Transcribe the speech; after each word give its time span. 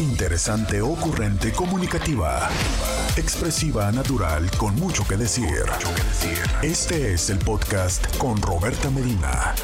Interesante, 0.00 0.80
ocurrente, 0.80 1.52
comunicativa. 1.52 2.48
Expresiva, 3.18 3.92
natural, 3.92 4.50
con 4.56 4.74
mucho 4.76 5.06
que 5.06 5.18
decir. 5.18 5.66
Este 6.62 7.12
es 7.12 7.28
el 7.28 7.38
podcast 7.38 8.16
con 8.16 8.40
Roberta 8.40 8.88
Medina. 8.88 9.54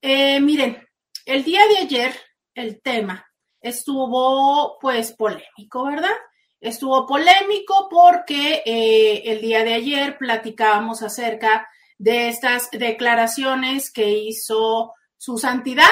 Eh, 0.00 0.40
miren, 0.40 0.86
el 1.26 1.44
día 1.44 1.66
de 1.68 1.78
ayer 1.78 2.20
el 2.54 2.80
tema 2.80 3.26
estuvo 3.60 4.78
pues 4.80 5.12
polémico, 5.12 5.84
¿verdad? 5.84 6.16
Estuvo 6.60 7.06
polémico 7.06 7.88
porque 7.90 8.62
eh, 8.64 9.22
el 9.26 9.40
día 9.40 9.64
de 9.64 9.74
ayer 9.74 10.18
platicábamos 10.18 11.02
acerca 11.02 11.68
de 11.98 12.28
estas 12.28 12.70
declaraciones 12.70 13.90
que 13.90 14.08
hizo 14.08 14.94
su 15.16 15.38
santidad, 15.38 15.84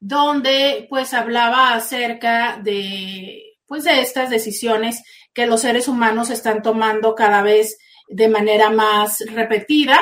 donde 0.00 0.86
pues 0.88 1.14
hablaba 1.14 1.74
acerca 1.74 2.58
de 2.62 3.42
pues 3.66 3.84
de 3.84 4.00
estas 4.00 4.30
decisiones 4.30 5.02
que 5.34 5.46
los 5.46 5.62
seres 5.62 5.88
humanos 5.88 6.30
están 6.30 6.62
tomando 6.62 7.14
cada 7.14 7.42
vez 7.42 7.78
de 8.08 8.28
manera 8.28 8.70
más 8.70 9.18
repetida 9.32 9.98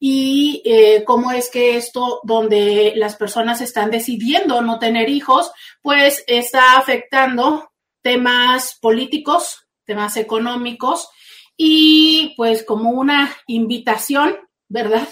y 0.00 0.62
eh, 0.64 1.04
cómo 1.04 1.32
es 1.32 1.50
que 1.50 1.76
esto 1.76 2.20
donde 2.22 2.92
las 2.96 3.16
personas 3.16 3.60
están 3.60 3.90
decidiendo 3.90 4.62
no 4.62 4.78
tener 4.78 5.08
hijos, 5.08 5.50
pues 5.82 6.22
está 6.26 6.76
afectando 6.76 7.70
temas 8.02 8.78
políticos, 8.80 9.66
temas 9.84 10.16
económicos 10.16 11.08
y 11.56 12.34
pues 12.36 12.62
como 12.62 12.90
una 12.90 13.34
invitación, 13.46 14.36
¿verdad? 14.68 15.08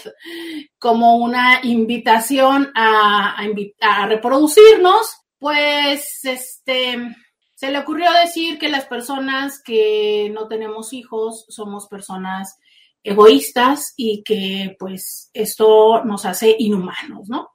Como 0.79 1.17
una 1.17 1.59
invitación 1.63 2.71
a, 2.75 3.35
a, 3.41 3.45
a 3.81 4.07
reproducirnos, 4.07 5.07
pues 5.39 6.19
este 6.23 7.15
se 7.57 7.71
le 7.71 7.79
ocurrió 7.79 8.11
decir 8.13 8.59
que 8.59 8.69
las 8.69 8.85
personas 8.85 9.59
que 9.63 10.29
no 10.31 10.47
tenemos 10.47 10.93
hijos 10.93 11.43
somos 11.49 11.87
personas 11.87 12.59
egoístas 13.03 13.95
y 13.97 14.21
que 14.23 14.75
pues 14.77 15.31
esto 15.33 16.03
nos 16.05 16.25
hace 16.25 16.55
inhumanos, 16.59 17.27
¿no? 17.29 17.49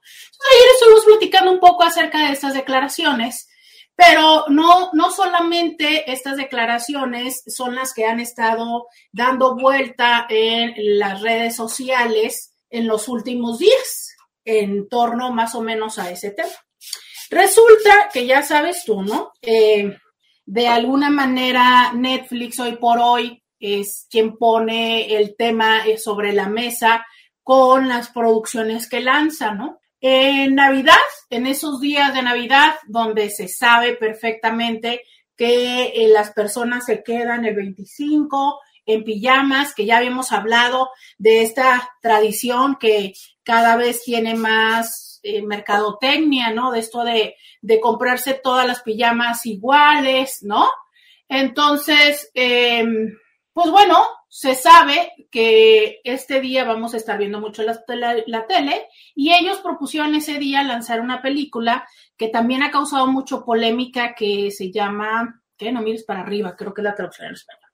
ayer 0.51 0.69
estuvimos 0.73 1.05
platicando 1.05 1.51
un 1.53 1.59
poco 1.61 1.83
acerca 1.83 2.25
de 2.25 2.33
estas 2.33 2.53
declaraciones, 2.53 3.47
pero 3.95 4.45
no, 4.49 4.91
no 4.93 5.11
solamente 5.11 6.11
estas 6.11 6.37
declaraciones 6.37 7.43
son 7.47 7.75
las 7.75 7.93
que 7.93 8.05
han 8.05 8.19
estado 8.19 8.87
dando 9.11 9.55
vuelta 9.55 10.25
en 10.29 10.73
las 10.99 11.21
redes 11.21 11.55
sociales 11.55 12.53
en 12.69 12.87
los 12.87 13.07
últimos 13.07 13.59
días 13.59 14.15
en 14.45 14.89
torno 14.89 15.31
más 15.31 15.55
o 15.55 15.61
menos 15.61 15.99
a 15.99 16.09
ese 16.09 16.31
tema. 16.31 16.49
Resulta 17.29 18.09
que 18.11 18.25
ya 18.25 18.41
sabes 18.43 18.83
tú, 18.85 19.01
¿no? 19.01 19.31
Eh, 19.41 19.95
de 20.45 20.67
alguna 20.67 21.09
manera 21.09 21.93
Netflix 21.93 22.59
hoy 22.59 22.75
por 22.75 22.99
hoy 22.99 23.43
es 23.59 24.07
quien 24.09 24.37
pone 24.37 25.15
el 25.15 25.35
tema 25.37 25.85
eh, 25.85 25.97
sobre 25.97 26.33
la 26.33 26.49
mesa 26.49 27.05
con 27.41 27.87
las 27.87 28.09
producciones 28.09 28.89
que 28.89 28.99
lanza, 29.01 29.53
¿no? 29.53 29.79
En 30.05 30.55
Navidad, 30.55 30.97
en 31.29 31.47
esos 31.47 31.79
días 31.79 32.13
de 32.13 32.21
Navidad, 32.21 32.75
donde 32.87 33.29
se 33.29 33.47
sabe 33.47 33.95
perfectamente 33.95 35.01
que 35.37 35.93
eh, 35.95 36.09
las 36.09 36.33
personas 36.33 36.85
se 36.87 37.01
quedan 37.03 37.45
el 37.45 37.55
25 37.55 38.59
en 38.85 39.05
pijamas, 39.05 39.73
que 39.73 39.85
ya 39.85 39.99
habíamos 39.99 40.33
hablado 40.33 40.89
de 41.17 41.41
esta 41.41 41.89
tradición 42.01 42.75
que 42.81 43.13
cada 43.43 43.77
vez 43.77 44.03
tiene 44.03 44.35
más 44.35 45.21
eh, 45.23 45.41
mercadotecnia, 45.41 46.51
¿no? 46.51 46.73
De 46.73 46.79
esto 46.79 47.05
de, 47.05 47.37
comprarse 47.81 48.33
todas 48.33 48.67
las 48.67 48.81
pijamas 48.81 49.45
iguales, 49.45 50.39
¿no? 50.41 50.69
Entonces, 51.29 52.29
eh, 52.33 52.83
pues 53.53 53.71
bueno, 53.71 54.05
se 54.35 54.55
sabe 54.55 55.13
que 55.29 56.01
este 56.03 56.41
día 56.41 56.63
vamos 56.63 56.95
a 56.95 56.97
estar 56.97 57.19
viendo 57.19 57.39
mucho 57.39 57.61
la, 57.61 58.47
tele 58.47 58.87
y 59.13 59.31
ellos 59.31 59.59
propusieron 59.59 60.15
ese 60.15 60.39
día 60.39 60.63
lanzar 60.63 61.01
una 61.01 61.21
película 61.21 61.87
que 62.17 62.29
también 62.29 62.63
ha 62.63 62.71
causado 62.71 63.05
mucho 63.05 63.45
polémica 63.45 64.15
que 64.15 64.49
se 64.49 64.71
llama, 64.71 65.39
que 65.55 65.71
no 65.71 65.83
mires 65.83 66.03
para 66.03 66.21
arriba, 66.21 66.55
creo 66.55 66.73
que 66.73 66.81
es 66.81 66.85
la 66.85 66.95
traducción 66.95 67.27
en 67.27 67.35
español. 67.35 67.69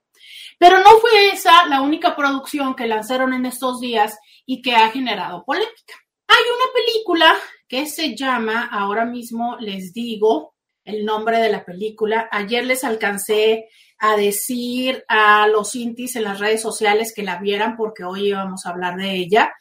Pero 0.58 0.80
no 0.80 1.00
fue 1.00 1.30
esa 1.30 1.66
la 1.68 1.80
única 1.80 2.14
producción 2.14 2.76
que 2.76 2.88
lanzaron 2.88 3.34
en 3.34 3.46
estos 3.46 3.80
días 3.80 4.20
y 4.46 4.62
que 4.62 4.76
ha 4.76 4.90
generado 4.90 5.46
polémica. 5.46 5.96
Hay 6.28 6.44
una 6.44 6.74
película 6.74 7.36
que 7.70 7.86
se 7.86 8.18
llama, 8.18 8.68
ahora 8.70 9.06
mismo 9.06 9.56
les 9.62 9.94
digo 9.94 10.56
el 10.84 11.06
nombre 11.06 11.40
de 11.40 11.52
la 11.52 11.64
película, 11.64 12.28
ayer 12.30 12.66
les 12.66 12.84
alcancé 12.84 13.70
a 14.00 14.16
decir 14.16 15.04
a 15.08 15.48
los 15.48 15.76
intis 15.76 16.16
en 16.16 16.24
las 16.24 16.40
redes 16.40 16.62
sociales 16.62 17.14
que 17.14 17.24
la 17.24 17.38
vieran 17.38 17.76
porque 17.76 18.04
hoy 18.04 18.30
íbamos 18.30 18.66
a 18.66 18.70
hablar 18.70 18.96
de 18.96 19.16
ella. 19.16 19.54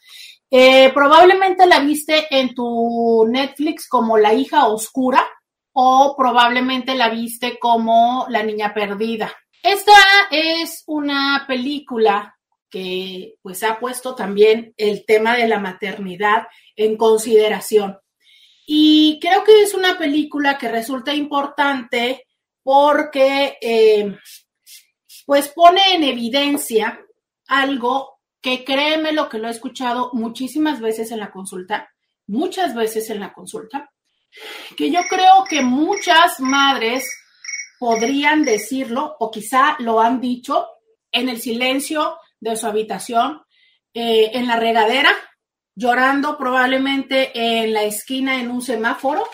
Eh, 0.49 0.91
probablemente 0.93 1.67
la 1.67 1.79
viste 1.79 2.25
en 2.31 2.55
tu 2.55 3.27
Netflix 3.29 3.87
como 3.87 4.17
La 4.17 4.33
hija 4.33 4.67
oscura 4.67 5.23
o 5.73 6.15
probablemente 6.17 6.95
la 6.95 7.09
viste 7.09 7.59
como 7.59 8.25
La 8.29 8.43
niña 8.43 8.73
perdida. 8.73 9.31
Esta 9.61 9.93
es 10.31 10.83
una 10.87 11.45
película 11.47 12.35
que 12.69 13.35
pues 13.41 13.63
ha 13.63 13.79
puesto 13.79 14.15
también 14.15 14.73
el 14.77 15.05
tema 15.05 15.35
de 15.35 15.47
la 15.47 15.59
maternidad 15.59 16.47
en 16.75 16.97
consideración. 16.97 17.97
Y 18.65 19.19
creo 19.19 19.43
que 19.43 19.63
es 19.63 19.73
una 19.73 19.97
película 19.97 20.57
que 20.57 20.69
resulta 20.69 21.13
importante 21.13 22.27
porque 22.63 23.57
eh, 23.61 24.15
pues 25.29 25.49
pone 25.49 25.93
en 25.93 26.03
evidencia 26.03 26.99
algo 27.45 28.17
que 28.41 28.65
créeme 28.65 29.11
lo 29.11 29.29
que 29.29 29.37
lo 29.37 29.47
he 29.47 29.51
escuchado 29.51 30.09
muchísimas 30.13 30.81
veces 30.81 31.11
en 31.11 31.19
la 31.19 31.29
consulta, 31.29 31.93
muchas 32.25 32.73
veces 32.73 33.11
en 33.11 33.19
la 33.19 33.31
consulta, 33.31 33.91
que 34.75 34.89
yo 34.89 35.01
creo 35.07 35.43
que 35.47 35.61
muchas 35.61 36.39
madres 36.39 37.05
podrían 37.77 38.41
decirlo 38.41 39.17
o 39.19 39.29
quizá 39.29 39.75
lo 39.77 40.01
han 40.01 40.19
dicho 40.19 40.65
en 41.11 41.29
el 41.29 41.39
silencio 41.39 42.17
de 42.39 42.57
su 42.57 42.65
habitación, 42.65 43.43
eh, 43.93 44.31
en 44.33 44.47
la 44.47 44.55
regadera, 44.55 45.11
llorando 45.75 46.39
probablemente 46.39 47.29
en 47.35 47.71
la 47.71 47.83
esquina 47.83 48.41
en 48.41 48.49
un 48.49 48.63
semáforo, 48.63 49.29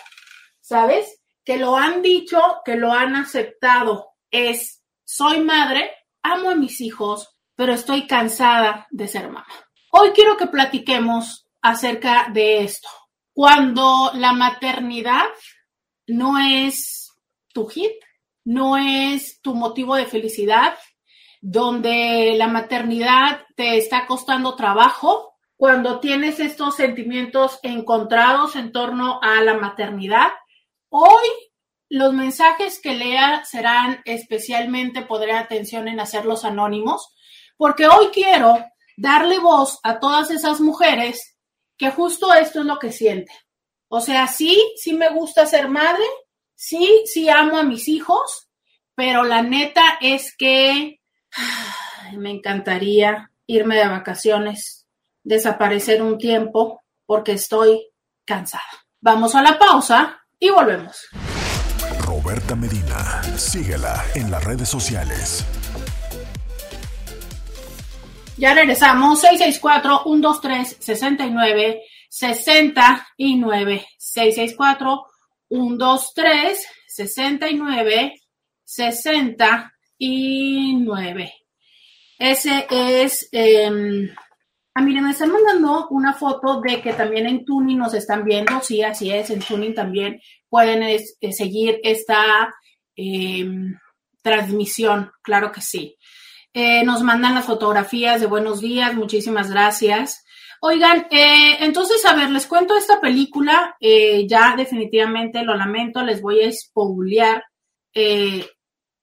¿sabes? 0.60 1.22
que 1.42 1.56
lo 1.56 1.74
han 1.74 2.02
dicho, 2.02 2.38
que 2.66 2.76
lo 2.76 2.92
han 2.92 3.16
aceptado, 3.16 4.10
es 4.30 4.75
soy 5.06 5.40
madre, 5.40 5.92
amo 6.20 6.50
a 6.50 6.56
mis 6.56 6.80
hijos, 6.80 7.38
pero 7.54 7.72
estoy 7.72 8.08
cansada 8.08 8.88
de 8.90 9.06
ser 9.06 9.28
mamá. 9.28 9.46
Hoy 9.92 10.10
quiero 10.10 10.36
que 10.36 10.48
platiquemos 10.48 11.46
acerca 11.62 12.28
de 12.32 12.64
esto. 12.64 12.88
Cuando 13.32 14.10
la 14.14 14.32
maternidad 14.32 15.26
no 16.08 16.38
es 16.38 17.12
tu 17.54 17.66
hit, 17.68 17.92
no 18.44 18.76
es 18.76 19.40
tu 19.40 19.54
motivo 19.54 19.94
de 19.94 20.06
felicidad, 20.06 20.76
donde 21.40 22.34
la 22.36 22.48
maternidad 22.48 23.46
te 23.54 23.76
está 23.78 24.06
costando 24.06 24.56
trabajo, 24.56 25.34
cuando 25.56 26.00
tienes 26.00 26.40
estos 26.40 26.74
sentimientos 26.74 27.60
encontrados 27.62 28.56
en 28.56 28.72
torno 28.72 29.20
a 29.22 29.40
la 29.42 29.54
maternidad. 29.54 30.32
Hoy 30.88 31.28
los 31.88 32.12
mensajes 32.12 32.80
que 32.80 32.94
lea 32.94 33.44
serán 33.44 34.00
especialmente 34.04 35.02
poner 35.02 35.32
atención 35.32 35.88
en 35.88 36.00
hacerlos 36.00 36.44
anónimos, 36.44 37.14
porque 37.56 37.86
hoy 37.86 38.08
quiero 38.12 38.64
darle 38.96 39.38
voz 39.38 39.78
a 39.82 39.98
todas 39.98 40.30
esas 40.30 40.60
mujeres 40.60 41.36
que 41.76 41.90
justo 41.90 42.32
esto 42.34 42.60
es 42.60 42.66
lo 42.66 42.78
que 42.78 42.92
sienten. 42.92 43.36
O 43.88 44.00
sea, 44.00 44.26
sí, 44.26 44.60
sí 44.76 44.94
me 44.94 45.10
gusta 45.10 45.46
ser 45.46 45.68
madre, 45.68 46.04
sí, 46.54 47.04
sí 47.06 47.28
amo 47.28 47.58
a 47.58 47.62
mis 47.62 47.88
hijos, 47.88 48.48
pero 48.94 49.22
la 49.24 49.42
neta 49.42 49.98
es 50.00 50.34
que 50.36 51.00
me 52.16 52.30
encantaría 52.30 53.30
irme 53.46 53.76
de 53.76 53.88
vacaciones, 53.88 54.86
desaparecer 55.22 56.02
un 56.02 56.18
tiempo, 56.18 56.82
porque 57.04 57.32
estoy 57.32 57.88
cansada. 58.24 58.64
Vamos 59.00 59.34
a 59.34 59.42
la 59.42 59.58
pausa 59.58 60.24
y 60.38 60.50
volvemos. 60.50 61.08
Roberta 62.26 62.56
Medina, 62.56 63.22
síguela 63.36 64.04
en 64.16 64.32
las 64.32 64.42
redes 64.42 64.68
sociales. 64.68 65.46
Ya 68.36 68.52
regresamos, 68.52 69.22
664-123-69 69.22 71.82
69 72.10 73.86
664 73.96 75.06
123 75.48 76.68
69 76.88 78.14
69. 78.64 81.32
Ese 82.18 82.66
es. 82.68 83.28
Eh, 83.30 84.10
ah, 84.74 84.82
miren, 84.82 85.04
me 85.04 85.12
están 85.12 85.30
mandando 85.30 85.86
una 85.90 86.12
foto 86.12 86.60
de 86.60 86.82
que 86.82 86.92
también 86.92 87.28
en 87.28 87.44
Tuning 87.44 87.78
nos 87.78 87.94
están 87.94 88.24
viendo. 88.24 88.60
Sí, 88.62 88.82
así 88.82 89.12
es, 89.12 89.30
en 89.30 89.38
Tuning 89.38 89.76
también 89.76 90.20
pueden 90.48 90.82
eh, 90.82 91.32
seguir 91.32 91.80
esta 91.82 92.54
em, 92.94 93.78
transmisión. 94.22 95.12
Claro 95.22 95.52
que 95.52 95.60
sí. 95.60 95.96
Eh, 96.52 96.84
nos 96.84 97.02
mandan 97.02 97.34
las 97.34 97.44
fotografías 97.44 98.20
de 98.20 98.26
buenos 98.26 98.60
días. 98.60 98.94
Muchísimas 98.94 99.50
gracias. 99.50 100.24
Oigan, 100.60 101.06
eh, 101.10 101.58
entonces, 101.60 102.04
a 102.06 102.14
ver, 102.14 102.30
les 102.30 102.46
cuento 102.46 102.76
esta 102.76 103.00
película. 103.00 103.76
Ya 103.80 104.54
definitivamente 104.56 105.42
lo 105.42 105.54
lamento, 105.54 106.02
les 106.02 106.22
voy 106.22 106.42
a 106.42 106.50
spoilear. 106.50 107.44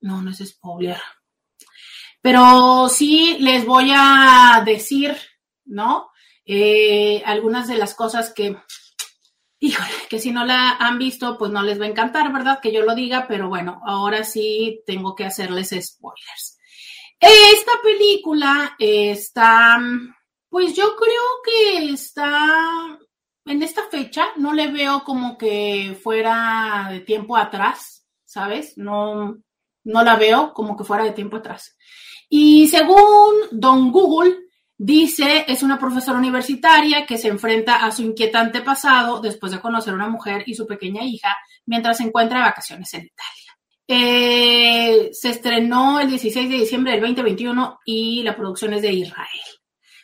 No, 0.02 0.22
no 0.22 0.32
es 0.32 0.40
spoilear. 0.40 1.02
Pero 2.22 2.90
sí 2.90 3.38
les 3.40 3.66
voy 3.66 3.92
a 3.96 4.64
decir, 4.66 5.16
¿no? 5.66 6.10
algunas 7.26 7.68
de 7.68 7.78
las 7.78 7.94
cosas 7.94 8.34
que, 8.34 8.58
híjole, 9.68 9.90
que 10.10 10.20
si 10.20 10.32
no 10.32 10.46
la 10.46 10.78
han 10.78 10.98
visto, 10.98 11.38
pues 11.38 11.52
no 11.52 11.62
les 11.64 11.80
va 11.80 11.86
a 11.86 11.90
encantar, 11.90 12.32
¿verdad? 12.32 12.60
Que 12.62 12.72
yo 12.72 12.84
lo 12.84 12.96
diga, 12.96 13.26
pero 13.28 13.50
bueno, 13.50 13.82
ahora 13.86 14.24
sí 14.24 14.82
tengo 14.86 15.16
que 15.16 15.26
hacerles 15.26 15.70
spoilers. 15.70 16.58
Esta 17.20 17.72
película 17.84 18.76
está 18.78 19.80
pues 20.54 20.76
yo 20.76 20.96
creo 20.96 21.22
que 21.44 21.94
está 21.94 23.00
en 23.44 23.64
esta 23.64 23.90
fecha, 23.90 24.28
no 24.36 24.54
le 24.54 24.68
veo 24.68 25.04
como 25.04 25.36
que 25.36 25.98
fuera 26.00 26.90
de 26.92 27.00
tiempo 27.00 27.36
atrás, 27.36 28.06
¿sabes? 28.24 28.78
No, 28.78 29.36
no 29.84 30.04
la 30.04 30.16
veo 30.16 30.54
como 30.54 30.78
que 30.78 30.84
fuera 30.84 31.06
de 31.06 31.12
tiempo 31.12 31.38
atrás. 31.38 31.76
Y 32.30 32.68
según 32.68 33.34
Don 33.50 33.92
Google, 33.92 34.42
dice, 34.86 35.46
es 35.48 35.64
una 35.64 35.80
profesora 35.80 36.18
universitaria 36.18 37.06
que 37.06 37.18
se 37.18 37.30
enfrenta 37.30 37.86
a 37.86 37.92
su 37.92 38.02
inquietante 38.02 38.62
pasado 38.62 39.22
después 39.22 39.54
de 39.54 39.62
conocer 39.62 39.94
a 39.94 39.96
una 39.96 40.10
mujer 40.10 40.44
y 40.46 40.56
su 40.56 40.68
pequeña 40.68 41.04
hija 41.04 41.38
mientras 41.66 41.98
se 41.98 42.04
encuentra 42.04 42.40
de 42.40 42.46
vacaciones 42.46 42.94
en 42.94 43.06
Italia. 43.06 43.52
Eh, 43.88 45.10
se 45.14 45.30
estrenó 45.30 46.02
el 46.02 46.10
16 46.10 46.50
de 46.50 46.58
diciembre 46.58 46.92
del 46.92 47.02
2021 47.02 47.80
y 47.86 48.24
la 48.24 48.36
producción 48.36 48.74
es 48.74 48.82
de 48.82 48.92
Israel. 48.92 49.42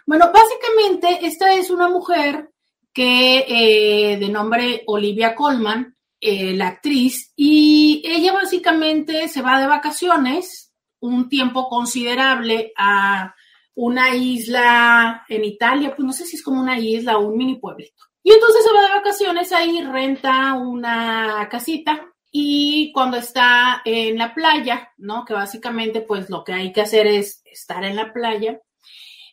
Bueno, 0.05 0.31
básicamente 0.31 1.27
esta 1.27 1.53
es 1.53 1.69
una 1.69 1.89
mujer 1.89 2.49
que 2.93 3.45
eh, 3.47 4.17
de 4.17 4.29
nombre 4.29 4.83
Olivia 4.87 5.35
Colman, 5.35 5.93
eh, 6.21 6.53
la 6.53 6.67
actriz, 6.67 7.33
y 7.35 8.01
ella 8.05 8.31
básicamente 8.31 9.27
se 9.27 9.41
va 9.41 9.59
de 9.59 9.67
vacaciones 9.67 10.71
un 11.01 11.27
tiempo 11.27 11.67
considerable 11.67 12.71
a 12.77 13.33
una 13.75 14.16
isla 14.16 15.25
en 15.30 15.45
Italia, 15.45 15.95
pues 15.95 16.06
no 16.06 16.13
sé 16.13 16.25
si 16.25 16.36
es 16.36 16.44
como 16.44 16.60
una 16.62 16.77
isla 16.77 17.18
o 17.18 17.27
un 17.27 17.38
mini 17.38 17.57
pueblito. 17.57 18.04
Y 18.24 18.31
entonces 18.31 18.63
se 18.63 18.74
va 18.74 18.81
de 18.81 18.94
vacaciones 18.94 19.51
ahí, 19.51 19.81
renta 19.81 20.54
una 20.56 21.48
casita 21.50 22.10
y 22.31 22.92
cuando 22.94 23.18
está 23.18 23.81
en 23.86 24.18
la 24.18 24.33
playa, 24.33 24.92
¿no? 24.98 25.25
Que 25.25 25.33
básicamente 25.33 26.01
pues 26.01 26.30
lo 26.30 26.44
que 26.44 26.54
hay 26.54 26.71
que 26.71 26.81
hacer 26.81 27.07
es 27.07 27.42
estar 27.45 27.83
en 27.83 27.95
la 27.95 28.13
playa, 28.13 28.60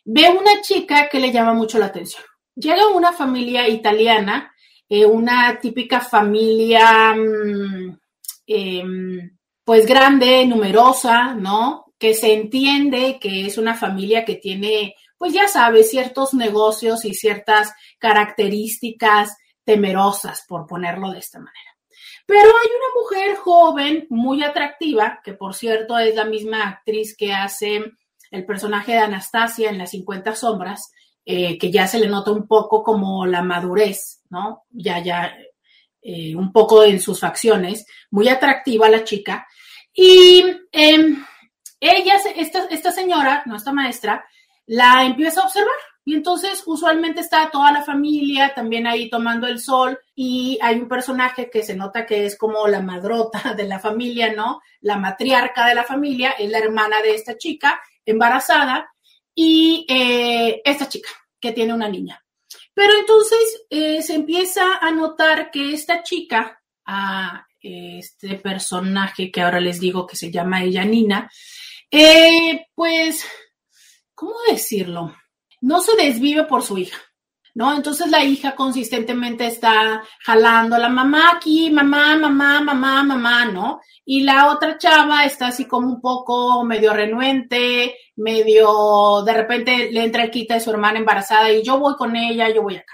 ve 0.05 0.29
una 0.29 0.61
chica 0.61 1.09
que 1.09 1.19
le 1.19 1.31
llama 1.31 1.53
mucho 1.53 1.77
la 1.77 1.87
atención. 1.87 2.23
Llega 2.55 2.87
una 2.87 3.11
familia 3.11 3.67
italiana, 3.67 4.53
eh, 4.89 5.05
una 5.05 5.59
típica 5.59 5.99
familia, 5.99 7.13
mm, 7.13 7.99
em, 8.47 9.37
pues 9.63 9.85
grande, 9.85 10.45
numerosa, 10.45 11.35
¿no? 11.35 11.86
Que 11.97 12.13
se 12.13 12.33
entiende 12.33 13.17
que 13.19 13.45
es 13.45 13.57
una 13.57 13.75
familia 13.75 14.25
que 14.25 14.35
tiene, 14.35 14.95
pues 15.17 15.33
ya 15.33 15.47
sabes, 15.47 15.89
ciertos 15.89 16.33
negocios 16.33 17.05
y 17.05 17.13
ciertas 17.13 17.73
características 17.99 19.37
temerosas, 19.63 20.45
por 20.47 20.65
ponerlo 20.65 21.11
de 21.11 21.19
esta 21.19 21.39
manera. 21.39 21.77
Pero 22.25 22.41
hay 22.41 22.67
una 22.67 23.01
mujer 23.01 23.35
joven, 23.37 24.07
muy 24.09 24.43
atractiva, 24.43 25.21
que 25.23 25.33
por 25.33 25.55
cierto 25.55 25.97
es 25.97 26.13
la 26.13 26.25
misma 26.25 26.67
actriz 26.67 27.15
que 27.17 27.33
hace 27.33 27.83
el 28.31 28.45
personaje 28.45 28.93
de 28.93 28.99
Anastasia 28.99 29.69
en 29.69 29.77
las 29.77 29.91
50 29.91 30.35
sombras, 30.35 30.91
eh, 31.25 31.57
que 31.57 31.71
ya 31.71 31.87
se 31.87 31.99
le 31.99 32.07
nota 32.07 32.31
un 32.31 32.47
poco 32.47 32.83
como 32.83 33.25
la 33.25 33.41
madurez, 33.41 34.21
¿no? 34.29 34.63
Ya, 34.69 34.99
ya, 34.99 35.37
eh, 36.01 36.35
un 36.35 36.51
poco 36.51 36.83
en 36.83 36.99
sus 37.01 37.19
facciones, 37.19 37.85
muy 38.11 38.29
atractiva 38.29 38.89
la 38.89 39.03
chica. 39.03 39.47
Y 39.93 40.43
em, 40.71 41.25
ella, 41.79 42.15
esta, 42.35 42.65
esta 42.65 42.91
señora, 42.91 43.43
nuestra 43.45 43.73
maestra, 43.73 44.25
la 44.65 45.05
empieza 45.05 45.41
a 45.41 45.45
observar. 45.45 45.75
Y 46.05 46.15
entonces 46.15 46.63
usualmente 46.65 47.19
está 47.19 47.51
toda 47.51 47.69
la 47.69 47.83
familia 47.83 48.53
también 48.55 48.87
ahí 48.87 49.09
tomando 49.09 49.45
el 49.45 49.59
sol 49.59 49.99
y 50.15 50.57
hay 50.61 50.79
un 50.79 50.87
personaje 50.87 51.49
que 51.49 51.63
se 51.63 51.75
nota 51.75 52.05
que 52.05 52.25
es 52.25 52.37
como 52.37 52.65
la 52.67 52.81
madrota 52.81 53.53
de 53.57 53.65
la 53.65 53.77
familia, 53.77 54.33
¿no? 54.33 54.61
La 54.79 54.97
matriarca 54.97 55.67
de 55.67 55.75
la 55.75 55.83
familia, 55.83 56.31
es 56.39 56.49
la 56.49 56.59
hermana 56.59 57.01
de 57.01 57.13
esta 57.13 57.37
chica 57.37 57.81
embarazada 58.05 58.89
y 59.35 59.85
eh, 59.89 60.61
esta 60.63 60.87
chica 60.87 61.09
que 61.41 61.51
tiene 61.51 61.73
una 61.73 61.89
niña. 61.89 62.23
Pero 62.73 62.93
entonces 62.93 63.65
eh, 63.69 64.01
se 64.01 64.15
empieza 64.15 64.77
a 64.79 64.91
notar 64.91 65.51
que 65.51 65.73
esta 65.73 66.03
chica, 66.03 66.61
a 66.85 67.45
este 67.61 68.35
personaje 68.35 69.29
que 69.29 69.41
ahora 69.41 69.59
les 69.59 69.79
digo 69.79 70.07
que 70.07 70.15
se 70.15 70.31
llama 70.31 70.63
ella 70.63 70.85
Nina, 70.85 71.29
eh, 71.91 72.67
pues, 72.75 73.25
¿cómo 74.13 74.35
decirlo? 74.49 75.15
No 75.61 75.81
se 75.81 75.95
desvive 75.95 76.43
por 76.45 76.63
su 76.63 76.77
hija. 76.77 76.97
¿no? 77.57 77.75
Entonces 77.75 78.07
la 78.11 78.23
hija 78.23 78.53
consistentemente 78.53 79.47
está 79.47 80.03
jalando 80.23 80.77
la 80.77 80.89
mamá 80.89 81.31
aquí, 81.37 81.71
mamá, 81.71 82.15
mamá, 82.15 82.61
mamá, 82.61 83.01
mamá, 83.01 83.45
¿no? 83.45 83.81
Y 84.05 84.21
la 84.21 84.51
otra 84.51 84.77
chava 84.77 85.25
está 85.25 85.47
así 85.47 85.65
como 85.65 85.87
un 85.87 85.99
poco 85.99 86.63
medio 86.63 86.93
renuente, 86.93 87.95
medio, 88.17 89.23
de 89.25 89.33
repente 89.33 89.91
le 89.91 90.03
entra 90.03 90.25
el 90.25 90.29
quita 90.29 90.53
de 90.53 90.59
su 90.59 90.69
hermana 90.69 90.99
embarazada 90.99 91.51
y 91.51 91.63
yo 91.63 91.79
voy 91.79 91.95
con 91.95 92.15
ella, 92.15 92.47
yo 92.53 92.61
voy 92.61 92.75
acá. 92.75 92.93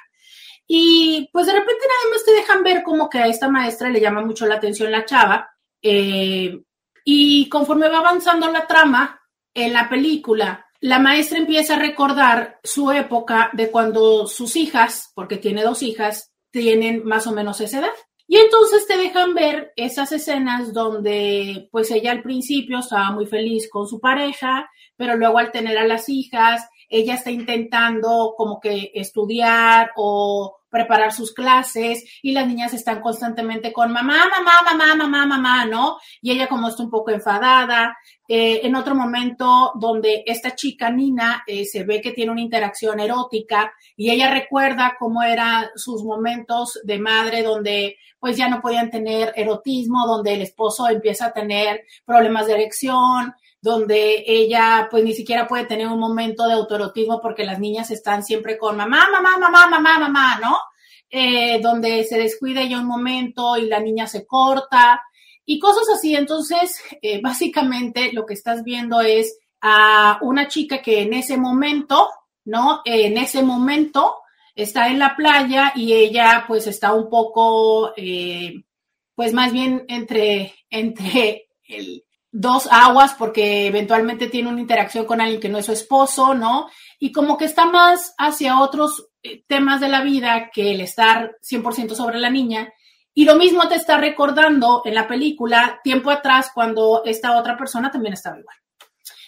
Y 0.66 1.30
pues 1.34 1.46
de 1.46 1.52
repente 1.52 1.86
nada 1.86 2.16
más 2.16 2.24
te 2.24 2.32
dejan 2.32 2.64
ver 2.64 2.84
como 2.84 3.10
que 3.10 3.18
a 3.18 3.28
esta 3.28 3.50
maestra 3.50 3.90
le 3.90 4.00
llama 4.00 4.22
mucho 4.22 4.46
la 4.46 4.56
atención 4.56 4.90
la 4.94 5.04
chava. 5.04 5.46
Eh, 5.82 6.58
y 7.04 7.50
conforme 7.50 7.90
va 7.90 8.00
avanzando 8.00 8.52
la 8.52 8.68
trama 8.68 9.22
en 9.54 9.74
la 9.74 9.90
película, 9.90 10.66
la 10.80 11.00
maestra 11.00 11.38
empieza 11.38 11.76
a 11.76 11.80
recordar 11.80 12.60
su 12.64 12.92
época 12.92 13.50
de 13.54 13.72
cuando 13.72 14.28
sus 14.28 14.56
hijas, 14.56 15.12
porque 15.16 15.38
tiene 15.38 15.64
dos 15.64 15.82
hijas, 15.82 16.34
tienen 16.52 17.06
más 17.06 17.26
o 17.26 17.32
menos 17.32 17.62
esa 17.62 17.80
edad. 17.80 17.94
Y 18.28 18.38
entonces 18.38 18.88
te 18.88 18.98
dejan 18.98 19.34
ver 19.34 19.74
esas 19.76 20.12
escenas 20.12 20.74
donde 20.74 21.70
pues 21.72 21.92
ella 21.92 22.12
al 22.12 22.22
principio 22.22 22.80
estaba 22.80 23.12
muy 23.12 23.26
feliz 23.26 23.70
con 23.70 23.88
su 23.88 24.00
pareja, 24.00 24.70
pero 24.96 25.16
luego 25.16 25.40
al 25.40 25.52
tener 25.52 25.78
a 25.78 25.88
las 25.88 26.10
hijas, 26.10 26.68
ella 26.90 27.16
está 27.16 27.32
intentando 27.32 28.34
como 28.38 28.60
que 28.60 28.92
estudiar 28.94 29.92
o 29.96 30.58
preparar 30.74 31.14
sus 31.14 31.34
clases 31.34 32.04
y 32.24 32.32
las 32.32 32.48
niñas 32.48 32.74
están 32.74 33.00
constantemente 33.00 33.72
con 33.72 33.94
mamá, 33.94 34.26
mamá, 34.28 34.54
mamá, 34.66 34.96
mamá, 34.96 35.26
mamá, 35.28 35.66
¿no? 35.66 35.98
Y 36.20 36.32
ella 36.32 36.48
como 36.48 36.68
está 36.68 36.82
un 36.82 36.90
poco 36.90 37.12
enfadada. 37.12 37.96
Eh, 38.28 38.62
en 38.66 38.74
otro 38.76 38.96
momento 38.96 39.74
donde 39.76 40.24
esta 40.26 40.56
chica 40.56 40.90
Nina 40.90 41.44
eh, 41.46 41.66
se 41.66 41.84
ve 41.84 42.02
que 42.02 42.14
tiene 42.14 42.32
una 42.32 42.42
interacción 42.42 43.00
erótica 43.00 43.72
y 43.96 44.10
ella 44.10 44.34
recuerda 44.34 44.96
cómo 44.98 45.22
eran 45.22 45.68
sus 45.76 46.04
momentos 46.04 46.80
de 46.84 47.00
madre 47.00 47.44
donde 47.44 47.98
pues 48.20 48.38
ya 48.38 48.48
no 48.48 48.62
podían 48.62 48.90
tener 48.90 49.34
erotismo, 49.36 50.08
donde 50.08 50.34
el 50.34 50.42
esposo 50.42 50.88
empieza 50.88 51.28
a 51.28 51.34
tener 51.34 51.84
problemas 52.06 52.48
de 52.48 52.54
erección, 52.54 53.36
donde 53.64 54.26
ella 54.28 54.90
pues 54.92 55.06
ni 55.06 55.14
siquiera 55.14 55.48
puede 55.48 55.66
tener 55.66 55.88
un 55.88 55.98
momento 55.98 56.46
de 56.46 56.54
autoerotismo 56.54 57.22
porque 57.22 57.46
las 57.46 57.60
niñas 57.60 57.92
están 57.92 58.22
siempre 58.22 58.58
con 58.58 58.76
mamá, 58.76 59.08
mamá, 59.10 59.38
mamá, 59.38 59.70
mamá, 59.70 60.00
mamá, 60.00 60.40
¿no? 60.42 60.58
Eh, 61.10 61.62
donde 61.62 62.04
se 62.04 62.18
descuida 62.18 62.66
ya 62.66 62.82
un 62.82 62.88
momento 62.88 63.56
y 63.56 63.68
la 63.68 63.80
niña 63.80 64.06
se 64.06 64.28
corta 64.28 65.02
y 65.46 65.60
cosas 65.60 65.86
así. 65.96 66.14
Entonces, 66.14 66.78
eh, 67.02 67.22
básicamente 67.22 68.12
lo 68.12 68.26
que 68.26 68.34
estás 68.34 68.66
viendo 68.66 69.00
es 69.00 69.40
a 69.62 70.20
una 70.22 70.50
chica 70.50 70.82
que 70.82 71.02
en 71.04 71.14
ese 71.14 71.38
momento, 71.38 72.10
¿no? 72.44 72.82
en 72.84 73.18
ese 73.18 73.44
momento 73.44 74.18
está 74.56 74.90
en 74.90 75.00
la 75.00 75.16
playa 75.16 75.72
y 75.74 75.94
ella 75.94 76.44
pues 76.50 76.68
está 76.68 76.92
un 76.92 77.10
poco, 77.10 77.94
eh, 77.96 78.66
pues 79.16 79.32
más 79.32 79.54
bien 79.54 79.86
entre, 79.88 80.54
entre 80.70 81.48
el 81.66 82.04
dos 82.34 82.68
aguas 82.72 83.14
porque 83.14 83.68
eventualmente 83.68 84.28
tiene 84.28 84.50
una 84.50 84.60
interacción 84.60 85.06
con 85.06 85.22
alguien 85.22 85.40
que 85.40 85.50
no 85.50 85.60
es 85.60 85.68
su 85.68 85.72
esposo, 85.72 86.34
¿no? 86.34 86.68
Y 87.00 87.12
como 87.12 87.38
que 87.38 87.46
está 87.46 87.68
más 87.68 88.16
hacia 88.18 88.60
otros 88.60 89.12
eh, 89.22 89.44
temas 89.48 89.80
de 89.80 89.88
la 89.88 90.02
vida 90.02 90.50
que 90.52 90.72
el 90.72 90.82
estar 90.82 91.38
100% 91.48 91.94
sobre 91.94 92.20
la 92.20 92.32
niña. 92.32 92.74
Y 93.14 93.26
lo 93.26 93.36
mismo 93.36 93.68
te 93.68 93.76
está 93.76 93.98
recordando 93.98 94.82
en 94.84 94.96
la 94.96 95.08
película 95.08 95.80
tiempo 95.84 96.10
atrás 96.10 96.50
cuando 96.52 97.04
esta 97.06 97.38
otra 97.38 97.56
persona 97.56 97.92
también 97.92 98.14
estaba 98.14 98.40
igual. 98.40 98.58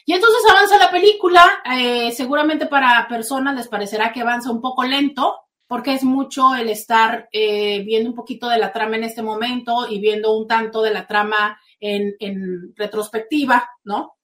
Y 0.07 0.13
entonces 0.13 0.41
avanza 0.49 0.79
la 0.79 0.89
película, 0.89 1.61
eh, 1.77 2.11
seguramente 2.11 2.65
para 2.65 3.07
personas 3.07 3.55
les 3.55 3.67
parecerá 3.67 4.11
que 4.11 4.21
avanza 4.21 4.51
un 4.51 4.61
poco 4.61 4.83
lento, 4.83 5.41
porque 5.67 5.93
es 5.93 6.03
mucho 6.03 6.55
el 6.55 6.69
estar 6.69 7.29
eh, 7.31 7.83
viendo 7.85 8.09
un 8.09 8.15
poquito 8.15 8.49
de 8.49 8.57
la 8.57 8.71
trama 8.71 8.95
en 8.95 9.03
este 9.03 9.21
momento 9.21 9.87
y 9.87 9.99
viendo 9.99 10.35
un 10.35 10.47
tanto 10.47 10.81
de 10.81 10.91
la 10.91 11.05
trama 11.05 11.59
en, 11.79 12.73
retrospectiva, 12.75 13.69
¿no? 13.83 14.15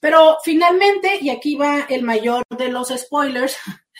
Pero 0.00 0.38
finalmente, 0.44 1.18
y 1.20 1.30
aquí 1.30 1.54
va 1.54 1.86
el 1.88 2.02
mayor 2.02 2.44
de 2.56 2.68
los 2.68 2.88
spoilers, 2.88 3.56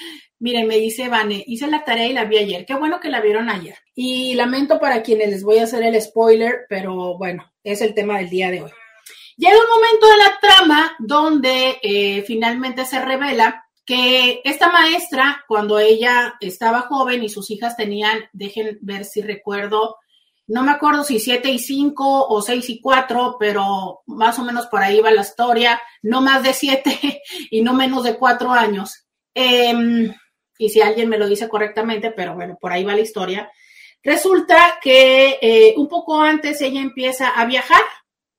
Miren, 0.43 0.67
me 0.67 0.79
dice 0.79 1.11
Vane, 1.11 1.45
hice 1.47 1.67
la 1.67 1.85
tarea 1.85 2.07
y 2.07 2.14
la 2.14 2.25
vi 2.25 2.38
ayer. 2.38 2.64
Qué 2.64 2.75
bueno 2.75 2.99
que 2.99 3.11
la 3.11 3.21
vieron 3.21 3.50
ayer. 3.50 3.76
Y 3.95 4.33
lamento 4.33 4.81
para 4.81 5.02
quienes 5.02 5.29
les 5.29 5.43
voy 5.45 5.59
a 5.59 5.64
hacer 5.64 5.83
el 5.83 6.00
spoiler, 6.00 6.61
pero 6.67 7.19
bueno, 7.19 7.52
es 7.62 7.83
el 7.83 7.93
tema 7.93 8.17
del 8.17 8.31
día 8.31 8.50
de 8.50 8.62
hoy. 8.62 8.71
Llega 9.37 9.57
un 9.59 9.69
momento 9.69 10.07
de 10.07 10.17
la 10.17 10.38
trama 10.40 10.97
donde 10.99 11.79
eh, 11.83 12.23
finalmente 12.26 12.87
se 12.87 13.05
revela 13.05 13.67
que 13.85 14.40
esta 14.45 14.71
maestra, 14.71 15.45
cuando 15.47 15.79
ella 15.79 16.37
estaba 16.40 16.83
joven 16.83 17.23
y 17.23 17.29
sus 17.29 17.50
hijas 17.50 17.76
tenían, 17.76 18.21
dejen 18.33 18.79
ver 18.81 19.05
si 19.05 19.21
recuerdo, 19.21 19.97
no 20.50 20.64
me 20.64 20.73
acuerdo 20.73 21.04
si 21.04 21.21
siete 21.21 21.49
y 21.49 21.61
cinco 21.61 22.26
o 22.26 22.42
seis 22.42 22.69
y 22.71 22.80
cuatro, 22.80 23.37
pero 23.38 24.02
más 24.07 24.37
o 24.40 24.45
menos 24.45 24.66
por 24.66 24.83
ahí 24.83 25.00
va 25.00 25.12
la 25.12 25.21
historia, 25.21 25.80
no 26.02 26.21
más 26.21 26.42
de 26.42 26.52
siete 26.52 27.23
y 27.50 27.62
no 27.62 27.73
menos 27.73 28.02
de 28.02 28.16
cuatro 28.16 28.50
años. 28.50 29.07
Em, 29.33 30.12
y 30.59 30.69
si 30.69 30.80
alguien 30.80 31.09
me 31.09 31.19
lo 31.19 31.28
dice 31.28 31.49
correctamente, 31.49 32.11
pero 32.11 32.35
bueno, 32.35 32.59
por 32.61 32.73
ahí 32.73 32.83
va 32.83 32.97
la 32.97 33.00
historia. 33.00 33.49
Resulta 34.02 34.80
que 34.83 35.38
eh, 35.40 35.75
un 35.76 35.87
poco 35.88 36.21
antes 36.21 36.61
ella 36.62 36.80
empieza 36.80 37.28
a 37.28 37.45
viajar 37.45 37.83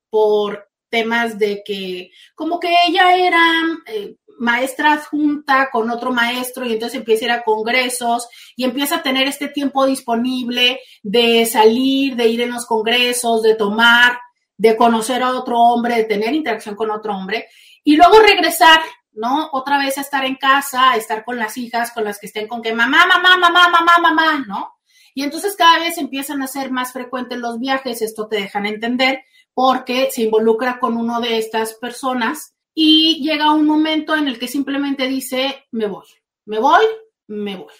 por 0.09 0.67
temas 0.89 1.39
de 1.39 1.63
que 1.63 2.11
como 2.35 2.59
que 2.59 2.75
ella 2.89 3.15
era 3.15 3.63
eh, 3.87 4.15
maestra 4.41 4.93
adjunta 4.93 5.69
con 5.71 5.91
otro 5.91 6.11
maestro 6.11 6.65
y 6.65 6.73
entonces 6.73 6.97
empieza 6.97 7.25
a 7.25 7.27
ir 7.27 7.31
a 7.31 7.43
congresos 7.43 8.27
y 8.55 8.63
empieza 8.63 8.95
a 8.95 9.03
tener 9.03 9.27
este 9.27 9.49
tiempo 9.49 9.85
disponible 9.85 10.79
de 11.03 11.45
salir, 11.45 12.15
de 12.15 12.27
ir 12.27 12.41
en 12.41 12.51
los 12.51 12.65
congresos, 12.65 13.43
de 13.43 13.53
tomar, 13.53 14.19
de 14.57 14.75
conocer 14.75 15.21
a 15.21 15.37
otro 15.37 15.59
hombre, 15.59 15.95
de 15.95 16.05
tener 16.05 16.33
interacción 16.33 16.75
con 16.75 16.89
otro 16.89 17.15
hombre 17.15 17.49
y 17.83 17.95
luego 17.95 18.19
regresar, 18.19 18.79
¿no? 19.13 19.47
Otra 19.53 19.77
vez 19.77 19.99
a 19.99 20.01
estar 20.01 20.25
en 20.25 20.37
casa, 20.37 20.89
a 20.89 20.97
estar 20.97 21.23
con 21.23 21.37
las 21.37 21.55
hijas, 21.57 21.91
con 21.91 22.03
las 22.03 22.19
que 22.19 22.25
estén 22.25 22.47
con 22.47 22.63
que 22.63 22.73
mamá, 22.73 23.05
mamá, 23.05 23.37
mamá, 23.37 23.69
mamá, 23.69 23.99
mamá, 23.99 24.45
¿no? 24.47 24.73
Y 25.13 25.21
entonces 25.21 25.55
cada 25.55 25.77
vez 25.77 25.99
empiezan 25.99 26.41
a 26.41 26.47
ser 26.47 26.71
más 26.71 26.93
frecuentes 26.93 27.37
los 27.37 27.59
viajes, 27.59 28.01
esto 28.01 28.27
te 28.27 28.37
dejan 28.37 28.65
entender, 28.65 29.23
porque 29.53 30.09
se 30.09 30.23
involucra 30.23 30.79
con 30.79 30.97
uno 30.97 31.21
de 31.21 31.37
estas 31.37 31.75
personas 31.75 32.55
y 32.73 33.21
llega 33.21 33.51
un 33.51 33.65
momento 33.65 34.15
en 34.15 34.27
el 34.27 34.39
que 34.39 34.47
simplemente 34.47 35.07
dice, 35.07 35.67
me 35.71 35.87
voy, 35.87 36.07
me 36.45 36.59
voy, 36.59 36.85
me 37.27 37.55
voy. 37.55 37.73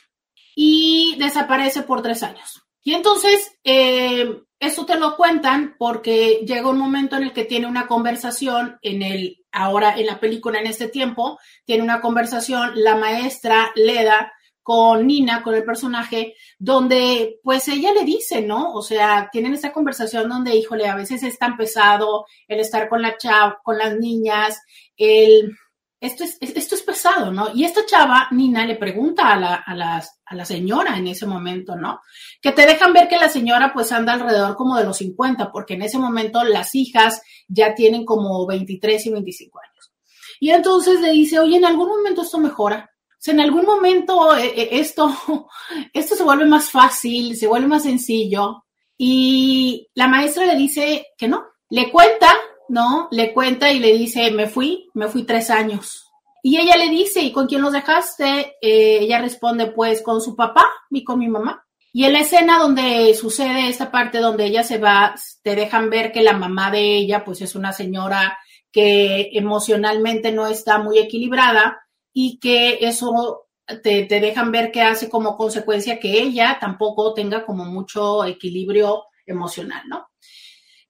Y 0.56 1.16
desaparece 1.18 1.84
por 1.84 2.02
tres 2.02 2.24
años. 2.24 2.62
Y 2.84 2.94
entonces, 2.94 3.58
eh, 3.64 4.42
eso 4.60 4.86
te 4.86 5.00
lo 5.00 5.16
cuentan 5.16 5.76
porque 5.78 6.44
llega 6.46 6.70
un 6.70 6.78
momento 6.78 7.16
en 7.16 7.24
el 7.24 7.34
que 7.34 7.46
tiene 7.46 7.68
una 7.68 7.88
conversación 7.88 8.78
en 8.82 9.02
el, 9.02 9.46
ahora 9.52 9.98
en 9.98 10.08
la 10.08 10.20
película, 10.20 10.60
en 10.60 10.68
este 10.68 10.88
tiempo, 10.88 11.40
tiene 11.66 11.84
una 11.84 12.02
conversación 12.02 12.72
la 12.76 12.96
maestra 12.96 13.72
Leda 13.76 14.34
con 14.64 15.08
Nina, 15.08 15.42
con 15.44 15.56
el 15.56 15.64
personaje, 15.64 16.36
donde 16.60 17.40
pues 17.44 17.68
ella 17.68 17.94
le 17.94 18.04
dice, 18.04 18.42
¿no? 18.42 18.74
O 18.74 18.82
sea, 18.82 19.30
tienen 19.32 19.54
esta 19.54 19.74
conversación 19.74 20.30
donde, 20.30 20.56
híjole, 20.56 20.88
a 20.88 20.96
veces 20.96 21.24
es 21.24 21.38
tan 21.40 21.58
pesado 21.58 22.26
el 22.48 22.60
estar 22.60 22.88
con 22.88 23.02
la 23.02 23.18
chava, 23.18 23.60
con 23.64 23.78
las 23.78 23.98
niñas, 23.98 24.62
el, 24.96 25.56
esto 26.00 26.24
es, 26.24 26.38
esto 26.42 26.76
es 26.76 26.82
pesado, 26.82 27.32
¿no? 27.32 27.50
Y 27.54 27.64
esta 27.64 27.86
chava, 27.86 28.28
Nina, 28.32 28.66
le 28.66 28.76
pregunta 28.76 29.34
a 29.34 29.40
la, 29.40 29.64
a, 29.66 30.02
a 30.26 30.36
la 30.36 30.46
señora 30.46 30.98
en 30.98 31.08
ese 31.08 31.26
momento, 31.26 31.76
¿no? 31.76 32.02
Que 32.42 32.52
te 32.52 32.66
dejan 32.66 32.94
ver 32.94 33.08
que 33.08 33.18
la 33.18 33.30
señora 33.30 33.72
pues 33.74 33.92
anda 33.92 34.14
alrededor 34.14 34.56
como 34.56 34.78
de 34.78 34.84
los 34.84 34.98
50, 34.98 35.52
porque 35.52 35.76
en 35.76 35.84
ese 35.84 36.00
momento 36.00 36.44
las 36.44 36.74
hijas 36.74 37.22
ya 37.48 37.76
tienen 37.76 38.04
como 38.04 38.48
23 38.48 39.06
y 39.06 39.10
25 39.12 39.60
años. 39.60 39.94
Y 40.40 40.50
entonces 40.50 41.00
le 41.02 41.12
dice, 41.12 41.40
oye, 41.40 41.58
en 41.58 41.66
algún 41.66 41.88
momento 41.88 42.24
esto 42.24 42.40
mejora 42.40 42.91
sea, 43.24 43.34
en 43.36 43.42
algún 43.42 43.66
momento 43.66 44.36
eh, 44.36 44.52
eh, 44.56 44.70
esto, 44.72 45.16
esto 45.94 46.16
se 46.16 46.24
vuelve 46.24 46.46
más 46.46 46.72
fácil, 46.72 47.36
se 47.36 47.48
vuelve 47.48 47.68
más 47.68 47.84
sencillo. 47.84 48.66
Y 48.98 49.88
la 49.94 50.08
maestra 50.08 50.46
le 50.46 50.56
dice 50.56 51.08
que 51.18 51.28
no. 51.28 51.46
Le 51.70 51.92
cuenta, 51.92 52.34
¿no? 52.70 53.08
Le 53.12 53.34
cuenta 53.34 53.72
y 53.72 53.80
le 53.80 53.94
dice, 53.94 54.32
me 54.32 54.48
fui, 54.48 54.90
me 54.94 55.08
fui 55.08 55.24
tres 55.24 55.50
años. 55.50 56.08
Y 56.44 56.58
ella 56.58 56.76
le 56.76 56.90
dice, 56.90 57.22
¿y 57.22 57.32
con 57.32 57.48
quién 57.48 57.62
los 57.62 57.72
dejaste? 57.72 58.58
Eh, 58.62 59.00
ella 59.02 59.22
responde, 59.22 59.68
pues 59.68 60.02
con 60.02 60.20
su 60.22 60.36
papá 60.36 60.66
y 60.90 61.04
con 61.04 61.20
mi 61.20 61.28
mamá. 61.28 61.64
Y 61.94 62.06
en 62.06 62.14
la 62.14 62.22
escena 62.22 62.58
donde 62.58 63.14
sucede 63.14 63.70
esta 63.70 63.92
parte 63.92 64.18
donde 64.18 64.46
ella 64.46 64.64
se 64.64 64.78
va, 64.78 65.14
te 65.44 65.56
dejan 65.56 65.90
ver 65.90 66.12
que 66.12 66.24
la 66.24 66.34
mamá 66.34 66.72
de 66.72 66.98
ella, 66.98 67.24
pues 67.24 67.42
es 67.42 67.54
una 67.54 67.74
señora 67.74 68.38
que 68.72 69.30
emocionalmente 69.34 70.32
no 70.32 70.48
está 70.48 70.80
muy 70.80 70.98
equilibrada 70.98 71.80
y 72.14 72.40
que 72.40 72.80
eso 72.82 73.48
te, 73.84 74.06
dejan 74.08 74.52
ver 74.52 74.72
que 74.72 74.82
hace 74.82 75.10
como 75.10 75.38
consecuencia 75.38 76.00
que 76.00 76.22
ella 76.22 76.58
tampoco 76.60 77.14
tenga 77.14 77.46
como 77.46 77.66
mucho 77.66 78.26
equilibrio 78.26 79.06
emocional, 79.26 79.84
¿no? 79.88 80.10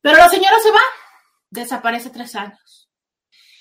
Pero 0.01 0.17
la 0.17 0.29
señora 0.29 0.59
se 0.59 0.71
va, 0.71 0.81
desaparece 1.49 2.09
tres 2.09 2.35
años. 2.35 2.89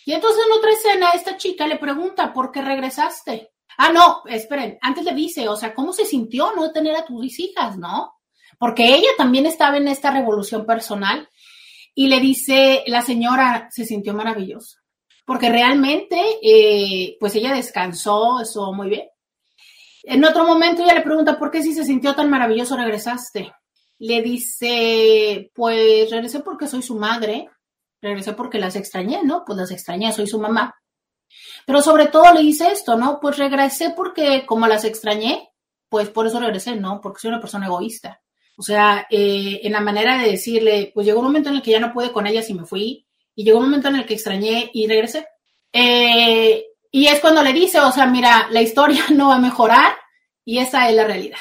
Y 0.06 0.12
entonces 0.12 0.42
en 0.46 0.52
otra 0.52 0.70
escena 0.70 1.10
esta 1.10 1.36
chica 1.36 1.66
le 1.66 1.76
pregunta, 1.76 2.32
¿por 2.32 2.50
qué 2.50 2.62
regresaste? 2.62 3.52
Ah, 3.76 3.92
no, 3.92 4.22
esperen, 4.26 4.78
antes 4.80 5.04
le 5.04 5.12
dice, 5.12 5.48
o 5.48 5.56
sea, 5.56 5.74
¿cómo 5.74 5.92
se 5.92 6.04
sintió 6.04 6.52
no 6.54 6.72
tener 6.72 6.96
a 6.96 7.04
tus 7.04 7.38
hijas, 7.38 7.76
no? 7.76 8.14
Porque 8.58 8.94
ella 8.94 9.08
también 9.16 9.46
estaba 9.46 9.76
en 9.76 9.88
esta 9.88 10.10
revolución 10.10 10.66
personal 10.66 11.28
y 11.94 12.08
le 12.08 12.20
dice, 12.20 12.84
la 12.86 13.02
señora 13.02 13.68
se 13.70 13.84
sintió 13.84 14.14
maravillosa 14.14 14.79
porque 15.24 15.50
realmente, 15.50 16.18
eh, 16.42 17.16
pues 17.20 17.34
ella 17.36 17.54
descansó, 17.54 18.40
eso 18.40 18.72
muy 18.72 18.88
bien. 18.88 19.08
En 20.02 20.24
otro 20.24 20.44
momento 20.44 20.82
ella 20.82 20.94
le 20.94 21.02
pregunta, 21.02 21.38
¿por 21.38 21.50
qué 21.50 21.62
si 21.62 21.74
se 21.74 21.84
sintió 21.84 22.14
tan 22.14 22.30
maravilloso 22.30 22.76
regresaste? 22.76 23.52
Le 23.98 24.22
dice, 24.22 25.50
pues 25.54 26.10
regresé 26.10 26.40
porque 26.40 26.66
soy 26.66 26.82
su 26.82 26.96
madre, 26.96 27.48
regresé 28.00 28.32
porque 28.32 28.58
las 28.58 28.76
extrañé, 28.76 29.22
¿no? 29.24 29.44
Pues 29.44 29.58
las 29.58 29.70
extrañé, 29.70 30.12
soy 30.12 30.26
su 30.26 30.40
mamá. 30.40 30.74
Pero 31.66 31.82
sobre 31.82 32.06
todo 32.06 32.32
le 32.32 32.40
dice 32.40 32.72
esto, 32.72 32.96
¿no? 32.96 33.20
Pues 33.20 33.36
regresé 33.36 33.90
porque 33.90 34.44
como 34.46 34.66
las 34.66 34.84
extrañé, 34.84 35.50
pues 35.88 36.08
por 36.08 36.26
eso 36.26 36.40
regresé, 36.40 36.76
¿no? 36.76 37.00
Porque 37.00 37.20
soy 37.20 37.28
una 37.28 37.40
persona 37.40 37.66
egoísta 37.66 38.22
O 38.56 38.62
sea, 38.62 39.06
eh, 39.10 39.60
en 39.62 39.72
la 39.72 39.80
manera 39.80 40.18
de 40.18 40.30
decirle, 40.30 40.92
pues 40.94 41.06
llegó 41.06 41.20
un 41.20 41.26
momento 41.26 41.50
en 41.50 41.56
el 41.56 41.62
que 41.62 41.72
ya 41.72 41.80
no 41.80 41.92
pude 41.92 42.12
con 42.12 42.26
ellas 42.26 42.48
y 42.48 42.54
me 42.54 42.64
fui, 42.64 43.06
y 43.34 43.44
llegó 43.44 43.58
un 43.58 43.64
momento 43.64 43.88
en 43.88 43.96
el 43.96 44.06
que 44.06 44.14
extrañé 44.14 44.70
y 44.72 44.86
regresé. 44.86 45.26
Eh, 45.72 46.64
y 46.90 47.06
es 47.06 47.20
cuando 47.20 47.42
le 47.42 47.52
dice, 47.52 47.80
o 47.80 47.92
sea, 47.92 48.06
mira, 48.06 48.48
la 48.50 48.62
historia 48.62 49.04
no 49.10 49.28
va 49.28 49.36
a 49.36 49.40
mejorar 49.40 49.96
y 50.44 50.58
esa 50.58 50.88
es 50.88 50.96
la 50.96 51.04
realidad. 51.04 51.38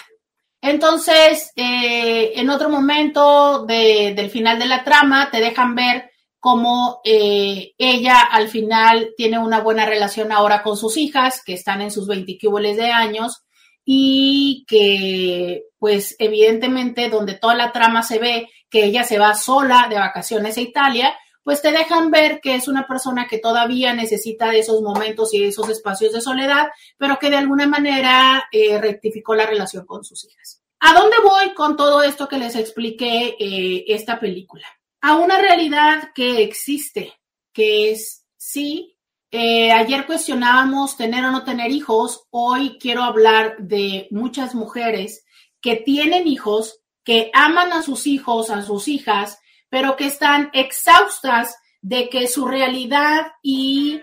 Entonces, 0.62 1.52
eh, 1.56 2.34
en 2.36 2.50
otro 2.50 2.70
momento 2.70 3.66
del 3.66 4.30
final 4.30 4.60
de 4.60 4.66
la 4.66 4.84
trama, 4.84 5.30
te 5.32 5.40
dejan 5.40 5.74
ver 5.74 6.12
cómo 6.40 7.00
eh, 7.04 7.74
ella 7.78 8.20
al 8.20 8.50
final 8.50 9.14
tiene 9.16 9.40
una 9.40 9.62
buena 9.62 9.86
relación 9.86 10.32
ahora 10.32 10.62
con 10.62 10.76
sus 10.76 10.98
hijas, 10.98 11.42
que 11.46 11.54
están 11.54 11.82
en 11.82 11.92
sus 11.92 12.08
20 12.08 12.38
de 12.76 12.92
años, 12.92 13.44
y 13.86 14.66
que, 14.68 15.64
pues, 15.78 16.16
evidentemente, 16.20 17.10
donde 17.10 17.36
toda 17.36 17.56
la 17.56 17.72
trama 17.72 18.04
se 18.04 18.20
ve 18.20 18.50
que 18.70 18.84
ella 18.84 19.04
se 19.04 19.18
va 19.18 19.34
sola 19.36 19.88
de 19.90 19.98
vacaciones 19.98 20.58
a 20.58 20.62
Italia, 20.62 21.18
pues 21.44 21.62
te 21.62 21.72
dejan 21.72 22.12
ver 22.12 22.42
que 22.42 22.56
es 22.56 22.68
una 22.68 22.88
persona 22.88 23.28
que 23.28 23.40
todavía 23.40 23.94
necesita 23.94 24.50
de 24.50 24.60
esos 24.60 24.82
momentos 24.82 25.34
y 25.34 25.44
esos 25.44 25.70
espacios 25.70 26.14
de 26.14 26.22
soledad, 26.22 26.70
pero 26.98 27.18
que 27.18 27.30
de 27.30 27.38
alguna 27.38 27.68
manera 27.68 28.46
eh, 28.52 28.80
rectificó 28.80 29.36
la 29.36 29.46
relación 29.46 29.86
con 29.86 30.04
sus 30.04 30.26
hijas. 30.26 30.62
¿A 30.82 30.94
dónde 30.94 31.18
voy 31.24 31.54
con 31.54 31.76
todo 31.76 32.04
esto 32.04 32.28
que 32.28 32.38
les 32.38 32.56
expliqué 32.56 33.36
eh, 33.40 33.86
esta 33.88 34.20
película? 34.20 34.66
A 35.02 35.16
una 35.16 35.38
realidad 35.38 36.12
que 36.14 36.42
existe, 36.44 37.14
que 37.54 37.92
es 37.92 38.26
sí. 38.38 38.96
Eh, 39.32 39.72
ayer 39.72 40.06
cuestionábamos 40.06 40.98
tener 40.98 41.24
o 41.26 41.32
no 41.32 41.44
tener 41.44 41.72
hijos. 41.72 42.24
Hoy 42.32 42.78
quiero 42.80 43.04
hablar 43.04 43.58
de 43.60 44.08
muchas 44.10 44.56
mujeres 44.56 45.26
que 45.62 45.76
tienen 45.76 46.28
hijos, 46.28 46.80
que 47.04 47.30
aman 47.34 47.74
a 47.74 47.84
sus 47.84 48.08
hijos, 48.08 48.50
a 48.50 48.62
sus 48.62 48.88
hijas, 48.88 49.39
pero 49.70 49.96
que 49.96 50.08
están 50.08 50.50
exhaustas 50.54 51.58
de 51.82 52.10
que 52.10 52.28
su 52.28 52.46
realidad 52.46 53.34
y 53.42 54.02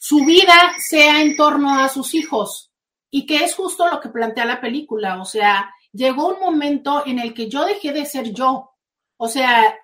su 0.00 0.24
vida 0.24 0.74
sea 0.78 1.20
en 1.22 1.36
torno 1.36 1.78
a 1.78 1.88
sus 1.88 2.14
hijos. 2.14 2.70
Y 3.10 3.26
que 3.26 3.44
es 3.44 3.54
justo 3.54 3.88
lo 3.88 4.00
que 4.00 4.08
plantea 4.08 4.44
la 4.44 4.60
película. 4.60 5.20
O 5.20 5.24
sea, 5.24 5.72
llegó 5.92 6.28
un 6.34 6.40
momento 6.40 7.04
en 7.06 7.18
el 7.18 7.34
que 7.34 7.48
yo 7.48 7.64
dejé 7.64 7.92
de 7.92 8.06
ser 8.06 8.32
yo. 8.32 8.72
O 9.16 9.28
sea, 9.28 9.78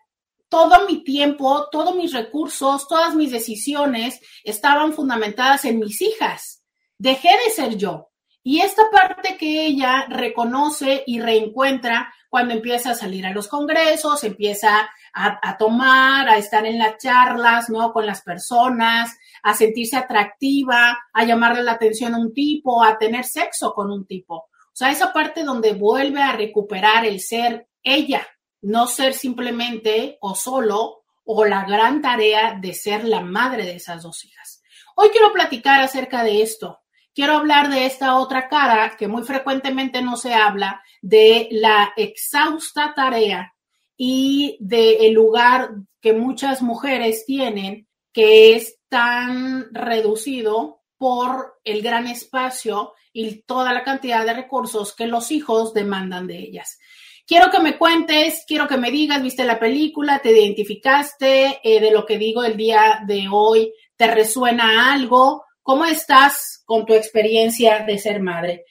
todo 0.48 0.86
mi 0.86 1.04
tiempo, 1.04 1.68
todos 1.70 1.94
mis 1.94 2.12
recursos, 2.12 2.88
todas 2.88 3.14
mis 3.14 3.30
decisiones 3.30 4.20
estaban 4.42 4.92
fundamentadas 4.92 5.64
en 5.66 5.78
mis 5.78 6.00
hijas. 6.00 6.64
Dejé 6.96 7.30
de 7.44 7.50
ser 7.52 7.76
yo. 7.76 8.08
Y 8.42 8.60
esta 8.60 8.90
parte 8.90 9.36
que 9.36 9.66
ella 9.66 10.06
reconoce 10.08 11.04
y 11.06 11.20
reencuentra 11.20 12.12
cuando 12.28 12.54
empieza 12.54 12.90
a 12.90 12.94
salir 12.94 13.26
a 13.26 13.32
los 13.32 13.48
congresos, 13.48 14.22
empieza 14.24 14.90
a, 15.12 15.56
tomar, 15.56 16.28
a 16.28 16.36
estar 16.36 16.64
en 16.66 16.78
las 16.78 16.98
charlas, 16.98 17.70
¿no? 17.70 17.92
Con 17.92 18.06
las 18.06 18.22
personas, 18.22 19.16
a 19.42 19.54
sentirse 19.54 19.96
atractiva, 19.96 20.98
a 21.12 21.24
llamarle 21.24 21.62
la 21.62 21.72
atención 21.72 22.14
a 22.14 22.18
un 22.18 22.32
tipo, 22.32 22.84
a 22.84 22.98
tener 22.98 23.24
sexo 23.24 23.72
con 23.72 23.90
un 23.90 24.06
tipo. 24.06 24.34
O 24.34 24.74
sea, 24.78 24.90
esa 24.90 25.12
parte 25.12 25.42
donde 25.42 25.72
vuelve 25.72 26.22
a 26.22 26.32
recuperar 26.32 27.04
el 27.04 27.20
ser 27.20 27.68
ella, 27.82 28.26
no 28.60 28.86
ser 28.86 29.14
simplemente 29.14 30.18
o 30.20 30.34
solo 30.34 31.04
o 31.24 31.44
la 31.44 31.64
gran 31.64 32.00
tarea 32.00 32.56
de 32.60 32.74
ser 32.74 33.04
la 33.04 33.20
madre 33.20 33.64
de 33.64 33.76
esas 33.76 34.02
dos 34.02 34.24
hijas. 34.24 34.62
Hoy 34.96 35.10
quiero 35.10 35.32
platicar 35.32 35.80
acerca 35.80 36.24
de 36.24 36.42
esto, 36.42 36.80
quiero 37.18 37.34
hablar 37.34 37.68
de 37.68 37.84
esta 37.84 38.16
otra 38.16 38.48
cara 38.48 38.94
que 38.96 39.08
muy 39.08 39.24
frecuentemente 39.24 40.02
no 40.02 40.16
se 40.16 40.34
habla, 40.34 40.80
de 41.02 41.48
la 41.50 41.92
exhausta 41.96 42.92
tarea 42.94 43.56
y 43.96 44.56
del 44.60 45.14
lugar 45.14 45.70
que 46.00 46.12
muchas 46.12 46.62
mujeres 46.62 47.26
tienen, 47.26 47.88
que 48.12 48.54
es 48.54 48.78
tan 48.88 49.66
reducido 49.74 50.82
por 50.96 51.58
el 51.64 51.82
gran 51.82 52.06
espacio 52.06 52.92
y 53.12 53.42
toda 53.42 53.72
la 53.72 53.82
cantidad 53.82 54.24
de 54.24 54.34
recursos 54.34 54.94
que 54.94 55.08
los 55.08 55.32
hijos 55.32 55.74
demandan 55.74 56.28
de 56.28 56.38
ellas. 56.38 56.78
Quiero 57.26 57.50
que 57.50 57.58
me 57.58 57.76
cuentes, 57.76 58.44
quiero 58.46 58.68
que 58.68 58.76
me 58.76 58.92
digas, 58.92 59.20
viste 59.24 59.42
la 59.42 59.58
película, 59.58 60.20
te 60.20 60.30
identificaste 60.30 61.58
eh, 61.64 61.80
de 61.80 61.90
lo 61.90 62.06
que 62.06 62.16
digo 62.16 62.44
el 62.44 62.56
día 62.56 63.02
de 63.08 63.26
hoy, 63.28 63.72
te 63.96 64.06
resuena 64.06 64.92
algo, 64.92 65.47
¿Cómo 65.68 65.84
estás 65.84 66.62
con 66.64 66.86
tu 66.86 66.94
experiencia 66.94 67.80
de 67.80 67.98
ser 67.98 68.22
madre? 68.22 68.64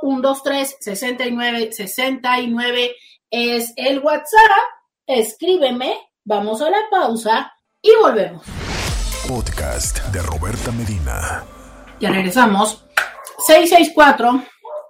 664-123-6969 0.00 2.92
es 3.30 3.74
el 3.76 3.98
WhatsApp. 3.98 4.50
Escríbeme, 5.06 5.94
vamos 6.24 6.62
a 6.62 6.70
la 6.70 6.78
pausa 6.90 7.52
y 7.82 7.90
volvemos. 8.00 8.46
Podcast 9.28 9.98
de 10.06 10.22
Roberta 10.22 10.72
Medina. 10.72 11.44
Ya 12.00 12.12
regresamos. 12.12 12.82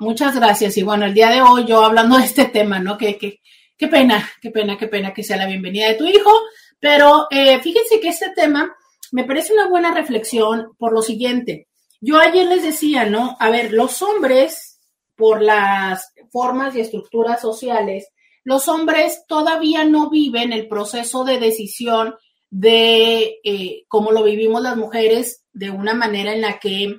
Muchas 0.00 0.34
gracias. 0.36 0.76
Y 0.76 0.82
bueno, 0.82 1.06
el 1.06 1.14
día 1.14 1.30
de 1.30 1.40
hoy 1.40 1.64
yo 1.64 1.82
hablando 1.82 2.18
de 2.18 2.24
este 2.24 2.44
tema, 2.44 2.78
¿no? 2.78 2.98
Que, 2.98 3.16
que, 3.16 3.40
qué 3.74 3.88
pena, 3.88 4.28
qué 4.42 4.50
pena, 4.50 4.76
qué 4.76 4.86
pena 4.86 5.14
que 5.14 5.22
sea 5.22 5.38
la 5.38 5.46
bienvenida 5.46 5.88
de 5.88 5.94
tu 5.94 6.04
hijo. 6.04 6.30
Pero 6.78 7.26
eh, 7.30 7.58
fíjense 7.60 8.00
que 8.00 8.08
este 8.08 8.34
tema 8.36 8.70
me 9.14 9.22
parece 9.22 9.52
una 9.52 9.68
buena 9.68 9.94
reflexión 9.94 10.72
por 10.76 10.92
lo 10.92 11.00
siguiente. 11.00 11.68
Yo 12.00 12.18
ayer 12.18 12.48
les 12.48 12.64
decía, 12.64 13.06
¿no? 13.06 13.36
A 13.38 13.48
ver, 13.48 13.72
los 13.72 14.02
hombres, 14.02 14.80
por 15.14 15.40
las 15.40 16.12
formas 16.32 16.74
y 16.74 16.80
estructuras 16.80 17.40
sociales, 17.40 18.08
los 18.42 18.66
hombres 18.66 19.22
todavía 19.28 19.84
no 19.84 20.10
viven 20.10 20.52
el 20.52 20.66
proceso 20.66 21.22
de 21.22 21.38
decisión 21.38 22.16
de 22.50 23.36
eh, 23.44 23.84
cómo 23.86 24.10
lo 24.10 24.24
vivimos 24.24 24.60
las 24.60 24.76
mujeres, 24.76 25.44
de 25.52 25.70
una 25.70 25.94
manera 25.94 26.32
en 26.32 26.40
la 26.40 26.58
que 26.58 26.96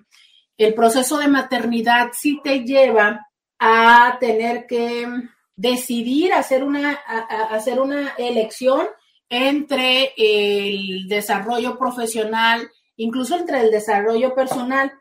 el 0.57 0.73
proceso 0.73 1.17
de 1.17 1.27
maternidad 1.27 2.11
sí 2.13 2.39
te 2.41 2.59
lleva 2.61 3.27
a 3.59 4.15
tener 4.21 4.67
que 4.67 5.05
decidir 5.57 6.31
hacer 6.31 6.63
una, 6.63 6.91
hacer 6.91 7.81
una 7.81 8.13
elección 8.17 8.87
entre 9.35 10.13
el 10.17 11.07
desarrollo 11.07 11.77
profesional, 11.77 12.69
incluso 12.95 13.35
entre 13.35 13.61
el 13.61 13.71
desarrollo 13.71 14.33
personal, 14.33 14.91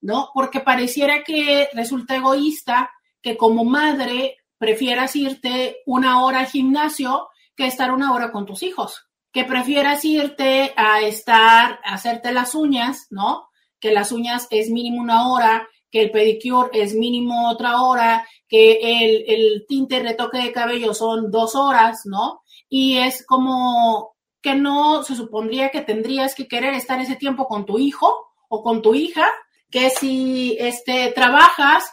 ¿no? 0.00 0.30
Porque 0.34 0.60
pareciera 0.60 1.22
que 1.22 1.68
resulta 1.72 2.16
egoísta 2.16 2.90
que 3.22 3.36
como 3.36 3.64
madre 3.64 4.36
prefieras 4.58 5.16
irte 5.16 5.78
una 5.86 6.22
hora 6.22 6.40
al 6.40 6.46
gimnasio 6.46 7.28
que 7.56 7.66
estar 7.66 7.92
una 7.92 8.12
hora 8.12 8.32
con 8.32 8.46
tus 8.46 8.62
hijos, 8.62 9.08
que 9.32 9.44
prefieras 9.44 10.04
irte 10.04 10.72
a 10.76 11.00
estar, 11.00 11.80
a 11.84 11.94
hacerte 11.94 12.32
las 12.32 12.54
uñas, 12.54 13.06
¿no? 13.10 13.48
Que 13.80 13.92
las 13.92 14.12
uñas 14.12 14.46
es 14.50 14.70
mínimo 14.70 15.00
una 15.00 15.28
hora, 15.28 15.68
que 15.90 16.02
el 16.02 16.10
pedicure 16.10 16.70
es 16.72 16.94
mínimo 16.94 17.48
otra 17.48 17.80
hora, 17.80 18.26
que 18.48 19.24
el, 19.26 19.64
tinte 19.68 20.00
retoque 20.00 20.38
de 20.38 20.52
cabello 20.52 20.92
son 20.92 21.30
dos 21.30 21.54
horas, 21.54 22.02
¿no? 22.04 22.42
Y 22.76 22.98
es 22.98 23.24
como 23.24 24.16
que 24.42 24.56
no 24.56 25.04
se 25.04 25.14
supondría 25.14 25.70
que 25.70 25.82
tendrías 25.82 26.34
que 26.34 26.48
querer 26.48 26.74
estar 26.74 27.00
ese 27.00 27.14
tiempo 27.14 27.46
con 27.46 27.66
tu 27.66 27.78
hijo 27.78 28.12
o 28.48 28.64
con 28.64 28.82
tu 28.82 28.96
hija, 28.96 29.28
que 29.70 29.90
si 29.90 30.56
este, 30.58 31.12
trabajas, 31.14 31.84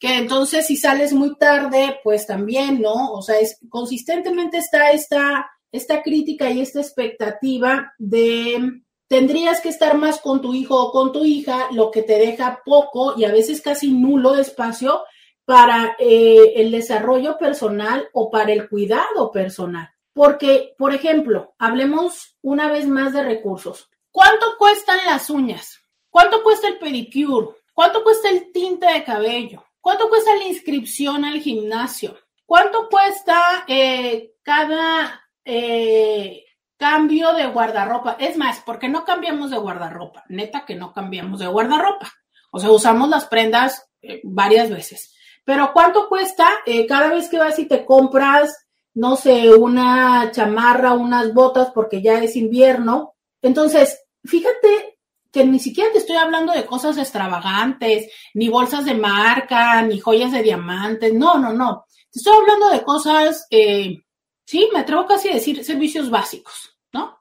que 0.00 0.16
entonces 0.16 0.66
si 0.66 0.76
sales 0.76 1.12
muy 1.12 1.36
tarde, 1.36 2.00
pues 2.02 2.26
también, 2.26 2.80
¿no? 2.80 3.12
O 3.12 3.22
sea, 3.22 3.38
es, 3.38 3.60
consistentemente 3.68 4.58
está 4.58 4.90
esta, 4.90 5.48
esta 5.70 6.02
crítica 6.02 6.50
y 6.50 6.60
esta 6.60 6.80
expectativa 6.80 7.92
de 7.96 8.82
tendrías 9.06 9.60
que 9.60 9.68
estar 9.68 9.96
más 9.96 10.20
con 10.20 10.42
tu 10.42 10.54
hijo 10.54 10.74
o 10.74 10.90
con 10.90 11.12
tu 11.12 11.24
hija, 11.24 11.68
lo 11.70 11.92
que 11.92 12.02
te 12.02 12.18
deja 12.18 12.62
poco 12.64 13.14
y 13.16 13.26
a 13.26 13.30
veces 13.30 13.62
casi 13.62 13.92
nulo 13.92 14.34
espacio 14.34 15.02
para 15.44 15.94
eh, 16.00 16.54
el 16.56 16.72
desarrollo 16.72 17.38
personal 17.38 18.08
o 18.12 18.28
para 18.28 18.52
el 18.52 18.68
cuidado 18.68 19.30
personal. 19.30 19.88
Porque, 20.16 20.74
por 20.78 20.94
ejemplo, 20.94 21.54
hablemos 21.58 22.38
una 22.40 22.70
vez 22.70 22.88
más 22.88 23.12
de 23.12 23.22
recursos. 23.22 23.90
¿Cuánto 24.10 24.56
cuestan 24.56 24.96
las 25.04 25.28
uñas? 25.28 25.78
¿Cuánto 26.08 26.42
cuesta 26.42 26.68
el 26.68 26.78
pedicure? 26.78 27.48
¿Cuánto 27.74 28.02
cuesta 28.02 28.30
el 28.30 28.50
tinte 28.50 28.86
de 28.86 29.04
cabello? 29.04 29.62
¿Cuánto 29.78 30.08
cuesta 30.08 30.34
la 30.34 30.44
inscripción 30.44 31.26
al 31.26 31.40
gimnasio? 31.40 32.16
¿Cuánto 32.46 32.88
cuesta 32.88 33.66
eh, 33.68 34.32
cada, 34.42 35.28
eh, 35.44 36.46
cambio 36.78 37.34
de 37.34 37.48
guardarropa. 37.48 38.16
Es 38.18 38.38
más, 38.38 38.60
¿por 38.60 38.78
qué 38.78 38.88
no 38.88 39.04
cambiamos 39.04 39.50
de 39.50 39.58
guardarropa? 39.58 40.24
Neta 40.30 40.64
que 40.64 40.76
no 40.76 40.94
cambiamos 40.94 41.40
de 41.40 41.48
guardarropa. 41.48 42.10
O 42.52 42.58
sea, 42.58 42.70
usamos 42.70 43.10
las 43.10 43.26
prendas 43.26 43.86
eh, 44.00 44.22
varias 44.24 44.70
veces. 44.70 45.14
Pero 45.44 45.74
¿cuánto 45.74 46.08
cuesta 46.08 46.48
cada 46.88 47.08
vez 47.08 47.28
que 47.28 47.38
vas 47.38 47.58
y 47.58 47.66
te 47.66 47.84
compras, 47.84 48.65
no 48.96 49.14
sé, 49.14 49.54
una 49.54 50.30
chamarra, 50.32 50.94
unas 50.94 51.34
botas 51.34 51.70
porque 51.74 52.00
ya 52.00 52.18
es 52.18 52.34
invierno? 52.34 53.14
Entonces, 53.42 54.02
fíjate 54.24 54.98
que 55.30 55.44
ni 55.44 55.58
siquiera 55.58 55.92
te 55.92 55.98
estoy 55.98 56.16
hablando 56.16 56.54
de 56.54 56.64
cosas 56.64 56.96
extravagantes, 56.96 58.10
ni 58.32 58.48
bolsas 58.48 58.86
de 58.86 58.94
marca, 58.94 59.82
ni 59.82 60.00
joyas 60.00 60.32
de 60.32 60.42
diamantes. 60.42 61.12
No, 61.12 61.36
no, 61.36 61.52
no. 61.52 61.84
Te 62.10 62.20
estoy 62.20 62.38
hablando 62.38 62.70
de 62.70 62.82
cosas, 62.82 63.46
eh, 63.50 63.98
sí, 64.46 64.70
me 64.72 64.80
atrevo 64.80 65.04
casi 65.04 65.28
a 65.28 65.34
decir 65.34 65.62
servicios 65.62 66.08
básicos, 66.08 66.78
¿no? 66.90 67.20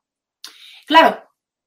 Claro, 0.87 1.25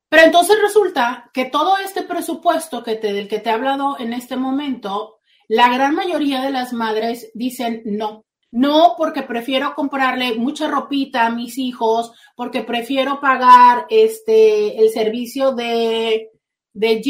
pero 0.08 0.22
entonces 0.22 0.56
resulta 0.62 1.30
que 1.34 1.44
todo 1.44 1.76
este 1.76 2.02
presupuesto 2.02 2.82
que 2.82 2.96
te, 2.96 3.12
del 3.12 3.28
que 3.28 3.40
te 3.40 3.50
he 3.50 3.52
hablado 3.52 3.98
en 3.98 4.14
este 4.14 4.36
momento, 4.36 5.18
la 5.48 5.68
gran 5.68 5.94
mayoría 5.94 6.40
de 6.40 6.50
las 6.50 6.72
madres 6.72 7.30
dicen 7.34 7.82
no. 7.84 8.24
No, 8.50 8.94
porque 8.96 9.22
prefiero 9.22 9.74
comprarle 9.74 10.34
mucha 10.34 10.68
ropita 10.68 11.26
a 11.26 11.30
mis 11.30 11.58
hijos, 11.58 12.12
porque 12.34 12.62
prefiero 12.62 13.20
pagar 13.20 13.86
este 13.90 14.80
el 14.80 14.90
servicio 14.90 15.52
de, 15.52 16.30
de 16.72 17.02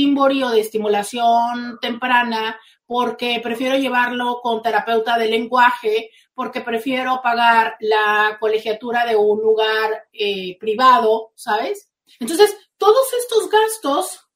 o 0.44 0.50
de 0.50 0.60
estimulación 0.60 1.78
temprana, 1.80 2.58
porque 2.86 3.38
prefiero 3.42 3.76
llevarlo 3.76 4.40
con 4.42 4.62
terapeuta 4.62 5.16
de 5.16 5.28
lenguaje, 5.28 6.10
porque 6.34 6.60
prefiero 6.60 7.20
pagar 7.22 7.76
la 7.80 8.36
colegiatura 8.40 9.04
de 9.06 9.14
un 9.14 9.40
lugar 9.40 10.08
eh, 10.12 10.56
privado, 10.58 11.32
¿sabes? 11.36 11.92
Entonces, 12.18 12.56
todos 12.78 13.12
estos 13.12 13.50
gastos, 13.50 14.28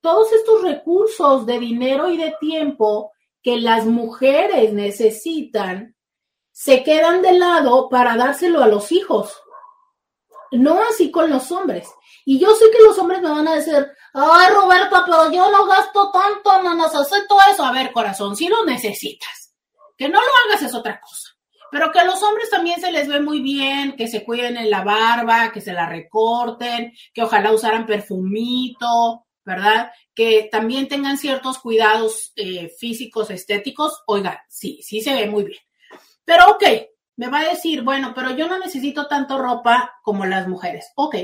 todos 0.00 0.32
estos 0.32 0.62
recursos 0.62 1.44
de 1.44 1.58
dinero 1.58 2.08
y 2.08 2.16
de 2.16 2.34
tiempo 2.40 3.12
que 3.42 3.58
las 3.58 3.84
mujeres 3.84 4.72
necesitan, 4.72 5.96
se 6.58 6.82
quedan 6.82 7.22
de 7.22 7.34
lado 7.34 7.88
para 7.88 8.16
dárselo 8.16 8.64
a 8.64 8.66
los 8.66 8.90
hijos. 8.90 9.40
No 10.50 10.80
así 10.90 11.12
con 11.12 11.30
los 11.30 11.52
hombres. 11.52 11.88
Y 12.24 12.40
yo 12.40 12.52
sé 12.56 12.68
que 12.72 12.82
los 12.82 12.98
hombres 12.98 13.22
me 13.22 13.30
van 13.30 13.46
a 13.46 13.54
decir, 13.54 13.86
ay 14.12 14.52
Roberta, 14.52 15.04
pero 15.06 15.30
yo 15.30 15.52
no 15.52 15.66
gasto 15.66 16.10
tanto, 16.10 16.60
no 16.64 16.74
nos 16.74 16.90
todo 16.90 17.38
eso. 17.48 17.64
A 17.64 17.70
ver, 17.70 17.92
corazón, 17.92 18.34
si 18.34 18.48
lo 18.48 18.64
necesitas. 18.64 19.54
Que 19.96 20.08
no 20.08 20.18
lo 20.18 20.26
hagas 20.44 20.62
es 20.62 20.74
otra 20.74 21.00
cosa. 21.00 21.28
Pero 21.70 21.92
que 21.92 22.00
a 22.00 22.04
los 22.04 22.20
hombres 22.24 22.50
también 22.50 22.80
se 22.80 22.90
les 22.90 23.06
ve 23.06 23.20
muy 23.20 23.40
bien, 23.40 23.94
que 23.94 24.08
se 24.08 24.24
cuiden 24.24 24.56
en 24.56 24.68
la 24.68 24.82
barba, 24.82 25.52
que 25.52 25.60
se 25.60 25.72
la 25.72 25.88
recorten, 25.88 26.92
que 27.14 27.22
ojalá 27.22 27.52
usaran 27.52 27.86
perfumito, 27.86 29.26
¿verdad? 29.44 29.92
Que 30.12 30.48
también 30.50 30.88
tengan 30.88 31.18
ciertos 31.18 31.60
cuidados 31.60 32.32
eh, 32.34 32.68
físicos, 32.80 33.30
estéticos. 33.30 34.02
Oiga, 34.08 34.44
sí, 34.48 34.80
sí 34.82 35.00
se 35.00 35.14
ve 35.14 35.28
muy 35.28 35.44
bien. 35.44 35.67
Pero 36.28 36.44
ok, 36.50 36.62
me 37.16 37.30
va 37.30 37.38
a 37.38 37.48
decir, 37.48 37.80
bueno, 37.80 38.12
pero 38.14 38.32
yo 38.32 38.46
no 38.48 38.58
necesito 38.58 39.06
tanto 39.06 39.38
ropa 39.38 39.98
como 40.02 40.26
las 40.26 40.46
mujeres. 40.46 40.92
Ok, 40.94 41.14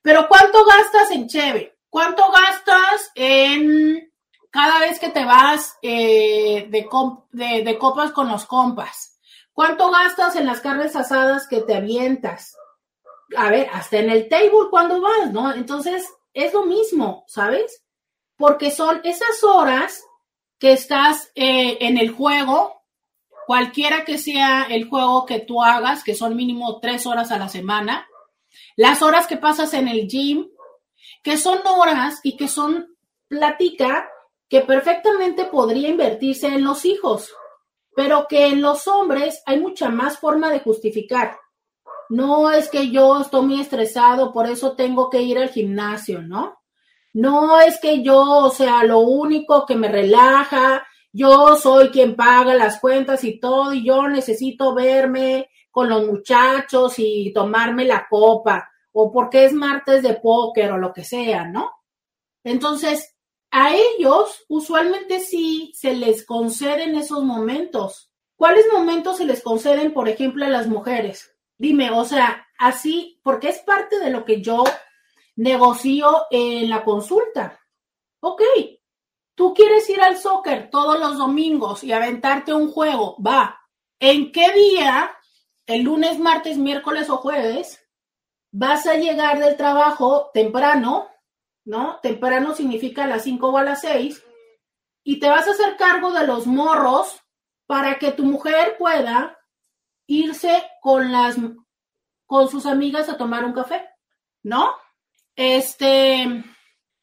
pero 0.00 0.28
¿cuánto 0.28 0.64
gastas 0.64 1.10
en 1.10 1.28
cheve? 1.28 1.76
¿Cuánto 1.90 2.22
gastas 2.32 3.12
en 3.14 4.10
cada 4.50 4.80
vez 4.80 4.98
que 4.98 5.10
te 5.10 5.26
vas 5.26 5.76
eh, 5.82 6.68
de, 6.70 7.78
copas 7.78 8.12
con 8.12 8.28
los 8.28 8.46
compas? 8.46 9.20
¿Cuánto 9.52 9.90
gastas 9.90 10.36
en 10.36 10.46
las 10.46 10.60
carnes 10.60 10.96
asadas 10.96 11.46
que 11.48 11.60
te 11.60 11.76
avientas? 11.76 12.56
A 13.36 13.50
ver, 13.50 13.68
hasta 13.74 13.98
en 13.98 14.08
el 14.08 14.26
table 14.30 14.70
cuando 14.70 15.02
vas, 15.02 15.32
¿no? 15.32 15.52
Entonces, 15.52 16.08
es 16.32 16.54
lo 16.54 16.64
mismo, 16.64 17.26
¿sabes? 17.28 17.84
Porque 18.38 18.70
son 18.70 19.02
esas 19.04 19.44
horas 19.44 20.02
que 20.58 20.72
estás 20.72 21.30
eh, 21.34 21.76
en 21.82 21.98
el 21.98 22.10
juego, 22.10 22.85
cualquiera 23.46 24.04
que 24.04 24.18
sea 24.18 24.64
el 24.64 24.88
juego 24.88 25.24
que 25.26 25.40
tú 25.40 25.62
hagas, 25.62 26.02
que 26.02 26.14
son 26.14 26.36
mínimo 26.36 26.80
tres 26.80 27.06
horas 27.06 27.30
a 27.30 27.38
la 27.38 27.48
semana, 27.48 28.06
las 28.76 29.02
horas 29.02 29.26
que 29.26 29.36
pasas 29.36 29.72
en 29.74 29.88
el 29.88 30.08
gym, 30.08 30.48
que 31.22 31.36
son 31.36 31.60
horas 31.66 32.20
y 32.22 32.36
que 32.36 32.48
son 32.48 32.96
plática 33.28 34.08
que 34.48 34.60
perfectamente 34.60 35.44
podría 35.44 35.88
invertirse 35.88 36.46
en 36.48 36.64
los 36.64 36.84
hijos 36.84 37.30
pero 37.96 38.26
que 38.28 38.48
en 38.48 38.60
los 38.60 38.86
hombres 38.86 39.42
hay 39.46 39.58
mucha 39.58 39.88
más 39.88 40.18
forma 40.18 40.50
de 40.50 40.60
justificar. 40.60 41.40
No 42.10 42.52
es 42.52 42.68
que 42.68 42.90
yo 42.90 43.22
estoy 43.22 43.46
muy 43.46 43.60
estresado, 43.60 44.34
por 44.34 44.46
eso 44.46 44.76
tengo 44.76 45.08
que 45.08 45.22
ir 45.22 45.38
al 45.38 45.48
gimnasio, 45.48 46.20
¿no? 46.20 46.58
No 47.14 47.58
es 47.58 47.80
que 47.80 48.02
yo, 48.02 48.20
o 48.20 48.50
sea, 48.50 48.84
lo 48.84 48.98
único 48.98 49.64
que 49.64 49.76
me 49.76 49.88
relaja, 49.88 50.86
yo 51.16 51.56
soy 51.56 51.88
quien 51.88 52.14
paga 52.14 52.54
las 52.54 52.78
cuentas 52.78 53.24
y 53.24 53.40
todo, 53.40 53.72
y 53.72 53.84
yo 53.86 54.06
necesito 54.08 54.74
verme 54.74 55.48
con 55.70 55.88
los 55.88 56.06
muchachos 56.06 56.94
y 56.98 57.32
tomarme 57.32 57.84
la 57.86 58.06
copa, 58.08 58.70
o 58.92 59.10
porque 59.10 59.46
es 59.46 59.52
martes 59.52 60.02
de 60.02 60.14
póker 60.14 60.72
o 60.72 60.78
lo 60.78 60.92
que 60.92 61.04
sea, 61.04 61.44
¿no? 61.44 61.70
Entonces, 62.44 63.16
a 63.50 63.74
ellos 63.74 64.44
usualmente 64.48 65.20
sí 65.20 65.72
se 65.74 65.94
les 65.94 66.26
conceden 66.26 66.94
esos 66.94 67.22
momentos. 67.24 68.10
¿Cuáles 68.36 68.66
momentos 68.70 69.16
se 69.16 69.24
les 69.24 69.42
conceden, 69.42 69.94
por 69.94 70.10
ejemplo, 70.10 70.44
a 70.44 70.50
las 70.50 70.66
mujeres? 70.66 71.34
Dime, 71.56 71.90
o 71.90 72.04
sea, 72.04 72.46
así, 72.58 73.20
porque 73.22 73.48
es 73.48 73.60
parte 73.60 73.98
de 73.98 74.10
lo 74.10 74.26
que 74.26 74.42
yo 74.42 74.64
negocio 75.36 76.26
en 76.30 76.68
la 76.68 76.84
consulta. 76.84 77.58
Ok, 78.20 78.42
tú 79.36 79.54
quieres 79.54 79.88
ir 79.88 80.00
al 80.00 80.18
soccer 80.18 80.70
todos 80.70 80.98
los 80.98 81.16
domingos 81.16 81.84
y 81.84 81.92
aventarte 81.92 82.52
un 82.52 82.72
juego, 82.72 83.16
va. 83.24 83.60
¿En 84.00 84.32
qué 84.32 84.52
día, 84.52 85.16
el 85.66 85.82
lunes, 85.82 86.18
martes, 86.18 86.58
miércoles 86.58 87.08
o 87.08 87.18
jueves, 87.18 87.80
vas 88.50 88.88
a 88.88 88.94
llegar 88.94 89.38
del 89.38 89.56
trabajo 89.56 90.30
temprano 90.34 91.08
¿no? 91.66 91.98
Temprano 92.00 92.54
significa 92.54 93.04
a 93.04 93.08
las 93.08 93.24
5 93.24 93.48
o 93.48 93.58
a 93.58 93.64
las 93.64 93.80
6, 93.82 94.24
y 95.04 95.18
te 95.18 95.28
vas 95.28 95.46
a 95.46 95.50
hacer 95.50 95.76
cargo 95.76 96.12
de 96.12 96.26
los 96.26 96.46
morros 96.46 97.20
para 97.66 97.98
que 97.98 98.12
tu 98.12 98.24
mujer 98.24 98.76
pueda 98.78 99.36
irse 100.06 100.62
con 100.80 101.12
las 101.12 101.36
con 102.24 102.48
sus 102.48 102.66
amigas 102.66 103.08
a 103.08 103.16
tomar 103.16 103.44
un 103.44 103.52
café, 103.52 103.88
¿no? 104.42 104.72
Este, 105.36 106.44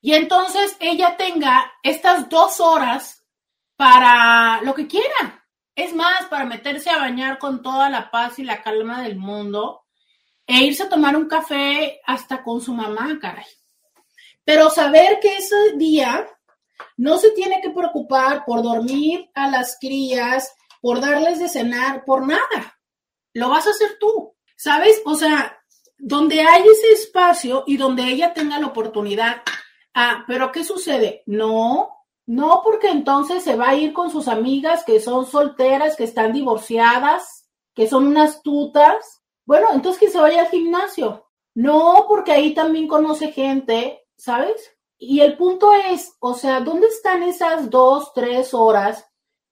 y 0.06 0.16
entonces 0.16 0.76
ella 0.82 1.16
tenga 1.16 1.72
estas 1.82 2.28
dos 2.28 2.60
horas 2.60 3.26
para 3.78 4.62
lo 4.62 4.74
que 4.76 4.86
quiera. 4.86 5.48
Es 5.76 5.96
más, 5.96 6.26
para 6.26 6.44
meterse 6.44 6.90
a 6.90 6.98
bañar 6.98 7.40
con 7.40 7.64
toda 7.64 7.90
la 7.90 8.12
paz 8.12 8.38
y 8.38 8.44
la 8.44 8.62
calma 8.62 9.02
del 9.02 9.16
mundo 9.16 9.86
e 10.46 10.66
irse 10.66 10.84
a 10.84 10.90
tomar 10.90 11.16
un 11.16 11.30
café 11.30 12.02
hasta 12.06 12.44
con 12.44 12.60
su 12.60 12.74
mamá, 12.74 13.18
caray. 13.22 13.46
Pero 14.44 14.70
saber 14.70 15.20
que 15.22 15.38
ese 15.38 15.78
día 15.78 16.28
no 16.98 17.18
se 17.18 17.32
tiene 17.32 17.62
que 17.62 17.70
preocupar 17.70 18.44
por 18.44 18.62
dormir 18.62 19.32
a 19.34 19.50
las 19.50 19.78
crías, 19.80 20.54
por 20.82 21.00
darles 21.00 21.40
de 21.40 21.48
cenar, 21.48 22.04
por 22.04 22.28
nada. 22.28 22.78
Lo 23.32 23.48
vas 23.48 23.68
a 23.68 23.70
hacer 23.70 23.96
tú, 24.02 24.36
¿sabes? 24.58 25.02
O 25.06 25.16
sea, 25.16 25.58
donde 25.98 26.42
hay 26.42 26.64
ese 26.64 26.92
espacio 26.92 27.64
y 27.66 27.78
donde 27.78 28.04
ella 28.04 28.34
tenga 28.34 28.60
la 28.60 28.68
oportunidad. 28.68 29.44
Ah, 29.94 30.24
pero 30.28 30.52
¿qué 30.52 30.64
sucede? 30.64 31.24
No, 31.26 31.90
no, 32.26 32.62
porque 32.64 32.90
entonces 32.90 33.44
se 33.44 33.56
va 33.56 33.70
a 33.70 33.76
ir 33.76 33.94
con 33.94 34.10
sus 34.10 34.28
amigas 34.28 34.84
que 34.84 35.00
son 35.00 35.26
solteras, 35.26 35.96
que 35.96 36.06
están 36.06 36.34
divorciadas, 36.34 37.50
que 37.74 37.88
son 37.88 38.08
unas 38.08 38.42
tutas. 38.42 39.22
Bueno, 39.46 39.68
entonces 39.74 40.00
que 40.00 40.10
se 40.10 40.20
vaya 40.20 40.42
al 40.42 40.50
gimnasio. 40.50 41.28
No, 41.56 42.06
porque 42.08 42.32
ahí 42.32 42.54
también 42.54 42.88
conoce 42.88 43.32
gente 43.32 44.04
¿sabes? 44.24 44.76
Y 44.98 45.20
el 45.20 45.36
punto 45.36 45.74
es, 45.74 46.16
o 46.20 46.34
sea, 46.34 46.62
¿dónde 46.62 46.88
están 46.88 47.24
esas 47.24 47.70
dos, 47.70 48.14
tres 48.14 48.54
horas 48.54 49.06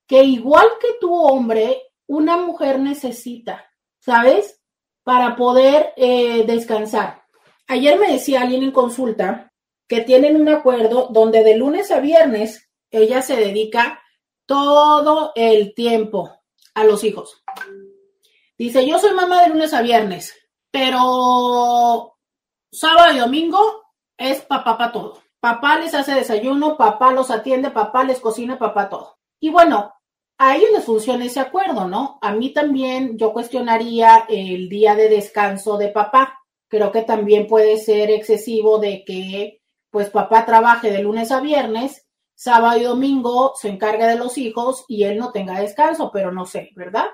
que 0.08 0.24
igual 0.24 0.68
que 0.80 0.94
tu 1.00 1.14
hombre, 1.14 1.82
una 2.08 2.38
mujer 2.38 2.80
necesita, 2.80 3.66
¿sabes? 4.00 4.62
Para 5.04 5.36
poder 5.36 5.94
eh, 5.98 6.46
descansar. 6.46 7.24
Ayer 7.68 8.00
me 8.00 8.14
decía 8.14 8.42
alguien 8.42 8.64
en 8.64 8.72
consulta 8.72 9.51
que 9.92 10.00
tienen 10.00 10.40
un 10.40 10.48
acuerdo 10.48 11.10
donde 11.12 11.44
de 11.44 11.58
lunes 11.58 11.92
a 11.92 12.00
viernes 12.00 12.72
ella 12.92 13.22
se 13.22 13.36
dedica 13.36 14.02
todo 14.46 15.34
el 15.36 15.74
tiempo 15.76 16.32
a 16.74 16.86
los 16.86 17.04
hijos. 17.04 17.44
Dice, 18.58 18.88
yo 18.88 19.00
soy 19.00 19.14
mamá 19.14 19.42
de 19.42 19.50
lunes 19.50 19.74
a 19.74 19.82
viernes, 19.82 20.34
pero 20.72 22.16
sábado 22.72 23.14
y 23.14 23.20
domingo 23.20 23.60
es 24.16 24.40
papá 24.40 24.78
para 24.78 24.94
todo. 24.94 25.22
Papá 25.42 25.78
les 25.78 25.94
hace 25.94 26.14
desayuno, 26.14 26.78
papá 26.78 27.12
los 27.12 27.30
atiende, 27.30 27.70
papá 27.70 28.06
les 28.06 28.22
cocina, 28.22 28.58
papá 28.58 28.88
todo. 28.88 29.18
Y 29.42 29.50
bueno, 29.50 29.94
a 30.38 30.56
ellos 30.56 30.70
les 30.72 30.86
funciona 30.86 31.26
ese 31.26 31.42
acuerdo, 31.42 31.90
¿no? 31.90 32.18
A 32.22 32.32
mí 32.32 32.54
también 32.54 33.18
yo 33.18 33.34
cuestionaría 33.34 34.26
el 34.30 34.70
día 34.70 34.96
de 34.96 35.10
descanso 35.10 35.78
de 35.78 35.90
papá. 35.90 36.40
Creo 36.70 36.94
que 36.94 37.02
también 37.02 37.46
puede 37.46 37.76
ser 37.76 38.10
excesivo 38.10 38.80
de 38.80 39.04
que 39.04 39.61
pues 39.92 40.10
papá 40.10 40.46
trabaje 40.46 40.90
de 40.90 41.04
lunes 41.04 41.32
a 41.32 41.42
viernes, 41.42 42.08
sábado 42.34 42.80
y 42.80 42.84
domingo 42.84 43.54
se 43.56 43.70
encargue 43.70 44.06
de 44.06 44.16
los 44.16 44.38
hijos 44.38 44.86
y 44.88 45.04
él 45.04 45.18
no 45.18 45.32
tenga 45.32 45.60
descanso, 45.60 46.10
pero 46.12 46.32
no 46.32 46.46
sé, 46.46 46.72
¿verdad? 46.76 47.06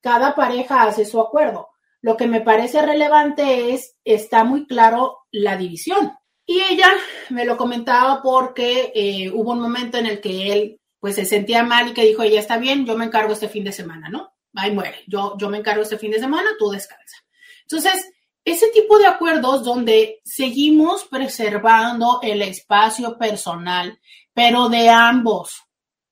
Cada 0.00 0.34
pareja 0.34 0.82
hace 0.82 1.04
su 1.04 1.20
acuerdo. 1.20 1.68
Lo 2.00 2.16
que 2.16 2.26
me 2.26 2.40
parece 2.40 2.82
relevante 2.82 3.72
es, 3.72 3.96
está 4.02 4.42
muy 4.42 4.66
claro 4.66 5.18
la 5.30 5.56
división. 5.56 6.12
Y 6.44 6.60
ella 6.60 6.88
me 7.30 7.44
lo 7.44 7.56
comentaba 7.56 8.20
porque 8.22 8.90
eh, 8.94 9.30
hubo 9.30 9.52
un 9.52 9.60
momento 9.60 9.98
en 9.98 10.06
el 10.06 10.20
que 10.20 10.52
él 10.52 10.80
pues 10.98 11.14
se 11.14 11.24
sentía 11.24 11.62
mal 11.62 11.88
y 11.88 11.94
que 11.94 12.04
dijo, 12.04 12.22
ella 12.22 12.40
está 12.40 12.58
bien, 12.58 12.84
yo 12.86 12.96
me 12.96 13.04
encargo 13.04 13.32
este 13.32 13.48
fin 13.48 13.64
de 13.64 13.72
semana, 13.72 14.08
¿no? 14.08 14.32
Ahí 14.54 14.72
muere, 14.72 15.04
yo, 15.06 15.36
yo 15.38 15.48
me 15.48 15.58
encargo 15.58 15.82
este 15.82 15.98
fin 15.98 16.10
de 16.10 16.20
semana, 16.20 16.50
tú 16.58 16.70
descansa. 16.70 17.16
Entonces, 17.62 18.10
ese 18.44 18.68
tipo 18.68 18.98
de 18.98 19.06
acuerdos 19.06 19.64
donde 19.64 20.20
seguimos 20.24 21.04
preservando 21.04 22.20
el 22.22 22.42
espacio 22.42 23.16
personal, 23.16 23.98
pero 24.34 24.68
de 24.68 24.88
ambos. 24.88 25.62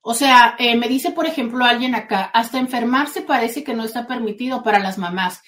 O 0.02 0.14
sea, 0.14 0.56
eh, 0.58 0.76
me 0.76 0.88
dice, 0.88 1.10
por 1.10 1.26
ejemplo, 1.26 1.64
alguien 1.64 1.94
acá, 1.94 2.22
hasta 2.32 2.58
enfermarse 2.58 3.22
parece 3.22 3.64
que 3.64 3.74
no 3.74 3.84
está 3.84 4.06
permitido 4.06 4.62
para 4.62 4.78
las 4.78 4.96
mamás. 4.96 5.42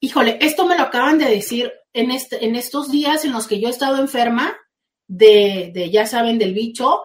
Híjole, 0.00 0.38
esto 0.40 0.66
me 0.66 0.76
lo 0.76 0.82
acaban 0.82 1.18
de 1.18 1.26
decir 1.26 1.72
en, 1.92 2.10
este, 2.10 2.44
en 2.44 2.56
estos 2.56 2.90
días 2.90 3.24
en 3.24 3.32
los 3.32 3.46
que 3.46 3.60
yo 3.60 3.68
he 3.68 3.70
estado 3.70 4.00
enferma 4.00 4.56
de, 5.06 5.70
de, 5.72 5.90
ya 5.90 6.06
saben, 6.06 6.38
del 6.38 6.54
bicho. 6.54 7.02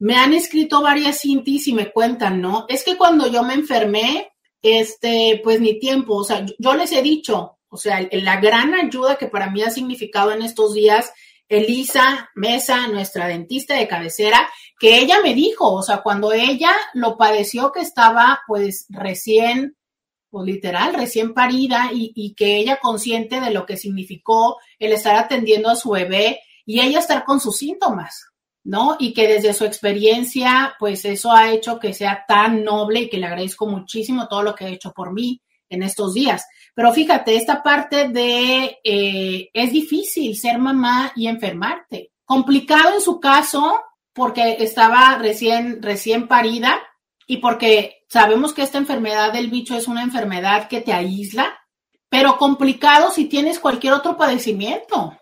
Me 0.00 0.16
han 0.16 0.32
escrito 0.32 0.82
varias 0.82 1.20
cintis 1.20 1.68
y 1.68 1.74
me 1.74 1.92
cuentan, 1.92 2.40
¿no? 2.40 2.64
Es 2.68 2.82
que 2.82 2.96
cuando 2.96 3.30
yo 3.30 3.44
me 3.44 3.54
enfermé, 3.54 4.32
este, 4.62 5.40
pues 5.44 5.60
ni 5.60 5.78
tiempo, 5.78 6.16
o 6.16 6.24
sea, 6.24 6.44
yo 6.58 6.74
les 6.74 6.90
he 6.92 7.02
dicho, 7.02 7.59
o 7.70 7.76
sea, 7.76 8.06
la 8.10 8.40
gran 8.40 8.74
ayuda 8.74 9.16
que 9.16 9.28
para 9.28 9.50
mí 9.50 9.62
ha 9.62 9.70
significado 9.70 10.32
en 10.32 10.42
estos 10.42 10.74
días, 10.74 11.12
Elisa 11.48 12.30
Mesa, 12.34 12.88
nuestra 12.88 13.28
dentista 13.28 13.74
de 13.76 13.88
cabecera, 13.88 14.48
que 14.78 14.98
ella 14.98 15.20
me 15.22 15.34
dijo, 15.34 15.72
o 15.72 15.82
sea, 15.82 16.02
cuando 16.02 16.32
ella 16.32 16.72
lo 16.94 17.16
padeció 17.16 17.70
que 17.72 17.80
estaba 17.80 18.40
pues 18.46 18.86
recién 18.88 19.76
pues 20.30 20.46
literal, 20.46 20.94
recién 20.94 21.34
parida 21.34 21.90
y, 21.92 22.34
que 22.34 22.56
ella 22.56 22.78
consciente 22.80 23.40
de 23.40 23.50
lo 23.50 23.66
que 23.66 23.76
significó 23.76 24.58
el 24.78 24.92
estar 24.92 25.16
atendiendo 25.16 25.68
a 25.68 25.76
su 25.76 25.90
bebé 25.90 26.40
y 26.64 26.80
ella 26.80 27.00
estar 27.00 27.24
con 27.24 27.40
sus 27.40 27.58
síntomas, 27.58 28.26
¿no? 28.62 28.96
Y 29.00 29.12
que 29.12 29.26
desde 29.26 29.52
su 29.52 29.64
experiencia, 29.64 30.76
pues 30.78 31.04
eso 31.04 31.32
ha 31.32 31.50
hecho 31.50 31.80
que 31.80 31.92
sea 31.92 32.24
tan 32.28 32.62
noble 32.62 33.00
y 33.00 33.08
que 33.08 33.18
le 33.18 33.26
agradezco 33.26 33.66
muchísimo 33.66 34.28
todo 34.28 34.44
lo 34.44 34.54
que 34.54 34.66
ha 34.66 34.68
hecho 34.68 34.92
por 34.92 35.12
mí 35.12 35.42
en 35.68 35.82
estos 35.82 36.14
días. 36.14 36.44
Pero 36.80 36.94
fíjate, 36.94 37.36
esta 37.36 37.62
parte 37.62 38.08
de 38.08 38.78
eh, 38.82 39.50
es 39.52 39.70
difícil 39.70 40.34
ser 40.34 40.58
mamá 40.58 41.12
y 41.14 41.26
enfermarte. 41.26 42.12
Complicado 42.24 42.94
en 42.94 43.02
su 43.02 43.20
caso 43.20 43.82
porque 44.14 44.56
estaba 44.60 45.18
recién, 45.18 45.82
recién 45.82 46.26
parida 46.26 46.80
y 47.26 47.36
porque 47.36 48.00
Sabemos 48.10 48.52
que 48.52 48.62
esta 48.62 48.76
enfermedad 48.76 49.32
del 49.32 49.50
bicho 49.50 49.76
es 49.76 49.86
una 49.86 50.02
enfermedad 50.02 50.66
que 50.66 50.80
te 50.80 50.92
aísla, 50.92 51.56
pero 52.08 52.38
complicado 52.38 53.12
si 53.12 53.26
tienes 53.26 53.60
cualquier 53.60 53.92
otro 53.92 54.16
padecimiento, 54.16 55.16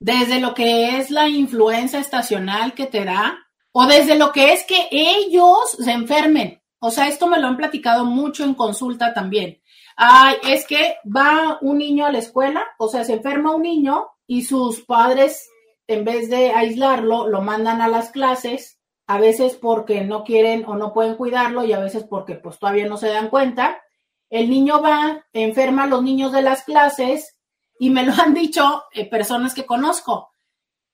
desde 0.00 0.40
lo 0.40 0.54
que 0.54 0.96
es 0.96 1.10
la 1.10 1.28
influenza 1.28 1.98
estacional 1.98 2.72
que 2.72 2.86
te 2.86 3.04
da, 3.04 3.38
o 3.70 3.84
desde 3.84 4.16
lo 4.16 4.32
que 4.32 4.54
es 4.54 4.64
que 4.64 4.88
ellos 4.90 5.76
se 5.78 5.92
enfermen. 5.92 6.62
O 6.78 6.90
sea, 6.90 7.06
esto 7.06 7.26
me 7.26 7.38
lo 7.38 7.48
han 7.48 7.58
platicado 7.58 8.06
mucho 8.06 8.44
en 8.44 8.54
consulta 8.54 9.12
también. 9.12 9.60
Ay, 9.96 10.36
es 10.42 10.66
que 10.66 10.96
va 11.04 11.58
un 11.60 11.78
niño 11.78 12.06
a 12.06 12.12
la 12.12 12.18
escuela, 12.18 12.64
o 12.78 12.88
sea, 12.88 13.04
se 13.04 13.14
enferma 13.14 13.54
un 13.54 13.62
niño 13.62 14.08
y 14.26 14.42
sus 14.42 14.84
padres, 14.84 15.48
en 15.86 16.04
vez 16.04 16.30
de 16.30 16.52
aislarlo, 16.52 17.28
lo 17.28 17.42
mandan 17.42 17.80
a 17.80 17.88
las 17.88 18.10
clases 18.10 18.78
a 19.06 19.18
veces 19.18 19.56
porque 19.56 20.02
no 20.02 20.24
quieren 20.24 20.64
o 20.66 20.76
no 20.76 20.92
pueden 20.92 21.16
cuidarlo 21.16 21.64
y 21.64 21.72
a 21.72 21.80
veces 21.80 22.04
porque 22.04 22.34
pues 22.34 22.58
todavía 22.58 22.86
no 22.86 22.96
se 22.96 23.08
dan 23.08 23.28
cuenta. 23.28 23.82
El 24.30 24.48
niño 24.48 24.80
va, 24.80 25.26
enferma 25.32 25.82
a 25.82 25.86
los 25.86 26.02
niños 26.02 26.32
de 26.32 26.42
las 26.42 26.62
clases 26.64 27.36
y 27.78 27.90
me 27.90 28.04
lo 28.04 28.12
han 28.22 28.32
dicho 28.32 28.84
eh, 28.92 29.08
personas 29.08 29.54
que 29.54 29.66
conozco. 29.66 30.30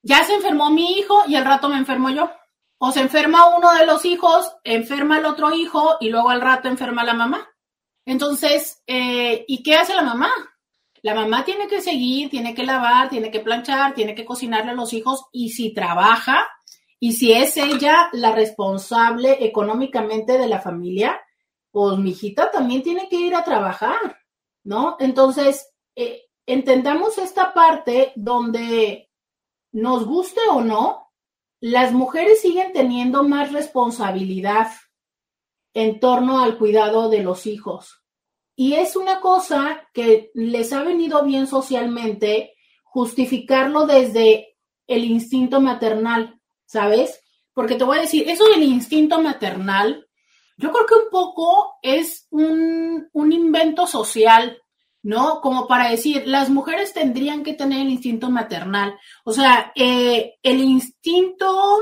Ya 0.03 0.25
se 0.25 0.35
enfermó 0.35 0.71
mi 0.71 0.99
hijo 0.99 1.23
y 1.27 1.37
al 1.37 1.45
rato 1.45 1.69
me 1.69 1.77
enfermo 1.77 2.11
yo. 2.11 2.31
O 2.79 2.93
se 2.93 3.01
enferma 3.01 3.57
uno 3.57 3.73
de 3.75 3.87
los 3.87 4.05
hijos, 4.05 4.53
enferma 4.65 5.19
el 5.19 5.27
otro 5.27 5.53
hijo 5.53 5.97
y 6.01 6.11
luego 6.11 6.31
al 6.31 6.41
rato 6.41 6.69
enferma 6.69 7.05
la 7.05 7.15
mamá. 7.15 7.49
Entonces, 8.09 8.83
eh, 8.87 9.45
¿y 9.47 9.63
qué 9.63 9.75
hace 9.75 9.95
la 9.95 10.01
mamá? 10.01 10.31
La 11.03 11.15
mamá 11.15 11.45
tiene 11.45 11.69
que 11.69 11.83
seguir, 11.83 12.31
tiene 12.31 12.55
que 12.55 12.63
lavar, 12.63 13.11
tiene 13.11 13.31
que 13.31 13.41
planchar, 13.41 13.93
tiene 13.93 14.15
que 14.15 14.25
cocinarle 14.25 14.71
a 14.71 14.75
los 14.75 14.95
hijos 14.95 15.27
y 15.31 15.51
si 15.51 15.75
trabaja, 15.75 16.49
y 16.99 17.13
si 17.13 17.35
es 17.35 17.59
ella 17.59 18.09
la 18.15 18.33
responsable 18.33 19.45
económicamente 19.45 20.39
de 20.39 20.49
la 20.49 20.59
familia, 20.59 21.21
pues 21.71 21.99
mi 21.99 22.13
hijita 22.13 22.51
también 22.51 22.83
tiene 22.83 23.11
que 23.11 23.17
ir 23.17 23.35
a 23.35 23.45
trabajar, 23.45 24.19
¿no? 24.65 24.97
Entonces, 25.01 25.69
eh, 25.95 26.31
entendamos 26.47 27.19
esta 27.19 27.53
parte 27.53 28.15
donde 28.17 29.11
nos 29.71 30.07
guste 30.07 30.41
o 30.51 30.63
no, 30.63 31.13
las 31.61 31.93
mujeres 31.93 32.41
siguen 32.41 32.73
teniendo 32.73 33.23
más 33.23 33.53
responsabilidad 33.53 34.69
en 35.75 36.01
torno 36.01 36.41
al 36.41 36.57
cuidado 36.57 37.11
de 37.11 37.23
los 37.23 37.47
hijos. 37.47 37.98
Y 38.59 38.75
es 38.75 38.97
una 38.97 39.21
cosa 39.21 39.89
que 39.95 40.31
les 40.35 40.73
ha 40.73 40.83
venido 40.83 41.23
bien 41.23 41.47
socialmente 41.47 42.55
justificarlo 42.83 43.87
desde 43.87 44.57
el 44.87 45.05
instinto 45.05 45.61
maternal. 45.61 46.39
¿sabes? 46.69 47.25
Porque 47.55 47.75
te 47.75 47.85
voy 47.85 47.99
a 47.99 48.03
decir, 48.03 48.29
eso 48.29 48.45
del 48.45 48.63
instinto 48.63 49.21
maternal, 49.21 50.07
yo 50.59 50.71
creo 50.71 50.87
que 50.87 50.95
un 50.95 51.11
poco 51.11 51.79
es 51.83 52.29
un, 52.31 53.09
invento 53.15 53.87
social, 53.87 54.59
¿no? 55.03 55.41
Como 55.41 55.67
para 55.67 55.91
decir, 55.91 56.27
las 56.27 56.51
mujeres 56.51 56.93
tendrían 56.93 57.43
que 57.43 57.55
tener 57.55 57.81
el 57.81 57.91
instinto 57.91 58.31
maternal. 58.31 58.99
O 59.25 59.33
sea, 59.33 59.73
eh, 59.75 60.35
el 60.43 60.61
instinto, 60.61 61.79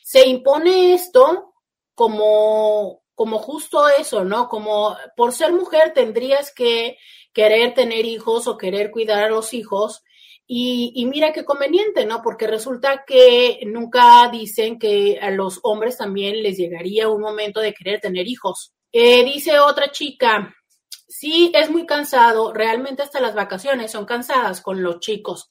se 0.03 0.27
impone 0.29 0.95
esto 0.95 1.55
como, 1.95 3.03
como 3.15 3.39
justo 3.39 3.89
eso, 3.89 4.25
¿no? 4.25 4.49
Como 4.49 4.97
por 5.17 5.33
ser 5.33 5.53
mujer 5.53 5.93
tendrías 5.93 6.55
que 6.55 6.97
querer 7.33 7.75
tener 7.75 8.05
hijos 8.05 8.47
o 8.47 8.57
querer 8.57 8.91
cuidar 8.91 9.25
a 9.25 9.29
los 9.29 9.55
hijos. 9.55 10.03
Y, 10.51 11.05
mira 11.07 11.33
qué 11.33 11.45
conveniente, 11.45 12.07
¿no? 12.07 12.23
Porque 12.23 12.47
resulta 12.47 13.05
que 13.07 13.61
nunca 13.67 14.31
dicen 14.33 14.79
que 14.79 15.19
a 15.21 15.31
los 15.31 15.61
hombres 15.63 15.99
también 15.99 16.43
les 16.43 16.57
llegaría 16.57 17.09
un 17.09 17.21
momento 17.21 17.61
de 17.61 17.75
querer 17.75 18.01
tener 18.01 18.27
hijos. 18.27 18.73
Eh, 18.91 19.25
dice 19.25 19.59
otra 19.59 19.91
chica, 19.91 20.55
sí, 21.07 21.53
es 21.55 21.69
muy 21.69 21.85
cansado, 21.85 22.55
realmente 22.55 23.03
hasta 23.03 23.21
las 23.21 23.35
vacaciones 23.35 23.91
son 23.91 24.07
cansadas 24.07 24.63
con 24.63 24.83
los 24.83 25.01
chicos. 25.01 25.51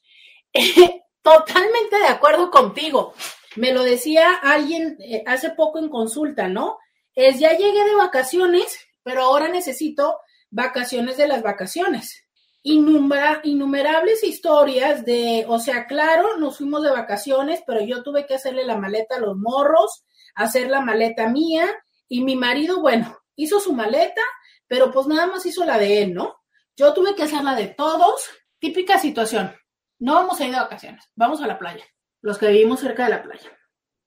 Totalmente 1.21 1.97
de 1.99 2.07
acuerdo 2.07 2.49
contigo. 2.49 3.13
Me 3.55 3.73
lo 3.73 3.83
decía 3.83 4.33
alguien 4.33 4.97
eh, 4.99 5.23
hace 5.27 5.51
poco 5.51 5.77
en 5.77 5.89
consulta, 5.89 6.47
¿no? 6.47 6.77
Es 7.13 7.39
ya 7.39 7.51
llegué 7.51 7.83
de 7.83 7.95
vacaciones, 7.95 8.79
pero 9.03 9.23
ahora 9.23 9.47
necesito 9.47 10.17
vacaciones 10.57 11.17
de 11.17 11.27
las 11.27 11.43
vacaciones. 11.43 12.23
innumerables 12.63 14.23
historias 14.23 15.05
de, 15.05 15.45
o 15.47 15.59
sea, 15.59 15.85
claro, 15.85 16.37
nos 16.37 16.57
fuimos 16.57 16.83
de 16.83 16.89
vacaciones, 16.89 17.61
pero 17.65 17.81
yo 17.81 18.03
tuve 18.03 18.25
que 18.25 18.33
hacerle 18.33 18.65
la 18.65 18.75
maleta 18.75 19.15
a 19.15 19.19
los 19.19 19.37
morros, 19.37 20.03
hacer 20.35 20.69
la 20.69 20.81
maleta 20.81 21.29
mía, 21.29 21.67
y 22.09 22.23
mi 22.23 22.35
marido, 22.35 22.81
bueno, 22.81 23.19
hizo 23.35 23.59
su 23.59 23.71
maleta, 23.73 24.21
pero 24.67 24.91
pues 24.91 25.05
nada 25.05 25.27
más 25.27 25.45
hizo 25.45 25.63
la 25.63 25.77
de 25.77 26.01
él, 26.01 26.13
¿no? 26.15 26.35
Yo 26.75 26.93
tuve 26.93 27.15
que 27.15 27.23
hacer 27.23 27.43
la 27.43 27.55
de 27.55 27.67
todos. 27.67 28.27
Típica 28.59 28.97
situación. 28.97 29.55
No 29.99 30.15
vamos 30.15 30.41
a 30.41 30.45
ir 30.45 30.51
de 30.51 30.59
vacaciones, 30.59 31.05
vamos 31.15 31.41
a 31.41 31.47
la 31.47 31.59
playa. 31.59 31.85
Los 32.21 32.39
que 32.39 32.47
vivimos 32.47 32.79
cerca 32.79 33.03
de 33.05 33.11
la 33.11 33.23
playa. 33.23 33.51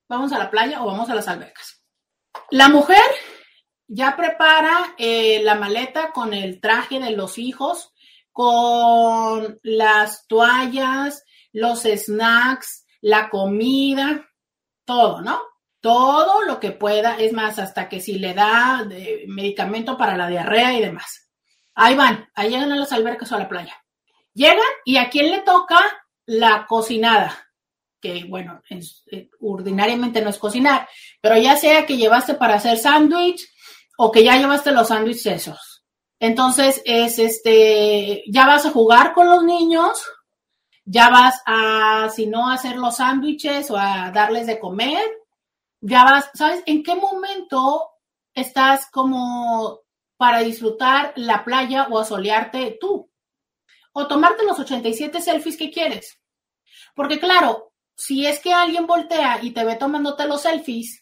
Vamos 0.09 0.33
a 0.33 0.37
la 0.37 0.51
playa 0.51 0.83
o 0.83 0.87
vamos 0.87 1.09
a 1.09 1.15
las 1.15 1.29
albercas. 1.29 1.81
La 2.49 2.67
mujer 2.67 3.01
ya 3.93 4.15
prepara 4.15 4.95
eh, 4.97 5.41
la 5.43 5.55
maleta 5.55 6.11
con 6.13 6.33
el 6.33 6.61
traje 6.61 6.99
de 6.99 7.11
los 7.11 7.37
hijos, 7.37 7.93
con 8.31 9.59
las 9.63 10.25
toallas, 10.27 11.25
los 11.51 11.81
snacks, 11.83 12.85
la 13.01 13.29
comida, 13.29 14.29
todo, 14.85 15.21
¿no? 15.21 15.41
todo 15.81 16.43
lo 16.43 16.59
que 16.59 16.71
pueda, 16.71 17.17
es 17.17 17.33
más, 17.33 17.59
hasta 17.59 17.89
que 17.89 17.99
si 17.99 18.19
le 18.19 18.33
da 18.33 18.87
medicamento 19.27 19.97
para 19.97 20.15
la 20.15 20.27
diarrea 20.27 20.73
y 20.73 20.81
demás. 20.81 21.29
Ahí 21.73 21.95
van, 21.95 22.29
ahí 22.35 22.51
llegan 22.51 22.71
a 22.71 22.75
las 22.75 22.91
albercas 22.91 23.31
o 23.31 23.35
a 23.35 23.39
la 23.39 23.49
playa. 23.49 23.75
Llegan 24.33 24.59
y 24.85 24.97
a 24.97 25.09
quién 25.09 25.31
le 25.31 25.39
toca 25.39 25.79
la 26.27 26.65
cocinada, 26.67 27.35
que 27.99 28.25
bueno, 28.25 28.61
eh, 28.69 29.29
ordinariamente 29.41 30.21
no 30.21 30.29
es 30.29 30.37
cocinar, 30.37 30.87
pero 31.19 31.35
ya 31.37 31.57
sea 31.57 31.85
que 31.85 31.97
llevaste 31.97 32.35
para 32.35 32.55
hacer 32.55 32.77
sándwich 32.77 33.49
o 34.03 34.11
que 34.11 34.23
ya 34.23 34.35
llevaste 34.35 34.71
los 34.71 34.87
sándwiches 34.87 35.27
esos. 35.27 35.83
Entonces 36.19 36.81
es 36.85 37.19
este, 37.19 38.23
ya 38.27 38.47
vas 38.47 38.65
a 38.65 38.71
jugar 38.71 39.13
con 39.13 39.29
los 39.29 39.43
niños, 39.43 40.03
ya 40.85 41.09
vas 41.09 41.39
a, 41.45 42.09
si 42.09 42.25
no, 42.25 42.49
hacer 42.49 42.77
los 42.77 42.95
sándwiches 42.95 43.69
o 43.69 43.77
a 43.77 44.09
darles 44.09 44.47
de 44.47 44.57
comer, 44.57 45.03
ya 45.81 46.03
vas, 46.03 46.31
¿sabes? 46.33 46.63
¿En 46.65 46.81
qué 46.81 46.95
momento 46.95 47.91
estás 48.33 48.89
como 48.89 49.81
para 50.17 50.39
disfrutar 50.39 51.13
la 51.15 51.45
playa 51.45 51.87
o 51.91 51.99
asolearte 51.99 52.79
tú? 52.81 53.07
O 53.93 54.07
tomarte 54.07 54.43
los 54.45 54.59
87 54.59 55.21
selfies 55.21 55.57
que 55.57 55.69
quieres. 55.69 56.19
Porque 56.95 57.19
claro, 57.19 57.71
si 57.95 58.25
es 58.25 58.39
que 58.39 58.51
alguien 58.51 58.87
voltea 58.87 59.43
y 59.43 59.51
te 59.51 59.63
ve 59.63 59.75
tomándote 59.75 60.27
los 60.27 60.41
selfies 60.41 61.00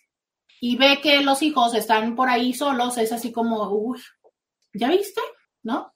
y 0.62 0.76
ve 0.76 1.00
que 1.02 1.22
los 1.22 1.42
hijos 1.42 1.74
están 1.74 2.16
por 2.16 2.30
ahí 2.30 2.54
solos, 2.54 2.98
es 2.98 3.12
así 3.12 3.32
como, 3.32 3.70
uy, 3.70 4.02
¿ya 4.74 4.90
viste? 4.90 5.22
¿No? 5.64 5.94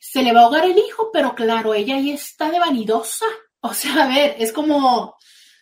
Se 0.00 0.22
le 0.22 0.32
va 0.32 0.40
a 0.40 0.44
ahogar 0.44 0.64
el 0.64 0.78
hijo, 0.78 1.10
pero 1.12 1.34
claro, 1.34 1.74
ella 1.74 1.96
ahí 1.96 2.10
está 2.10 2.50
de 2.50 2.58
vanidosa. 2.58 3.26
O 3.60 3.72
sea, 3.72 4.04
a 4.04 4.08
ver, 4.08 4.36
es 4.38 4.52
como, 4.52 5.16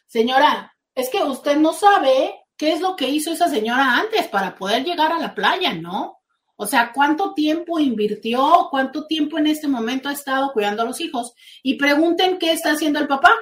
señora, 0.07 0.75
es 0.95 1.09
que 1.09 1.23
usted 1.23 1.57
no 1.57 1.73
sabe 1.73 2.35
qué 2.57 2.73
es 2.73 2.81
lo 2.81 2.97
que 2.97 3.09
hizo 3.09 3.33
esa 3.33 3.49
señora 3.49 3.97
antes 3.97 4.29
para 4.29 4.55
poder 4.55 4.85
llegar 4.85 5.13
a 5.13 5.19
la 5.19 5.35
playa, 5.35 5.75
¿no? 5.75 6.19
O 6.57 6.67
sea, 6.67 6.93
¿cuánto 6.93 7.35
tiempo 7.35 7.81
invirtió? 7.81 8.69
¿Cuánto 8.71 9.07
tiempo 9.07 9.39
en 9.39 9.49
este 9.49 9.67
momento 9.67 10.09
ha 10.09 10.13
estado 10.13 10.53
cuidando 10.53 10.83
a 10.83 10.85
los 10.85 11.01
hijos? 11.01 11.33
Y 11.63 11.75
pregunten 11.75 12.39
qué 12.39 12.53
está 12.53 12.73
haciendo 12.73 13.01
el 13.01 13.09
papá. 13.09 13.33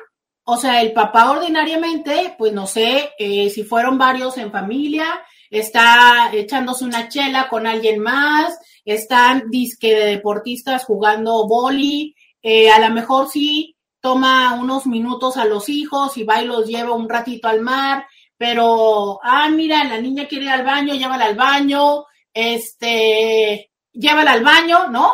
O 0.44 0.56
sea, 0.56 0.80
el 0.82 0.92
papá 0.92 1.30
ordinariamente, 1.30 2.34
pues 2.36 2.52
no 2.52 2.66
sé 2.66 3.10
eh, 3.18 3.50
si 3.50 3.62
fueron 3.62 3.98
varios 3.98 4.36
en 4.38 4.50
familia, 4.50 5.22
está 5.50 6.30
echándose 6.32 6.84
una 6.84 7.08
chela 7.08 7.48
con 7.48 7.66
alguien 7.66 8.00
más, 8.00 8.58
están 8.84 9.50
disque 9.50 9.94
de 9.94 10.06
deportistas 10.06 10.84
jugando 10.84 11.46
boli, 11.46 12.14
eh, 12.42 12.70
a 12.70 12.78
lo 12.80 12.94
mejor 12.94 13.28
sí 13.28 13.76
toma 14.00 14.54
unos 14.54 14.86
minutos 14.86 15.36
a 15.36 15.44
los 15.44 15.68
hijos 15.68 16.16
y 16.16 16.24
va 16.24 16.40
y 16.40 16.46
los 16.46 16.66
lleva 16.66 16.94
un 16.94 17.08
ratito 17.08 17.48
al 17.48 17.60
mar, 17.60 18.06
pero, 18.36 19.20
ah, 19.22 19.50
mira, 19.50 19.84
la 19.84 20.00
niña 20.00 20.26
quiere 20.26 20.46
ir 20.46 20.50
al 20.50 20.64
baño, 20.64 20.94
llévala 20.94 21.26
al 21.26 21.34
baño, 21.34 22.06
este, 22.32 23.70
llévala 23.92 24.32
al 24.32 24.42
baño, 24.42 24.88
¿no? 24.88 25.12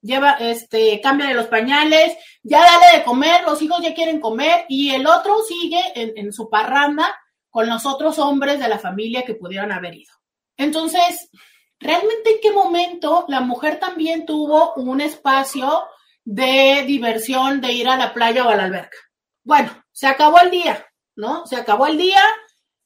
Lleva, 0.00 0.32
este, 0.34 1.00
cambia 1.00 1.26
de 1.26 1.34
los 1.34 1.46
pañales, 1.46 2.16
ya 2.42 2.60
dale 2.60 2.98
de 2.98 3.04
comer, 3.04 3.42
los 3.44 3.60
hijos 3.62 3.80
ya 3.82 3.94
quieren 3.94 4.20
comer, 4.20 4.64
y 4.68 4.90
el 4.90 5.06
otro 5.06 5.38
sigue 5.42 5.80
en, 5.94 6.12
en 6.16 6.32
su 6.32 6.48
parranda 6.48 7.14
con 7.50 7.68
los 7.68 7.86
otros 7.86 8.18
hombres 8.18 8.60
de 8.60 8.68
la 8.68 8.78
familia 8.78 9.24
que 9.24 9.34
pudieron 9.34 9.72
haber 9.72 9.94
ido. 9.94 10.12
Entonces, 10.56 11.30
¿realmente 11.78 12.30
en 12.30 12.40
qué 12.42 12.52
momento 12.52 13.24
la 13.28 13.40
mujer 13.40 13.78
también 13.78 14.26
tuvo 14.26 14.74
un 14.74 15.00
espacio 15.00 15.84
de 16.24 16.84
diversión 16.86 17.60
de 17.60 17.72
ir 17.72 17.88
a 17.88 17.96
la 17.96 18.12
playa 18.12 18.44
o 18.44 18.50
a 18.50 18.56
la 18.56 18.64
alberca? 18.64 18.98
Bueno, 19.44 19.70
se 19.92 20.06
acabó 20.06 20.40
el 20.40 20.50
día, 20.50 20.86
¿no? 21.16 21.46
Se 21.46 21.56
acabó 21.56 21.86
el 21.86 21.96
día, 21.96 22.22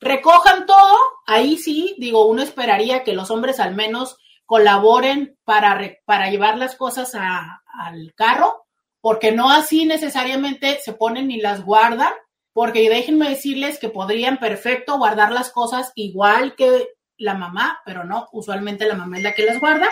recojan 0.01 0.64
todo, 0.64 0.96
ahí 1.27 1.57
sí, 1.57 1.96
digo, 1.98 2.27
uno 2.27 2.42
esperaría 2.42 3.05
que 3.05 3.14
los 3.14 3.31
hombres 3.31 3.59
al 3.59 3.75
menos 3.75 4.16
colaboren 4.53 5.38
para, 5.45 5.81
para 6.05 6.29
llevar 6.29 6.59
las 6.59 6.77
cosas 6.77 7.15
al 7.15 8.12
carro, 8.15 8.67
porque 9.01 9.33
no 9.33 9.51
así 9.51 9.87
necesariamente 9.87 10.79
se 10.85 10.93
ponen 10.93 11.29
ni 11.29 11.41
las 11.41 11.65
guardan, 11.65 12.12
porque 12.53 12.87
déjenme 12.91 13.31
decirles 13.31 13.79
que 13.79 13.88
podrían 13.88 14.37
perfecto 14.37 14.99
guardar 14.99 15.33
las 15.33 15.51
cosas 15.51 15.91
igual 15.95 16.55
que 16.55 16.87
la 17.17 17.33
mamá, 17.33 17.81
pero 17.87 18.05
no, 18.05 18.29
usualmente 18.31 18.85
la 18.87 18.95
mamá 18.95 19.17
es 19.17 19.23
la 19.23 19.33
que 19.33 19.47
las 19.47 19.59
guarda. 19.59 19.88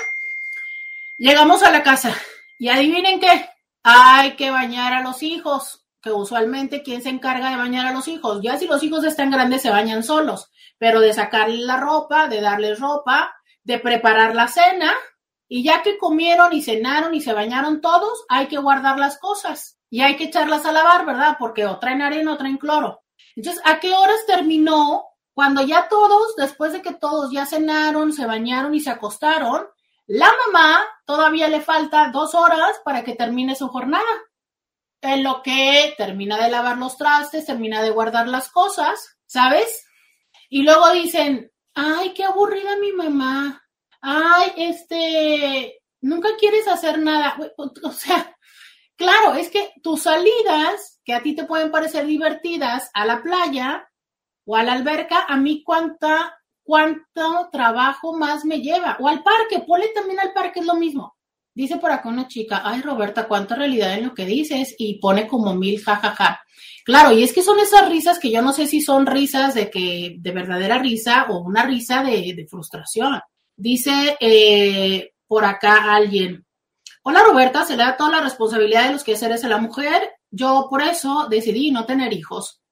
Llegamos 1.17 1.63
a 1.63 1.71
la 1.71 1.83
casa 1.83 2.15
y 2.59 2.69
adivinen 2.69 3.19
qué, 3.19 3.49
hay 3.83 4.33
que 4.33 4.51
bañar 4.51 4.93
a 4.93 5.01
los 5.01 5.23
hijos 5.23 5.87
que 6.03 6.13
usualmente 6.13 6.83
quién 6.83 7.01
se 7.01 7.09
encarga 7.09 7.49
de 7.49 7.57
bañar 7.57 7.87
a 7.87 7.95
los 7.95 8.09
hijos. 8.09 8.41
Ya 8.43 8.59
si 8.59 8.67
los 8.67 8.83
hijos 8.83 9.05
están 9.05 9.31
grandes 9.31 9.63
se 9.63 9.71
bañan 9.71 10.03
solos, 10.03 10.51
pero 10.77 11.01
de 11.01 11.15
sacarles 11.15 11.61
la 11.61 11.79
ropa, 11.79 12.29
de 12.29 12.43
darles 12.43 12.79
ropa, 12.79 13.35
de 13.65 13.79
preparar 13.79 14.35
la 14.35 14.49
cena, 14.49 14.93
y 15.49 15.65
ya 15.65 15.83
que 15.83 15.99
comieron 15.99 16.53
y 16.53 16.63
cenaron 16.63 17.13
y 17.15 17.21
se 17.21 17.33
bañaron 17.33 17.81
todos, 17.81 18.25
hay 18.29 18.47
que 18.47 18.59
guardar 18.59 18.99
las 18.99 19.19
cosas 19.19 19.79
y 19.91 20.01
hay 20.03 20.17
que 20.17 20.25
echarlas 20.25 20.65
a 20.65 20.71
lavar, 20.71 21.05
¿verdad? 21.05 21.37
Porque 21.41 21.67
o 21.67 21.79
traen 21.81 22.03
arena 22.03 22.35
o 22.35 22.37
traen 22.37 22.57
cloro. 22.57 23.03
Entonces, 23.35 23.61
¿a 23.67 23.81
qué 23.81 23.93
horas 23.93 24.25
terminó? 24.27 25.07
Cuando 25.35 25.63
ya 25.63 25.89
todos, 25.89 26.37
después 26.37 26.73
de 26.73 26.83
que 26.83 26.95
todos 26.95 27.33
ya 27.33 27.47
cenaron, 27.47 28.13
se 28.13 28.27
bañaron 28.27 28.75
y 28.75 28.81
se 28.81 28.91
acostaron, 28.91 29.67
la 30.07 30.31
mamá 30.47 30.85
todavía 31.05 31.49
le 31.49 31.61
falta 31.61 32.11
dos 32.13 32.35
horas 32.37 32.81
para 32.85 33.03
que 33.03 33.17
termine 33.17 33.57
su 33.57 33.67
jornada 33.69 34.05
en 35.01 35.25
lo 35.25 35.43
que 35.43 35.95
termina 35.97 36.39
de 36.39 36.51
lavar 36.51 36.79
los 36.79 36.97
trastes, 36.97 37.47
termina 37.47 37.83
de 37.83 37.91
guardar 37.91 38.29
las 38.29 38.51
cosas, 38.51 39.17
¿sabes? 39.27 39.85
Y 40.49 40.63
luego 40.63 40.91
dicen, 40.91 41.50
ay, 41.75 42.15
qué 42.15 42.25
aburrida 42.25 42.77
mi 42.77 42.93
mamá. 42.93 43.63
Ay, 44.01 44.53
este, 44.57 45.83
nunca 46.01 46.31
quieres 46.39 46.67
hacer 46.69 46.99
nada. 46.99 47.37
O 47.57 47.93
sea, 47.93 48.37
claro, 48.97 49.35
es 49.35 49.51
que 49.51 49.73
tus 49.83 50.03
salidas, 50.03 51.01
que 51.05 51.15
a 51.15 51.23
ti 51.23 51.35
te 51.35 51.45
pueden 51.45 51.71
parecer 51.71 52.07
divertidas, 52.07 52.91
a 52.95 53.05
la 53.05 53.23
playa 53.23 53.89
o 54.45 54.57
a 54.57 54.63
la 54.63 54.73
alberca, 54.73 55.25
a 55.29 55.37
mí 55.37 55.63
cuánta, 55.65 56.39
cuánto 56.63 57.51
trabajo 57.53 58.17
más 58.17 58.45
me 58.45 58.61
lleva. 58.61 58.97
O 59.01 59.09
al 59.09 59.23
parque, 59.23 59.61
ponle 59.67 59.89
también 59.89 60.21
al 60.21 60.33
parque, 60.33 60.61
es 60.61 60.67
lo 60.67 60.75
mismo. 60.75 61.17
Dice 61.61 61.77
por 61.77 61.93
acá 61.93 62.09
una 62.09 62.27
chica, 62.27 62.63
ay 62.65 62.81
Roberta, 62.81 63.29
cuánta 63.29 63.55
realidad 63.55 63.93
en 63.93 64.07
lo 64.07 64.15
que 64.15 64.25
dices 64.25 64.75
y 64.79 64.95
pone 64.99 65.29
como 65.29 65.55
mil 65.55 65.79
jajaja. 65.79 66.41
Claro, 66.87 67.13
y 67.13 67.23
es 67.23 67.35
que 67.35 67.43
son 67.43 67.61
esas 67.61 67.87
risas 67.87 68.19
que 68.19 68.31
yo 68.31 68.41
no 68.41 68.55
sé 68.55 68.67
si 68.67 68.81
son 68.81 69.05
risas 69.05 69.53
de 69.53 69.71
que 69.71 70.17
de 70.19 70.31
verdadera 70.31 70.79
risa 70.79 71.27
o 71.29 71.41
una 71.41 71.67
risa 71.67 72.03
de, 72.03 72.47
frustración. 72.49 73.21
Dice 73.55 74.17
eh, 74.21 75.13
por 75.27 75.45
acá 75.45 75.95
alguien, 75.95 76.47
hola 77.03 77.25
Roberta, 77.25 77.67
se 77.67 77.77
le 77.77 77.83
da 77.83 77.95
toda 77.95 78.13
la 78.13 78.23
responsabilidad 78.23 78.87
de 78.87 78.93
los 78.95 79.05
quehaceres 79.05 79.45
a 79.45 79.49
la 79.49 79.59
mujer. 79.59 80.13
Yo 80.31 80.67
por 80.71 80.81
eso 80.81 81.27
decidí 81.29 81.71
no 81.71 81.85
tener 81.85 82.15
hijos. 82.15 82.63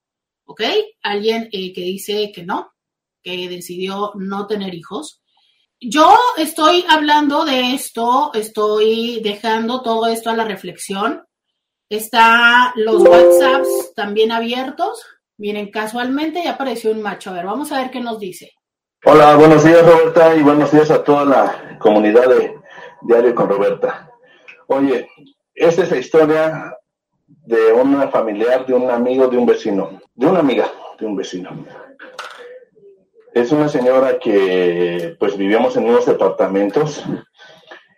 ¿Ok? 0.45 0.63
Alguien 1.03 1.47
eh, 1.51 1.73
que 1.73 1.81
dice 1.81 2.31
que 2.33 2.43
no, 2.43 2.71
que 3.21 3.47
decidió 3.49 4.13
no 4.15 4.47
tener 4.47 4.73
hijos. 4.73 5.18
Yo 5.81 6.13
estoy 6.37 6.83
hablando 6.89 7.45
de 7.45 7.73
esto, 7.73 8.31
estoy 8.33 9.21
dejando 9.23 9.81
todo 9.81 10.07
esto 10.07 10.29
a 10.29 10.35
la 10.35 10.43
reflexión. 10.43 11.23
Está 11.87 12.73
los 12.75 13.01
WhatsApps 13.01 13.93
también 13.95 14.33
abiertos. 14.33 15.05
Miren, 15.37 15.71
casualmente 15.71 16.43
ya 16.43 16.51
apareció 16.51 16.91
un 16.91 17.01
macho. 17.01 17.29
A 17.29 17.33
ver, 17.33 17.45
vamos 17.45 17.71
a 17.71 17.79
ver 17.79 17.91
qué 17.91 18.01
nos 18.01 18.19
dice. 18.19 18.51
Hola, 19.05 19.37
buenos 19.37 19.63
días 19.63 19.85
Roberta 19.85 20.35
y 20.35 20.43
buenos 20.43 20.69
días 20.69 20.91
a 20.91 21.01
toda 21.01 21.23
la 21.23 21.79
comunidad 21.79 22.27
de 22.27 22.59
Diario 23.03 23.33
con 23.33 23.47
Roberta. 23.47 24.11
Oye, 24.67 25.07
esta 25.55 25.83
es 25.83 25.91
la 25.91 25.97
historia 25.97 26.77
de 27.25 27.71
una 27.71 28.09
familiar, 28.09 28.65
de 28.65 28.73
un 28.73 28.91
amigo, 28.91 29.27
de 29.27 29.37
un 29.37 29.45
vecino, 29.45 30.01
de 30.13 30.27
una 30.27 30.39
amiga, 30.39 30.69
de 30.99 31.05
un 31.05 31.15
vecino. 31.15 31.65
Es 33.33 33.51
una 33.51 33.69
señora 33.69 34.17
que 34.17 35.15
pues 35.19 35.37
vivíamos 35.37 35.77
en 35.77 35.85
unos 35.85 36.05
departamentos, 36.05 37.03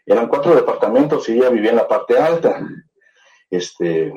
eran 0.06 0.28
cuatro 0.28 0.56
departamentos 0.56 1.28
y 1.30 1.34
ella 1.34 1.50
vivía 1.50 1.72
en 1.72 1.78
la 1.78 1.88
parte 1.88 2.18
alta. 2.18 2.62
Este, 3.50 4.14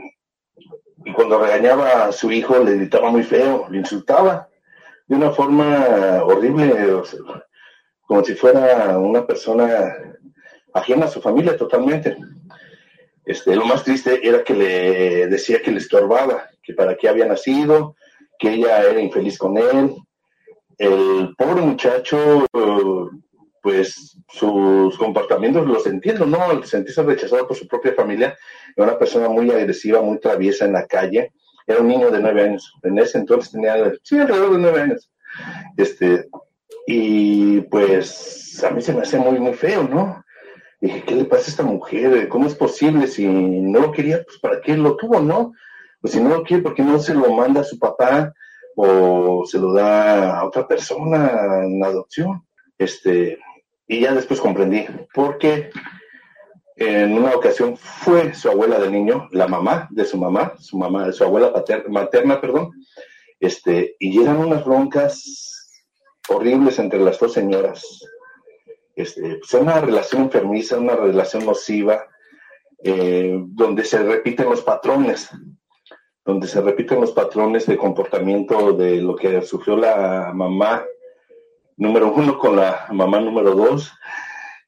y 1.04 1.12
cuando 1.12 1.38
regañaba 1.38 2.06
a 2.06 2.12
su 2.12 2.32
hijo 2.32 2.58
le 2.58 2.76
gritaba 2.76 3.10
muy 3.10 3.22
feo, 3.22 3.66
le 3.70 3.78
insultaba 3.78 4.48
de 5.06 5.16
una 5.16 5.30
forma 5.30 6.22
horrible, 6.24 7.02
como 8.02 8.24
si 8.24 8.34
fuera 8.34 8.98
una 8.98 9.26
persona 9.26 9.94
ajena 10.72 11.06
a 11.06 11.08
su 11.10 11.20
familia 11.20 11.56
totalmente. 11.56 12.16
Este, 13.24 13.54
lo 13.54 13.64
más 13.64 13.84
triste 13.84 14.26
era 14.26 14.42
que 14.42 14.54
le 14.54 15.26
decía 15.28 15.62
que 15.62 15.70
le 15.70 15.78
estorbaba, 15.78 16.48
que 16.62 16.74
para 16.74 16.96
qué 16.96 17.08
había 17.08 17.26
nacido, 17.26 17.96
que 18.38 18.54
ella 18.54 18.82
era 18.82 19.00
infeliz 19.00 19.38
con 19.38 19.56
él. 19.56 19.94
El 20.78 21.34
pobre 21.36 21.62
muchacho, 21.62 22.46
pues 23.62 24.18
sus 24.28 24.98
comportamientos 24.98 25.66
los 25.66 25.86
entiendo, 25.86 26.26
¿no? 26.26 26.42
Al 26.42 26.64
sentirse 26.64 27.02
rechazado 27.02 27.46
por 27.46 27.56
su 27.56 27.66
propia 27.66 27.94
familia, 27.94 28.36
era 28.76 28.88
una 28.88 28.98
persona 28.98 29.28
muy 29.28 29.50
agresiva, 29.50 30.02
muy 30.02 30.18
traviesa 30.18 30.64
en 30.64 30.72
la 30.72 30.86
calle, 30.86 31.32
era 31.66 31.80
un 31.80 31.88
niño 31.88 32.10
de 32.10 32.20
nueve 32.20 32.42
años. 32.42 32.74
En 32.82 32.98
ese 32.98 33.18
entonces 33.18 33.52
tenía, 33.52 33.92
sí, 34.02 34.18
alrededor 34.18 34.52
de 34.52 34.58
nueve 34.58 34.80
años. 34.82 35.10
Este, 35.76 36.28
y 36.86 37.62
pues 37.62 38.62
a 38.62 38.70
mí 38.70 38.82
se 38.82 38.92
me 38.92 39.00
hace 39.00 39.18
muy, 39.18 39.38
muy 39.38 39.54
feo, 39.54 39.84
¿no? 39.84 40.22
Dije, 40.80 41.02
¿qué 41.06 41.14
le 41.14 41.24
pasa 41.24 41.46
a 41.46 41.50
esta 41.50 41.62
mujer? 41.62 42.28
¿Cómo 42.28 42.46
es 42.46 42.54
posible? 42.54 43.06
Si 43.06 43.26
no 43.26 43.80
lo 43.80 43.92
quería, 43.92 44.22
pues 44.24 44.38
¿para 44.38 44.60
qué 44.60 44.76
lo 44.76 44.96
tuvo, 44.96 45.20
no? 45.20 45.54
Pues 46.02 46.12
si 46.12 46.20
no 46.20 46.28
lo 46.28 46.42
quiere, 46.42 46.62
¿por 46.62 46.74
qué 46.74 46.82
no 46.82 46.98
se 46.98 47.14
lo 47.14 47.32
manda 47.32 47.62
a 47.62 47.64
su 47.64 47.78
papá 47.78 48.34
o 48.76 49.44
se 49.46 49.58
lo 49.58 49.72
da 49.72 50.38
a 50.38 50.44
otra 50.44 50.66
persona 50.66 51.64
en 51.64 51.84
adopción? 51.84 52.46
Este, 52.78 53.38
y 53.86 54.00
ya 54.00 54.14
después 54.14 54.40
comprendí, 54.40 54.86
porque 55.12 55.70
en 56.76 57.12
una 57.12 57.34
ocasión 57.34 57.76
fue 57.76 58.34
su 58.34 58.48
abuela 58.50 58.78
del 58.78 58.92
niño, 58.92 59.28
la 59.30 59.46
mamá 59.46 59.88
de 59.90 60.04
su 60.04 60.16
mamá, 60.16 60.54
su 60.58 60.76
mamá, 60.76 61.12
su 61.12 61.24
abuela 61.24 61.52
paterna, 61.52 61.88
materna, 61.88 62.40
perdón, 62.40 62.72
este, 63.38 63.96
y 63.98 64.20
eran 64.20 64.38
unas 64.38 64.64
broncas 64.64 65.82
horribles 66.28 66.78
entre 66.78 66.98
las 66.98 67.18
dos 67.18 67.32
señoras. 67.32 67.84
Este, 68.96 69.38
pues 69.38 69.54
una 69.54 69.80
relación 69.80 70.22
enfermiza, 70.22 70.78
una 70.78 70.96
relación 70.96 71.44
nociva, 71.44 72.06
eh, 72.82 73.36
donde 73.48 73.84
se 73.84 73.98
repiten 74.02 74.48
los 74.48 74.62
patrones, 74.62 75.30
donde 76.24 76.46
se 76.46 76.60
repiten 76.60 77.00
los 77.00 77.12
patrones 77.12 77.66
de 77.66 77.76
comportamiento 77.76 78.72
de 78.72 79.02
lo 79.02 79.14
que 79.14 79.42
sufrió 79.42 79.76
la 79.76 80.32
mamá 80.34 80.84
número 81.76 82.12
uno 82.12 82.38
con 82.38 82.56
la 82.56 82.86
mamá 82.92 83.20
número 83.20 83.54
dos, 83.54 83.92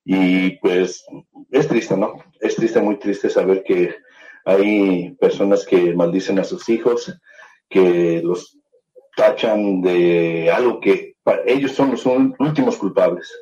y 0.04 0.50
pues 0.58 1.04
es 1.50 1.68
triste, 1.68 1.96
¿no? 1.96 2.14
Es 2.40 2.56
triste, 2.56 2.80
muy 2.80 2.96
triste 2.98 3.30
saber 3.30 3.62
que 3.64 3.94
hay 4.44 5.10
personas 5.20 5.64
que 5.66 5.94
maldicen 5.94 6.38
a 6.38 6.44
sus 6.44 6.68
hijos, 6.68 7.12
que 7.68 8.20
los 8.22 8.58
tachan 9.16 9.80
de 9.82 10.50
algo 10.52 10.78
que 10.78 11.16
para 11.22 11.42
ellos 11.46 11.72
son 11.72 11.92
los 11.92 12.06
últimos 12.06 12.76
culpables. 12.76 13.32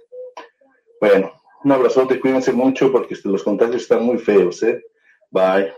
Bueno, 1.00 1.32
un 1.64 1.72
abrazote, 1.72 2.20
cuídense 2.20 2.52
mucho 2.52 2.90
porque 2.90 3.16
los 3.24 3.42
contagios 3.42 3.82
están 3.82 4.04
muy 4.04 4.18
feos, 4.18 4.62
¿eh? 4.62 4.82
Bye. 5.30 5.72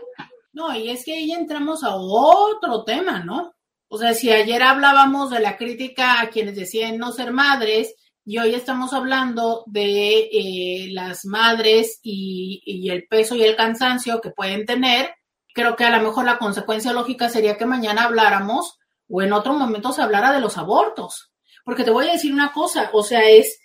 No, 0.57 0.75
y 0.75 0.89
es 0.89 1.05
que 1.05 1.13
ahí 1.13 1.31
entramos 1.33 1.83
a 1.83 1.95
otro 1.95 2.83
tema, 2.83 3.19
¿no? 3.19 3.53
O 3.89 3.99
sea, 3.99 4.15
si 4.15 4.31
ayer 4.31 4.63
hablábamos 4.63 5.29
de 5.29 5.39
la 5.39 5.55
crítica 5.55 6.19
a 6.19 6.29
quienes 6.31 6.55
decían 6.55 6.97
no 6.97 7.11
ser 7.11 7.31
madres, 7.31 7.93
y 8.25 8.39
hoy 8.39 8.55
estamos 8.55 8.91
hablando 8.91 9.63
de 9.67 10.17
eh, 10.31 10.87
las 10.93 11.25
madres 11.25 11.99
y, 12.01 12.89
el 12.89 13.05
peso 13.07 13.35
y 13.35 13.43
el 13.43 13.55
cansancio 13.55 14.19
que 14.19 14.31
pueden 14.31 14.65
tener. 14.65 15.11
Creo 15.53 15.75
que 15.75 15.85
a 15.85 15.95
lo 15.95 16.03
mejor 16.03 16.25
la 16.25 16.39
consecuencia 16.39 16.91
lógica 16.91 17.29
sería 17.29 17.55
que 17.55 17.67
mañana 17.67 18.05
habláramos 18.05 18.79
o 19.07 19.21
en 19.21 19.33
otro 19.33 19.53
momento 19.53 19.93
se 19.93 20.01
hablara 20.01 20.33
de 20.33 20.41
los 20.41 20.57
abortos. 20.57 21.31
Porque 21.63 21.83
te 21.83 21.91
voy 21.91 22.07
a 22.07 22.13
decir 22.13 22.33
una 22.33 22.51
cosa, 22.51 22.89
o 22.93 23.03
sea, 23.03 23.29
es, 23.29 23.59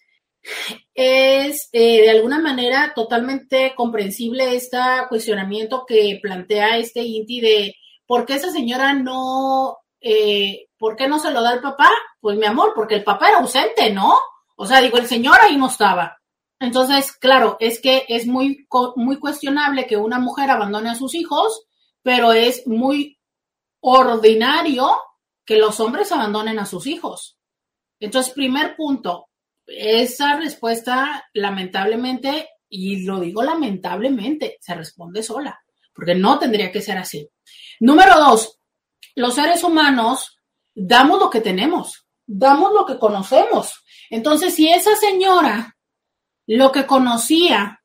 es 0.95 1.69
eh, 1.73 2.03
de 2.03 2.11
alguna 2.11 2.39
manera 2.39 2.93
totalmente 2.95 3.75
comprensible 3.77 4.55
este 4.55 4.79
cuestionamiento 5.09 5.85
que 5.87 6.19
plantea 6.23 6.79
este 6.79 7.03
Inti 7.03 7.41
de 7.41 7.75
por 8.07 8.27
qué 8.27 8.35
esa 8.35 8.51
señora 8.51 8.93
no, 8.93 9.79
eh, 10.01 10.67
¿por 10.79 10.97
qué 10.97 11.09
no 11.09 11.19
se 11.19 11.31
lo 11.31 11.43
da 11.43 11.51
al 11.51 11.61
papá? 11.61 11.91
Pues 12.21 12.37
mi 12.37 12.47
amor, 12.47 12.73
porque 12.75 12.97
el 12.97 13.05
papá 13.05 13.29
era 13.29 13.39
ausente, 13.39 13.91
¿no? 13.91 14.17
O 14.57 14.67
sea, 14.67 14.81
digo, 14.81 14.99
el 14.99 15.07
señor 15.07 15.39
ahí 15.41 15.57
no 15.57 15.69
estaba. 15.69 16.19
Entonces, 16.61 17.13
claro, 17.13 17.57
es 17.59 17.81
que 17.81 18.05
es 18.09 18.27
muy, 18.27 18.67
muy 18.97 19.19
cuestionable 19.19 19.87
que 19.87 19.97
una 19.97 20.21
mujer 20.21 20.51
abandone 20.51 20.91
a 20.91 20.95
sus 20.95 21.15
hijos, 21.15 21.67
pero 22.03 22.33
es 22.33 22.67
muy 22.67 23.19
ordinario 23.81 24.89
que 25.45 25.57
los 25.57 25.81
hombres 25.81 26.13
abandonen 26.13 26.59
a 26.61 26.67
sus 26.67 26.87
hijos. 26.87 27.37
Entonces, 27.99 28.33
primer 28.33 28.77
punto, 28.77 29.29
esa 29.77 30.37
respuesta 30.37 31.29
lamentablemente, 31.35 32.49
y 32.69 33.05
lo 33.05 33.21
digo 33.21 33.43
lamentablemente, 33.43 34.59
se 34.61 34.75
responde 34.75 35.23
sola, 35.23 35.63
porque 35.95 36.15
no 36.15 36.39
tendría 36.39 36.73
que 36.73 36.83
ser 36.83 36.99
así. 36.99 37.29
Número 37.81 38.19
dos, 38.19 38.59
los 39.15 39.35
seres 39.35 39.63
humanos 39.63 40.39
damos 40.75 41.19
lo 41.19 41.31
que 41.31 41.41
tenemos, 41.41 42.07
damos 42.27 42.73
lo 42.73 42.87
que 42.87 42.99
conocemos. 42.99 43.85
Entonces, 44.11 44.55
si 44.55 44.69
esa 44.69 44.97
señora 44.97 45.77
lo 46.47 46.73
que 46.73 46.87
conocía 46.87 47.81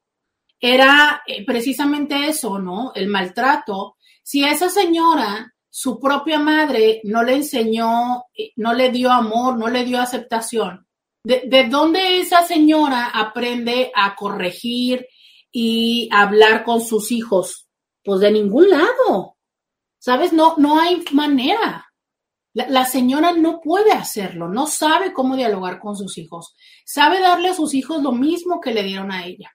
era 0.60 1.22
eh, 1.28 1.46
precisamente 1.46 2.28
eso, 2.28 2.60
¿no? 2.60 2.92
El 2.96 3.08
maltrato. 3.08 3.98
Si 4.24 4.44
esa 4.44 4.70
señora, 4.70 5.54
su 5.70 6.00
propia 6.00 6.40
madre, 6.40 7.02
no 7.04 7.24
le 7.24 7.36
enseñó, 7.36 8.26
eh, 8.36 8.52
no 8.56 8.74
le 8.74 8.92
dio 8.92 9.12
amor, 9.12 9.58
no 9.58 9.68
le 9.68 9.86
dio 9.86 10.02
aceptación, 10.02 10.87
¿de, 11.28 11.44
de 11.46 11.66
dónde 11.66 12.22
esa 12.22 12.44
señora 12.44 13.12
aprende 13.14 13.92
a 13.94 14.16
corregir 14.16 15.06
y 15.52 16.08
hablar 16.14 16.64
con 16.64 16.82
sus 16.82 17.12
hijos? 17.12 17.68
Pues 18.02 18.22
de 18.22 18.32
ningún 18.32 18.70
lado. 18.70 19.36
¿Sabes? 20.00 20.32
No, 20.32 20.56
no 20.58 20.80
hay 20.80 21.04
manera. 21.12 21.88
La, 22.54 22.86
señora 22.86 23.34
no 23.34 23.60
puede 23.62 23.92
hacerlo, 23.92 24.48
no 24.48 24.66
sabe 24.66 25.14
cómo 25.14 25.36
dialogar 25.36 25.80
con 25.80 25.96
sus 25.96 26.18
hijos, 26.18 26.56
sabe 26.86 27.20
darle 27.20 27.50
a 27.50 27.54
sus 27.54 27.76
hijos 27.76 28.02
lo 28.02 28.12
mismo 28.14 28.60
que 28.60 28.74
le 28.74 28.82
dieron 28.82 29.12
a 29.12 29.28
ella. 29.28 29.52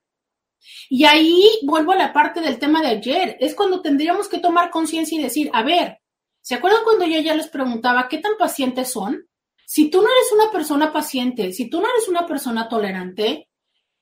Y 0.89 1.03
ahí 1.05 1.43
vuelvo 1.65 1.91
a 1.91 1.97
la 1.97 2.13
parte 2.13 2.41
del 2.41 2.61
tema 2.61 2.81
de 2.81 2.89
ayer, 2.89 3.37
es 3.41 3.57
cuando 3.57 3.83
tendríamos 3.83 4.29
que 4.29 4.39
tomar 4.39 4.71
conciencia 4.71 5.19
y 5.19 5.23
decir, 5.23 5.51
a 5.53 5.65
ver, 5.65 5.99
¿se 6.43 6.55
acuerdan 6.55 6.85
cuando 6.85 7.05
yo 7.05 7.19
ya 7.19 7.35
les 7.35 7.49
preguntaba 7.49 8.07
qué 8.09 8.19
tan 8.19 8.37
pacientes 8.39 8.93
son? 8.93 9.27
Si 9.73 9.89
tú 9.89 10.03
no 10.03 10.07
eres 10.07 10.31
una 10.35 10.51
persona 10.51 10.93
paciente, 10.93 11.51
si 11.55 11.71
tú 11.71 11.81
no 11.81 11.89
eres 11.89 12.07
una 12.07 12.27
persona 12.27 12.69
tolerante, 12.69 13.49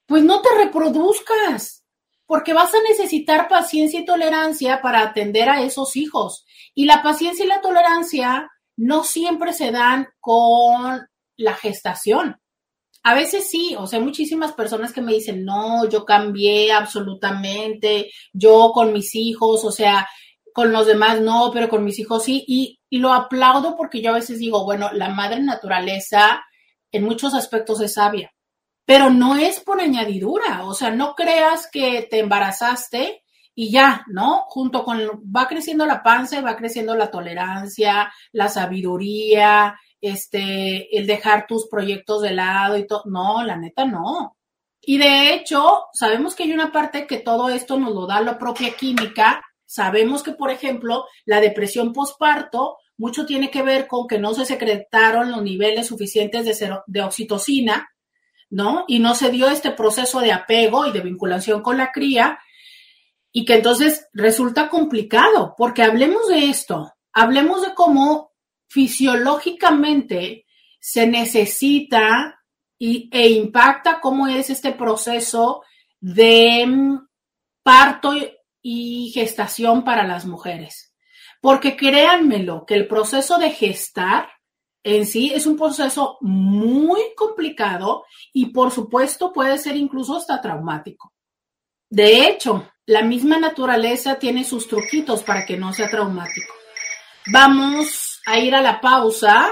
pues 0.04 0.24
no 0.24 0.42
te 0.42 0.48
reproduzcas, 0.56 1.84
porque 2.26 2.52
vas 2.52 2.74
a 2.74 2.82
necesitar 2.82 3.46
paciencia 3.46 4.00
y 4.00 4.04
tolerancia 4.04 4.82
para 4.82 5.00
atender 5.00 5.48
a 5.48 5.62
esos 5.62 5.94
hijos. 5.94 6.44
Y 6.74 6.86
la 6.86 7.04
paciencia 7.04 7.44
y 7.44 7.48
la 7.48 7.60
tolerancia 7.60 8.50
no 8.76 9.04
siempre 9.04 9.52
se 9.52 9.70
dan 9.70 10.08
con 10.18 11.06
la 11.36 11.54
gestación. 11.54 12.40
A 13.04 13.14
veces 13.14 13.48
sí, 13.48 13.76
o 13.78 13.86
sea, 13.86 14.00
muchísimas 14.00 14.54
personas 14.54 14.92
que 14.92 15.02
me 15.02 15.12
dicen, 15.12 15.44
no, 15.44 15.88
yo 15.88 16.04
cambié 16.04 16.72
absolutamente, 16.72 18.10
yo 18.32 18.72
con 18.74 18.92
mis 18.92 19.14
hijos, 19.14 19.64
o 19.64 19.70
sea, 19.70 20.08
con 20.52 20.72
los 20.72 20.88
demás 20.88 21.20
no, 21.20 21.52
pero 21.54 21.68
con 21.68 21.84
mis 21.84 22.00
hijos 22.00 22.24
sí, 22.24 22.44
y, 22.48 22.79
lo 22.98 23.12
aplaudo 23.12 23.76
porque 23.76 24.02
yo 24.02 24.10
a 24.10 24.14
veces 24.14 24.38
digo, 24.38 24.64
bueno, 24.64 24.90
la 24.92 25.08
madre 25.08 25.40
naturaleza 25.40 26.42
en 26.92 27.04
muchos 27.04 27.34
aspectos 27.34 27.80
es 27.80 27.94
sabia, 27.94 28.32
pero 28.84 29.10
no 29.10 29.36
es 29.36 29.60
por 29.60 29.80
añadidura, 29.80 30.64
o 30.64 30.74
sea, 30.74 30.90
no 30.90 31.14
creas 31.14 31.68
que 31.70 32.08
te 32.10 32.18
embarazaste 32.18 33.22
y 33.54 33.70
ya, 33.70 34.04
¿no? 34.08 34.44
Junto 34.46 34.84
con, 34.84 34.98
va 35.34 35.46
creciendo 35.46 35.86
la 35.86 36.02
panza 36.02 36.38
y 36.38 36.42
va 36.42 36.56
creciendo 36.56 36.96
la 36.96 37.10
tolerancia, 37.10 38.12
la 38.32 38.48
sabiduría, 38.48 39.78
este, 40.00 40.96
el 40.96 41.06
dejar 41.06 41.46
tus 41.46 41.68
proyectos 41.68 42.22
de 42.22 42.32
lado 42.32 42.76
y 42.76 42.86
todo. 42.86 43.02
No, 43.06 43.42
la 43.42 43.56
neta 43.56 43.84
no. 43.84 44.36
Y 44.80 44.98
de 44.98 45.34
hecho, 45.34 45.88
sabemos 45.92 46.34
que 46.34 46.44
hay 46.44 46.52
una 46.52 46.72
parte 46.72 47.06
que 47.06 47.18
todo 47.18 47.50
esto 47.50 47.78
nos 47.78 47.92
lo 47.92 48.06
da 48.06 48.20
la 48.20 48.38
propia 48.38 48.72
química. 48.74 49.42
Sabemos 49.70 50.24
que, 50.24 50.32
por 50.32 50.50
ejemplo, 50.50 51.04
la 51.24 51.40
depresión 51.40 51.92
postparto 51.92 52.78
mucho 52.96 53.24
tiene 53.24 53.52
que 53.52 53.62
ver 53.62 53.86
con 53.86 54.08
que 54.08 54.18
no 54.18 54.34
se 54.34 54.44
secretaron 54.44 55.30
los 55.30 55.44
niveles 55.44 55.86
suficientes 55.86 56.44
de, 56.44 56.76
de 56.88 57.02
oxitocina, 57.02 57.88
¿no? 58.50 58.84
Y 58.88 58.98
no 58.98 59.14
se 59.14 59.30
dio 59.30 59.48
este 59.48 59.70
proceso 59.70 60.18
de 60.18 60.32
apego 60.32 60.86
y 60.86 60.90
de 60.90 61.02
vinculación 61.02 61.62
con 61.62 61.76
la 61.76 61.92
cría, 61.92 62.40
y 63.30 63.44
que 63.44 63.54
entonces 63.54 64.08
resulta 64.12 64.68
complicado, 64.68 65.54
porque 65.56 65.84
hablemos 65.84 66.26
de 66.26 66.50
esto, 66.50 66.92
hablemos 67.12 67.62
de 67.62 67.72
cómo 67.72 68.32
fisiológicamente 68.66 70.46
se 70.80 71.06
necesita 71.06 72.42
y, 72.76 73.08
e 73.12 73.28
impacta 73.28 74.00
cómo 74.00 74.26
es 74.26 74.50
este 74.50 74.72
proceso 74.72 75.62
de 76.00 76.66
mm, 76.66 77.06
parto 77.62 78.14
y 78.62 79.10
gestación 79.12 79.84
para 79.84 80.06
las 80.06 80.26
mujeres. 80.26 80.94
Porque 81.40 81.76
créanmelo, 81.76 82.64
que 82.66 82.74
el 82.74 82.86
proceso 82.86 83.38
de 83.38 83.50
gestar 83.50 84.28
en 84.82 85.06
sí 85.06 85.32
es 85.34 85.46
un 85.46 85.56
proceso 85.56 86.18
muy 86.20 87.00
complicado 87.16 88.04
y 88.32 88.46
por 88.46 88.70
supuesto 88.70 89.32
puede 89.32 89.58
ser 89.58 89.76
incluso 89.76 90.16
hasta 90.16 90.40
traumático. 90.40 91.12
De 91.88 92.28
hecho, 92.28 92.70
la 92.86 93.02
misma 93.02 93.38
naturaleza 93.38 94.16
tiene 94.16 94.44
sus 94.44 94.68
truquitos 94.68 95.22
para 95.22 95.44
que 95.44 95.56
no 95.56 95.72
sea 95.72 95.90
traumático. 95.90 96.52
Vamos 97.32 98.20
a 98.26 98.38
ir 98.38 98.54
a 98.54 98.62
la 98.62 98.80
pausa. 98.80 99.48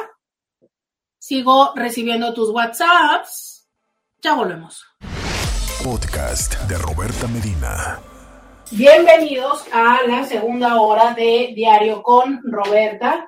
Sigo 1.18 1.72
recibiendo 1.74 2.32
tus 2.32 2.50
WhatsApps. 2.50 3.68
Ya 4.22 4.34
volvemos. 4.34 4.84
Podcast 5.84 6.54
de 6.62 6.78
Roberta 6.78 7.28
Medina. 7.28 8.00
Bienvenidos 8.70 9.64
a 9.72 10.00
la 10.06 10.24
segunda 10.24 10.80
hora 10.80 11.14
de 11.14 11.52
Diario 11.54 12.02
con 12.02 12.40
Roberta. 12.44 13.26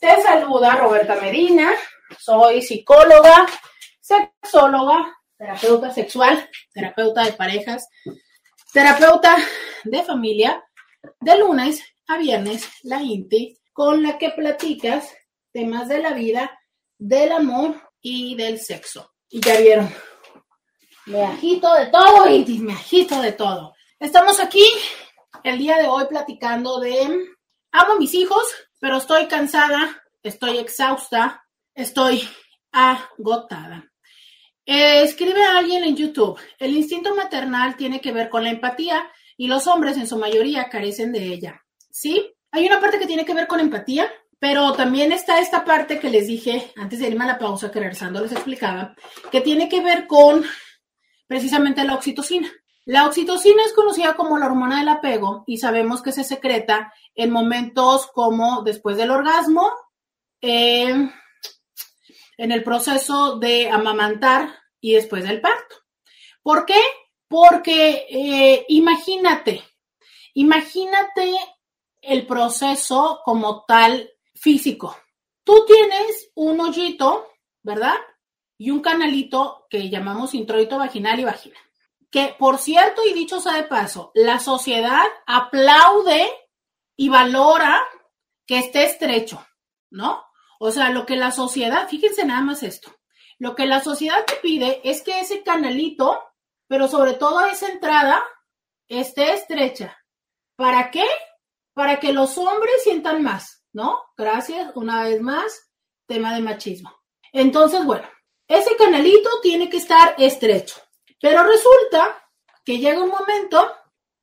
Te 0.00 0.22
saluda 0.22 0.76
Roberta 0.76 1.16
Medina. 1.16 1.72
Soy 2.18 2.60
psicóloga, 2.62 3.46
sexóloga, 4.00 5.16
terapeuta 5.36 5.92
sexual, 5.92 6.48
terapeuta 6.72 7.24
de 7.24 7.32
parejas 7.32 7.88
terapeuta 8.74 9.36
de 9.84 10.02
familia, 10.02 10.64
de 11.20 11.38
lunes 11.38 11.80
a 12.08 12.18
viernes, 12.18 12.68
la 12.82 13.00
INTI, 13.00 13.56
con 13.72 14.02
la 14.02 14.18
que 14.18 14.30
platicas 14.30 15.14
temas 15.52 15.88
de 15.88 15.98
la 15.98 16.12
vida, 16.12 16.58
del 16.98 17.30
amor 17.30 17.80
y 18.00 18.34
del 18.34 18.58
sexo. 18.58 19.12
Y 19.30 19.40
ya 19.40 19.60
vieron, 19.60 19.94
me 21.06 21.22
agito 21.22 21.72
de 21.74 21.86
todo, 21.86 22.28
INTI, 22.28 22.58
me 22.58 22.72
agito 22.72 23.22
de 23.22 23.30
todo. 23.30 23.73
Estamos 24.04 24.38
aquí 24.38 24.62
el 25.44 25.56
día 25.56 25.78
de 25.78 25.86
hoy 25.86 26.04
platicando 26.06 26.78
de, 26.78 27.04
amo 27.72 27.92
a 27.94 27.98
mis 27.98 28.12
hijos, 28.12 28.44
pero 28.78 28.98
estoy 28.98 29.28
cansada, 29.28 30.02
estoy 30.22 30.58
exhausta, 30.58 31.42
estoy 31.74 32.28
agotada. 32.70 33.90
Eh, 34.66 35.04
escribe 35.04 35.42
alguien 35.42 35.84
en 35.84 35.96
YouTube, 35.96 36.38
el 36.58 36.76
instinto 36.76 37.14
maternal 37.14 37.76
tiene 37.76 38.02
que 38.02 38.12
ver 38.12 38.28
con 38.28 38.44
la 38.44 38.50
empatía 38.50 39.10
y 39.38 39.46
los 39.46 39.66
hombres 39.68 39.96
en 39.96 40.06
su 40.06 40.18
mayoría 40.18 40.68
carecen 40.68 41.10
de 41.10 41.24
ella. 41.24 41.64
¿Sí? 41.90 42.30
Hay 42.50 42.66
una 42.66 42.80
parte 42.80 42.98
que 42.98 43.06
tiene 43.06 43.24
que 43.24 43.32
ver 43.32 43.46
con 43.46 43.58
empatía, 43.58 44.12
pero 44.38 44.74
también 44.74 45.12
está 45.12 45.38
esta 45.38 45.64
parte 45.64 45.98
que 45.98 46.10
les 46.10 46.26
dije 46.26 46.72
antes 46.76 46.98
de 46.98 47.08
irme 47.08 47.24
a 47.24 47.28
la 47.28 47.38
pausa, 47.38 47.70
que 47.70 47.80
regresando 47.80 48.20
les 48.20 48.32
explicaba, 48.32 48.94
que 49.32 49.40
tiene 49.40 49.66
que 49.66 49.80
ver 49.80 50.06
con 50.06 50.44
precisamente 51.26 51.82
la 51.84 51.94
oxitocina. 51.94 52.52
La 52.86 53.06
oxitocina 53.06 53.64
es 53.64 53.72
conocida 53.72 54.14
como 54.14 54.38
la 54.38 54.46
hormona 54.46 54.78
del 54.78 54.88
apego 54.90 55.44
y 55.46 55.56
sabemos 55.56 56.02
que 56.02 56.12
se 56.12 56.22
secreta 56.22 56.92
en 57.14 57.30
momentos 57.30 58.08
como 58.08 58.62
después 58.62 58.98
del 58.98 59.10
orgasmo, 59.10 59.72
eh, 60.42 61.10
en 62.36 62.52
el 62.52 62.62
proceso 62.62 63.38
de 63.38 63.70
amamantar 63.70 64.54
y 64.80 64.92
después 64.92 65.24
del 65.24 65.40
parto. 65.40 65.76
¿Por 66.42 66.66
qué? 66.66 66.80
Porque 67.26 68.06
eh, 68.10 68.66
imagínate, 68.68 69.64
imagínate 70.34 71.34
el 72.02 72.26
proceso 72.26 73.22
como 73.24 73.64
tal 73.64 74.10
físico. 74.34 74.94
Tú 75.42 75.64
tienes 75.66 76.30
un 76.34 76.60
hoyito, 76.60 77.28
¿verdad? 77.62 77.96
Y 78.58 78.70
un 78.70 78.80
canalito 78.80 79.66
que 79.70 79.88
llamamos 79.88 80.34
introito 80.34 80.76
vaginal 80.76 81.18
y 81.18 81.24
vagina. 81.24 81.58
Que, 82.14 82.32
por 82.38 82.58
cierto, 82.58 83.02
y 83.04 83.12
dicho 83.12 83.40
sea 83.40 83.54
de 83.54 83.64
paso, 83.64 84.12
la 84.14 84.38
sociedad 84.38 85.02
aplaude 85.26 86.30
y 86.96 87.08
valora 87.08 87.82
que 88.46 88.60
esté 88.60 88.84
estrecho, 88.84 89.44
¿no? 89.90 90.24
O 90.60 90.70
sea, 90.70 90.90
lo 90.90 91.06
que 91.06 91.16
la 91.16 91.32
sociedad, 91.32 91.88
fíjense 91.88 92.24
nada 92.24 92.40
más 92.40 92.62
esto, 92.62 92.94
lo 93.40 93.56
que 93.56 93.66
la 93.66 93.80
sociedad 93.80 94.24
te 94.24 94.36
pide 94.36 94.80
es 94.88 95.02
que 95.02 95.18
ese 95.18 95.42
canalito, 95.42 96.22
pero 96.68 96.86
sobre 96.86 97.14
todo 97.14 97.44
esa 97.46 97.66
entrada, 97.66 98.22
esté 98.86 99.32
estrecha. 99.32 99.98
¿Para 100.54 100.92
qué? 100.92 101.08
Para 101.72 101.98
que 101.98 102.12
los 102.12 102.38
hombres 102.38 102.84
sientan 102.84 103.24
más, 103.24 103.66
¿no? 103.72 104.00
Gracias, 104.16 104.70
una 104.76 105.02
vez 105.02 105.20
más, 105.20 105.68
tema 106.06 106.32
de 106.32 106.42
machismo. 106.42 106.94
Entonces, 107.32 107.84
bueno, 107.84 108.08
ese 108.46 108.76
canalito 108.76 109.30
tiene 109.42 109.68
que 109.68 109.78
estar 109.78 110.14
estrecho. 110.16 110.83
Pero 111.24 111.42
resulta 111.42 112.22
que 112.66 112.76
llega 112.76 113.02
un 113.02 113.08
momento 113.08 113.66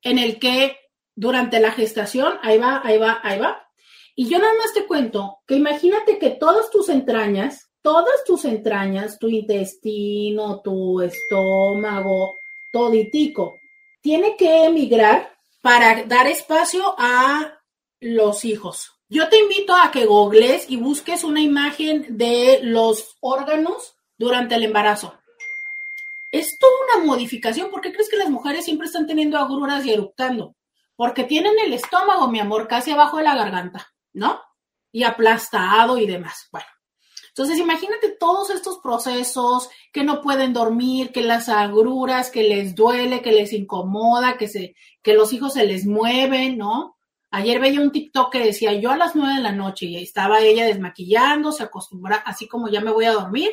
en 0.04 0.20
el 0.20 0.38
que 0.38 0.78
durante 1.16 1.60
la 1.60 1.72
gestación, 1.72 2.38
ahí 2.44 2.60
va, 2.60 2.80
ahí 2.84 3.00
va, 3.00 3.20
ahí 3.24 3.40
va, 3.40 3.68
y 4.16 4.30
yo 4.30 4.38
nada 4.38 4.54
más 4.54 4.72
te 4.72 4.86
cuento 4.86 5.40
que 5.48 5.56
imagínate 5.56 6.20
que 6.20 6.30
todas 6.30 6.70
tus 6.70 6.90
entrañas, 6.90 7.72
todas 7.82 8.24
tus 8.24 8.46
entrañas, 8.46 9.18
tu 9.18 9.30
intestino, 9.30 10.62
tu 10.62 11.02
estómago, 11.02 12.36
toditico, 12.72 13.56
tiene 14.00 14.38
que 14.38 14.66
emigrar 14.66 15.36
para 15.64 16.04
dar 16.04 16.28
espacio 16.28 16.94
a 17.00 17.64
los 18.00 18.46
hijos. 18.46 18.92
Yo 19.10 19.28
te 19.28 19.40
invito 19.40 19.74
a 19.74 19.90
que 19.90 20.06
googles 20.06 20.70
y 20.70 20.78
busques 20.78 21.24
una 21.24 21.42
imagen 21.42 22.16
de 22.16 22.60
los 22.62 23.18
órganos 23.22 23.96
durante 24.20 24.54
el 24.54 24.66
embarazo. 24.66 25.16
Es 26.32 26.58
toda 26.58 26.74
una 26.96 27.06
modificación. 27.06 27.70
¿Por 27.70 27.82
qué 27.82 27.92
crees 27.92 28.10
que 28.10 28.18
las 28.18 28.30
mujeres 28.30 28.66
siempre 28.66 28.88
están 28.88 29.06
teniendo 29.06 29.38
agruras 29.38 29.86
y 29.86 29.94
eructando? 29.94 30.56
Porque 30.96 31.24
tienen 31.26 31.54
el 31.60 31.74
estómago, 31.74 32.28
mi 32.28 32.40
amor, 32.40 32.68
casi 32.68 32.92
abajo 32.92 33.18
de 33.18 33.24
la 33.24 33.36
garganta. 33.36 33.92
¿no? 34.14 34.42
Y 34.92 35.04
aplastado 35.04 35.98
y 35.98 36.06
demás. 36.06 36.48
Bueno, 36.52 36.68
entonces 37.30 37.58
imagínate 37.58 38.16
todos 38.20 38.50
estos 38.50 38.80
procesos 38.80 39.70
que 39.94 40.04
no 40.04 40.22
pueden 40.22 40.54
dormir, 40.54 41.12
que 41.12 41.22
las 41.22 41.50
agruras, 41.50 42.30
que 42.30 42.44
les 42.44 42.76
duele, 42.76 43.22
que 43.22 43.32
les 43.32 43.54
incomoda, 43.54 44.38
que 44.38 44.48
se, 44.48 44.76
que 45.02 45.14
los 45.14 45.32
hijos 45.34 45.54
se 45.54 45.66
les 45.66 45.86
mueven, 45.86 46.58
¿no? 46.58 46.98
Ayer 47.34 47.62
veía 47.62 47.80
un 47.80 47.94
TikTok 47.94 48.32
que 48.32 48.44
decía 48.44 48.74
yo 48.74 48.92
a 48.92 48.98
las 48.98 49.16
nueve 49.16 49.36
de 49.36 49.42
la 49.42 49.54
noche 49.54 49.86
y 49.86 49.96
estaba 49.96 50.42
ella 50.42 50.66
desmaquillando, 50.66 51.54
se 51.54 51.64
acostumbra, 51.64 52.18
así 52.18 52.48
como 52.48 52.68
ya 52.68 52.82
me 52.82 52.92
voy 52.92 53.06
a 53.06 53.14
dormir, 53.14 53.52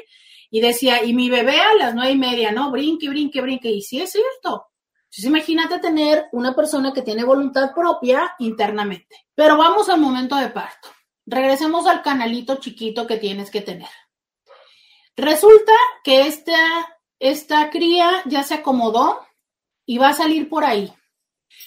y 0.51 0.61
decía, 0.61 1.05
y 1.05 1.15
mi 1.15 1.31
bebé 1.31 1.61
a 1.61 1.75
las 1.75 1.95
nueve 1.95 2.13
y 2.13 2.19
media, 2.19 2.53
¿no? 2.53 2.71
Brinque, 2.71 3.09
brinque, 3.09 3.41
brinque, 3.41 3.71
y 3.71 3.83
sí 3.83 4.01
es 4.01 4.13
cierto. 4.13 4.69
Entonces 5.05 5.25
imagínate 5.25 5.79
tener 5.79 6.27
una 6.33 6.55
persona 6.55 6.93
que 6.93 7.03
tiene 7.03 7.25
voluntad 7.25 7.75
propia 7.75 8.35
internamente. 8.39 9.27
Pero 9.35 9.57
vamos 9.57 9.89
al 9.89 10.01
momento 10.01 10.37
de 10.37 10.49
parto. 10.49 10.89
Regresemos 11.25 11.87
al 11.87 12.03
canalito 12.03 12.57
chiquito 12.57 13.07
que 13.07 13.17
tienes 13.17 13.51
que 13.51 13.61
tener. 13.61 13.89
Resulta 15.17 15.73
que 16.05 16.27
esta, 16.27 16.57
esta 17.19 17.71
cría 17.71 18.23
ya 18.27 18.43
se 18.43 18.55
acomodó 18.55 19.27
y 19.85 19.99
va 19.99 20.11
a 20.11 20.15
salir 20.15 20.49
por 20.49 20.65
ahí. 20.65 20.93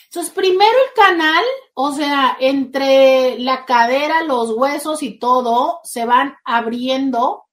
Entonces, 0.05 0.33
primero 0.33 0.71
el 0.71 0.93
canal, 0.93 1.43
o 1.73 1.91
sea, 1.91 2.37
entre 2.39 3.39
la 3.39 3.65
cadera, 3.65 4.23
los 4.23 4.51
huesos 4.51 5.03
y 5.03 5.17
todo, 5.17 5.79
se 5.83 6.05
van 6.05 6.35
abriendo, 6.45 7.45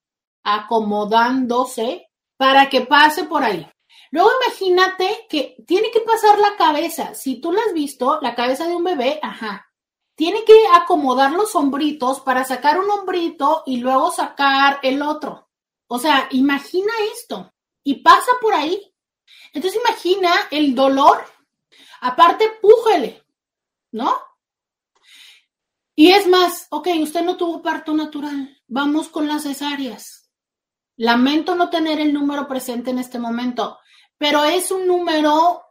acomodándose 0.55 2.09
para 2.37 2.69
que 2.69 2.83
pase 2.83 3.25
por 3.25 3.43
ahí. 3.43 3.69
Luego 4.11 4.31
imagínate 4.43 5.27
que 5.29 5.57
tiene 5.67 5.91
que 5.91 6.01
pasar 6.01 6.39
la 6.39 6.57
cabeza. 6.57 7.15
Si 7.15 7.41
tú 7.41 7.53
la 7.53 7.61
has 7.63 7.73
visto, 7.75 8.19
la 8.23 8.35
cabeza 8.35 8.67
de 8.67 8.75
un 8.75 8.85
bebé, 8.85 9.21
ajá. 9.23 9.67
Tiene 10.15 10.45
que 10.45 10.67
acomodar 10.75 11.33
los 11.33 11.55
hombritos 11.55 12.21
para 12.21 12.45
sacar 12.45 12.81
un 12.81 12.91
hombrito 12.91 13.63
y 13.67 13.77
luego 13.79 14.11
sacar 14.11 14.81
el 14.83 15.03
otro. 15.03 15.49
O 15.89 15.99
sea, 15.99 16.29
imagina 16.31 16.93
esto. 17.15 17.53
y 17.85 18.03
pasa 18.03 18.33
por 18.43 18.53
ahí. 18.53 18.93
Entonces 19.55 19.81
imagina 19.83 20.31
el 20.51 20.75
dolor. 20.75 21.25
Aparte, 22.01 22.51
pújele, 22.61 23.25
¿no? 23.93 24.15
Y 25.95 26.13
es 26.13 26.27
más, 26.27 26.67
ok, 26.71 26.89
usted 27.01 27.23
no 27.23 27.37
tuvo 27.37 27.63
parto 27.63 27.95
natural. 27.95 28.57
Vamos 28.69 29.09
con 29.09 29.27
las 29.27 29.45
cesáreas. 29.45 30.18
Lamento 30.99 31.55
no 31.55 31.71
tener 31.71 32.01
el 32.01 32.13
número 32.13 32.49
presente 32.49 32.91
en 32.91 32.99
este 32.99 33.21
momento, 33.21 33.79
pero 34.19 34.43
es 34.45 34.73
un 34.73 34.87
número 34.87 35.63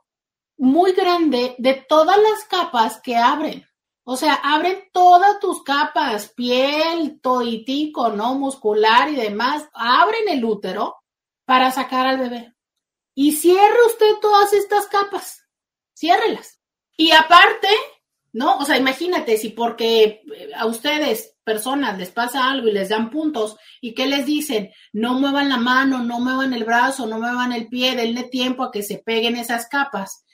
muy 0.57 0.93
grande 0.93 1.53
de 1.57 1.85
todas 1.87 2.17
las 2.17 2.45
capas 2.45 3.01
que 3.01 3.17
abren. 3.17 3.67
O 4.05 4.15
sea, 4.15 4.35
abren 4.35 4.89
todas 4.93 5.37
tus 5.39 5.63
capas, 5.63 6.29
piel, 6.29 7.19
toitico, 7.21 8.07
¿no? 8.09 8.35
Muscular 8.35 9.09
y 9.09 9.15
demás. 9.15 9.67
Abren 9.73 10.29
el 10.29 10.45
útero 10.45 10.95
para 11.43 11.71
sacar 11.71 12.07
al 12.07 12.17
bebé. 12.17 12.53
Y 13.13 13.33
cierre 13.33 13.85
usted 13.85 14.15
todas 14.21 14.53
estas 14.53 14.87
capas. 14.87 15.43
Ciérrelas. 15.93 16.61
Y 16.95 17.11
aparte, 17.11 17.67
¿no? 18.31 18.59
O 18.59 18.63
sea, 18.63 18.77
imagínate 18.77 19.37
si 19.37 19.49
porque 19.49 20.23
a 20.55 20.65
ustedes, 20.67 21.36
personas, 21.47 21.97
les 21.97 22.11
pasa 22.11 22.51
algo 22.51 22.67
y 22.67 22.73
les 22.73 22.89
dan 22.89 23.09
puntos 23.09 23.55
y 23.79 23.93
que 23.93 24.05
les 24.05 24.25
dicen, 24.25 24.69
no 24.91 25.13
muevan 25.13 25.47
la 25.47 25.55
mano, 25.55 26.03
no 26.03 26.19
muevan 26.19 26.51
el 26.51 26.65
brazo, 26.65 27.07
no 27.07 27.19
muevan 27.19 27.53
el 27.53 27.69
pie, 27.69 27.95
denle 27.95 28.23
tiempo 28.23 28.63
a 28.63 28.71
que 28.71 28.83
se 28.83 28.97
peguen 28.97 29.37
esas 29.37 29.69
capas. 29.69 30.25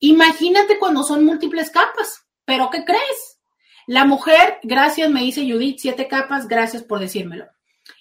Imagínate 0.00 0.78
cuando 0.78 1.02
son 1.02 1.24
múltiples 1.24 1.70
capas, 1.70 2.26
pero 2.44 2.68
¿qué 2.68 2.84
crees? 2.84 3.40
La 3.86 4.04
mujer, 4.04 4.58
gracias, 4.62 5.10
me 5.10 5.22
dice 5.22 5.50
Judith, 5.50 5.78
siete 5.78 6.08
capas, 6.08 6.46
gracias 6.46 6.82
por 6.82 7.00
decírmelo. 7.00 7.46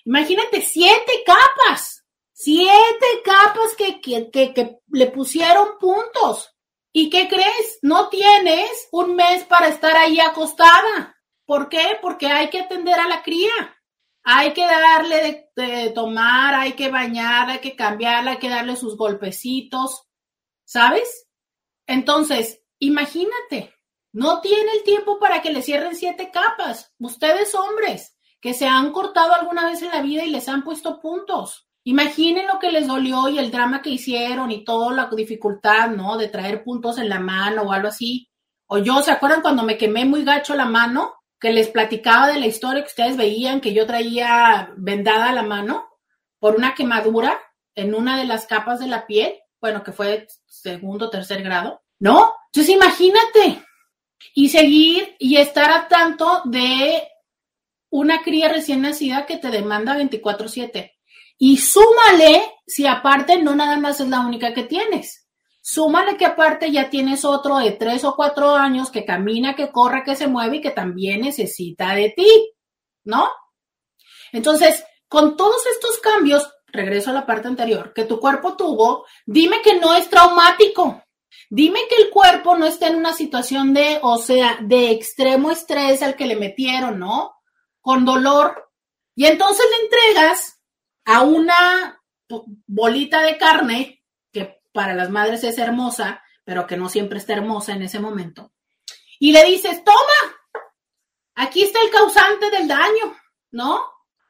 Imagínate, 0.04 0.62
siete 0.62 1.24
capas, 1.26 2.04
siete 2.34 3.22
capas 3.24 3.74
que, 3.78 4.02
que, 4.02 4.30
que, 4.32 4.80
le 4.92 5.08
pusieron 5.12 5.78
puntos. 5.80 6.50
¿Y 6.92 7.10
qué 7.10 7.30
crees? 7.30 7.80
No 7.82 8.10
tienes 8.10 8.70
un 8.92 9.16
mes 9.16 9.46
para 9.46 9.70
estar 9.70 9.96
ahí 9.96 10.20
acostada. 10.20 11.13
¿Por 11.46 11.70
qué? 11.70 11.98
Porque 12.02 12.28
hay 12.28 12.50
que 12.50 12.62
atender 12.62 13.00
a 13.00 13.08
la 13.08 13.22
cría. 13.22 13.52
Hay 14.24 14.54
que 14.54 14.66
darle 14.66 15.50
de, 15.56 15.90
tomar, 15.90 16.56
hay 16.56 16.74
que 16.74 16.90
bañarla, 16.90 17.54
hay 17.54 17.60
que 17.60 17.76
cambiarla, 17.76 18.32
hay 18.32 18.38
que 18.38 18.50
darle 18.50 18.78
sus 18.78 18.96
golpecitos, 18.96 20.08
¿sabes? 20.64 21.28
Entonces, 21.86 22.62
imagínate, 22.80 23.74
no 24.14 24.40
tiene 24.40 24.72
el 24.72 24.84
tiempo 24.84 25.20
para 25.20 25.42
que 25.42 25.52
le 25.52 25.62
cierren 25.62 25.96
siete 25.96 26.32
capas. 26.32 26.94
Ustedes 27.00 27.54
hombres 27.54 28.18
que 28.40 28.54
se 28.54 28.66
han 28.66 28.94
cortado 28.94 29.34
alguna 29.34 29.66
vez 29.66 29.82
en 29.82 29.90
la 29.90 30.02
vida 30.02 30.24
y 30.24 30.30
les 30.30 30.48
han 30.48 30.64
puesto 30.64 31.02
puntos. 31.02 31.68
Imaginen 31.86 32.48
lo 32.48 32.60
que 32.60 32.72
les 32.72 32.88
dolió 32.88 33.28
y 33.28 33.40
el 33.40 33.52
drama 33.52 33.82
que 33.82 33.90
hicieron 33.90 34.52
y 34.52 34.64
toda 34.64 34.94
la 34.94 35.10
dificultad, 35.14 35.90
¿no? 35.90 36.18
De 36.18 36.30
traer 36.30 36.64
puntos 36.64 36.98
en 36.98 37.10
la 37.10 37.20
mano 37.20 37.64
o 37.64 37.74
algo 37.74 37.90
así. 37.90 38.30
O 38.68 38.78
yo, 38.78 39.02
¿se 39.02 39.12
acuerdan 39.12 39.42
cuando 39.42 39.64
me 39.64 39.78
quemé 39.78 40.06
muy 40.06 40.24
gacho 40.24 40.56
la 40.56 40.66
mano? 40.66 41.14
Que 41.44 41.52
les 41.52 41.68
platicaba 41.68 42.30
de 42.30 42.40
la 42.40 42.48
historia 42.48 42.82
que 42.82 42.88
ustedes 42.88 43.18
veían 43.18 43.62
que 43.62 43.74
yo 43.76 43.86
traía 43.86 44.72
vendada 44.78 45.32
la 45.32 45.44
mano 45.44 45.88
por 46.40 46.56
una 46.56 46.74
quemadura 46.74 47.40
en 47.76 47.94
una 47.94 48.18
de 48.18 48.26
las 48.26 48.48
capas 48.48 48.80
de 48.80 48.88
la 48.88 49.06
piel 49.06 49.36
bueno, 49.64 49.82
que 49.82 49.94
fue 49.94 50.28
segundo, 50.46 51.10
tercer 51.10 51.42
grado, 51.42 51.84
¿no? 52.00 52.34
Entonces 52.48 52.76
imagínate, 52.76 53.64
y 54.36 54.50
seguir 54.50 55.16
y 55.20 55.38
estar 55.38 55.72
a 55.72 55.88
tanto 55.88 56.42
de 56.44 57.02
una 57.90 58.24
cría 58.24 58.50
recién 58.50 58.82
nacida 58.82 59.26
que 59.26 59.38
te 59.38 59.52
demanda 59.52 59.96
24/7. 59.96 60.92
Y 61.38 61.56
súmale 61.60 62.44
si 62.68 62.86
aparte 62.86 63.42
no 63.42 63.56
nada 63.56 63.78
más 63.78 64.02
es 64.02 64.10
la 64.10 64.20
única 64.20 64.54
que 64.54 64.64
tienes. 64.64 65.23
Súmale 65.66 66.18
que 66.18 66.26
aparte 66.26 66.70
ya 66.72 66.90
tienes 66.90 67.24
otro 67.24 67.58
de 67.60 67.72
tres 67.72 68.04
o 68.04 68.18
cuatro 68.18 68.54
años 68.54 68.92
que 68.92 69.06
camina, 69.06 69.56
que 69.56 69.72
corre, 69.72 70.04
que 70.04 70.18
se 70.18 70.28
mueve 70.28 70.58
y 70.58 70.62
que 70.62 70.72
también 70.72 71.22
necesita 71.22 71.96
de 71.96 72.10
ti, 72.10 72.52
¿no? 73.06 73.30
Entonces, 74.34 74.84
con 75.08 75.38
todos 75.38 75.66
estos 75.68 76.00
cambios, 76.00 76.52
regreso 76.68 77.12
a 77.12 77.14
la 77.14 77.26
parte 77.26 77.48
anterior, 77.48 77.94
que 77.94 78.04
tu 78.04 78.20
cuerpo 78.20 78.58
tuvo, 78.58 79.06
dime 79.26 79.62
que 79.62 79.80
no 79.80 79.96
es 79.96 80.10
traumático. 80.10 81.02
Dime 81.50 81.80
que 81.88 81.96
el 81.96 82.10
cuerpo 82.10 82.58
no 82.58 82.66
está 82.66 82.90
en 82.90 82.98
una 82.98 83.14
situación 83.14 83.74
de, 83.74 84.00
o 84.02 84.18
sea, 84.18 84.58
de 84.62 84.92
extremo 84.92 85.50
estrés 85.50 86.02
al 86.02 86.18
que 86.18 86.26
le 86.26 86.36
metieron, 86.36 87.00
¿no? 87.00 87.36
Con 87.80 88.04
dolor. 88.04 88.70
Y 89.16 89.28
entonces 89.28 89.66
le 89.70 89.86
entregas 89.86 90.60
a 91.06 91.22
una 91.22 92.02
bolita 92.68 93.22
de 93.22 93.38
carne, 93.38 94.03
para 94.74 94.94
las 94.94 95.10
madres 95.10 95.44
es 95.44 95.58
hermosa, 95.58 96.24
pero 96.44 96.68
que 96.68 96.78
no 96.78 96.90
siempre 96.90 97.20
está 97.20 97.34
hermosa 97.34 97.74
en 97.74 97.84
ese 97.84 98.00
momento. 98.00 98.52
Y 99.20 99.32
le 99.32 99.46
dices, 99.46 99.84
toma, 99.84 100.38
aquí 101.36 101.64
está 101.64 101.80
el 101.82 101.90
causante 101.90 102.50
del 102.50 102.68
daño, 102.68 103.16
¿no? 103.52 103.82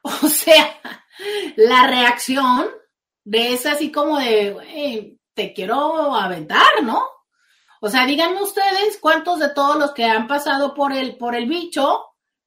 O 0.22 0.28
sea, 0.28 0.80
la 1.56 1.86
reacción 1.86 2.70
de 3.24 3.54
así 3.54 3.90
como 3.90 4.18
de, 4.18 5.18
te 5.32 5.54
quiero 5.54 6.14
aventar, 6.14 6.82
¿no? 6.82 7.08
O 7.80 7.88
sea, 7.88 8.04
díganme 8.04 8.42
ustedes 8.42 8.98
cuántos 9.00 9.38
de 9.38 9.48
todos 9.48 9.76
los 9.76 9.92
que 9.92 10.04
han 10.04 10.26
pasado 10.26 10.74
por 10.74 10.92
el, 10.92 11.16
por 11.16 11.34
el 11.34 11.46
bicho, 11.46 12.04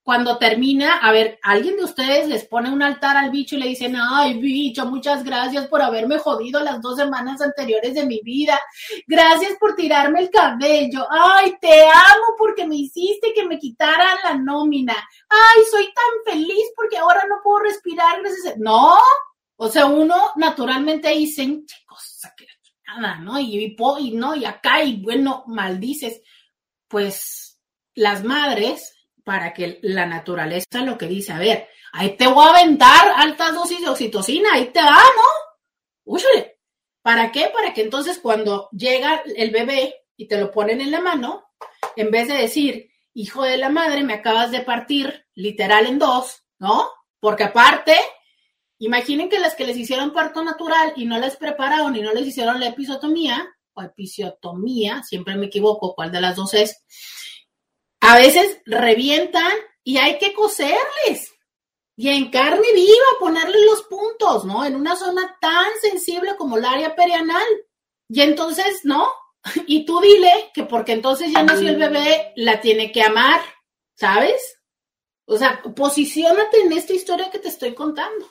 cuando 0.07 0.37
termina, 0.37 0.99
a 0.99 1.11
ver, 1.11 1.37
alguien 1.43 1.75
de 1.75 1.83
ustedes 1.83 2.29
les 2.29 2.47
pone 2.47 2.71
un 2.71 2.81
altar 2.81 3.17
al 3.17 3.29
bicho 3.29 3.57
y 3.57 3.59
le 3.59 3.67
dicen, 3.67 3.97
ay, 3.99 4.39
bicho, 4.39 4.85
muchas 4.85 5.21
gracias 5.21 5.67
por 5.67 5.81
haberme 5.81 6.17
jodido 6.17 6.63
las 6.63 6.81
dos 6.81 6.95
semanas 6.95 7.41
anteriores 7.41 7.93
de 7.93 8.05
mi 8.05 8.21
vida. 8.21 8.57
Gracias 9.05 9.57
por 9.59 9.75
tirarme 9.75 10.21
el 10.21 10.29
cabello. 10.29 11.05
Ay, 11.11 11.57
te 11.59 11.81
amo 11.89 12.37
porque 12.37 12.65
me 12.65 12.77
hiciste 12.77 13.33
que 13.35 13.45
me 13.45 13.59
quitaran 13.59 14.17
la 14.23 14.35
nómina. 14.35 14.95
Ay, 15.27 15.63
soy 15.69 15.83
tan 15.93 16.33
feliz 16.33 16.71
porque 16.73 16.97
ahora 16.97 17.23
no 17.27 17.41
puedo 17.43 17.65
respirar 17.65 18.21
No, 18.59 18.97
o 19.57 19.67
sea, 19.67 19.87
uno 19.87 20.15
naturalmente 20.37 21.09
dice, 21.09 21.43
chicos, 21.65 22.21
nada, 22.85 23.17
¿no? 23.17 23.37
Y, 23.41 23.75
no, 24.13 24.35
y 24.35 24.45
acá, 24.45 24.81
y 24.81 25.01
bueno, 25.01 25.43
maldices. 25.47 26.21
Pues 26.87 27.59
las 27.93 28.23
madres 28.23 28.96
para 29.27 29.53
que 29.53 29.79
la 29.81 30.05
naturaleza 30.05 30.85
lo 30.85 30.97
que 30.97 31.05
dice, 31.05 31.33
a 31.33 31.37
ver, 31.37 31.67
ahí 31.91 32.15
te 32.15 32.27
voy 32.27 32.45
a 32.45 32.51
aventar 32.51 33.11
altas 33.17 33.53
dosis 33.53 33.81
de 33.81 33.89
oxitocina, 33.89 34.53
ahí 34.53 34.67
te 34.67 34.81
va, 34.81 34.95
¿no? 34.95 36.13
Úchale. 36.13 36.61
¿Para 37.01 37.29
qué? 37.29 37.51
Para 37.53 37.73
que 37.73 37.81
entonces 37.81 38.19
cuando 38.19 38.69
llega 38.71 39.21
el 39.35 39.51
bebé 39.51 39.95
y 40.15 40.29
te 40.29 40.39
lo 40.39 40.49
ponen 40.49 40.79
en 40.79 40.91
la 40.91 41.01
mano, 41.01 41.43
en 41.97 42.09
vez 42.09 42.29
de 42.29 42.35
decir, 42.35 42.89
hijo 43.13 43.43
de 43.43 43.57
la 43.57 43.67
madre, 43.67 44.01
me 44.01 44.13
acabas 44.13 44.49
de 44.51 44.61
partir 44.61 45.25
literal 45.35 45.87
en 45.87 45.99
dos, 45.99 46.45
¿no? 46.57 46.89
Porque 47.19 47.43
aparte, 47.43 47.97
imaginen 48.79 49.27
que 49.27 49.39
las 49.39 49.55
que 49.55 49.67
les 49.67 49.75
hicieron 49.75 50.13
parto 50.13 50.41
natural 50.41 50.93
y 50.95 51.03
no 51.03 51.19
les 51.19 51.35
prepararon 51.35 51.93
y 51.97 52.01
no 52.01 52.13
les 52.13 52.27
hicieron 52.27 52.61
la 52.61 52.67
episotomía, 52.67 53.45
o 53.73 53.81
episiotomía, 53.81 55.03
siempre 55.03 55.35
me 55.35 55.47
equivoco, 55.47 55.95
¿cuál 55.95 56.13
de 56.13 56.21
las 56.21 56.37
dos 56.37 56.53
es? 56.53 56.81
A 58.01 58.17
veces 58.17 58.59
revientan 58.65 59.51
y 59.83 59.97
hay 59.97 60.17
que 60.17 60.33
coserles. 60.33 61.33
Y 61.95 62.09
en 62.09 62.29
carne 62.29 62.73
viva 62.73 63.05
ponerle 63.19 63.65
los 63.65 63.83
puntos, 63.83 64.45
¿no? 64.45 64.63
En 64.63 64.75
una 64.75 64.95
zona 64.95 65.35
tan 65.41 65.67
sensible 65.81 66.35
como 66.35 66.57
el 66.57 66.65
área 66.65 66.95
perianal. 66.95 67.47
Y 68.07 68.21
entonces, 68.21 68.81
¿no? 68.83 69.09
Y 69.65 69.85
tú 69.85 69.99
dile 69.99 70.51
que 70.53 70.63
porque 70.63 70.91
entonces 70.93 71.31
ya 71.31 71.43
nació 71.43 71.69
el 71.69 71.77
bebé, 71.77 72.33
la 72.35 72.61
tiene 72.61 72.91
que 72.91 73.01
amar, 73.01 73.41
¿sabes? 73.95 74.59
O 75.25 75.37
sea, 75.37 75.61
posiciónate 75.75 76.61
en 76.61 76.71
esta 76.71 76.93
historia 76.93 77.29
que 77.31 77.39
te 77.39 77.49
estoy 77.49 77.73
contando. 77.73 78.29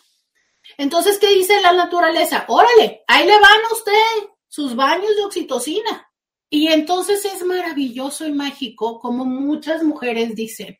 Entonces, 0.78 1.18
¿qué 1.18 1.28
dice 1.28 1.60
la 1.60 1.72
naturaleza? 1.72 2.44
Órale, 2.48 3.04
ahí 3.06 3.26
le 3.26 3.38
van 3.38 3.64
a 3.68 3.72
usted 3.72 4.28
sus 4.48 4.74
baños 4.74 5.14
de 5.16 5.24
oxitocina. 5.24 6.10
Y 6.48 6.68
entonces 6.68 7.24
es 7.24 7.44
maravilloso 7.44 8.26
y 8.26 8.32
mágico 8.32 9.00
como 9.00 9.24
muchas 9.24 9.82
mujeres 9.82 10.34
dicen, 10.34 10.78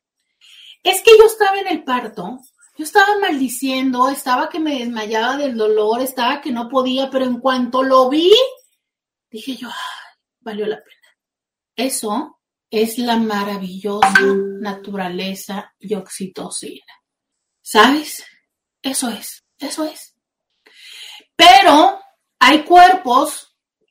es 0.82 1.02
que 1.02 1.10
yo 1.18 1.24
estaba 1.24 1.58
en 1.58 1.68
el 1.68 1.82
parto, 1.82 2.38
yo 2.76 2.84
estaba 2.84 3.18
maldiciendo, 3.18 4.08
estaba 4.08 4.48
que 4.48 4.60
me 4.60 4.78
desmayaba 4.78 5.36
del 5.36 5.56
dolor, 5.56 6.00
estaba 6.00 6.40
que 6.40 6.52
no 6.52 6.68
podía, 6.68 7.10
pero 7.10 7.24
en 7.24 7.40
cuanto 7.40 7.82
lo 7.82 8.08
vi, 8.08 8.32
dije 9.30 9.56
yo, 9.56 9.68
valió 10.40 10.66
la 10.66 10.76
pena. 10.76 11.18
Eso 11.74 12.40
es 12.70 12.98
la 12.98 13.16
maravillosa 13.16 14.12
naturaleza 14.60 15.74
y 15.78 15.94
oxitocina. 15.94 16.84
¿Sabes? 17.62 18.24
Eso 18.82 19.08
es, 19.08 19.44
eso 19.58 19.84
es. 19.84 20.14
Pero 21.34 22.00
hay 22.38 22.62
cuerpos 22.62 23.45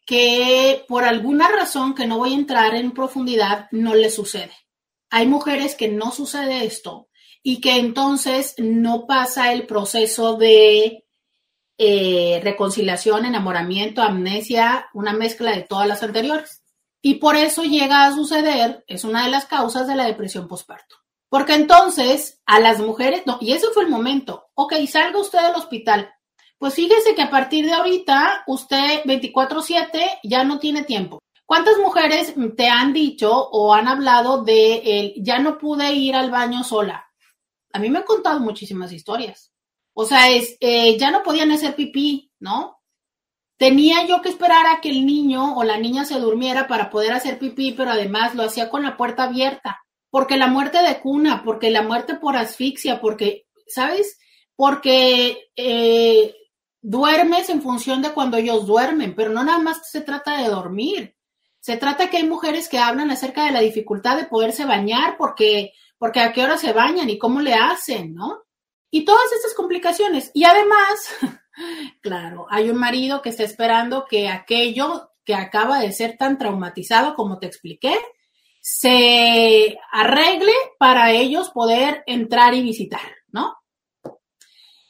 que 0.06 0.86
por 0.88 1.04
alguna 1.04 1.50
razón 1.50 1.96
que 1.96 2.06
no 2.06 2.18
voy 2.18 2.34
a 2.34 2.38
entrar 2.38 2.76
en 2.76 2.92
profundidad 2.92 3.68
no 3.72 3.96
le 3.96 4.10
sucede. 4.10 4.54
Hay 5.10 5.28
mujeres 5.28 5.76
que 5.76 5.88
no 5.88 6.12
sucede 6.12 6.66
esto 6.66 7.10
y 7.42 7.62
que 7.62 7.78
entonces 7.78 8.56
no 8.58 9.06
pasa 9.08 9.54
el 9.54 9.66
proceso 9.66 10.36
de 10.36 11.06
eh, 11.78 12.40
reconciliación, 12.44 13.26
enamoramiento, 13.26 14.02
amnesia, 14.02 14.88
una 14.94 15.14
mezcla 15.14 15.52
de 15.52 15.64
todas 15.64 15.88
las 15.88 16.02
anteriores. 16.04 16.64
Y 17.02 17.16
por 17.16 17.36
eso 17.36 17.64
llega 17.64 18.06
a 18.06 18.14
suceder, 18.14 18.84
es 18.88 19.04
una 19.04 19.26
de 19.26 19.32
las 19.32 19.46
causas 19.46 19.88
de 19.88 19.96
la 19.96 20.06
depresión 20.06 20.48
postparto. 20.48 20.96
Porque 21.30 21.54
entonces 21.54 22.42
a 22.46 22.60
las 22.60 22.80
mujeres, 22.80 23.24
no, 23.26 23.38
y 23.42 23.54
ese 23.54 23.68
fue 23.74 23.84
el 23.84 23.90
momento, 23.90 24.48
ok, 24.54 24.74
salga 24.90 25.20
usted 25.20 25.42
del 25.42 25.56
hospital. 25.56 26.15
Pues 26.58 26.74
fíjese 26.74 27.16
que 27.16 27.22
a 27.22 27.30
partir 27.30 27.66
de 27.66 27.74
ahorita 27.74 28.44
usted 28.48 29.04
24/7 29.06 30.20
ya 30.24 30.44
no 30.44 30.60
tiene 30.60 30.84
tiempo. 30.84 31.20
¿Cuántas 31.46 31.78
mujeres 31.78 32.34
te 32.58 32.68
han 32.68 32.92
dicho 32.94 33.32
o 33.32 33.74
han 33.74 33.88
hablado 33.88 34.44
de 34.44 34.78
el 34.78 35.14
ya 35.18 35.38
no 35.40 35.58
pude 35.58 35.94
ir 35.94 36.16
al 36.16 36.32
baño 36.32 36.64
sola? 36.64 37.06
A 37.72 37.80
mí 37.80 37.90
me 37.90 38.00
han 38.00 38.06
contado 38.06 38.40
muchísimas 38.40 38.92
historias. 38.92 39.52
O 39.94 40.06
sea, 40.06 40.30
es, 40.30 40.58
eh, 40.60 40.98
ya 40.98 41.12
no 41.12 41.24
podían 41.24 41.52
hacer 41.52 41.76
pipí, 41.76 42.32
¿no? 42.40 42.80
Tenía 43.58 44.06
yo 44.08 44.22
que 44.22 44.30
esperar 44.30 44.66
a 44.66 44.82
que 44.82 44.90
el 44.90 45.06
niño 45.06 45.56
o 45.56 45.64
la 45.64 45.78
niña 45.78 46.04
se 46.04 46.20
durmiera 46.20 46.68
para 46.68 46.90
poder 46.90 47.14
hacer 47.14 47.40
pipí, 47.40 47.74
pero 47.74 47.92
además 47.92 48.36
lo 48.36 48.44
hacía 48.44 48.70
con 48.70 48.84
la 48.84 48.98
puerta 48.98 49.24
abierta. 49.24 49.82
Porque 50.10 50.38
la 50.38 50.48
muerte 50.48 50.82
de 50.82 51.00
cuna, 51.00 51.44
porque 51.46 51.70
la 51.70 51.84
muerte 51.84 52.16
por 52.16 52.36
asfixia, 52.36 53.00
porque, 53.00 53.46
¿sabes? 53.68 54.18
Porque 54.56 55.50
eh, 55.56 56.36
duermes 56.88 57.50
en 57.50 57.64
función 57.64 58.04
de 58.04 58.12
cuando 58.12 58.38
ellos 58.38 58.68
duermen, 58.68 59.16
pero 59.16 59.32
no 59.32 59.44
nada 59.44 59.58
más 59.58 59.90
se 59.90 60.02
trata 60.02 60.38
de 60.38 60.50
dormir. 60.50 61.16
Se 61.60 61.78
trata 61.78 62.12
que 62.12 62.18
hay 62.18 62.28
mujeres 62.28 62.70
que 62.70 62.78
hablan 62.78 63.10
acerca 63.10 63.46
de 63.46 63.52
la 63.52 63.62
dificultad 63.62 64.18
de 64.18 64.26
poderse 64.26 64.66
bañar 64.66 65.18
porque, 65.18 65.74
porque 65.98 66.20
a 66.20 66.32
qué 66.32 66.44
hora 66.44 66.58
se 66.58 66.74
bañan 66.74 67.10
y 67.10 67.18
cómo 67.18 67.42
le 67.42 67.56
hacen, 67.56 68.14
¿no? 68.14 68.44
Y 68.92 69.04
todas 69.04 69.32
estas 69.34 69.56
complicaciones. 69.56 70.30
Y 70.36 70.44
además, 70.44 71.10
claro, 72.02 72.46
hay 72.52 72.70
un 72.70 72.78
marido 72.78 73.24
que 73.24 73.30
está 73.30 73.42
esperando 73.42 74.06
que 74.08 74.30
aquello 74.30 75.10
que 75.24 75.34
acaba 75.34 75.80
de 75.80 75.92
ser 75.92 76.18
tan 76.18 76.38
traumatizado 76.38 77.16
como 77.16 77.40
te 77.40 77.48
expliqué, 77.48 77.98
se 78.62 79.80
arregle 79.92 80.54
para 80.78 81.12
ellos 81.14 81.50
poder 81.50 82.04
entrar 82.06 82.54
y 82.54 82.62
visitar, 82.62 83.02
¿no? 83.32 83.56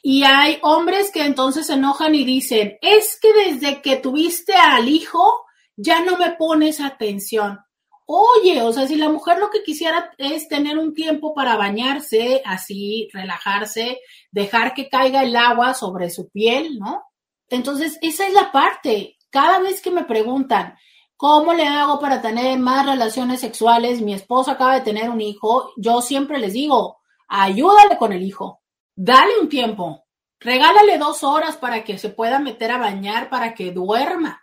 Y 0.08 0.22
hay 0.22 0.60
hombres 0.62 1.10
que 1.10 1.24
entonces 1.24 1.66
se 1.66 1.72
enojan 1.72 2.14
y 2.14 2.24
dicen, 2.24 2.78
es 2.80 3.18
que 3.20 3.32
desde 3.32 3.82
que 3.82 3.96
tuviste 3.96 4.54
al 4.54 4.88
hijo, 4.88 5.44
ya 5.74 5.98
no 6.04 6.16
me 6.16 6.30
pones 6.30 6.80
atención. 6.80 7.58
Oye, 8.04 8.62
o 8.62 8.72
sea, 8.72 8.86
si 8.86 8.94
la 8.94 9.08
mujer 9.08 9.40
lo 9.40 9.50
que 9.50 9.64
quisiera 9.64 10.12
es 10.16 10.46
tener 10.46 10.78
un 10.78 10.94
tiempo 10.94 11.34
para 11.34 11.56
bañarse, 11.56 12.40
así, 12.44 13.08
relajarse, 13.12 13.98
dejar 14.30 14.74
que 14.74 14.88
caiga 14.88 15.24
el 15.24 15.34
agua 15.34 15.74
sobre 15.74 16.08
su 16.08 16.28
piel, 16.28 16.78
¿no? 16.78 17.02
Entonces, 17.48 17.98
esa 18.00 18.28
es 18.28 18.32
la 18.32 18.52
parte. 18.52 19.16
Cada 19.28 19.58
vez 19.58 19.80
que 19.82 19.90
me 19.90 20.04
preguntan, 20.04 20.76
¿cómo 21.16 21.52
le 21.52 21.66
hago 21.66 21.98
para 21.98 22.22
tener 22.22 22.56
más 22.60 22.86
relaciones 22.86 23.40
sexuales? 23.40 24.00
Mi 24.00 24.14
esposo 24.14 24.52
acaba 24.52 24.74
de 24.74 24.82
tener 24.82 25.10
un 25.10 25.20
hijo, 25.20 25.72
yo 25.76 26.00
siempre 26.00 26.38
les 26.38 26.52
digo, 26.52 26.98
ayúdale 27.26 27.98
con 27.98 28.12
el 28.12 28.22
hijo, 28.22 28.60
dale 28.96 29.38
un 29.40 29.48
tiempo, 29.48 30.04
regálale 30.40 30.98
dos 30.98 31.22
horas 31.22 31.56
para 31.56 31.84
que 31.84 31.98
se 31.98 32.08
pueda 32.08 32.40
meter 32.40 32.72
a 32.72 32.78
bañar, 32.78 33.30
para 33.30 33.54
que 33.54 33.70
duerma 33.70 34.42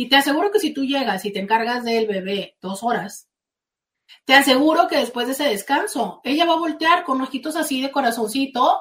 y 0.00 0.08
te 0.08 0.16
aseguro 0.16 0.50
que 0.50 0.60
si 0.60 0.72
tú 0.72 0.84
llegas 0.84 1.26
y 1.26 1.30
te 1.30 1.40
encargas 1.40 1.84
del 1.84 2.06
bebé 2.06 2.56
dos 2.62 2.82
horas, 2.82 3.28
te 4.24 4.32
aseguro 4.32 4.88
que 4.88 4.96
después 4.96 5.26
de 5.26 5.34
ese 5.34 5.44
descanso, 5.44 6.22
ella 6.24 6.46
va 6.46 6.54
a 6.54 6.58
voltear 6.58 7.04
con 7.04 7.20
ojitos 7.20 7.54
así 7.54 7.82
de 7.82 7.90
corazoncito 7.90 8.80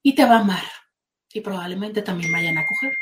y 0.00 0.14
te 0.14 0.24
va 0.24 0.36
a 0.36 0.40
amar. 0.42 0.62
Y 1.32 1.40
probablemente 1.40 2.02
también 2.02 2.32
vayan 2.32 2.56
a 2.56 2.66
coger. 2.66 2.96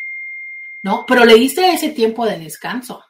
¿No? 0.83 1.05
Pero 1.07 1.27
le 1.27 1.35
diste 1.35 1.69
ese 1.69 1.91
tiempo 1.91 2.25
de 2.25 2.39
descanso. 2.39 3.05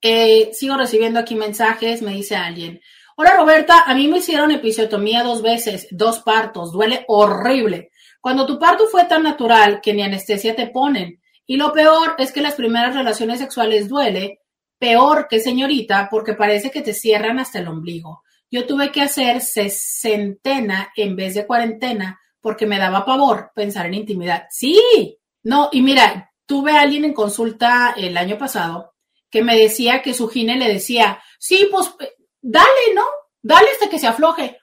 Eh, 0.00 0.50
sigo 0.54 0.78
recibiendo 0.78 1.20
aquí 1.20 1.34
mensajes, 1.34 2.00
me 2.00 2.12
dice 2.12 2.36
alguien. 2.36 2.80
Hola 3.16 3.36
Roberta, 3.36 3.82
a 3.86 3.94
mí 3.94 4.08
me 4.08 4.18
hicieron 4.18 4.50
episiotomía 4.50 5.22
dos 5.22 5.42
veces, 5.42 5.88
dos 5.90 6.20
partos, 6.20 6.72
duele 6.72 7.04
horrible. 7.06 7.89
Cuando 8.20 8.46
tu 8.46 8.58
parto 8.58 8.86
fue 8.86 9.04
tan 9.04 9.22
natural 9.22 9.80
que 9.80 9.94
ni 9.94 10.02
anestesia 10.02 10.54
te 10.54 10.66
ponen, 10.66 11.20
y 11.46 11.56
lo 11.56 11.72
peor 11.72 12.14
es 12.18 12.32
que 12.32 12.42
las 12.42 12.54
primeras 12.54 12.94
relaciones 12.94 13.40
sexuales 13.40 13.88
duele, 13.88 14.40
peor 14.78 15.26
que 15.28 15.40
señorita, 15.40 16.08
porque 16.10 16.34
parece 16.34 16.70
que 16.70 16.82
te 16.82 16.94
cierran 16.94 17.38
hasta 17.38 17.58
el 17.58 17.68
ombligo. 17.68 18.22
Yo 18.50 18.66
tuve 18.66 18.90
que 18.90 19.02
hacer 19.02 19.40
sesentena 19.40 20.92
en 20.96 21.16
vez 21.16 21.34
de 21.34 21.46
cuarentena 21.46 22.20
porque 22.40 22.66
me 22.66 22.78
daba 22.78 23.04
pavor 23.04 23.52
pensar 23.54 23.86
en 23.86 23.94
intimidad. 23.94 24.46
Sí, 24.50 25.18
no, 25.42 25.68
y 25.72 25.82
mira, 25.82 26.32
tuve 26.46 26.72
a 26.72 26.80
alguien 26.80 27.04
en 27.04 27.14
consulta 27.14 27.94
el 27.96 28.16
año 28.16 28.38
pasado 28.38 28.94
que 29.30 29.42
me 29.42 29.56
decía 29.56 30.02
que 30.02 30.14
su 30.14 30.28
gine 30.28 30.56
le 30.56 30.68
decía, 30.72 31.22
sí, 31.38 31.68
pues 31.70 31.94
dale, 32.40 32.94
¿no? 32.94 33.04
Dale 33.40 33.70
hasta 33.70 33.88
que 33.88 33.98
se 33.98 34.08
afloje. 34.08 34.58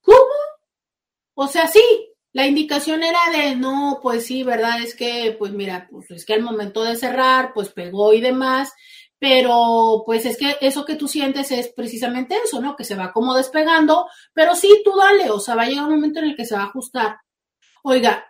¿Cómo? 0.00 0.34
O 1.34 1.48
sea, 1.48 1.66
sí, 1.66 1.82
la 2.34 2.48
indicación 2.48 3.04
era 3.04 3.20
de, 3.32 3.54
no, 3.54 4.00
pues 4.02 4.26
sí, 4.26 4.42
¿verdad? 4.42 4.82
Es 4.82 4.96
que, 4.96 5.36
pues 5.38 5.52
mira, 5.52 5.86
pues 5.88 6.10
es 6.10 6.26
que 6.26 6.34
al 6.34 6.42
momento 6.42 6.82
de 6.82 6.96
cerrar, 6.96 7.52
pues 7.54 7.68
pegó 7.68 8.12
y 8.12 8.20
demás, 8.20 8.72
pero 9.20 10.02
pues 10.04 10.26
es 10.26 10.36
que 10.36 10.56
eso 10.60 10.84
que 10.84 10.96
tú 10.96 11.06
sientes 11.06 11.52
es 11.52 11.68
precisamente 11.68 12.36
eso, 12.44 12.60
¿no? 12.60 12.74
Que 12.74 12.82
se 12.82 12.96
va 12.96 13.12
como 13.12 13.34
despegando, 13.34 14.08
pero 14.32 14.56
sí, 14.56 14.82
tú 14.84 14.92
dale, 14.96 15.30
o 15.30 15.38
sea, 15.38 15.54
va 15.54 15.62
a 15.62 15.66
llegar 15.66 15.84
un 15.84 15.94
momento 15.94 16.18
en 16.18 16.26
el 16.26 16.36
que 16.36 16.44
se 16.44 16.56
va 16.56 16.62
a 16.62 16.66
ajustar. 16.66 17.18
Oiga, 17.84 18.26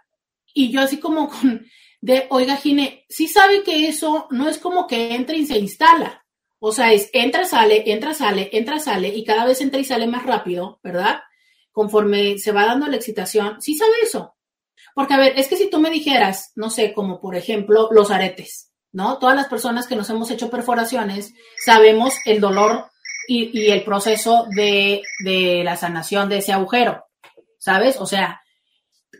y 0.52 0.70
yo 0.70 0.82
así 0.82 0.98
como 1.00 1.30
con, 1.30 1.66
de, 2.02 2.26
oiga, 2.28 2.56
Gine, 2.56 3.06
sí 3.08 3.26
sabe 3.26 3.62
que 3.62 3.88
eso 3.88 4.28
no 4.30 4.50
es 4.50 4.58
como 4.58 4.86
que 4.86 5.14
entra 5.14 5.34
y 5.34 5.46
se 5.46 5.58
instala. 5.58 6.26
O 6.58 6.72
sea, 6.72 6.92
es 6.92 7.08
entra, 7.14 7.46
sale, 7.46 7.90
entra, 7.90 8.12
sale, 8.12 8.50
entra, 8.52 8.78
sale, 8.80 9.08
y 9.08 9.24
cada 9.24 9.46
vez 9.46 9.62
entra 9.62 9.80
y 9.80 9.84
sale 9.84 10.06
más 10.06 10.24
rápido, 10.24 10.78
¿verdad? 10.82 11.20
Conforme 11.74 12.38
se 12.38 12.52
va 12.52 12.66
dando 12.66 12.86
la 12.86 12.96
excitación, 12.96 13.60
sí 13.60 13.76
sabe 13.76 13.92
eso. 14.02 14.36
Porque, 14.94 15.12
a 15.12 15.18
ver, 15.18 15.36
es 15.36 15.48
que 15.48 15.56
si 15.56 15.68
tú 15.68 15.80
me 15.80 15.90
dijeras, 15.90 16.52
no 16.54 16.70
sé, 16.70 16.94
como 16.94 17.20
por 17.20 17.34
ejemplo 17.34 17.88
los 17.90 18.12
aretes, 18.12 18.70
¿no? 18.92 19.18
Todas 19.18 19.34
las 19.34 19.48
personas 19.48 19.88
que 19.88 19.96
nos 19.96 20.08
hemos 20.08 20.30
hecho 20.30 20.50
perforaciones 20.50 21.34
sabemos 21.64 22.14
el 22.26 22.40
dolor 22.40 22.86
y, 23.26 23.70
el 23.70 23.82
proceso 23.82 24.46
de, 24.54 25.02
de 25.24 25.62
la 25.64 25.76
sanación 25.76 26.28
de 26.28 26.38
ese 26.38 26.52
agujero, 26.52 27.06
¿sabes? 27.58 27.96
O 27.98 28.06
sea, 28.06 28.40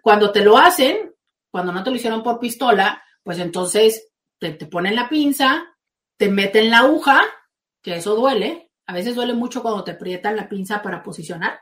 cuando 0.01 0.31
te 0.31 0.45
lo 0.45 0.57
hacen, 0.57 1.13
cuando 1.51 1.73
no 1.73 1.83
te 1.83 1.91
lo 1.91 1.97
hicieron 1.97 2.23
por 2.23 2.39
pistola, 2.39 3.03
pues 3.25 3.41
entonces 3.41 4.13
te, 4.39 4.53
te, 4.53 4.67
ponen 4.67 4.95
la 4.95 5.09
pinza, 5.09 5.65
te 6.17 6.29
meten 6.29 6.71
la 6.71 6.81
aguja, 6.81 7.21
que 7.83 7.97
eso 7.97 8.15
duele. 8.15 8.71
A 8.87 8.93
veces 8.93 9.17
duele 9.17 9.35
mucho 9.35 9.61
cuando 9.61 9.83
te 9.83 9.93
aprietan 9.93 10.37
la 10.37 10.49
pinza 10.49 10.83
para 10.83 11.03
posicionar 11.03 11.59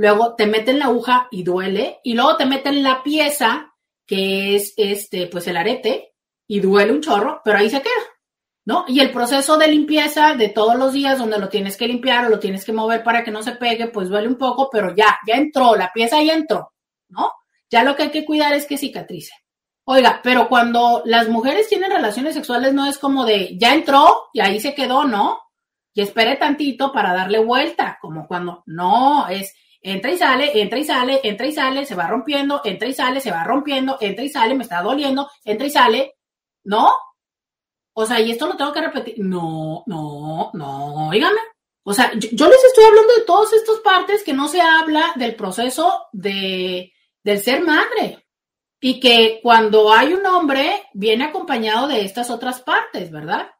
luego 0.00 0.34
te 0.34 0.46
meten 0.46 0.78
la 0.78 0.86
aguja 0.86 1.28
y 1.30 1.42
duele, 1.42 2.00
y 2.02 2.14
luego 2.14 2.38
te 2.38 2.46
meten 2.46 2.82
la 2.82 3.02
pieza, 3.02 3.74
que 4.06 4.56
es 4.56 4.72
este, 4.78 5.26
pues 5.26 5.46
el 5.46 5.58
arete, 5.58 6.14
y 6.46 6.60
duele 6.60 6.92
un 6.92 7.02
chorro, 7.02 7.42
pero 7.44 7.58
ahí 7.58 7.68
se 7.68 7.82
queda, 7.82 7.92
¿no? 8.64 8.86
Y 8.88 9.00
el 9.00 9.10
proceso 9.10 9.58
de 9.58 9.68
limpieza 9.68 10.36
de 10.36 10.48
todos 10.48 10.76
los 10.76 10.94
días, 10.94 11.18
donde 11.18 11.38
lo 11.38 11.50
tienes 11.50 11.76
que 11.76 11.86
limpiar 11.86 12.24
o 12.24 12.30
lo 12.30 12.38
tienes 12.38 12.64
que 12.64 12.72
mover 12.72 13.04
para 13.04 13.22
que 13.22 13.30
no 13.30 13.42
se 13.42 13.52
pegue, 13.52 13.88
pues 13.88 14.08
duele 14.08 14.26
un 14.26 14.38
poco, 14.38 14.70
pero 14.72 14.94
ya, 14.96 15.18
ya 15.26 15.34
entró, 15.34 15.76
la 15.76 15.92
pieza 15.92 16.22
ya 16.22 16.32
entró, 16.32 16.72
¿no? 17.10 17.32
Ya 17.70 17.84
lo 17.84 17.94
que 17.94 18.04
hay 18.04 18.10
que 18.10 18.24
cuidar 18.24 18.54
es 18.54 18.64
que 18.64 18.78
cicatrice. 18.78 19.34
Oiga, 19.84 20.20
pero 20.24 20.48
cuando 20.48 21.02
las 21.04 21.28
mujeres 21.28 21.68
tienen 21.68 21.90
relaciones 21.90 22.32
sexuales 22.32 22.72
no 22.72 22.86
es 22.86 22.96
como 22.96 23.26
de 23.26 23.58
ya 23.58 23.74
entró 23.74 24.30
y 24.32 24.40
ahí 24.40 24.60
se 24.60 24.74
quedó, 24.74 25.04
¿no? 25.04 25.40
Y 25.92 26.00
espere 26.00 26.36
tantito 26.36 26.90
para 26.90 27.12
darle 27.12 27.38
vuelta, 27.38 27.98
como 28.00 28.26
cuando 28.26 28.62
no, 28.64 29.28
es 29.28 29.52
entra 29.82 30.10
y 30.10 30.18
sale, 30.18 30.60
entra 30.60 30.78
y 30.78 30.84
sale, 30.84 31.20
entra 31.22 31.46
y 31.46 31.52
sale, 31.52 31.86
se 31.86 31.94
va 31.94 32.06
rompiendo, 32.06 32.60
entra 32.64 32.88
y 32.88 32.94
sale, 32.94 33.20
se 33.20 33.30
va 33.30 33.44
rompiendo, 33.44 33.96
entra 34.00 34.24
y 34.24 34.28
sale, 34.28 34.54
me 34.54 34.64
está 34.64 34.82
doliendo, 34.82 35.30
entra 35.44 35.66
y 35.66 35.70
sale, 35.70 36.14
¿no? 36.64 36.90
O 37.92 38.06
sea, 38.06 38.20
y 38.20 38.30
esto 38.30 38.46
lo 38.46 38.56
tengo 38.56 38.72
que 38.72 38.80
repetir. 38.80 39.14
No, 39.18 39.82
no, 39.86 40.50
no, 40.54 41.10
dígame. 41.10 41.40
O 41.82 41.92
sea, 41.92 42.12
yo, 42.14 42.48
les 42.48 42.64
estoy 42.64 42.84
hablando 42.84 43.14
de 43.14 43.24
todas 43.26 43.52
estas 43.52 43.78
partes 43.80 44.22
que 44.22 44.32
no 44.32 44.48
se 44.48 44.60
habla 44.60 45.12
del 45.16 45.34
proceso 45.34 46.06
de, 46.12 46.92
del 47.22 47.40
ser 47.40 47.62
madre. 47.62 48.26
Y 48.80 49.00
que 49.00 49.40
cuando 49.42 49.92
hay 49.92 50.14
un 50.14 50.24
hombre, 50.24 50.84
viene 50.94 51.24
acompañado 51.24 51.88
de 51.88 52.02
estas 52.02 52.30
otras 52.30 52.62
partes, 52.62 53.10
¿verdad? 53.10 53.50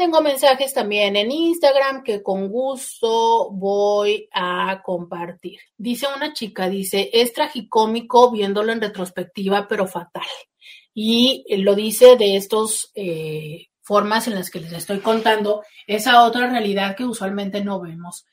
Tengo 0.00 0.22
mensajes 0.22 0.72
también 0.72 1.14
en 1.14 1.30
Instagram 1.30 2.02
que 2.02 2.22
con 2.22 2.48
gusto 2.48 3.50
voy 3.50 4.30
a 4.32 4.80
compartir. 4.82 5.60
Dice 5.76 6.06
una 6.16 6.32
chica, 6.32 6.70
dice, 6.70 7.10
es 7.12 7.34
tragicómico 7.34 8.30
viéndolo 8.30 8.72
en 8.72 8.80
retrospectiva, 8.80 9.68
pero 9.68 9.86
fatal. 9.86 10.22
Y 10.94 11.44
lo 11.62 11.74
dice 11.74 12.16
de 12.16 12.36
estos 12.36 12.90
eh, 12.94 13.66
formas 13.82 14.26
en 14.26 14.36
las 14.36 14.48
que 14.48 14.60
les 14.60 14.72
estoy 14.72 15.00
contando 15.00 15.62
esa 15.86 16.24
otra 16.24 16.48
realidad 16.48 16.96
que 16.96 17.04
usualmente 17.04 17.62
no 17.62 17.78
vemos. 17.78 18.24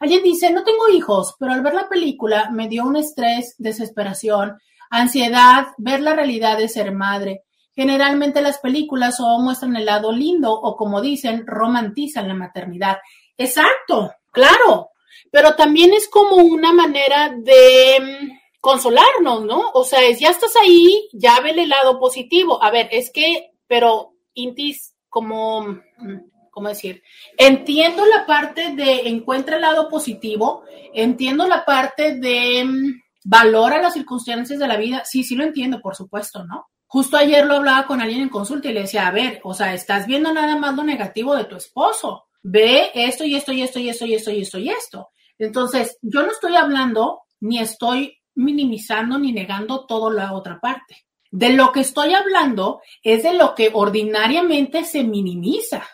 Alguien 0.00 0.22
dice, 0.22 0.50
no 0.50 0.62
tengo 0.62 0.90
hijos, 0.90 1.36
pero 1.38 1.54
al 1.54 1.62
ver 1.62 1.72
la 1.72 1.88
película 1.88 2.50
me 2.50 2.68
dio 2.68 2.84
un 2.84 2.96
estrés, 2.96 3.54
desesperación, 3.56 4.58
ansiedad, 4.90 5.68
ver 5.78 6.02
la 6.02 6.14
realidad 6.14 6.58
de 6.58 6.68
ser 6.68 6.92
madre. 6.92 7.44
Generalmente 7.74 8.40
las 8.40 8.58
películas 8.58 9.18
o 9.20 9.38
muestran 9.40 9.76
el 9.76 9.86
lado 9.86 10.12
lindo 10.12 10.52
o 10.52 10.76
como 10.76 11.00
dicen, 11.00 11.46
romantizan 11.46 12.28
la 12.28 12.34
maternidad. 12.34 12.98
Exacto, 13.36 14.12
claro, 14.30 14.90
pero 15.30 15.56
también 15.56 15.92
es 15.92 16.08
como 16.08 16.36
una 16.36 16.72
manera 16.72 17.34
de 17.36 17.98
mm, 18.00 18.58
consolarnos, 18.60 19.44
¿no? 19.44 19.70
O 19.74 19.84
sea, 19.84 20.02
es, 20.02 20.20
ya 20.20 20.30
estás 20.30 20.54
ahí, 20.56 21.08
ya 21.12 21.40
ve 21.40 21.50
el 21.50 21.68
lado 21.68 21.98
positivo. 21.98 22.62
A 22.62 22.70
ver, 22.70 22.88
es 22.92 23.10
que, 23.10 23.50
pero 23.66 24.12
Intis, 24.34 24.94
como 25.08 25.62
mm, 25.62 26.34
¿cómo 26.54 26.68
decir? 26.68 27.02
Entiendo 27.36 28.06
la 28.06 28.24
parte 28.24 28.74
de 28.74 29.08
encuentra 29.08 29.56
el 29.56 29.62
lado 29.62 29.88
positivo, 29.88 30.62
entiendo 30.94 31.46
la 31.48 31.64
parte 31.64 32.14
de 32.14 32.64
mm, 32.64 33.02
valora 33.24 33.82
las 33.82 33.94
circunstancias 33.94 34.60
de 34.60 34.68
la 34.68 34.76
vida, 34.76 35.02
sí, 35.04 35.24
sí 35.24 35.34
lo 35.34 35.42
entiendo, 35.42 35.80
por 35.80 35.96
supuesto, 35.96 36.44
¿no? 36.44 36.68
Justo 36.86 37.16
ayer 37.16 37.44
lo 37.46 37.56
hablaba 37.56 37.86
con 37.86 38.00
alguien 38.00 38.22
en 38.22 38.28
consulta 38.28 38.68
y 38.68 38.72
le 38.72 38.82
decía, 38.82 39.06
a 39.06 39.10
ver, 39.10 39.40
o 39.42 39.54
sea, 39.54 39.74
estás 39.74 40.06
viendo 40.06 40.32
nada 40.32 40.56
más 40.56 40.76
lo 40.76 40.84
negativo 40.84 41.34
de 41.34 41.44
tu 41.44 41.56
esposo, 41.56 42.26
ve 42.42 42.90
esto 42.94 43.24
y 43.24 43.34
esto 43.34 43.52
y 43.52 43.62
esto 43.62 43.78
y 43.78 43.88
esto 43.88 44.06
y 44.06 44.14
esto 44.14 44.30
y 44.30 44.40
esto 44.42 44.58
y 44.58 44.68
esto. 44.70 45.08
Entonces, 45.38 45.98
yo 46.02 46.22
no 46.22 46.30
estoy 46.30 46.56
hablando 46.56 47.22
ni 47.40 47.58
estoy 47.58 48.18
minimizando 48.34 49.18
ni 49.18 49.32
negando 49.32 49.86
toda 49.86 50.12
la 50.12 50.32
otra 50.32 50.60
parte. 50.60 51.06
De 51.30 51.50
lo 51.50 51.72
que 51.72 51.80
estoy 51.80 52.14
hablando 52.14 52.80
es 53.02 53.24
de 53.24 53.34
lo 53.34 53.54
que 53.54 53.70
ordinariamente 53.72 54.84
se 54.84 55.02
minimiza. 55.02 55.84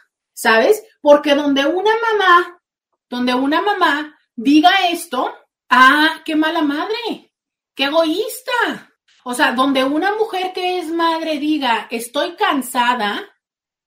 ¿sabes? 0.41 0.83
Porque 1.03 1.35
donde 1.35 1.67
una 1.67 1.93
mamá, 2.01 2.63
donde 3.11 3.35
una 3.35 3.61
mamá 3.61 4.19
diga 4.35 4.71
esto, 4.91 5.31
ah, 5.69 6.23
qué 6.25 6.35
mala 6.35 6.63
madre, 6.63 7.35
qué 7.75 7.85
egoísta. 7.85 8.90
O 9.25 9.35
sea, 9.35 9.53
donde 9.53 9.85
una 9.85 10.15
mujer 10.17 10.53
que 10.53 10.79
es 10.79 10.91
madre 10.91 11.39
diga, 11.39 11.89
estoy 11.91 12.37
cansada, 12.37 13.23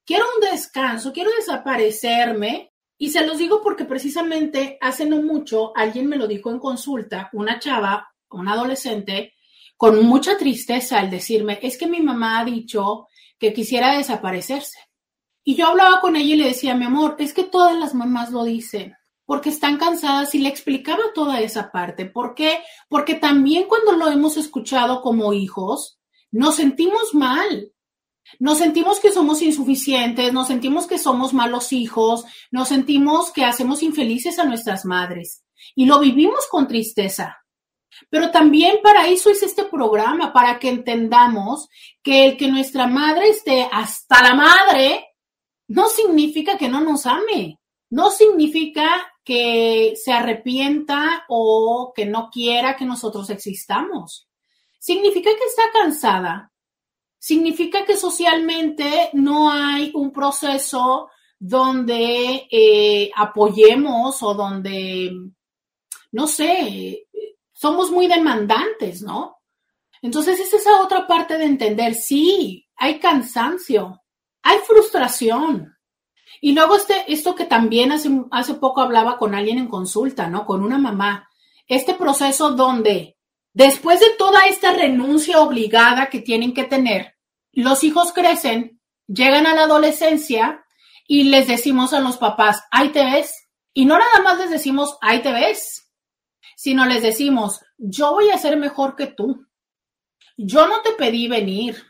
quiero 0.06 0.26
un 0.36 0.50
descanso, 0.50 1.12
quiero 1.12 1.32
desaparecerme. 1.38 2.72
Y 2.98 3.10
se 3.10 3.26
los 3.26 3.38
digo 3.38 3.62
porque 3.62 3.86
precisamente 3.86 4.78
hace 4.80 5.06
no 5.06 5.22
mucho 5.22 5.76
alguien 5.76 6.08
me 6.08 6.18
lo 6.18 6.28
dijo 6.28 6.52
en 6.52 6.60
consulta, 6.60 7.30
una 7.34 7.60
chava, 7.60 8.14
una 8.30 8.54
adolescente, 8.54 9.34
con 9.76 10.06
mucha 10.06 10.38
tristeza 10.38 11.00
al 11.00 11.10
decirme, 11.10 11.60
es 11.62 11.78
que 11.78 11.88
mi 11.88 12.00
mamá 12.00 12.40
ha 12.40 12.46
dicho 12.46 13.08
que 13.38 13.54
quisiera 13.54 13.98
desaparecerse. 13.98 14.80
Y 15.44 15.56
yo 15.56 15.68
hablaba 15.68 16.00
con 16.00 16.16
ella 16.16 16.36
y 16.36 16.38
le 16.38 16.48
decía, 16.48 16.76
mi 16.76 16.86
amor, 16.86 17.16
es 17.20 17.34
que 17.34 17.44
todas 17.44 17.76
las 17.78 17.94
mamás 17.94 18.32
lo 18.32 18.44
dicen 18.46 18.96
porque 19.26 19.50
están 19.50 19.78
cansadas 19.78 20.36
y 20.36 20.40
le 20.40 20.50
explicaba 20.50 21.14
toda 21.14 21.40
esa 21.42 21.72
parte. 21.72 22.06
¿Por 22.06 22.36
qué? 22.36 22.60
Porque 22.90 23.16
también 23.16 23.66
cuando 23.68 23.94
lo 23.94 24.10
hemos 24.10 24.38
escuchado 24.38 25.02
como 25.02 25.34
hijos, 25.34 26.00
nos 26.32 26.56
sentimos 26.56 27.14
mal. 27.14 27.72
Nos 28.40 28.58
sentimos 28.58 29.00
que 29.00 29.12
somos 29.12 29.42
insuficientes, 29.42 30.34
nos 30.34 30.48
sentimos 30.48 30.88
que 30.88 30.98
somos 30.98 31.34
malos 31.34 31.74
hijos, 31.74 32.26
nos 32.52 32.70
sentimos 32.70 33.32
que 33.32 33.44
hacemos 33.44 33.84
infelices 33.84 34.40
a 34.40 34.46
nuestras 34.46 34.86
madres 34.86 35.44
y 35.76 35.86
lo 35.86 36.00
vivimos 36.00 36.48
con 36.50 36.68
tristeza. 36.68 37.44
Pero 38.10 38.32
también 38.32 38.78
para 38.82 39.08
eso 39.08 39.30
es 39.30 39.44
este 39.44 39.66
programa, 39.66 40.34
para 40.34 40.58
que 40.58 40.70
entendamos 40.70 41.70
que 42.02 42.26
el 42.26 42.38
que 42.38 42.48
nuestra 42.48 42.88
madre 42.88 43.30
esté 43.30 43.70
hasta 43.72 44.24
la 44.24 44.36
madre 44.36 45.06
no 45.68 45.88
significa 45.88 46.58
que 46.58 46.70
no 46.70 46.82
nos 46.82 47.06
ame, 47.06 47.60
no 47.90 48.10
significa 48.10 49.13
que 49.24 49.94
se 49.96 50.12
arrepienta 50.12 51.26
o 51.30 51.94
que 51.96 52.06
no 52.06 52.30
quiera 52.30 52.76
que 52.76 52.86
nosotros 52.86 53.30
existamos. 53.30 54.28
Significa 54.80 55.30
que 55.32 55.46
está 55.46 55.64
cansada. 55.72 56.52
Significa 57.18 57.86
que 57.86 57.96
socialmente 57.96 59.10
no 59.14 59.50
hay 59.50 59.92
un 59.94 60.12
proceso 60.12 61.10
donde 61.40 62.48
eh, 62.52 63.12
apoyemos 63.16 64.22
o 64.24 64.34
donde, 64.34 65.12
no 66.12 66.28
sé, 66.28 67.08
somos 67.52 67.92
muy 67.92 68.08
demandantes, 68.08 69.02
¿no? 69.02 69.38
Entonces 70.02 70.38
es 70.40 70.54
esa 70.54 70.82
otra 70.82 71.08
parte 71.08 71.38
de 71.38 71.46
entender, 71.46 71.96
sí, 71.96 72.68
hay 72.76 73.00
cansancio, 73.00 74.02
hay 74.42 74.60
frustración. 74.60 75.74
Y 76.42 76.54
luego 76.54 76.76
este, 76.76 77.12
esto 77.12 77.36
que 77.36 77.46
también 77.46 77.92
hace, 77.92 78.10
hace 78.32 78.56
poco 78.56 78.82
hablaba 78.82 79.18
con 79.18 79.36
alguien 79.36 79.58
en 79.58 79.68
consulta, 79.68 80.28
¿no? 80.28 80.46
Con 80.46 80.64
una 80.64 80.78
mamá. 80.78 81.30
Este 81.68 81.94
proceso 81.94 82.52
donde 82.52 83.18
después 83.54 84.00
de 84.00 84.10
toda 84.18 84.46
esta 84.48 84.74
renuncia 84.74 85.40
obligada 85.42 86.10
que 86.10 86.20
tienen 86.20 86.54
que 86.54 86.64
tener, 86.64 87.16
los 87.52 87.84
hijos 87.84 88.12
crecen, 88.12 88.82
llegan 89.08 89.46
a 89.48 89.54
la 89.54 89.64
adolescencia 89.64 90.66
y 91.08 91.26
les 91.26 91.48
decimos 91.48 91.94
a 91.94 92.00
los 92.00 92.18
papás, 92.18 92.64
ahí 92.72 92.90
te 92.90 93.04
ves. 93.04 93.50
Y 93.74 93.86
no 93.86 93.98
nada 93.98 94.22
más 94.24 94.38
les 94.38 94.50
decimos, 94.50 94.98
ahí 95.02 95.22
te 95.22 95.32
ves, 95.32 95.92
sino 96.56 96.86
les 96.86 97.02
decimos, 97.02 97.62
yo 97.78 98.12
voy 98.12 98.30
a 98.30 98.38
ser 98.38 98.58
mejor 98.58 98.96
que 98.96 99.08
tú. 99.08 99.46
Yo 100.38 100.68
no 100.68 100.82
te 100.82 100.94
pedí 100.94 101.28
venir. 101.28 101.84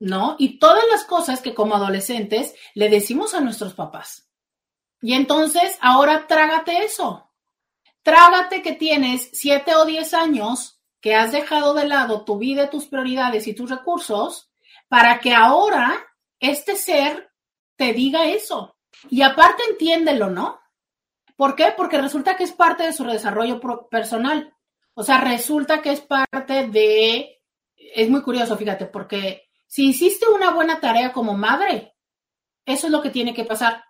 ¿No? 0.00 0.34
Y 0.38 0.58
todas 0.58 0.82
las 0.90 1.04
cosas 1.04 1.40
que 1.42 1.54
como 1.54 1.76
adolescentes 1.76 2.54
le 2.74 2.88
decimos 2.88 3.34
a 3.34 3.40
nuestros 3.40 3.74
papás. 3.74 4.28
Y 5.00 5.12
entonces, 5.12 5.78
ahora 5.80 6.26
trágate 6.26 6.84
eso. 6.84 7.30
Trágate 8.02 8.62
que 8.62 8.72
tienes 8.72 9.30
siete 9.32 9.76
o 9.76 9.84
diez 9.84 10.14
años 10.14 10.80
que 11.00 11.14
has 11.14 11.32
dejado 11.32 11.74
de 11.74 11.86
lado 11.86 12.24
tu 12.24 12.38
vida, 12.38 12.70
tus 12.70 12.86
prioridades 12.86 13.46
y 13.46 13.54
tus 13.54 13.70
recursos 13.70 14.50
para 14.88 15.20
que 15.20 15.34
ahora 15.34 15.94
este 16.40 16.76
ser 16.76 17.30
te 17.76 17.92
diga 17.92 18.26
eso. 18.26 18.76
Y 19.08 19.22
aparte 19.22 19.62
entiéndelo, 19.70 20.30
¿no? 20.30 20.60
¿Por 21.36 21.54
qué? 21.54 21.72
Porque 21.76 22.00
resulta 22.00 22.36
que 22.36 22.44
es 22.44 22.52
parte 22.52 22.84
de 22.84 22.92
su 22.92 23.04
desarrollo 23.04 23.60
personal. 23.88 24.54
O 24.94 25.02
sea, 25.02 25.20
resulta 25.20 25.80
que 25.80 25.92
es 25.92 26.00
parte 26.00 26.68
de... 26.68 27.42
Es 27.76 28.10
muy 28.10 28.22
curioso, 28.22 28.56
fíjate, 28.58 28.86
porque 28.86 29.49
si 29.70 29.90
hiciste 29.90 30.26
una 30.28 30.50
buena 30.50 30.80
tarea 30.80 31.12
como 31.12 31.36
madre, 31.36 31.94
eso 32.66 32.88
es 32.88 32.92
lo 32.92 33.00
que 33.00 33.10
tiene 33.10 33.32
que 33.32 33.44
pasar. 33.44 33.84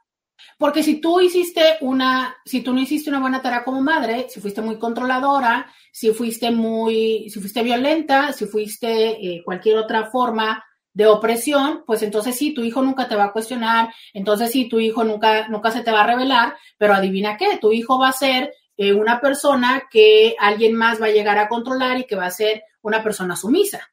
Porque 0.58 0.82
si 0.82 1.00
tú 1.00 1.20
hiciste 1.20 1.78
una, 1.80 2.36
si 2.44 2.60
tú 2.60 2.74
no 2.74 2.80
hiciste 2.80 3.08
una 3.08 3.18
buena 3.18 3.40
tarea 3.40 3.64
como 3.64 3.80
madre, 3.80 4.26
si 4.28 4.40
fuiste 4.40 4.60
muy 4.60 4.78
controladora, 4.78 5.72
si 5.90 6.12
fuiste 6.12 6.50
muy, 6.50 7.30
si 7.30 7.40
fuiste 7.40 7.62
violenta, 7.62 8.34
si 8.34 8.44
fuiste 8.44 9.12
eh, 9.26 9.42
cualquier 9.42 9.78
otra 9.78 10.10
forma 10.10 10.62
de 10.92 11.06
opresión, 11.06 11.82
pues 11.86 12.02
entonces 12.02 12.36
sí, 12.36 12.52
tu 12.52 12.62
hijo 12.62 12.82
nunca 12.82 13.08
te 13.08 13.16
va 13.16 13.24
a 13.24 13.32
cuestionar, 13.32 13.88
entonces 14.12 14.50
sí, 14.50 14.68
tu 14.68 14.80
hijo 14.80 15.02
nunca, 15.02 15.48
nunca 15.48 15.70
se 15.70 15.80
te 15.80 15.92
va 15.92 16.02
a 16.02 16.06
revelar, 16.06 16.56
pero 16.76 16.92
adivina 16.92 17.38
qué, 17.38 17.56
tu 17.58 17.72
hijo 17.72 17.98
va 17.98 18.10
a 18.10 18.12
ser 18.12 18.52
eh, 18.76 18.92
una 18.92 19.18
persona 19.18 19.84
que 19.90 20.36
alguien 20.38 20.74
más 20.74 21.00
va 21.00 21.06
a 21.06 21.10
llegar 21.10 21.38
a 21.38 21.48
controlar 21.48 21.96
y 21.98 22.04
que 22.04 22.16
va 22.16 22.26
a 22.26 22.30
ser 22.30 22.64
una 22.82 23.02
persona 23.02 23.34
sumisa. 23.34 23.90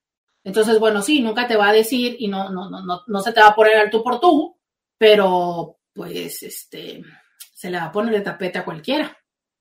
Entonces, 0.48 0.80
bueno, 0.80 1.02
sí, 1.02 1.20
nunca 1.20 1.46
te 1.46 1.58
va 1.58 1.68
a 1.68 1.74
decir 1.74 2.16
y 2.20 2.30
no, 2.30 2.48
no, 2.48 2.70
no, 2.70 3.04
no, 3.06 3.22
se 3.22 3.34
te 3.34 3.42
va 3.42 3.48
a 3.48 3.56
poner 3.56 3.76
al 3.76 3.90
tú 3.90 4.02
por 4.02 4.18
tú, 4.22 4.58
pero 4.98 5.80
pues 5.92 6.42
este, 6.42 7.04
se 7.54 7.70
le 7.70 7.78
va 7.78 7.88
a 7.88 7.92
poner 7.92 8.14
de 8.14 8.22
tapete 8.22 8.58
a 8.58 8.64
cualquiera. 8.64 9.18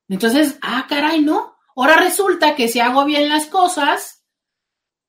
Entonces, 0.09 0.57
ah, 0.63 0.87
caray, 0.89 1.23
no. 1.23 1.57
Ahora 1.75 1.97
resulta 1.97 2.55
que 2.55 2.69
si 2.69 2.79
hago 2.79 3.05
bien 3.05 3.29
las 3.29 3.47
cosas, 3.47 4.25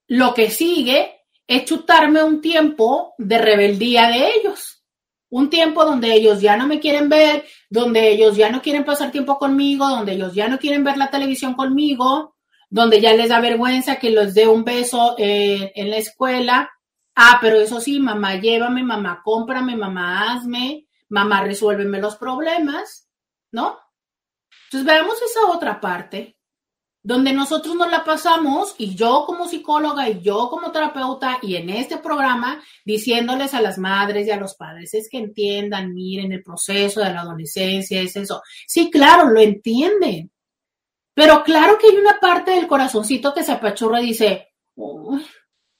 lo 0.08 0.34
que 0.34 0.50
sigue 0.50 1.22
es 1.46 1.66
chutarme 1.66 2.24
un 2.24 2.42
tiempo 2.42 3.14
de 3.20 3.38
rebeldía 3.38 4.08
de 4.08 4.32
ellos. 4.32 4.84
Un 5.30 5.52
tiempo 5.52 5.86
donde 5.86 6.12
ellos 6.12 6.42
ya 6.42 6.58
no 6.58 6.66
me 6.66 6.80
quieren 6.80 7.08
ver, 7.08 7.46
donde 7.70 8.10
ellos 8.10 8.36
ya 8.36 8.50
no 8.50 8.64
quieren 8.64 8.84
pasar 8.84 9.12
tiempo 9.12 9.38
conmigo, 9.38 9.88
donde 9.88 10.14
ellos 10.14 10.34
ya 10.34 10.48
no 10.48 10.58
quieren 10.58 10.84
ver 10.84 10.98
la 10.98 11.12
televisión 11.12 11.54
conmigo, 11.54 12.37
donde 12.70 13.02
ya 13.02 13.14
les 13.14 13.30
da 13.30 13.40
vergüenza 13.40 13.98
que 13.98 14.10
les 14.10 14.34
dé 14.34 14.48
un 14.48 14.64
beso 14.64 15.16
eh, 15.18 15.72
en 15.76 15.90
la 15.90 15.98
escuela. 15.98 16.72
Ah, 17.16 17.40
pero 17.42 17.60
eso 17.60 17.80
sí, 17.80 18.00
mamá, 18.00 18.36
llévame, 18.36 18.84
mamá, 18.84 19.22
cómprame, 19.24 19.76
mamá, 19.76 20.32
hazme, 20.34 20.88
mamá, 21.10 21.44
resuélveme 21.44 22.00
los 22.00 22.16
problemas, 22.16 23.10
¿no? 23.52 23.78
Entonces 24.66 24.86
veamos 24.86 25.16
esa 25.22 25.48
otra 25.52 25.80
parte 25.80 26.38
donde 27.08 27.32
nosotros 27.32 27.74
nos 27.74 27.90
la 27.90 28.04
pasamos 28.04 28.76
y 28.78 28.94
yo 28.94 29.24
como 29.26 29.48
psicóloga 29.48 30.10
y 30.10 30.20
yo 30.20 30.50
como 30.50 30.74
terapeuta 30.74 31.40
y 31.42 31.56
en 31.56 31.70
este 31.70 32.00
programa 32.00 32.62
diciéndoles 32.84 33.54
a 33.54 33.62
las 33.62 33.78
madres 33.78 34.28
y 34.28 34.32
a 34.32 34.36
los 34.36 34.56
padres 34.56 34.94
es 34.94 35.08
que 35.10 35.20
entiendan, 35.20 35.94
miren 35.94 36.34
el 36.34 36.44
proceso 36.44 37.00
de 37.00 37.14
la 37.14 37.22
adolescencia, 37.22 38.02
es 38.02 38.18
eso. 38.18 38.42
Sí, 38.68 38.92
claro, 38.92 39.30
lo 39.30 39.40
entienden. 39.40 40.32
Pero 41.18 41.44
claro 41.44 41.80
que 41.80 41.88
hay 41.88 41.98
una 41.98 42.20
parte 42.20 42.52
del 42.52 42.68
corazoncito 42.68 43.34
que 43.34 43.42
se 43.42 43.52
apachurra 43.52 44.00
y 44.00 44.10
dice, 44.10 44.50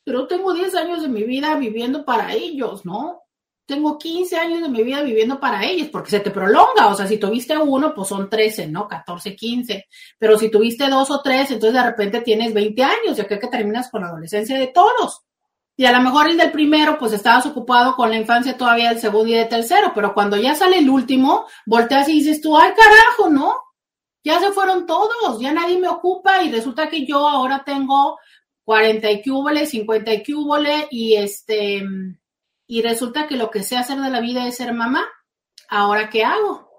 pero 0.04 0.26
tengo 0.26 0.52
10 0.52 0.74
años 0.74 1.04
de 1.04 1.10
mi 1.10 1.22
vida 1.22 1.56
viviendo 1.58 2.04
para 2.04 2.34
ellos, 2.34 2.84
¿no? 2.88 3.22
tengo 3.68 4.00
15 4.00 4.38
años 4.38 4.62
de 4.62 4.70
mi 4.70 4.82
vida 4.82 5.02
viviendo 5.02 5.40
para 5.40 5.64
ellos, 5.64 5.90
porque 5.92 6.10
se 6.10 6.22
te 6.22 6.32
prolonga, 6.32 6.88
o 6.88 6.96
sea, 6.96 7.06
si 7.06 7.18
tuviste 7.18 7.56
uno, 7.56 7.94
pues 7.94 8.08
son 8.08 8.30
13, 8.30 8.68
¿no? 8.68 8.88
14, 8.88 9.36
15, 9.36 9.86
pero 10.18 10.40
si 10.40 10.50
tuviste 10.50 10.88
dos 10.90 11.12
o 11.12 11.22
tres, 11.22 11.52
entonces 11.52 11.74
de 11.74 11.88
repente 11.88 12.22
tienes 12.22 12.54
20 12.54 12.82
años, 12.82 13.18
ya 13.18 13.28
que, 13.28 13.38
que 13.38 13.48
terminas 13.48 13.92
con 13.92 14.02
la 14.02 14.08
adolescencia 14.08 14.58
de 14.58 14.68
todos. 14.68 15.22
Y 15.76 15.86
a 15.86 15.92
lo 15.92 16.02
mejor 16.02 16.30
el 16.30 16.38
del 16.38 16.52
primero, 16.52 16.98
pues 16.98 17.12
estabas 17.12 17.46
ocupado 17.46 17.96
con 17.96 18.10
la 18.10 18.16
infancia 18.16 18.58
todavía 18.58 18.90
del 18.90 19.00
segundo 19.00 19.28
y 19.28 19.36
del 19.36 19.50
tercero, 19.50 19.92
pero 19.94 20.14
cuando 20.14 20.38
ya 20.38 20.56
sale 20.56 20.80
el 20.80 20.90
último, 20.90 21.46
volteas 21.66 22.08
y 22.08 22.14
dices 22.14 22.42
tú, 22.42 22.58
ay 22.58 22.72
carajo, 22.72 23.30
¿no? 23.30 23.54
Ya 24.28 24.42
se 24.42 24.52
fueron 24.52 24.86
todos, 24.86 25.40
ya 25.40 25.54
nadie 25.54 25.80
me 25.80 25.88
ocupa 25.88 26.44
y 26.44 26.52
resulta 26.52 26.90
que 26.90 27.06
yo 27.06 27.30
ahora 27.30 27.64
tengo 27.66 28.20
40 28.66 29.10
y 29.10 29.24
cúbole, 29.24 29.66
50 29.66 30.14
y 30.16 30.24
cúbole 30.26 30.88
y 30.92 31.16
este 31.16 31.82
y 32.68 32.82
resulta 32.82 33.26
que 33.26 33.38
lo 33.38 33.50
que 33.50 33.64
sé 33.64 33.78
hacer 33.78 34.02
de 34.02 34.10
la 34.10 34.20
vida 34.20 34.46
es 34.46 34.58
ser 34.58 34.74
mamá. 34.74 35.08
¿Ahora 35.70 36.10
qué 36.10 36.26
hago? 36.26 36.70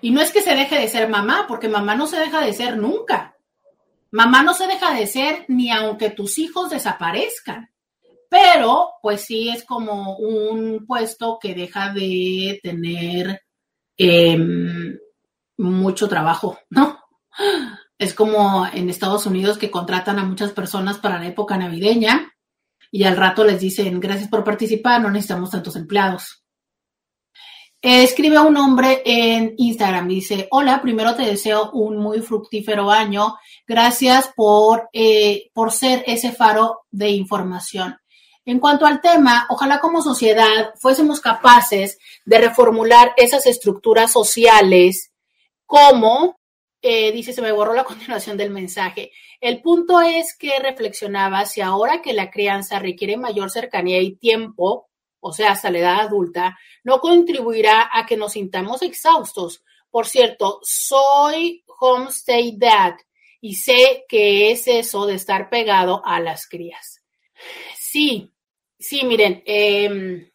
Y 0.00 0.10
no 0.10 0.20
es 0.20 0.32
que 0.32 0.42
se 0.42 0.56
deje 0.56 0.76
de 0.76 0.88
ser 0.88 1.08
mamá, 1.08 1.44
porque 1.46 1.68
mamá 1.68 1.94
no 1.94 2.08
se 2.08 2.18
deja 2.18 2.44
de 2.44 2.52
ser 2.52 2.76
nunca. 2.76 3.36
Mamá 4.10 4.42
no 4.42 4.52
se 4.52 4.66
deja 4.66 4.92
de 4.92 5.06
ser 5.06 5.44
ni 5.46 5.70
aunque 5.70 6.10
tus 6.10 6.36
hijos 6.38 6.70
desaparezcan. 6.70 7.70
Pero, 8.28 8.94
pues 9.00 9.20
sí 9.20 9.50
es 9.50 9.62
como 9.64 10.16
un 10.16 10.84
puesto 10.84 11.38
que 11.40 11.54
deja 11.54 11.92
de 11.92 12.58
tener 12.60 13.40
em, 13.96 14.98
mucho 15.56 16.08
trabajo, 16.08 16.58
¿no? 16.70 16.98
Es 17.98 18.14
como 18.14 18.66
en 18.66 18.90
Estados 18.90 19.26
Unidos 19.26 19.58
que 19.58 19.70
contratan 19.70 20.18
a 20.18 20.24
muchas 20.24 20.52
personas 20.52 20.98
para 20.98 21.18
la 21.18 21.28
época 21.28 21.56
navideña 21.56 22.32
y 22.90 23.04
al 23.04 23.16
rato 23.16 23.44
les 23.44 23.60
dicen, 23.60 24.00
gracias 24.00 24.28
por 24.28 24.44
participar, 24.44 25.00
no 25.00 25.10
necesitamos 25.10 25.50
tantos 25.50 25.76
empleados. 25.76 26.42
Escribe 27.80 28.38
un 28.38 28.56
hombre 28.56 29.02
en 29.04 29.54
Instagram, 29.56 30.06
dice, 30.06 30.46
hola, 30.52 30.80
primero 30.82 31.16
te 31.16 31.22
deseo 31.22 31.70
un 31.72 31.96
muy 31.96 32.20
fructífero 32.20 32.90
año, 32.90 33.36
gracias 33.66 34.30
por, 34.36 34.88
eh, 34.92 35.50
por 35.52 35.72
ser 35.72 36.04
ese 36.06 36.30
faro 36.30 36.82
de 36.90 37.10
información. 37.10 37.96
En 38.44 38.58
cuanto 38.58 38.86
al 38.86 39.00
tema, 39.00 39.46
ojalá 39.48 39.80
como 39.80 40.02
sociedad 40.02 40.72
fuésemos 40.80 41.20
capaces 41.20 41.98
de 42.24 42.38
reformular 42.38 43.12
esas 43.16 43.46
estructuras 43.46 44.12
sociales 44.12 45.11
como, 45.72 46.38
eh, 46.82 47.12
dice, 47.12 47.32
se 47.32 47.40
me 47.40 47.50
borró 47.50 47.72
la 47.72 47.84
continuación 47.90 48.36
del 48.36 48.50
mensaje, 48.50 49.10
el 49.40 49.62
punto 49.62 50.02
es 50.02 50.36
que 50.36 50.58
reflexionaba 50.58 51.46
si 51.46 51.62
ahora 51.62 52.02
que 52.02 52.12
la 52.12 52.30
crianza 52.30 52.78
requiere 52.78 53.16
mayor 53.16 53.50
cercanía 53.50 53.98
y 54.02 54.16
tiempo, 54.16 54.90
o 55.20 55.32
sea, 55.32 55.52
hasta 55.52 55.70
la 55.70 55.78
edad 55.78 56.00
adulta, 56.00 56.58
no 56.84 57.00
contribuirá 57.00 57.88
a 57.90 58.04
que 58.04 58.18
nos 58.18 58.32
sintamos 58.32 58.82
exhaustos. 58.82 59.64
Por 59.90 60.06
cierto, 60.06 60.60
soy 60.62 61.64
homestay 61.80 62.58
dad 62.58 62.96
y 63.40 63.54
sé 63.54 64.04
que 64.06 64.50
es 64.50 64.68
eso 64.68 65.06
de 65.06 65.14
estar 65.14 65.48
pegado 65.48 66.02
a 66.04 66.20
las 66.20 66.46
crías. 66.46 67.02
Sí, 67.78 68.30
sí, 68.78 69.06
miren, 69.06 69.42
em, 69.46 70.30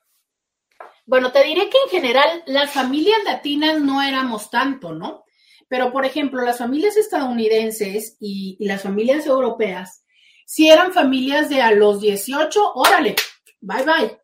bueno, 1.06 1.32
te 1.32 1.44
diré 1.44 1.70
que 1.70 1.78
en 1.84 1.90
general 1.90 2.44
las 2.48 2.72
familias 2.72 3.20
latinas 3.24 3.80
no 3.80 4.02
éramos 4.02 4.50
tanto, 4.50 4.94
¿no? 4.94 5.27
Pero, 5.68 5.92
por 5.92 6.06
ejemplo, 6.06 6.42
las 6.44 6.60
familias 6.60 6.96
estadounidenses 6.98 8.16
y, 8.20 8.58
las 8.60 8.84
familias 8.84 9.26
europeas, 9.26 10.04
si 10.46 10.70
eran 10.70 10.94
familias 10.94 11.50
de 11.50 11.62
a 11.62 11.72
los 11.72 12.00
18, 12.00 12.74
órale, 12.74 13.16
bye 13.60 13.84
bye. 13.84 14.18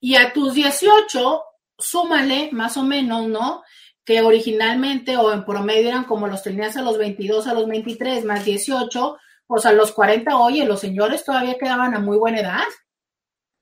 Y 0.00 0.16
a 0.16 0.32
tus 0.32 0.54
18, 0.54 1.42
súmale 1.78 2.50
más 2.52 2.76
o 2.76 2.82
menos, 2.82 3.28
¿no? 3.28 3.62
Que 4.04 4.22
originalmente 4.22 5.16
o 5.16 5.32
en 5.32 5.44
promedio 5.44 5.88
eran 5.88 6.04
como 6.04 6.26
los 6.26 6.42
tenías 6.42 6.76
a 6.76 6.82
los 6.82 6.98
22, 6.98 7.46
a 7.46 7.54
los 7.54 7.68
23, 7.68 8.24
más 8.24 8.44
18, 8.44 9.18
pues 9.46 9.66
a 9.66 9.72
los 9.72 9.92
40, 9.92 10.36
oye, 10.38 10.64
los 10.64 10.80
señores 10.80 11.24
todavía 11.24 11.58
quedaban 11.58 11.94
a 11.94 12.00
muy 12.00 12.16
buena 12.16 12.40
edad. 12.40 12.64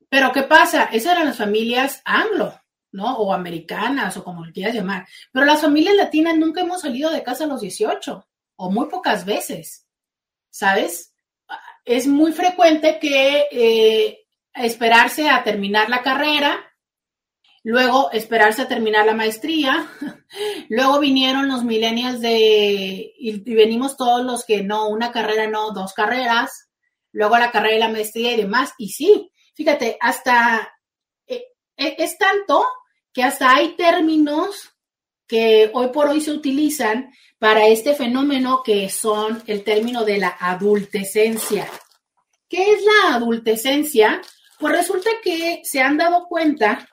Pero 0.08 0.32
¿qué 0.32 0.42
pasa? 0.42 0.84
Esas 0.84 1.12
eran 1.12 1.26
las 1.26 1.38
familias 1.38 2.00
anglo. 2.04 2.58
¿No? 2.92 3.16
O 3.18 3.32
americanas 3.32 4.16
o 4.16 4.24
como 4.24 4.44
le 4.44 4.52
quieras 4.52 4.74
llamar. 4.74 5.06
Pero 5.32 5.46
las 5.46 5.60
familias 5.60 5.94
latinas 5.94 6.36
nunca 6.36 6.60
hemos 6.62 6.80
salido 6.80 7.10
de 7.10 7.22
casa 7.22 7.44
a 7.44 7.48
los 7.48 7.60
18 7.60 8.26
o 8.56 8.70
muy 8.70 8.86
pocas 8.88 9.24
veces, 9.24 9.86
¿sabes? 10.50 11.14
Es 11.84 12.06
muy 12.06 12.32
frecuente 12.32 12.98
que 12.98 13.46
eh, 13.50 14.26
esperarse 14.54 15.28
a 15.28 15.44
terminar 15.44 15.88
la 15.88 16.02
carrera, 16.02 16.58
luego 17.62 18.10
esperarse 18.12 18.62
a 18.62 18.68
terminar 18.68 19.06
la 19.06 19.14
maestría, 19.14 19.88
luego 20.68 20.98
vinieron 20.98 21.48
los 21.48 21.64
millennials 21.64 22.20
de, 22.20 23.12
y, 23.18 23.54
venimos 23.54 23.96
todos 23.96 24.24
los 24.24 24.44
que 24.44 24.62
no, 24.62 24.88
una 24.88 25.12
carrera 25.12 25.46
no, 25.46 25.70
dos 25.72 25.92
carreras, 25.92 26.68
luego 27.12 27.38
la 27.38 27.50
carrera 27.50 27.76
y 27.76 27.80
la 27.80 27.88
maestría 27.88 28.32
y 28.32 28.38
demás. 28.38 28.72
Y 28.78 28.88
sí, 28.90 29.30
fíjate, 29.54 29.96
hasta 30.00 30.68
eh, 31.26 31.44
e, 31.76 31.94
es 31.98 32.18
tanto 32.18 32.64
que 33.18 33.24
hasta 33.24 33.52
hay 33.52 33.70
términos 33.74 34.76
que 35.26 35.72
hoy 35.74 35.88
por 35.88 36.06
hoy 36.06 36.20
se 36.20 36.30
utilizan 36.30 37.10
para 37.40 37.66
este 37.66 37.96
fenómeno 37.96 38.62
que 38.64 38.88
son 38.90 39.42
el 39.48 39.64
término 39.64 40.04
de 40.04 40.18
la 40.18 40.36
adultecencia. 40.38 41.68
¿Qué 42.48 42.74
es 42.74 42.78
la 42.84 43.16
adultecencia? 43.16 44.22
Pues 44.60 44.72
resulta 44.72 45.10
que 45.20 45.62
se 45.64 45.80
han 45.80 45.96
dado 45.96 46.26
cuenta 46.28 46.88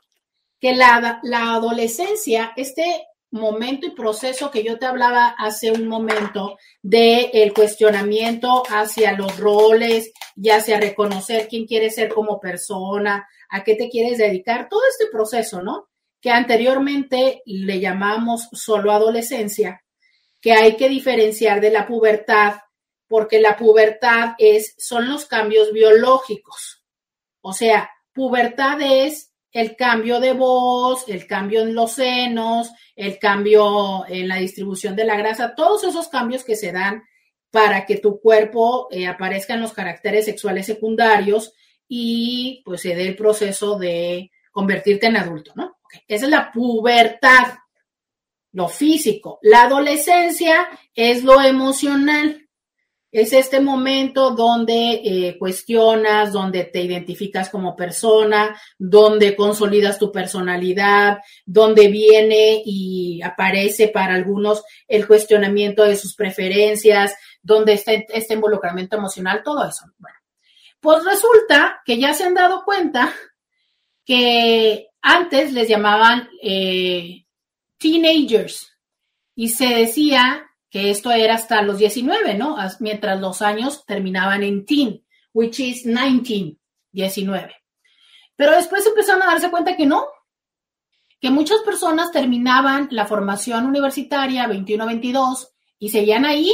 que 0.59 0.73
la, 0.73 1.21
adolescencia, 1.31 2.53
este 2.55 3.05
momento 3.29 3.85
y 3.85 3.91
proceso 3.91 4.49
que 4.49 4.63
yo 4.63 4.79
te 4.79 4.87
hablaba 4.87 5.27
hace 5.37 5.71
un 5.71 5.87
momento 5.87 6.57
de 6.81 7.29
el 7.33 7.53
cuestionamiento 7.53 8.63
hacia 8.67 9.11
los 9.11 9.37
roles 9.37 10.11
y 10.35 10.49
hacia 10.49 10.79
reconocer 10.79 11.47
quién 11.47 11.67
quieres 11.67 11.93
ser 11.93 12.09
como 12.09 12.39
persona, 12.39 13.27
a 13.47 13.63
qué 13.63 13.75
te 13.75 13.89
quieres 13.89 14.17
dedicar, 14.17 14.67
todo 14.67 14.81
este 14.89 15.05
proceso, 15.11 15.61
¿no? 15.61 15.85
Que 16.25 16.31
anteriormente 16.31 17.43
le 17.45 17.79
llamamos 17.79 18.49
solo 18.51 18.91
adolescencia, 18.91 19.83
que 20.41 20.53
hay 20.53 20.75
que 20.75 20.89
diferenciar 20.89 21.61
de 21.61 21.69
la 21.69 21.85
pubertad, 21.85 22.55
porque 23.07 23.39
la 23.39 23.55
pubertad 23.55 24.33
es, 24.39 24.73
son 24.79 25.07
los 25.07 25.27
cambios 25.27 25.71
biológicos. 25.71 26.83
O 27.41 27.53
sea, 27.53 27.91
pubertad 28.11 28.81
es 28.81 29.35
el 29.51 29.75
cambio 29.75 30.19
de 30.19 30.33
voz, 30.33 31.07
el 31.09 31.27
cambio 31.27 31.61
en 31.61 31.75
los 31.75 31.91
senos, 31.91 32.71
el 32.95 33.19
cambio 33.19 34.03
en 34.07 34.27
la 34.27 34.37
distribución 34.37 34.95
de 34.95 35.05
la 35.05 35.17
grasa, 35.17 35.53
todos 35.53 35.83
esos 35.83 36.07
cambios 36.07 36.43
que 36.43 36.55
se 36.55 36.71
dan 36.71 37.03
para 37.51 37.85
que 37.85 37.97
tu 37.97 38.19
cuerpo 38.19 38.87
eh, 38.89 39.05
aparezcan 39.05 39.61
los 39.61 39.73
caracteres 39.73 40.25
sexuales 40.25 40.65
secundarios 40.65 41.53
y 41.87 42.63
pues 42.65 42.81
se 42.81 42.95
dé 42.95 43.09
el 43.09 43.15
proceso 43.15 43.77
de 43.77 44.31
convertirte 44.49 45.05
en 45.05 45.17
adulto, 45.17 45.51
¿no? 45.53 45.74
Esa 46.07 46.25
es 46.25 46.31
la 46.31 46.51
pubertad, 46.51 47.55
lo 48.51 48.67
físico. 48.67 49.39
La 49.41 49.63
adolescencia 49.63 50.67
es 50.93 51.23
lo 51.23 51.41
emocional. 51.41 52.41
Es 53.11 53.31
este 53.31 53.61
momento 53.61 54.31
donde 54.31 55.01
eh, 55.03 55.37
cuestionas, 55.39 56.33
donde 56.33 56.65
te 56.65 56.81
identificas 56.81 57.49
como 57.49 57.73
persona, 57.73 58.59
donde 58.77 59.37
consolidas 59.37 59.97
tu 59.97 60.11
personalidad, 60.11 61.19
donde 61.45 61.87
viene 61.87 62.61
y 62.65 63.21
aparece 63.21 63.87
para 63.87 64.15
algunos 64.15 64.63
el 64.87 65.07
cuestionamiento 65.07 65.85
de 65.85 65.95
sus 65.95 66.13
preferencias, 66.13 67.15
donde 67.41 67.73
esté 67.73 68.05
este 68.09 68.33
involucramiento 68.33 68.97
emocional, 68.97 69.43
todo 69.43 69.65
eso. 69.65 69.85
Bueno, 69.97 70.17
pues 70.81 71.05
resulta 71.05 71.81
que 71.85 71.97
ya 71.97 72.13
se 72.13 72.25
han 72.25 72.33
dado 72.33 72.65
cuenta 72.65 73.13
que 74.05 74.89
antes 75.07 75.53
les 75.53 75.69
llamaban 75.69 76.27
eh, 76.41 77.27
teenagers 77.77 78.75
y 79.35 79.49
se 79.49 79.67
decía 79.67 80.49
que 80.71 80.89
esto 80.89 81.11
era 81.11 81.35
hasta 81.35 81.61
los 81.61 81.77
19, 81.77 82.33
¿no? 82.33 82.57
Mientras 82.79 83.21
los 83.21 83.43
años 83.43 83.85
terminaban 83.85 84.41
en 84.41 84.65
teen, 84.65 85.05
which 85.31 85.59
is 85.59 85.83
19, 85.83 86.57
19. 86.91 87.55
Pero 88.35 88.51
después 88.53 88.83
empezaron 88.87 89.21
a 89.21 89.27
darse 89.27 89.51
cuenta 89.51 89.77
que 89.77 89.85
no, 89.85 90.07
que 91.21 91.29
muchas 91.29 91.59
personas 91.59 92.11
terminaban 92.11 92.87
la 92.89 93.05
formación 93.05 93.67
universitaria 93.67 94.47
21-22 94.47 95.49
y 95.77 95.89
seguían 95.89 96.25
ahí 96.25 96.51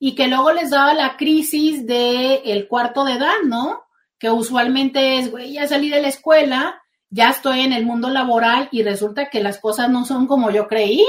y 0.00 0.16
que 0.16 0.26
luego 0.26 0.50
les 0.52 0.70
daba 0.70 0.94
la 0.94 1.16
crisis 1.16 1.86
del 1.86 2.40
el 2.44 2.66
cuarto 2.66 3.04
de 3.04 3.12
edad, 3.12 3.36
¿no? 3.44 3.84
Que 4.18 4.30
usualmente 4.30 5.18
es, 5.18 5.30
güey, 5.30 5.52
ya 5.52 5.68
salí 5.68 5.90
de 5.90 6.02
la 6.02 6.08
escuela, 6.08 6.82
ya 7.10 7.30
estoy 7.30 7.60
en 7.60 7.72
el 7.72 7.84
mundo 7.84 8.10
laboral 8.10 8.68
y 8.72 8.82
resulta 8.82 9.30
que 9.30 9.42
las 9.42 9.58
cosas 9.58 9.90
no 9.90 10.04
son 10.04 10.26
como 10.26 10.50
yo 10.50 10.66
creía 10.68 11.04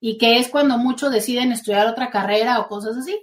y 0.00 0.18
que 0.18 0.38
es 0.38 0.48
cuando 0.48 0.78
muchos 0.78 1.10
deciden 1.12 1.52
estudiar 1.52 1.86
otra 1.86 2.10
carrera 2.10 2.58
o 2.60 2.68
cosas 2.68 2.96
así. 2.96 3.18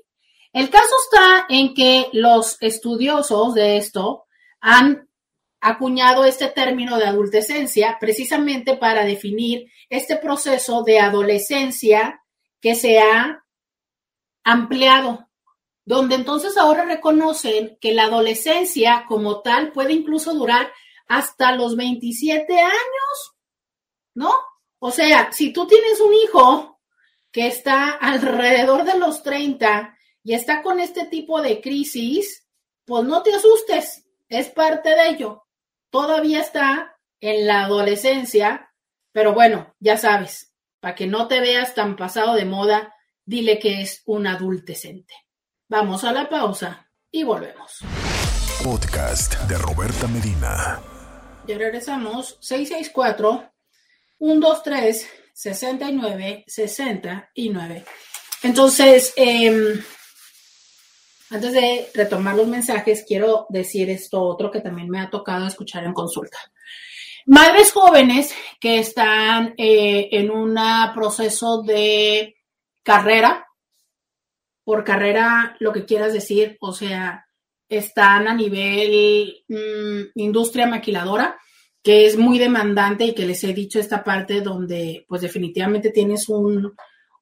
El 0.53 0.69
caso 0.69 0.93
está 1.05 1.45
en 1.49 1.73
que 1.73 2.09
los 2.13 2.57
estudiosos 2.61 3.53
de 3.53 3.77
esto 3.77 4.25
han 4.59 5.07
acuñado 5.59 6.25
este 6.25 6.47
término 6.47 6.97
de 6.97 7.05
adultecencia 7.05 7.97
precisamente 7.99 8.77
para 8.77 9.03
definir 9.05 9.71
este 9.89 10.17
proceso 10.17 10.83
de 10.83 10.99
adolescencia 10.99 12.21
que 12.61 12.75
se 12.75 12.99
ha 12.99 13.43
ampliado, 14.43 15.29
donde 15.85 16.15
entonces 16.15 16.57
ahora 16.57 16.85
reconocen 16.85 17.77
que 17.81 17.93
la 17.93 18.05
adolescencia 18.05 19.05
como 19.07 19.41
tal 19.41 19.71
puede 19.71 19.93
incluso 19.93 20.33
durar 20.33 20.71
hasta 21.07 21.53
los 21.53 21.75
27 21.75 22.59
años, 22.59 23.35
¿no? 24.13 24.31
O 24.79 24.91
sea, 24.91 25.31
si 25.31 25.51
tú 25.51 25.67
tienes 25.67 25.99
un 25.99 26.13
hijo 26.13 26.79
que 27.31 27.47
está 27.47 27.91
alrededor 27.91 28.83
de 28.83 28.97
los 28.97 29.23
30 29.23 29.97
y 30.23 30.33
está 30.33 30.61
con 30.61 30.79
este 30.79 31.05
tipo 31.05 31.41
de 31.41 31.61
crisis, 31.61 32.47
pues 32.85 33.03
no 33.03 33.23
te 33.23 33.33
asustes, 33.33 34.05
es 34.29 34.49
parte 34.49 34.89
de 34.89 35.09
ello. 35.09 35.45
Todavía 35.89 36.41
está 36.41 36.97
en 37.19 37.47
la 37.47 37.63
adolescencia, 37.63 38.71
pero 39.11 39.33
bueno, 39.33 39.75
ya 39.79 39.97
sabes, 39.97 40.53
para 40.79 40.95
que 40.95 41.07
no 41.07 41.27
te 41.27 41.39
veas 41.39 41.73
tan 41.73 41.95
pasado 41.95 42.35
de 42.35 42.45
moda, 42.45 42.93
dile 43.25 43.59
que 43.59 43.81
es 43.81 44.03
un 44.05 44.27
adultecente. 44.27 45.13
Vamos 45.69 46.03
a 46.03 46.11
la 46.11 46.29
pausa 46.29 46.89
y 47.11 47.23
volvemos. 47.23 47.79
Podcast 48.63 49.35
de 49.43 49.57
Roberta 49.57 50.07
Medina. 50.07 50.96
Ya 51.47 51.57
regresamos. 51.57 52.37
664 52.41 53.51
123 54.19 55.09
69 55.33 56.43
69. 56.45 57.85
Entonces, 58.43 59.13
eh, 59.15 59.81
antes 61.29 61.53
de 61.53 61.89
retomar 61.93 62.35
los 62.35 62.47
mensajes, 62.47 63.05
quiero 63.07 63.45
decir 63.49 63.89
esto 63.89 64.21
otro 64.21 64.51
que 64.51 64.59
también 64.59 64.89
me 64.89 64.99
ha 64.99 65.09
tocado 65.09 65.47
escuchar 65.47 65.85
en 65.85 65.93
consulta. 65.93 66.37
Madres 67.25 67.71
jóvenes 67.71 68.33
que 68.59 68.79
están 68.79 69.53
eh, 69.57 70.09
en 70.11 70.31
un 70.31 70.57
proceso 70.93 71.61
de 71.61 72.35
carrera, 72.83 73.47
por 74.65 74.83
carrera 74.83 75.55
lo 75.59 75.71
que 75.71 75.85
quieras 75.85 76.11
decir, 76.11 76.57
o 76.59 76.73
sea, 76.73 77.26
están 77.69 78.27
a 78.27 78.33
nivel 78.33 79.43
mm, 79.47 80.19
industria 80.19 80.67
maquiladora, 80.67 81.37
que 81.83 82.05
es 82.05 82.17
muy 82.17 82.37
demandante 82.37 83.05
y 83.05 83.13
que 83.13 83.25
les 83.25 83.43
he 83.43 83.53
dicho 83.53 83.79
esta 83.79 84.03
parte 84.03 84.41
donde 84.41 85.05
pues 85.07 85.21
definitivamente 85.21 85.91
tienes 85.91 86.27
un, 86.29 86.73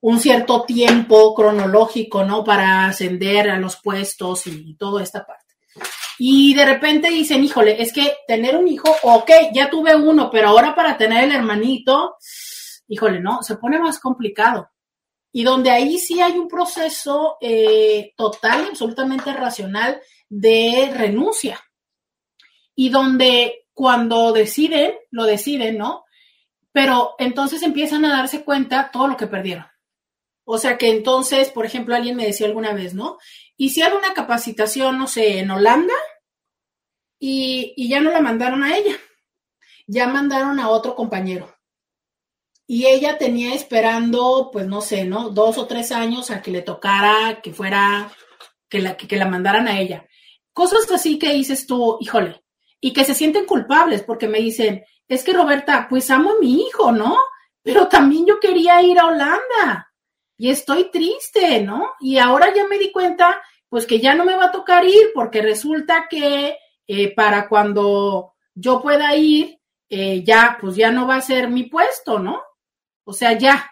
un 0.02 0.20
cierto 0.20 0.64
tiempo 0.64 1.34
cronológico, 1.34 2.24
¿no? 2.24 2.44
Para 2.44 2.88
ascender 2.88 3.50
a 3.50 3.60
los 3.60 3.78
puestos 3.82 4.48
y 4.48 4.76
toda 4.76 5.04
esta 5.04 5.26
parte. 5.26 5.46
Y 6.18 6.54
de 6.54 6.66
repente 6.66 7.10
dicen, 7.10 7.44
híjole, 7.44 7.82
es 7.82 7.92
que 7.92 8.14
tener 8.28 8.56
un 8.56 8.68
hijo, 8.68 8.96
ok, 9.04 9.30
ya 9.54 9.70
tuve 9.70 9.96
uno, 9.96 10.30
pero 10.32 10.50
ahora 10.50 10.74
para 10.74 10.98
tener 10.98 11.26
el 11.26 11.32
hermanito, 11.34 12.16
híjole, 12.88 13.20
no, 13.20 13.44
se 13.44 13.58
pone 13.58 13.80
más 13.80 14.00
complicado. 14.00 14.70
Y 15.38 15.44
donde 15.44 15.70
ahí 15.70 15.98
sí 15.98 16.22
hay 16.22 16.40
un 16.40 16.48
proceso 16.48 17.36
eh, 17.42 18.14
total, 18.16 18.68
absolutamente 18.70 19.34
racional 19.34 20.02
de 20.30 20.94
renuncia. 20.96 21.62
Y 22.74 22.88
donde 22.88 23.68
cuando 23.74 24.32
deciden, 24.32 24.94
lo 25.12 25.26
deciden, 25.26 25.78
¿no? 25.78 26.06
Pero 26.72 27.16
entonces 27.20 27.64
empiezan 27.64 28.06
a 28.06 28.16
darse 28.16 28.46
cuenta 28.46 28.92
todo 28.94 29.10
lo 29.10 29.18
que 29.18 29.28
perdieron. 29.28 29.66
O 30.46 30.58
sea 30.58 30.78
que 30.78 30.90
entonces, 30.90 31.50
por 31.50 31.66
ejemplo, 31.66 31.96
alguien 31.96 32.16
me 32.16 32.28
decía 32.28 32.48
alguna 32.48 32.72
vez, 32.72 32.94
¿no? 32.94 33.18
Hicieron 33.58 33.98
una 33.98 34.14
capacitación, 34.14 34.98
no 34.98 35.06
sé, 35.06 35.40
en 35.40 35.52
Holanda 35.52 35.96
y, 37.20 37.74
y 37.76 37.90
ya 37.90 38.00
no 38.00 38.10
la 38.10 38.22
mandaron 38.22 38.64
a 38.64 38.78
ella, 38.78 38.96
ya 39.86 40.08
mandaron 40.08 40.62
a 40.62 40.70
otro 40.70 40.96
compañero. 40.96 41.55
Y 42.68 42.88
ella 42.88 43.18
tenía 43.18 43.54
esperando, 43.54 44.50
pues 44.52 44.66
no 44.66 44.82
sé, 44.82 45.06
¿no? 45.06 45.30
Dos 45.30 45.58
o 45.58 45.68
tres 45.68 45.92
años 45.92 46.32
a 46.32 46.42
que 46.42 46.52
le 46.52 46.62
tocara, 46.62 47.42
que 47.42 47.54
fuera, 47.54 48.12
que 48.70 48.80
la, 48.80 48.98
que, 48.98 49.16
la 49.18 49.28
mandaran 49.28 49.68
a 49.68 49.80
ella. 49.80 50.06
Cosas 50.52 50.90
así 50.92 51.20
que 51.20 51.34
dices 51.34 51.68
tú, 51.68 51.98
híjole, 52.02 52.44
y 52.82 52.92
que 52.94 53.06
se 53.06 53.14
sienten 53.14 53.46
culpables 53.46 54.04
porque 54.04 54.28
me 54.28 54.40
dicen, 54.40 54.84
es 55.08 55.24
que 55.24 55.34
Roberta, 55.34 55.88
pues 55.90 56.10
amo 56.10 56.32
a 56.32 56.40
mi 56.40 56.62
hijo, 56.62 56.92
¿no? 56.92 57.18
Pero 57.62 57.88
también 57.88 58.26
yo 58.26 58.40
quería 58.40 58.82
ir 58.82 59.00
a 59.00 59.08
Holanda 59.08 59.94
y 60.38 60.50
estoy 60.50 60.90
triste, 60.92 61.62
¿no? 61.62 61.92
Y 62.00 62.18
ahora 62.18 62.54
ya 62.54 62.68
me 62.68 62.80
di 62.80 62.92
cuenta, 62.92 63.42
pues 63.70 63.86
que 63.86 64.00
ya 64.00 64.16
no 64.16 64.26
me 64.26 64.36
va 64.36 64.46
a 64.46 64.52
tocar 64.52 64.86
ir 64.86 65.12
porque 65.14 65.42
resulta 65.42 66.08
que 66.10 66.58
eh, 66.88 67.14
para 67.16 67.48
cuando 67.48 68.34
yo 68.54 68.82
pueda 68.82 69.16
ir, 69.16 69.60
eh, 69.90 70.24
ya, 70.24 70.58
pues 70.60 70.76
ya 70.76 70.92
no 70.92 71.08
va 71.08 71.18
a 71.18 71.22
ser 71.22 71.50
mi 71.50 71.64
puesto, 71.64 72.20
¿no? 72.20 72.42
O 73.06 73.14
sea, 73.14 73.38
ya 73.38 73.72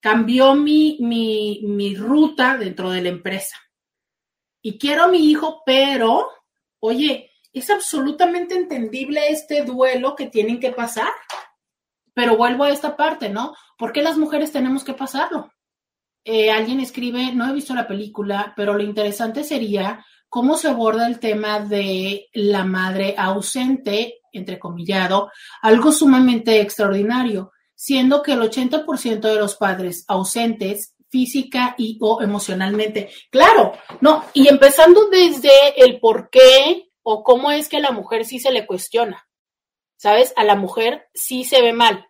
cambió 0.00 0.54
mi, 0.54 0.98
mi, 1.00 1.62
mi 1.64 1.96
ruta 1.96 2.56
dentro 2.56 2.90
de 2.90 3.02
la 3.02 3.08
empresa. 3.08 3.56
Y 4.62 4.78
quiero 4.78 5.04
a 5.04 5.08
mi 5.08 5.30
hijo, 5.30 5.62
pero, 5.66 6.30
oye, 6.78 7.32
es 7.52 7.70
absolutamente 7.70 8.54
entendible 8.54 9.28
este 9.28 9.62
duelo 9.62 10.14
que 10.14 10.26
tienen 10.26 10.60
que 10.60 10.72
pasar. 10.72 11.12
Pero 12.12 12.36
vuelvo 12.36 12.64
a 12.64 12.70
esta 12.70 12.96
parte, 12.96 13.28
¿no? 13.28 13.54
¿Por 13.76 13.92
qué 13.92 14.02
las 14.02 14.16
mujeres 14.16 14.52
tenemos 14.52 14.84
que 14.84 14.94
pasarlo? 14.94 15.52
Eh, 16.24 16.50
alguien 16.50 16.80
escribe, 16.80 17.32
no 17.32 17.48
he 17.48 17.52
visto 17.52 17.74
la 17.74 17.86
película, 17.86 18.54
pero 18.56 18.74
lo 18.74 18.82
interesante 18.82 19.44
sería 19.44 20.04
cómo 20.28 20.56
se 20.56 20.68
aborda 20.68 21.06
el 21.06 21.20
tema 21.20 21.60
de 21.60 22.28
la 22.32 22.64
madre 22.64 23.14
ausente, 23.16 24.20
entrecomillado, 24.32 25.30
algo 25.62 25.92
sumamente 25.92 26.60
extraordinario, 26.60 27.52
siendo 27.84 28.22
que 28.22 28.32
el 28.32 28.40
80% 28.40 29.20
de 29.20 29.34
los 29.34 29.56
padres 29.56 30.06
ausentes 30.08 30.94
física 31.10 31.74
y 31.76 31.98
o 32.00 32.22
emocionalmente. 32.22 33.10
Claro, 33.30 33.72
no, 34.00 34.24
y 34.32 34.48
empezando 34.48 35.10
desde 35.10 35.84
el 35.84 36.00
por 36.00 36.30
qué 36.30 36.88
o 37.02 37.22
cómo 37.22 37.50
es 37.50 37.68
que 37.68 37.76
a 37.76 37.80
la 37.80 37.90
mujer 37.90 38.24
sí 38.24 38.38
se 38.38 38.52
le 38.52 38.66
cuestiona. 38.66 39.28
¿Sabes? 39.98 40.32
A 40.36 40.44
la 40.44 40.54
mujer 40.54 41.08
sí 41.12 41.44
se 41.44 41.60
ve 41.60 41.74
mal. 41.74 42.08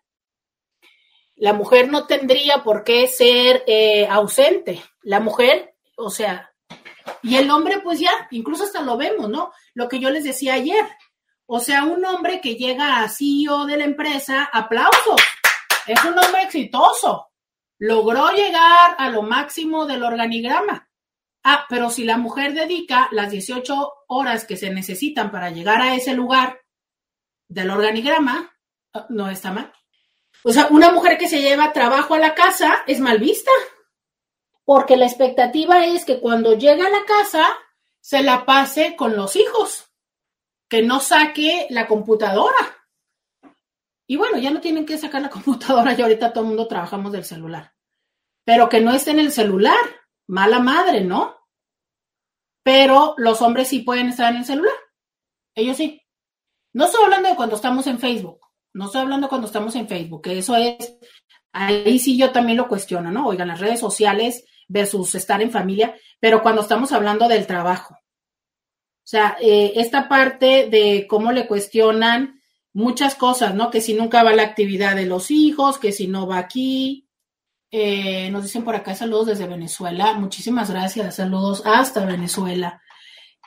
La 1.35 1.53
mujer 1.53 1.91
no 1.91 2.07
tendría 2.07 2.63
por 2.63 2.85
qué 2.85 3.09
ser 3.09 3.65
eh, 3.67 4.07
ausente. 4.07 4.81
La 5.03 5.19
mujer, 5.19 5.75
o 5.97 6.09
sea, 6.09 6.55
y 7.21 7.35
el 7.35 7.51
hombre, 7.51 7.81
pues 7.81 7.99
ya, 7.99 8.29
incluso 8.31 8.63
hasta 8.63 8.81
lo 8.81 8.97
vemos, 8.97 9.29
¿no? 9.29 9.51
Lo 9.75 9.89
que 9.89 9.99
yo 9.99 10.11
les 10.11 10.23
decía 10.23 10.55
ayer. 10.55 10.87
O 11.47 11.59
sea, 11.59 11.83
un 11.83 12.05
hombre 12.05 12.41
que 12.41 12.55
llega 12.55 13.03
a 13.03 13.09
CEO 13.09 13.67
de 13.67 13.77
la 13.77 13.85
empresa, 13.85 14.49
aplausos. 14.53 15.21
Es 15.87 16.05
un 16.05 16.19
hombre 16.19 16.43
exitoso. 16.43 17.29
Logró 17.79 18.31
llegar 18.31 18.97
a 18.99 19.09
lo 19.11 19.23
máximo 19.23 19.87
del 19.87 20.03
organigrama. 20.03 20.89
Ah, 21.43 21.67
pero 21.69 21.91
si 21.91 22.05
la 22.05 22.17
mujer 22.17 22.55
dedica 22.55 23.09
las 23.13 23.31
18 23.31 23.93
horas 24.09 24.47
que 24.47 24.57
se 24.57 24.71
necesitan 24.71 25.31
para 25.31 25.51
llegar 25.51 25.83
a 25.83 25.95
ese 25.95 26.15
lugar 26.15 26.61
del 27.49 27.71
organigrama, 27.71 28.57
ah, 28.95 29.07
no 29.11 29.29
está 29.29 29.53
mal. 29.53 29.73
O 30.43 30.53
sea, 30.53 30.69
una 30.71 30.91
mujer 30.91 31.19
que 31.19 31.29
se 31.29 31.43
lleva 31.43 31.73
trabajo 31.73 32.15
a 32.15 32.19
la 32.19 32.35
casa 32.35 32.83
es 32.87 33.01
mal 33.01 33.19
vista, 33.19 33.51
porque 34.65 34.97
la 34.97 35.07
expectativa 35.07 35.85
es 35.85 36.05
que 36.05 36.21
cuando 36.21 36.55
llega 36.55 36.87
a 36.87 36.91
la 36.91 37.05
casa 37.05 37.47
se 38.01 38.23
la 38.23 38.47
pase 38.47 38.97
con 38.97 39.17
los 39.17 39.37
hijos, 39.37 39.91
que 40.69 40.83
no 40.83 41.01
saque 41.01 41.67
la 41.71 41.87
computadora. 41.87 42.74
Y 44.07 44.17
bueno, 44.17 44.39
ya 44.39 44.51
no 44.51 44.61
tienen 44.61 44.87
que 44.87 44.99
sacar 44.99 45.23
la 45.23 45.31
computadora, 45.31 45.95
ya 45.95 46.05
ahorita 46.05 46.33
todo 46.33 46.45
el 46.45 46.49
mundo 46.49 46.69
trabajamos 46.69 47.13
del 47.13 47.25
celular, 47.25 47.73
pero 48.45 48.69
que 48.69 48.81
no 48.81 48.93
esté 48.93 49.13
en 49.13 49.21
el 49.21 49.33
celular, 49.33 49.79
mala 50.27 50.59
madre, 50.61 51.03
¿no? 51.03 51.37
Pero 52.63 53.15
los 53.19 53.43
hombres 53.43 53.69
sí 53.69 53.81
pueden 53.81 54.09
estar 54.09 54.33
en 54.33 54.39
el 54.39 54.45
celular. 54.45 54.75
Ellos 55.55 55.77
sí. 55.77 56.01
No 56.73 56.87
estoy 56.87 57.05
hablando 57.05 57.29
de 57.29 57.37
cuando 57.37 57.57
estamos 57.57 57.87
en 57.87 57.99
Facebook. 57.99 58.41
No 58.73 58.87
estoy 58.87 59.03
hablando 59.03 59.29
cuando 59.29 59.47
estamos 59.47 59.77
en 59.77 59.87
Facebook, 59.87 60.23
que 60.23 60.39
eso 60.39 60.57
es, 60.57 60.99
ahí 61.53 61.99
sí 62.01 62.19
yo 62.19 62.33
también 62.33 62.59
lo 62.59 62.67
cuestiono, 62.67 63.13
¿no? 63.13 63.29
Oigan, 63.29 63.49
las 63.49 63.61
redes 63.61 63.79
sociales 63.79 64.45
versus 64.67 65.15
estar 65.15 65.41
en 65.43 65.53
familia, 65.53 65.95
pero 66.19 66.43
cuando 66.43 66.63
estamos 66.63 66.91
hablando 66.91 67.29
del 67.29 67.47
trabajo. 67.47 67.95
O 67.95 69.07
sea, 69.07 69.37
eh, 69.41 69.75
esta 69.77 70.09
parte 70.09 70.69
de 70.71 71.07
cómo 71.09 71.31
le 71.31 71.47
cuestionan 71.47 72.34
muchas 72.75 73.15
cosas, 73.15 73.55
¿no? 73.55 73.71
Que 73.71 73.81
si 73.81 73.95
nunca 73.95 74.23
va 74.23 74.35
la 74.35 74.43
actividad 74.43 74.95
de 74.95 75.07
los 75.07 75.31
hijos, 75.31 75.79
que 75.79 75.93
si 75.93 76.07
no 76.07 76.27
va 76.27 76.39
aquí. 76.39 77.09
Eh, 77.71 78.31
nos 78.31 78.45
dicen 78.45 78.63
por 78.63 78.77
acá 78.77 78.95
saludos 78.95 79.27
desde 79.29 79.47
Venezuela. 79.47 80.13
Muchísimas 80.15 80.71
gracias. 80.71 81.17
Saludos 81.17 81.63
hasta 81.65 82.05
Venezuela. 82.05 82.83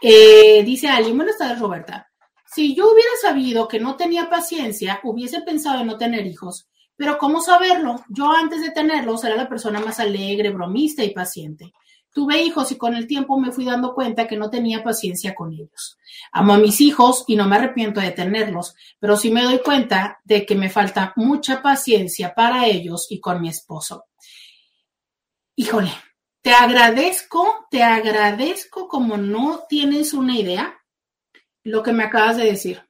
Eh, 0.02 0.64
dice 0.64 0.88
Ali, 0.88 1.12
buenas 1.12 1.38
tardes, 1.38 1.60
Roberta. 1.60 2.10
Si 2.45 2.76
yo 2.76 2.91
hubiera 2.91 3.12
sabido 3.22 3.68
que 3.68 3.80
no 3.80 3.95
tenía 3.95 4.30
paciencia, 4.30 4.99
hubiese 5.04 5.41
pensado 5.41 5.82
en 5.82 5.88
no 5.88 5.98
tener 5.98 6.26
hijos. 6.26 6.68
Pero 6.95 7.18
¿cómo 7.18 7.41
saberlo? 7.41 8.04
Yo 8.10 8.32
antes 8.32 8.62
de 8.62 8.72
tenerlos 8.72 9.24
era 9.24 9.36
la 9.36 9.48
persona 9.48 9.80
más 9.80 9.99
alegre, 9.99 10.49
bromista 10.49 11.04
y 11.04 11.12
paciente. 11.12 11.74
Tuve 12.18 12.41
hijos 12.41 12.72
y 12.72 12.77
con 12.77 12.95
el 12.95 13.06
tiempo 13.06 13.39
me 13.39 13.52
fui 13.52 13.64
dando 13.64 13.94
cuenta 13.94 14.26
que 14.26 14.38
no 14.38 14.49
tenía 14.49 14.84
paciencia 14.84 15.35
con 15.35 15.53
ellos. 15.53 15.99
Amo 16.31 16.56
a 16.56 16.57
mis 16.57 16.81
hijos 16.81 17.23
y 17.27 17.35
no 17.35 17.48
me 17.48 17.57
arrepiento 17.57 18.02
de 18.02 18.10
tenerlos, 18.10 18.73
pero 18.98 19.15
sí 19.15 19.30
me 19.30 19.44
doy 19.44 19.60
cuenta 19.60 20.19
de 20.23 20.44
que 20.44 20.56
me 20.56 20.72
falta 20.72 21.14
mucha 21.15 21.61
paciencia 21.61 22.34
para 22.34 22.65
ellos 22.65 23.06
y 23.11 23.19
con 23.19 23.39
mi 23.39 23.49
esposo. 23.49 24.06
Híjole, 25.56 25.91
te 26.41 26.53
agradezco, 26.56 27.68
te 27.69 27.84
agradezco 27.84 28.88
como 28.88 29.18
no 29.18 29.65
tienes 29.69 30.15
una 30.15 30.39
idea 30.39 30.76
lo 31.64 31.84
que 31.84 31.94
me 31.94 32.06
acabas 32.06 32.38
de 32.38 32.45
decir. 32.45 32.81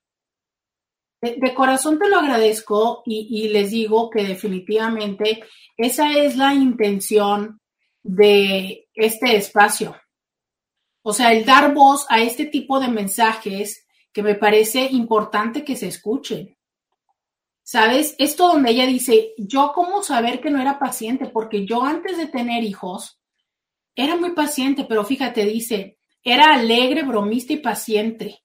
De, 1.19 1.53
corazón 1.53 1.99
te 1.99 2.07
lo 2.07 2.19
agradezco 2.19 3.03
y, 3.05 3.49
les 3.49 3.71
digo 3.71 4.09
que 4.09 4.23
definitivamente 4.23 5.43
esa 5.75 6.13
es 6.13 6.37
la 6.37 6.53
intención 6.53 7.59
de 8.07 8.88
este 8.93 9.35
espacio. 9.35 9.95
O 11.03 11.13
sea, 11.13 11.31
el 11.34 11.45
dar 11.45 11.73
voz 11.73 12.05
a 12.09 12.21
este 12.21 12.45
tipo 12.45 12.79
de 12.79 12.88
mensajes 12.88 13.85
que 14.11 14.23
me 14.23 14.35
parece 14.35 14.88
importante 14.91 15.63
que 15.63 15.75
se 15.75 15.88
escuchen. 15.88 16.57
¿Sabes? 17.63 18.15
Esto 18.17 18.47
donde 18.47 18.71
ella 18.71 18.85
dice, 18.85 19.34
yo 19.38 19.73
cómo 19.75 20.01
saber 20.01 20.39
que 20.39 20.49
no 20.49 20.61
era 20.61 20.79
paciente, 20.79 21.27
porque 21.27 21.65
yo 21.65 21.84
antes 21.84 22.17
de 22.17 22.27
tener 22.27 22.63
hijos 22.63 23.19
era 23.93 24.15
muy 24.15 24.31
paciente, 24.31 24.85
pero 24.85 25.03
fíjate, 25.03 25.45
dice, 25.45 25.97
era 26.23 26.53
alegre, 26.53 27.03
bromista 27.03 27.53
y 27.53 27.57
paciente. 27.57 28.41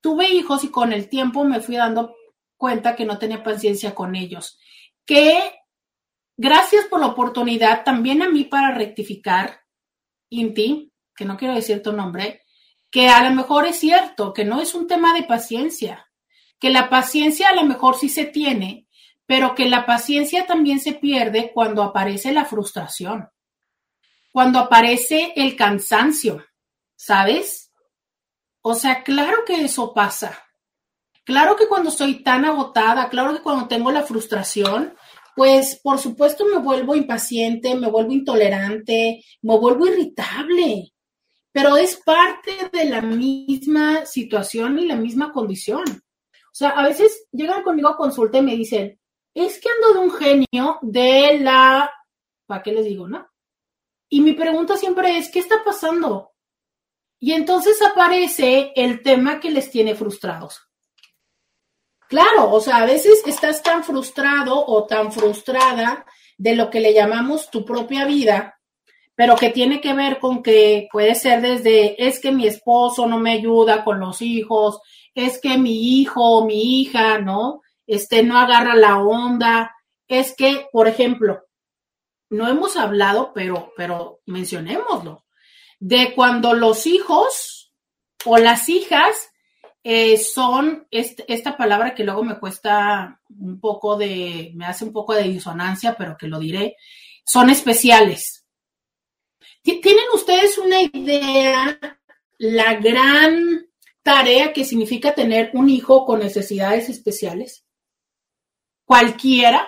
Tuve 0.00 0.30
hijos 0.30 0.64
y 0.64 0.70
con 0.70 0.94
el 0.94 1.10
tiempo 1.10 1.44
me 1.44 1.60
fui 1.60 1.76
dando 1.76 2.14
cuenta 2.56 2.96
que 2.96 3.04
no 3.04 3.18
tenía 3.18 3.42
paciencia 3.42 3.94
con 3.94 4.14
ellos. 4.14 4.58
Que 5.04 5.57
gracias 6.38 6.86
por 6.86 7.00
la 7.00 7.08
oportunidad 7.08 7.84
también 7.84 8.22
a 8.22 8.30
mí 8.30 8.44
para 8.44 8.74
rectificar, 8.74 9.60
Inti, 10.30 10.90
que 11.14 11.26
no 11.26 11.36
quiero 11.36 11.54
decir 11.54 11.82
tu 11.82 11.92
nombre, 11.92 12.44
que 12.90 13.08
a 13.08 13.22
lo 13.28 13.34
mejor 13.34 13.66
es 13.66 13.78
cierto, 13.78 14.32
que 14.32 14.44
no 14.44 14.62
es 14.62 14.74
un 14.74 14.86
tema 14.86 15.12
de 15.12 15.24
paciencia, 15.24 16.08
que 16.58 16.70
la 16.70 16.88
paciencia 16.88 17.50
a 17.50 17.54
lo 17.54 17.64
mejor 17.64 17.96
sí 17.96 18.08
se 18.08 18.24
tiene, 18.24 18.86
pero 19.26 19.54
que 19.54 19.68
la 19.68 19.84
paciencia 19.84 20.46
también 20.46 20.80
se 20.80 20.94
pierde 20.94 21.50
cuando 21.52 21.82
aparece 21.82 22.32
la 22.32 22.46
frustración, 22.46 23.28
cuando 24.32 24.60
aparece 24.60 25.32
el 25.36 25.56
cansancio, 25.56 26.46
¿sabes? 26.96 27.72
O 28.62 28.74
sea, 28.74 29.02
claro 29.02 29.44
que 29.44 29.62
eso 29.62 29.92
pasa. 29.92 30.44
Claro 31.24 31.56
que 31.56 31.68
cuando 31.68 31.90
estoy 31.90 32.22
tan 32.22 32.46
agotada, 32.46 33.10
claro 33.10 33.34
que 33.34 33.42
cuando 33.42 33.68
tengo 33.68 33.90
la 33.90 34.02
frustración, 34.02 34.96
pues 35.38 35.78
por 35.80 36.00
supuesto 36.00 36.44
me 36.46 36.58
vuelvo 36.58 36.96
impaciente, 36.96 37.76
me 37.76 37.88
vuelvo 37.88 38.10
intolerante, 38.12 39.24
me 39.42 39.56
vuelvo 39.56 39.86
irritable. 39.86 40.92
Pero 41.52 41.76
es 41.76 41.94
parte 41.94 42.50
de 42.72 42.86
la 42.86 43.00
misma 43.00 44.04
situación 44.04 44.80
y 44.80 44.86
la 44.86 44.96
misma 44.96 45.32
condición. 45.32 45.84
O 45.86 46.54
sea, 46.58 46.70
a 46.70 46.88
veces 46.88 47.28
llegan 47.30 47.62
conmigo 47.62 47.88
a 47.88 47.96
consulta 47.96 48.38
y 48.38 48.42
me 48.42 48.56
dicen, 48.56 48.98
es 49.32 49.60
que 49.60 49.68
ando 49.70 50.00
de 50.00 50.06
un 50.06 50.10
genio 50.10 50.78
de 50.82 51.38
la... 51.38 51.88
¿Para 52.44 52.62
qué 52.64 52.72
les 52.72 52.86
digo, 52.86 53.06
no? 53.06 53.28
Y 54.08 54.20
mi 54.20 54.32
pregunta 54.32 54.76
siempre 54.76 55.18
es, 55.18 55.30
¿qué 55.30 55.38
está 55.38 55.62
pasando? 55.64 56.32
Y 57.20 57.30
entonces 57.30 57.80
aparece 57.80 58.72
el 58.74 59.04
tema 59.04 59.38
que 59.38 59.52
les 59.52 59.70
tiene 59.70 59.94
frustrados. 59.94 60.67
Claro, 62.08 62.50
o 62.50 62.60
sea, 62.60 62.78
a 62.78 62.86
veces 62.86 63.22
estás 63.26 63.62
tan 63.62 63.84
frustrado 63.84 64.64
o 64.66 64.86
tan 64.86 65.12
frustrada 65.12 66.06
de 66.38 66.54
lo 66.54 66.70
que 66.70 66.80
le 66.80 66.94
llamamos 66.94 67.50
tu 67.50 67.64
propia 67.64 68.06
vida, 68.06 68.58
pero 69.14 69.36
que 69.36 69.50
tiene 69.50 69.80
que 69.80 69.92
ver 69.92 70.18
con 70.18 70.42
que 70.42 70.88
puede 70.90 71.14
ser 71.14 71.42
desde, 71.42 72.06
es 72.06 72.18
que 72.20 72.32
mi 72.32 72.46
esposo 72.46 73.06
no 73.06 73.18
me 73.18 73.32
ayuda 73.32 73.84
con 73.84 74.00
los 74.00 74.22
hijos, 74.22 74.80
es 75.14 75.40
que 75.40 75.58
mi 75.58 76.00
hijo 76.00 76.38
o 76.38 76.46
mi 76.46 76.80
hija, 76.80 77.18
¿no? 77.18 77.60
Este 77.86 78.22
no 78.22 78.38
agarra 78.38 78.74
la 78.74 78.98
onda, 78.98 79.74
es 80.06 80.34
que, 80.34 80.66
por 80.72 80.88
ejemplo, 80.88 81.44
no 82.30 82.48
hemos 82.48 82.76
hablado, 82.76 83.32
pero, 83.34 83.72
pero 83.76 84.20
mencionémoslo 84.26 85.24
de 85.80 86.14
cuando 86.14 86.54
los 86.54 86.86
hijos 86.86 87.72
o 88.24 88.38
las 88.38 88.68
hijas 88.68 89.27
eh, 89.90 90.18
son 90.18 90.86
esta 90.90 91.56
palabra 91.56 91.94
que 91.94 92.04
luego 92.04 92.22
me 92.22 92.38
cuesta 92.38 93.22
un 93.30 93.58
poco 93.58 93.96
de, 93.96 94.52
me 94.54 94.66
hace 94.66 94.84
un 94.84 94.92
poco 94.92 95.14
de 95.14 95.22
disonancia, 95.22 95.94
pero 95.96 96.14
que 96.18 96.26
lo 96.26 96.38
diré, 96.38 96.76
son 97.24 97.48
especiales. 97.48 98.44
¿Tienen 99.62 100.04
ustedes 100.12 100.58
una 100.58 100.82
idea 100.82 101.78
la 102.36 102.74
gran 102.74 103.66
tarea 104.02 104.52
que 104.52 104.66
significa 104.66 105.14
tener 105.14 105.52
un 105.54 105.70
hijo 105.70 106.04
con 106.04 106.18
necesidades 106.18 106.90
especiales? 106.90 107.64
Cualquiera, 108.84 109.66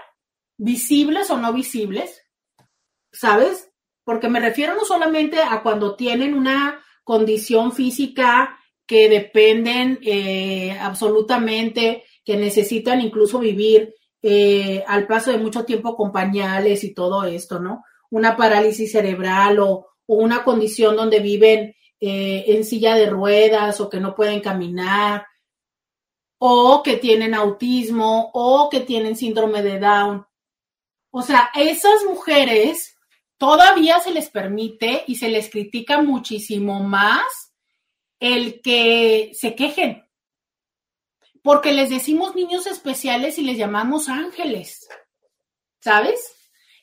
visibles 0.59 1.31
o 1.31 1.39
no 1.39 1.55
visibles, 1.55 2.21
¿sabes? 3.11 3.71
porque 4.05 4.29
me 4.29 4.41
refiero 4.41 4.75
no 4.75 4.85
solamente 4.85 5.41
a 5.41 5.63
cuando 5.63 5.95
tienen 5.95 6.35
una 6.35 6.85
condición 7.05 7.73
física 7.73 8.60
que 8.91 9.09
dependen 9.09 10.01
eh, 10.03 10.77
absolutamente, 10.81 12.03
que 12.25 12.37
necesitan 12.37 13.01
incluso 13.01 13.39
vivir 13.39 13.95
eh, 14.21 14.83
al 14.85 15.07
paso 15.07 15.31
de 15.31 15.39
mucho 15.39 15.65
tiempo 15.65 15.95
con 15.95 16.11
pañales 16.11 16.83
y 16.83 16.93
todo 16.93 17.23
esto, 17.23 17.61
¿no? 17.61 17.85
Una 18.11 18.37
parálisis 18.37 18.91
cerebral 18.91 19.61
o, 19.61 19.87
una 20.09 20.43
condición 20.43 20.97
donde 20.97 21.21
viven 21.21 21.77
eh, 22.01 22.45
en 22.49 22.65
silla 22.65 22.97
de 22.97 23.07
ruedas 23.09 23.81
o 23.81 23.89
que 23.89 24.01
no 24.01 24.13
pueden 24.17 24.41
caminar 24.41 25.25
o 26.41 26.83
que 26.83 26.97
tienen 26.97 27.33
autismo 27.35 28.33
o 28.35 28.69
que 28.69 28.81
tienen 28.81 29.15
síndrome 29.15 29.63
de 29.63 29.79
Down. 29.79 30.27
O 31.13 31.23
sea, 31.23 31.51
esas 31.55 32.03
mujeres 32.09 32.97
todavía 33.39 34.01
se 34.01 34.11
les 34.11 34.31
permite 34.31 35.05
y 35.07 35.15
se 35.15 35.29
les 35.29 35.49
critica 35.49 36.03
muchísimo 36.03 36.81
más 36.81 37.50
el 38.21 38.61
que 38.63 39.33
se 39.35 39.55
quejen, 39.55 40.07
porque 41.43 41.73
les 41.73 41.91
decimos 41.91 42.37
niños 42.37 42.67
especiales 42.67 43.39
y 43.39 43.43
les 43.43 43.59
llamamos 43.59 44.09
ángeles, 44.09 44.87
¿sabes? 45.81 46.37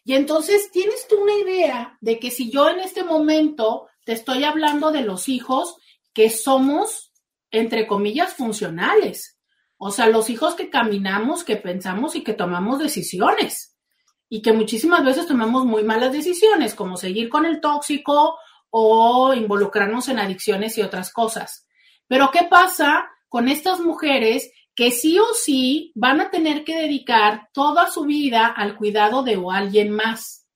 Y 0.04 0.16
entonces 0.16 0.72
tienes 0.72 1.08
tú 1.08 1.22
una 1.22 1.36
idea 1.36 1.98
de 2.02 2.20
que 2.20 2.32
si 2.32 2.50
yo 2.50 2.70
en 2.70 2.80
este 2.80 3.04
momento 3.04 3.88
te 4.06 4.14
estoy 4.14 4.44
hablando 4.44 4.92
de 4.92 5.02
los 5.02 5.30
hijos 5.30 5.78
que 6.14 6.30
somos, 6.30 7.12
entre 7.52 7.86
comillas, 7.86 8.34
funcionales, 8.34 9.38
o 9.78 9.92
sea, 9.92 10.08
los 10.08 10.30
hijos 10.30 10.56
que 10.56 10.70
caminamos, 10.70 11.44
que 11.44 11.56
pensamos 11.56 12.16
y 12.16 12.24
que 12.24 12.34
tomamos 12.34 12.80
decisiones. 12.80 13.78
Y 14.30 14.42
que 14.42 14.52
muchísimas 14.52 15.06
veces 15.06 15.28
tomamos 15.28 15.66
muy 15.66 15.84
malas 15.84 16.12
decisiones, 16.12 16.74
como 16.74 16.98
seguir 16.98 17.30
con 17.30 17.46
el 17.46 17.62
tóxico 17.62 18.38
o 18.70 19.34
involucrarnos 19.34 20.08
en 20.10 20.20
adicciones 20.20 20.78
y 20.78 20.82
otras 20.82 21.12
cosas. 21.12 21.68
Pero 22.08 22.32
¿qué 22.32 22.48
pasa 22.50 23.10
con 23.30 23.50
estas 23.50 23.80
mujeres 23.80 24.52
que 24.76 24.92
sí 24.92 25.18
o 25.20 25.34
sí 25.34 25.92
van 25.96 26.22
a 26.22 26.30
tener 26.30 26.64
que 26.64 26.76
dedicar 26.76 27.50
toda 27.54 27.90
su 27.90 28.04
vida 28.04 28.48
al 28.48 28.78
cuidado 28.78 29.24
de 29.24 29.42
alguien 29.52 29.92
más? 29.92 30.48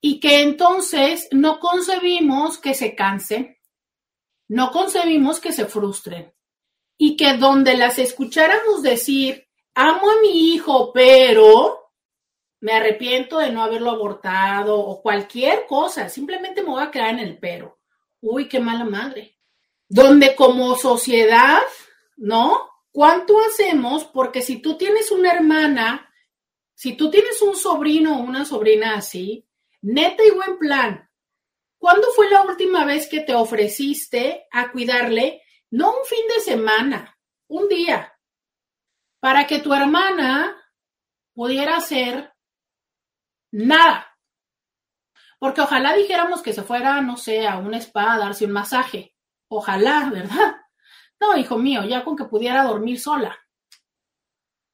Y 0.00 0.20
que 0.20 0.42
entonces 0.42 1.28
no 1.32 1.58
concebimos 1.58 2.58
que 2.58 2.74
se 2.74 2.94
cansen, 2.94 3.58
no 4.48 4.70
concebimos 4.70 5.40
que 5.40 5.52
se 5.52 5.66
frustren. 5.66 6.32
Y 6.96 7.16
que 7.16 7.34
donde 7.34 7.76
las 7.76 7.98
escucháramos 7.98 8.82
decir, 8.82 9.46
amo 9.74 10.10
a 10.10 10.20
mi 10.20 10.52
hijo, 10.52 10.92
pero 10.92 11.77
me 12.60 12.72
arrepiento 12.72 13.38
de 13.38 13.50
no 13.50 13.62
haberlo 13.62 13.90
abortado 13.90 14.78
o 14.78 15.00
cualquier 15.02 15.66
cosa, 15.66 16.08
simplemente 16.08 16.62
me 16.62 16.70
voy 16.70 16.82
a 16.82 16.90
quedar 16.90 17.10
en 17.10 17.20
el 17.20 17.38
pero. 17.38 17.78
Uy, 18.20 18.48
qué 18.48 18.60
mala 18.60 18.84
madre. 18.84 19.38
Donde 19.88 20.34
como 20.34 20.76
sociedad, 20.76 21.62
¿no? 22.16 22.68
¿Cuánto 22.90 23.38
hacemos? 23.40 24.04
Porque 24.04 24.42
si 24.42 24.60
tú 24.60 24.76
tienes 24.76 25.10
una 25.12 25.32
hermana, 25.32 26.12
si 26.74 26.94
tú 26.96 27.10
tienes 27.10 27.40
un 27.42 27.56
sobrino 27.56 28.18
o 28.18 28.22
una 28.22 28.44
sobrina 28.44 28.94
así, 28.96 29.48
neta 29.80 30.24
y 30.24 30.30
buen 30.30 30.58
plan. 30.58 31.08
¿Cuándo 31.78 32.08
fue 32.14 32.28
la 32.28 32.42
última 32.42 32.84
vez 32.84 33.08
que 33.08 33.20
te 33.20 33.34
ofreciste 33.34 34.46
a 34.50 34.72
cuidarle? 34.72 35.42
No 35.70 35.90
un 35.90 36.04
fin 36.04 36.26
de 36.34 36.40
semana, 36.40 37.16
un 37.46 37.68
día, 37.68 38.18
para 39.20 39.46
que 39.46 39.60
tu 39.60 39.72
hermana 39.72 40.56
pudiera 41.34 41.76
hacer 41.76 42.32
nada. 43.50 44.06
Porque 45.38 45.60
ojalá 45.60 45.94
dijéramos 45.94 46.42
que 46.42 46.52
se 46.52 46.62
fuera, 46.62 47.00
no 47.00 47.16
sé, 47.16 47.46
a 47.46 47.58
un 47.58 47.74
spa 47.74 48.14
a 48.14 48.18
darse 48.18 48.44
un 48.44 48.52
masaje. 48.52 49.14
Ojalá, 49.48 50.10
¿verdad? 50.12 50.56
No, 51.20 51.36
hijo 51.36 51.58
mío, 51.58 51.84
ya 51.84 52.04
con 52.04 52.16
que 52.16 52.24
pudiera 52.24 52.62
dormir 52.64 53.00
sola. 53.00 53.36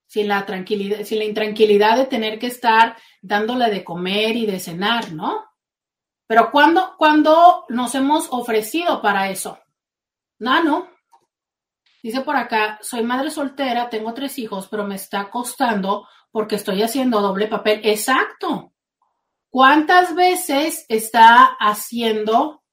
Sin 0.06 0.28
la 0.28 0.44
tranquilidad, 0.46 1.04
sin 1.04 1.18
la 1.18 1.24
intranquilidad 1.24 1.96
de 1.96 2.06
tener 2.06 2.38
que 2.38 2.46
estar 2.46 2.96
dándole 3.20 3.70
de 3.70 3.82
comer 3.82 4.36
y 4.36 4.46
de 4.46 4.60
cenar, 4.60 5.12
¿no? 5.12 5.44
Pero 6.26 6.50
¿cuándo, 6.50 6.94
cuando 6.96 7.64
nos 7.68 7.94
hemos 7.94 8.28
ofrecido 8.30 9.02
para 9.02 9.30
eso? 9.30 9.58
No, 10.38 10.62
no. 10.62 10.88
Dice 12.02 12.20
por 12.20 12.36
acá, 12.36 12.78
soy 12.82 13.02
madre 13.02 13.30
soltera, 13.30 13.88
tengo 13.88 14.12
tres 14.12 14.38
hijos, 14.38 14.68
pero 14.68 14.84
me 14.84 14.96
está 14.96 15.30
costando 15.30 16.06
porque 16.34 16.56
estoy 16.56 16.82
haciendo 16.82 17.20
doble 17.20 17.46
papel. 17.46 17.80
Exacto. 17.84 18.72
¿Cuántas 19.50 20.16
veces 20.16 20.84
está 20.88 21.44
haciendo 21.60 22.64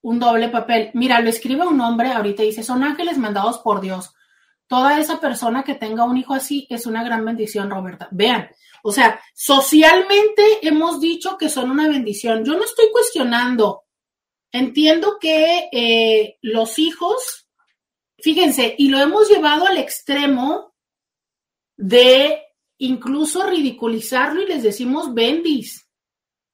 un 0.00 0.18
doble 0.18 0.48
papel? 0.48 0.90
Mira, 0.92 1.20
lo 1.20 1.30
escribe 1.30 1.64
un 1.64 1.80
hombre 1.80 2.10
ahorita 2.10 2.42
dice, 2.42 2.64
son 2.64 2.82
ángeles 2.82 3.18
mandados 3.18 3.60
por 3.60 3.80
Dios. 3.80 4.12
Toda 4.66 4.98
esa 4.98 5.20
persona 5.20 5.62
que 5.62 5.76
tenga 5.76 6.02
un 6.02 6.16
hijo 6.16 6.34
así 6.34 6.66
es 6.70 6.84
una 6.84 7.04
gran 7.04 7.24
bendición, 7.24 7.70
Roberta. 7.70 8.08
Vean, 8.10 8.50
o 8.82 8.90
sea, 8.90 9.20
socialmente 9.32 10.66
hemos 10.66 11.00
dicho 11.00 11.38
que 11.38 11.48
son 11.48 11.70
una 11.70 11.86
bendición. 11.86 12.44
Yo 12.44 12.54
no 12.54 12.64
estoy 12.64 12.86
cuestionando. 12.90 13.84
Entiendo 14.50 15.18
que 15.20 15.68
eh, 15.70 16.36
los 16.42 16.80
hijos, 16.80 17.48
fíjense, 18.18 18.74
y 18.76 18.88
lo 18.88 18.98
hemos 18.98 19.28
llevado 19.28 19.68
al 19.68 19.78
extremo 19.78 20.74
de 21.76 22.42
incluso 22.82 23.46
ridiculizarlo 23.46 24.42
y 24.42 24.46
les 24.46 24.64
decimos 24.64 25.14
bendis, 25.14 25.88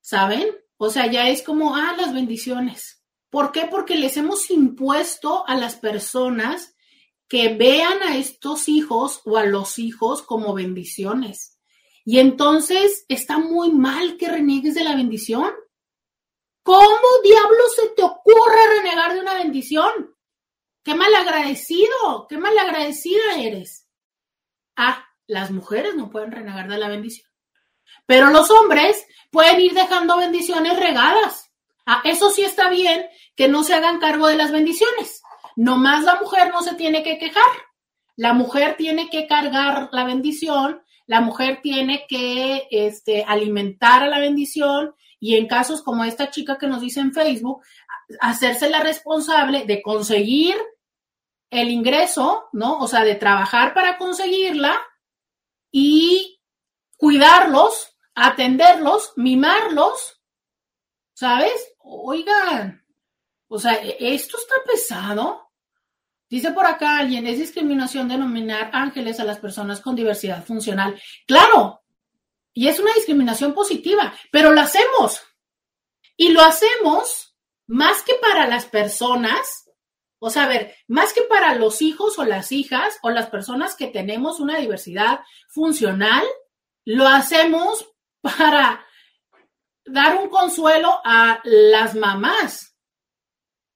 ¿saben? 0.02 0.55
O 0.76 0.90
sea, 0.90 1.06
ya 1.10 1.28
es 1.30 1.42
como, 1.42 1.74
ah, 1.74 1.94
las 1.96 2.12
bendiciones. 2.12 3.02
¿Por 3.30 3.50
qué? 3.50 3.66
Porque 3.70 3.96
les 3.96 4.16
hemos 4.18 4.50
impuesto 4.50 5.48
a 5.48 5.56
las 5.56 5.76
personas 5.76 6.74
que 7.28 7.55
vean 7.55 8.02
a 8.02 8.18
estos 8.18 8.68
hijos 8.68 9.22
o 9.24 9.38
a 9.38 9.46
los 9.46 9.78
hijos 9.78 10.20
como 10.22 10.52
bendiciones. 10.52 11.59
Y 12.05 12.18
entonces 12.18 13.06
está 13.09 13.38
muy 13.38 13.72
mal 13.72 14.18
que 14.18 14.28
reniegues 14.28 14.74
de 14.74 14.84
la 14.84 14.96
bendición. 14.96 15.50
¿Cómo 16.62 17.09
diablos 17.24 17.74
se 17.74 17.88
te 17.88 18.02
ocurre 18.02 18.80
renegar 18.82 19.14
de 19.14 19.20
una 19.20 19.34
bendición? 19.34 20.14
Qué 20.84 20.94
mal 20.94 21.14
agradecido, 21.14 22.26
qué 22.28 22.36
mal 22.36 22.56
agradecida 22.59 23.38
eres. 23.38 23.88
Ah, 24.76 25.07
las 25.28 25.52
mujeres 25.52 25.94
no 25.94 26.10
pueden 26.10 26.32
renegar 26.32 26.68
de 26.68 26.78
la 26.78 26.88
bendición. 26.88 27.28
Pero 28.06 28.30
los 28.30 28.50
hombres 28.50 29.06
pueden 29.30 29.60
ir 29.60 29.74
dejando 29.74 30.16
bendiciones 30.16 30.76
regadas. 30.78 31.52
Ah, 31.86 32.00
eso 32.05 32.30
sí 32.30 32.42
está 32.42 32.68
bien 32.68 33.06
que 33.36 33.48
no 33.48 33.62
se 33.62 33.74
hagan 33.74 34.00
cargo 34.00 34.26
de 34.26 34.36
las 34.36 34.50
bendiciones. 34.50 35.22
Nomás 35.55 36.05
la 36.05 36.16
mujer 36.16 36.50
no 36.50 36.62
se 36.62 36.74
tiene 36.74 37.02
que 37.02 37.18
quejar. 37.18 37.44
La 38.16 38.32
mujer 38.32 38.76
tiene 38.76 39.10
que 39.10 39.28
cargar 39.28 39.90
la 39.92 40.05
bendición, 40.05 40.82
la 41.06 41.20
mujer 41.20 41.60
tiene 41.62 42.05
que 42.09 42.66
este, 42.70 43.24
alimentar 43.24 44.02
a 44.02 44.09
la 44.09 44.18
bendición 44.18 44.94
y 45.20 45.36
en 45.36 45.46
casos 45.46 45.82
como 45.82 46.05
esta 46.05 46.30
chica 46.30 46.59
que 46.59 46.66
nos 46.66 46.80
dice 46.80 47.00
en 47.00 47.12
Facebook, 47.12 47.62
hacerse 48.20 48.70
la 48.70 48.80
responsable 48.80 49.66
de 49.66 49.82
conseguir 49.82 50.56
el 51.50 51.70
ingreso, 51.70 52.48
¿no? 52.52 52.78
O 52.78 52.88
sea, 52.88 53.05
de 53.05 53.14
trabajar 53.14 53.72
para 53.72 53.98
conseguirla 53.98 54.78
y 55.70 56.40
cuidarlos, 56.97 57.97
atenderlos, 58.15 59.12
mimarlos, 59.16 60.20
¿sabes? 61.15 61.74
Oigan, 61.78 62.85
o 63.49 63.59
sea, 63.59 63.74
e-, 63.74 64.15
esto 64.15 64.36
está 64.39 64.55
pesado. 64.66 65.51
Dice 66.28 66.53
por 66.53 66.66
acá 66.66 66.99
alguien, 66.99 67.27
es 67.27 67.39
discriminación 67.39 68.09
denominar 68.09 68.70
ángeles 68.74 69.19
a 69.19 69.24
las 69.24 69.39
personas 69.39 69.81
con 69.81 69.97
diversidad 69.97 70.45
funcional. 70.45 71.01
Claro, 71.27 71.82
y 72.53 72.66
es 72.66 72.81
una 72.81 72.93
discriminación 72.93 73.55
positiva, 73.55 74.12
pero 74.32 74.53
lo 74.53 74.61
hacemos. 74.61 75.23
Y 76.16 76.32
lo 76.32 76.43
hacemos 76.43 77.36
más 77.69 78.03
que 78.03 78.15
para 78.15 78.49
las 78.49 78.66
personas 78.66 79.68
o 80.20 80.31
sea, 80.31 80.47
ver, 80.49 80.74
más 80.89 81.12
que 81.12 81.23
para 81.23 81.55
los 81.55 81.81
hijos 81.81 82.19
o 82.19 82.24
las 82.24 82.51
hijas 82.51 82.99
o 83.03 83.11
las 83.11 83.28
personas 83.31 83.77
que 83.77 83.86
tenemos 83.86 84.40
una 84.40 84.59
diversidad 84.59 85.20
funcional, 85.49 86.24
lo 86.85 87.07
hacemos 87.07 87.86
para 88.20 88.85
dar 89.85 90.16
un 90.16 90.28
consuelo 90.28 91.01
a 91.05 91.40
las 91.45 91.95
mamás, 91.95 92.77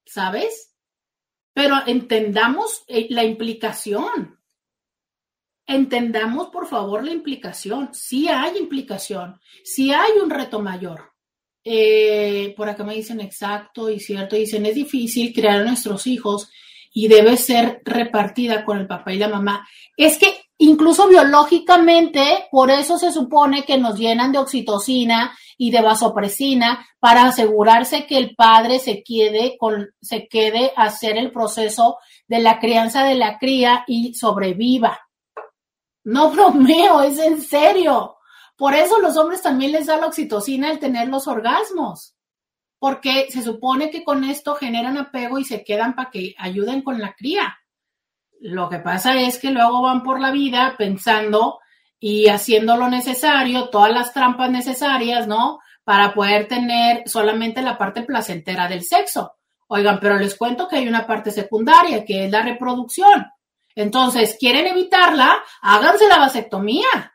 ¿sabes? 0.04 0.74
Pero 1.54 1.76
entendamos 1.86 2.82
eh, 2.88 3.06
la 3.10 3.24
implicación. 3.24 4.40
Entendamos, 5.66 6.48
por 6.48 6.66
favor, 6.66 7.04
la 7.04 7.12
implicación. 7.12 7.94
Sí 7.94 8.28
hay 8.28 8.58
implicación, 8.58 9.40
sí 9.62 9.92
hay 9.92 10.12
un 10.22 10.30
reto 10.30 10.60
mayor. 10.60 11.11
Eh, 11.64 12.54
por 12.56 12.68
acá 12.68 12.82
me 12.84 12.94
dicen 12.94 13.20
exacto 13.20 13.88
y 13.88 14.00
cierto, 14.00 14.36
dicen 14.36 14.66
es 14.66 14.74
difícil 14.74 15.32
crear 15.32 15.60
a 15.60 15.64
nuestros 15.64 16.06
hijos 16.06 16.50
y 16.92 17.08
debe 17.08 17.36
ser 17.36 17.80
repartida 17.84 18.64
con 18.64 18.78
el 18.78 18.86
papá 18.86 19.12
y 19.12 19.18
la 19.18 19.28
mamá. 19.28 19.66
Es 19.96 20.18
que 20.18 20.42
incluso 20.58 21.08
biológicamente, 21.08 22.46
por 22.50 22.70
eso 22.70 22.98
se 22.98 23.12
supone 23.12 23.64
que 23.64 23.78
nos 23.78 23.98
llenan 23.98 24.32
de 24.32 24.38
oxitocina 24.38 25.36
y 25.56 25.70
de 25.70 25.80
vasopresina 25.80 26.86
para 26.98 27.26
asegurarse 27.26 28.06
que 28.06 28.18
el 28.18 28.34
padre 28.34 28.78
se 28.78 29.02
quede 29.02 29.56
con, 29.58 29.88
se 30.00 30.26
quede 30.28 30.72
a 30.76 30.84
hacer 30.84 31.16
el 31.16 31.30
proceso 31.30 31.98
de 32.26 32.40
la 32.40 32.58
crianza 32.58 33.04
de 33.04 33.14
la 33.14 33.38
cría 33.38 33.84
y 33.86 34.14
sobreviva. 34.14 34.98
No 36.04 36.30
bromeo, 36.30 37.02
es 37.02 37.18
en 37.18 37.40
serio. 37.40 38.16
Por 38.62 38.74
eso 38.74 39.00
los 39.00 39.16
hombres 39.16 39.42
también 39.42 39.72
les 39.72 39.86
da 39.86 39.96
la 39.96 40.06
oxitocina 40.06 40.70
el 40.70 40.78
tener 40.78 41.08
los 41.08 41.26
orgasmos, 41.26 42.14
porque 42.78 43.26
se 43.28 43.42
supone 43.42 43.90
que 43.90 44.04
con 44.04 44.22
esto 44.22 44.54
generan 44.54 44.96
apego 44.98 45.40
y 45.40 45.44
se 45.44 45.64
quedan 45.64 45.96
para 45.96 46.10
que 46.10 46.36
ayuden 46.38 46.82
con 46.82 47.00
la 47.00 47.12
cría. 47.14 47.58
Lo 48.38 48.68
que 48.68 48.78
pasa 48.78 49.20
es 49.20 49.40
que 49.40 49.50
luego 49.50 49.82
van 49.82 50.04
por 50.04 50.20
la 50.20 50.30
vida 50.30 50.76
pensando 50.78 51.58
y 51.98 52.28
haciendo 52.28 52.76
lo 52.76 52.86
necesario, 52.86 53.68
todas 53.68 53.90
las 53.90 54.14
trampas 54.14 54.48
necesarias, 54.52 55.26
¿no? 55.26 55.58
Para 55.82 56.14
poder 56.14 56.46
tener 56.46 57.02
solamente 57.08 57.62
la 57.62 57.76
parte 57.76 58.02
placentera 58.02 58.68
del 58.68 58.84
sexo. 58.84 59.34
Oigan, 59.66 59.98
pero 60.00 60.18
les 60.18 60.36
cuento 60.36 60.68
que 60.68 60.76
hay 60.76 60.86
una 60.86 61.04
parte 61.04 61.32
secundaria, 61.32 62.04
que 62.04 62.26
es 62.26 62.30
la 62.30 62.42
reproducción. 62.42 63.26
Entonces, 63.74 64.36
¿quieren 64.38 64.68
evitarla? 64.68 65.42
Háganse 65.62 66.06
la 66.06 66.18
vasectomía 66.18 67.11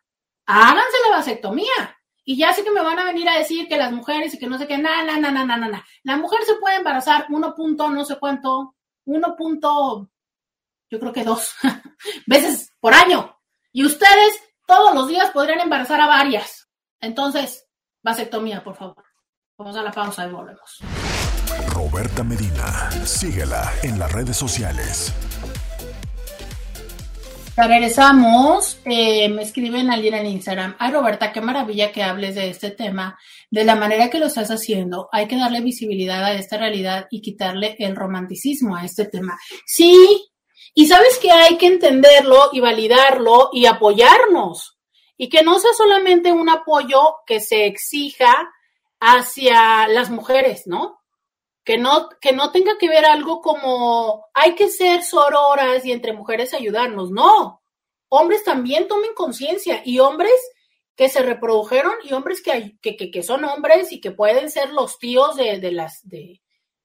háganse 0.48 0.98
la 1.03 1.18
vasectomía. 1.18 1.98
Y 2.24 2.38
ya 2.38 2.52
sé 2.53 2.64
que 2.64 2.72
me 2.72 2.82
van 2.82 2.99
a 2.99 3.06
venir 3.06 3.30
a 3.30 3.38
decir 3.38 3.68
que 3.69 3.78
las 3.78 3.91
mujeres 3.91 4.34
y 4.34 4.40
que 4.40 4.48
no 4.48 4.57
sé 4.57 4.68
qué, 4.68 4.78
nada, 4.78 5.03
nada, 5.03 5.32
nada, 5.32 5.45
nada, 5.45 5.68
nada. 5.68 5.86
La 6.03 6.18
mujer 6.18 6.40
se 6.45 6.56
puede 6.56 6.78
embarazar 6.78 7.28
uno 7.30 7.56
punto, 7.56 7.90
no 7.90 8.03
sé 8.03 8.18
cuánto, 8.19 8.76
uno 9.06 9.36
punto, 9.38 10.10
yo 10.90 10.99
creo 10.99 11.14
que 11.14 11.24
dos 11.24 11.53
veces 12.26 12.74
por 12.82 12.94
año. 12.94 13.38
Y 13.72 13.86
ustedes 13.86 14.41
todos 14.65 14.94
los 14.94 15.07
días 15.07 15.32
podrían 15.32 15.61
embarazar 15.61 16.02
a 16.02 16.07
varias. 16.07 16.68
Entonces, 16.99 17.65
vasectomía, 18.03 18.64
por 18.64 18.76
favor. 18.76 19.03
Vamos 19.57 19.78
a 19.78 19.84
la 19.84 19.91
pausa 19.91 20.28
y 20.28 20.32
volvemos. 20.32 20.80
Roberta 21.69 22.24
Medina, 22.24 22.91
síguela 23.06 23.72
en 23.84 23.98
las 23.99 24.11
redes 24.11 24.36
sociales. 24.36 25.14
Regresamos, 27.57 28.77
eh, 28.85 29.29
me 29.29 29.41
escriben 29.41 29.89
alguien 29.89 30.13
en 30.13 30.27
Instagram. 30.27 30.75
Ay, 30.77 30.91
Roberta, 30.91 31.34
qué 31.34 31.41
maravilla 31.41 31.91
que 31.91 32.03
hables 32.03 32.35
de 32.35 32.51
este 32.51 32.69
tema, 32.69 33.17
de 33.49 33.65
la 33.65 33.75
manera 33.75 34.11
que 34.11 34.19
lo 34.19 34.27
estás 34.27 34.49
haciendo. 34.49 35.09
Hay 35.11 35.27
que 35.27 35.38
darle 35.38 35.61
visibilidad 35.61 36.23
a 36.23 36.34
esta 36.34 36.57
realidad 36.59 37.07
y 37.09 37.19
quitarle 37.19 37.75
el 37.79 37.95
romanticismo 37.95 38.75
a 38.75 38.85
este 38.85 39.05
tema. 39.05 39.39
Sí, 39.65 40.29
y 40.75 40.85
sabes 40.85 41.17
que 41.17 41.31
hay 41.31 41.57
que 41.57 41.65
entenderlo 41.65 42.51
y 42.53 42.59
validarlo 42.59 43.49
y 43.51 43.65
apoyarnos. 43.65 44.77
y 45.19 45.29
que 45.29 45.41
no 45.41 45.57
sea 45.57 45.71
solamente 45.75 46.31
un 46.31 46.47
apoyo 46.47 47.15
que 47.25 47.39
se 47.39 47.65
exija 47.65 48.51
hacia 48.99 49.88
las 49.88 50.11
mujeres, 50.11 50.67
¿no? 50.67 50.97
Que 51.68 51.77
no, 51.77 52.07
que 52.22 52.31
no 52.31 52.53
tenga 52.53 52.77
que 52.77 52.88
ver 52.88 53.03
algo 53.03 53.41
como 53.41 54.26
hay 54.34 54.56
que 54.56 54.69
ser 54.69 55.03
sororas 55.03 55.85
y 55.85 55.91
entre 55.91 56.14
mujeres 56.14 56.53
ayudarnos, 56.53 57.11
no. 57.11 57.61
Hombres 58.07 58.45
también 58.45 58.88
tomen 58.88 59.14
conciencia 59.14 59.81
y 59.84 59.99
hombres 59.99 60.31
que 60.95 61.10
se 61.10 61.22
reprodujeron 61.22 61.91
y 62.06 62.14
hombres 62.14 62.41
que, 62.41 62.77
que, 62.81 62.95
que, 63.11 63.22
son 63.22 63.44
hombres 63.44 63.91
y 63.91 63.99
que 63.99 64.11
pueden 64.11 64.49
ser 64.49 64.72
los 64.72 64.98
tíos 64.98 65.35
de, 65.35 65.60
de 65.60 65.73
las 65.73 65.99
de, 66.07 66.41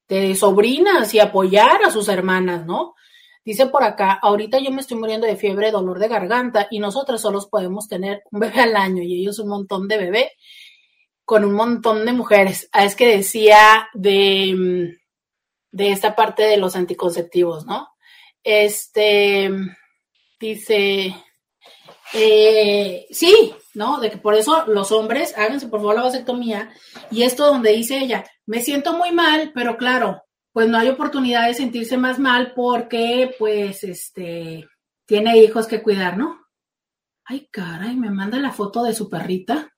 de 0.08 0.34
sobrinas 0.34 1.14
y 1.14 1.20
apoyar 1.20 1.84
a 1.84 1.92
sus 1.92 2.08
hermanas, 2.08 2.66
¿no? 2.66 2.96
Dice 3.44 3.66
por 3.66 3.84
acá, 3.84 4.18
ahorita 4.20 4.58
yo 4.58 4.72
me 4.72 4.80
estoy 4.80 4.98
muriendo 4.98 5.28
de 5.28 5.36
fiebre, 5.36 5.70
dolor 5.70 6.00
de 6.00 6.08
garganta 6.08 6.66
y 6.72 6.80
nosotros 6.80 7.20
solos 7.20 7.46
podemos 7.46 7.86
tener 7.86 8.24
un 8.32 8.40
bebé 8.40 8.60
al 8.62 8.74
año 8.74 9.04
y 9.04 9.20
ellos 9.20 9.38
un 9.38 9.48
montón 9.48 9.86
de 9.86 9.98
bebé 9.98 10.32
con 11.24 11.44
un 11.44 11.54
montón 11.54 12.04
de 12.06 12.12
mujeres. 12.12 12.68
Ah, 12.72 12.84
es 12.84 12.96
que 12.96 13.16
decía 13.16 13.88
de, 13.94 14.54
mm, 14.56 15.76
de 15.76 15.92
esta 15.92 16.14
parte 16.16 16.42
de 16.42 16.56
los 16.56 16.76
anticonceptivos, 16.76 17.66
¿no? 17.66 17.88
Este 18.44 19.50
dice, 20.40 21.14
eh, 22.12 23.06
sí, 23.10 23.54
¿no? 23.74 24.00
De 24.00 24.10
que 24.10 24.18
por 24.18 24.34
eso 24.34 24.66
los 24.66 24.92
hombres 24.92 25.36
háganse 25.36 25.68
por 25.68 25.80
favor 25.80 25.94
la 25.94 26.02
vasectomía. 26.02 26.70
Y 27.10 27.22
esto 27.22 27.46
donde 27.46 27.72
dice 27.72 27.98
ella, 27.98 28.24
me 28.46 28.60
siento 28.60 28.92
muy 28.94 29.12
mal, 29.12 29.52
pero 29.54 29.76
claro, 29.76 30.22
pues 30.52 30.68
no 30.68 30.78
hay 30.78 30.88
oportunidad 30.88 31.46
de 31.46 31.54
sentirse 31.54 31.96
más 31.96 32.18
mal 32.18 32.52
porque, 32.54 33.34
pues, 33.38 33.84
este, 33.84 34.68
tiene 35.06 35.38
hijos 35.38 35.66
que 35.66 35.82
cuidar, 35.82 36.18
¿no? 36.18 36.40
Ay, 37.24 37.48
caray, 37.50 37.96
me 37.96 38.10
manda 38.10 38.38
la 38.38 38.52
foto 38.52 38.82
de 38.82 38.94
su 38.94 39.08
perrita. 39.08 39.70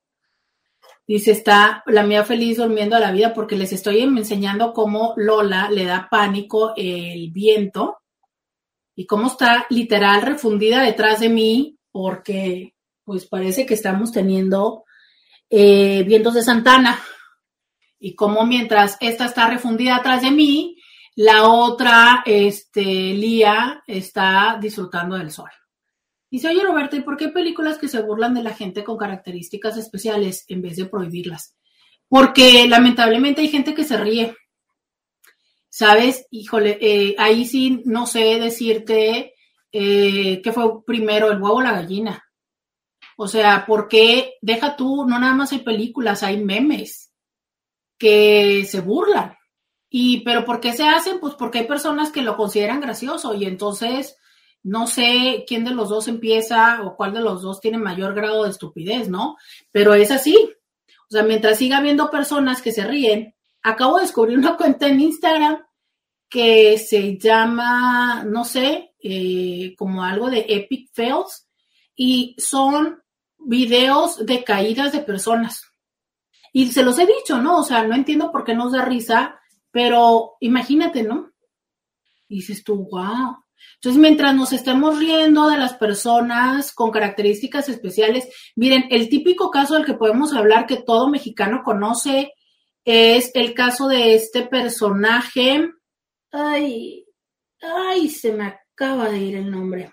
Dice, 1.07 1.33
está 1.33 1.83
la 1.87 2.03
mía 2.03 2.25
feliz 2.25 2.57
durmiendo 2.57 2.97
a 2.97 3.01
la 3.01 3.13
vida 3.13 3.35
porque 3.35 3.57
les 3.57 3.73
estoy 3.73 4.01
enseñando 4.01 4.73
cómo 4.73 5.13
Lola 5.17 5.71
le 5.71 5.85
da 5.85 6.09
pánico 6.11 6.73
el 6.77 7.31
viento 7.31 7.99
y 8.97 9.07
cómo 9.07 9.27
está 9.27 9.67
literal 9.69 10.23
refundida 10.23 10.83
detrás 10.83 11.21
de 11.21 11.29
mí 11.29 11.79
porque 11.93 12.75
pues 13.05 13.27
parece 13.27 13.67
que 13.67 13.75
estamos 13.75 14.13
teniendo 14.13 14.85
eh, 15.51 16.05
vientos 16.05 16.35
de 16.35 16.43
Santana 16.43 16.99
y 17.99 18.15
cómo 18.15 18.47
mientras 18.47 18.97
esta 19.01 19.27
está 19.27 19.49
refundida 19.49 19.97
atrás 19.97 20.23
de 20.23 20.31
mí, 20.31 20.77
la 21.17 21.49
otra, 21.49 22.23
este, 22.27 22.83
Lía, 22.83 23.83
está 23.87 24.59
disfrutando 24.61 25.17
del 25.17 25.31
sol. 25.31 25.51
Dice, 26.35 26.49
oye 26.49 26.65
Roberto, 26.65 26.97
¿y 26.97 27.03
por 27.03 27.17
qué 27.17 27.29
películas 27.29 27.79
que 27.79 27.87
se 27.87 28.03
burlan 28.03 28.35
de 28.35 28.43
la 28.43 28.53
gente 28.53 28.83
con 28.83 28.97
características 28.97 29.77
especiales 29.77 30.45
en 30.49 30.63
vez 30.63 30.75
de 30.75 30.87
prohibirlas? 30.87 31.55
Porque 32.09 32.67
lamentablemente 32.67 33.41
hay 33.41 33.47
gente 33.47 33.73
que 33.73 33.85
se 33.85 33.97
ríe. 33.97 34.35
¿Sabes? 35.69 36.27
Híjole, 36.33 36.77
eh, 36.81 37.15
ahí 37.19 37.45
sí 37.45 37.83
no 37.85 38.09
sé 38.09 38.41
decirte 38.41 39.35
eh, 39.71 40.43
qué 40.43 40.53
fue 40.53 40.85
primero, 40.85 41.31
el 41.31 41.41
huevo 41.41 41.59
o 41.59 41.63
la 41.63 41.71
gallina. 41.71 42.25
O 43.17 43.29
sea, 43.29 43.65
¿por 43.65 43.87
qué? 43.87 44.33
Deja 44.43 44.75
tú, 44.75 45.07
no 45.07 45.21
nada 45.21 45.37
más 45.37 45.53
hay 45.53 45.61
películas, 45.61 46.25
hay 46.25 46.43
memes 46.43 47.15
que 47.97 48.67
se 48.69 48.81
burlan. 48.81 49.37
Y, 49.89 50.23
pero 50.25 50.45
¿por 50.45 50.59
qué 50.59 50.73
se 50.73 50.83
hacen? 50.83 51.21
Pues 51.21 51.37
porque 51.37 51.61
hay 51.61 51.67
personas 51.69 52.11
que 52.11 52.23
lo 52.23 52.37
consideran 52.37 52.81
gracioso 52.81 53.35
y 53.35 53.45
entonces 53.45 54.17
no 54.65 54.87
sé 54.87 55.45
quién 55.47 55.65
de 55.65 55.73
los 55.73 55.91
dos 55.91 56.09
empieza 56.09 56.83
o 56.83 56.97
cuál 56.97 57.13
de 57.13 57.21
los 57.21 57.43
dos 57.43 57.61
tiene 57.61 57.79
mayor 57.79 58.15
grado 58.15 58.45
de 58.45 58.51
estupidez, 58.51 59.09
¿no? 59.09 59.37
Pero 59.71 59.95
es 59.95 60.11
así. 60.11 60.37
O 61.09 61.11
sea, 61.11 61.23
mientras 61.23 61.59
siga 61.59 61.77
habiendo 61.77 62.11
personas 62.11 62.63
que 62.63 62.73
se 62.73 62.85
ríen, 62.85 63.35
acabo 63.63 63.97
de 63.97 64.03
descubrir 64.03 64.39
una 64.39 64.57
cuenta 64.57 64.89
en 64.89 65.01
Instagram 65.01 65.59
que 66.31 66.79
se 66.79 67.19
llama, 67.19 68.25
no 68.25 68.45
sé, 68.45 68.95
eh, 68.99 69.75
como 69.77 70.03
algo 70.03 70.31
de 70.31 70.47
Epic 70.49 70.91
Fails 70.95 71.47
y 71.95 72.35
son 72.39 73.03
videos 73.37 74.25
de 74.25 74.43
caídas 74.45 74.93
de 74.93 75.01
personas. 75.01 75.63
Y 76.55 76.73
se 76.73 76.83
los 76.83 76.99
he 76.99 77.07
dicho, 77.07 77.39
¿no? 77.43 77.59
O 77.59 77.65
sea, 77.65 77.85
no 77.85 77.95
entiendo 77.95 78.33
por 78.33 78.45
qué 78.45 78.55
nos 78.55 78.73
da 78.73 78.83
risa, 78.83 79.39
pero 79.71 80.37
imagínate, 80.41 81.03
¿no? 81.03 81.33
Y 82.29 82.37
dices 82.37 82.65
tú, 82.65 82.89
wow. 82.91 83.44
Entonces, 83.75 84.01
mientras 84.01 84.35
nos 84.35 84.53
estemos 84.53 84.99
riendo 84.99 85.49
de 85.49 85.59
las 85.59 85.75
personas 85.75 86.73
con 86.73 86.91
características 86.91 87.69
especiales, 87.69 88.29
miren, 88.57 88.87
el 88.91 89.09
típico 89.09 89.51
caso 89.51 89.75
del 89.75 89.85
que 89.85 89.95
podemos 89.95 90.33
hablar 90.33 90.67
que 90.67 90.77
todo 90.77 91.09
mexicano 91.09 91.63
conoce 91.65 92.33
es 92.85 93.31
el 93.35 93.55
caso 93.55 93.89
de 93.89 94.15
este 94.15 94.43
personaje. 94.43 95.71
Ay, 96.31 97.07
ay, 97.61 98.09
se 98.09 98.33
me 98.33 98.47
acaba 98.47 99.11
de 99.11 99.19
ir 99.19 99.37
el 99.37 99.51
nombre. 99.51 99.93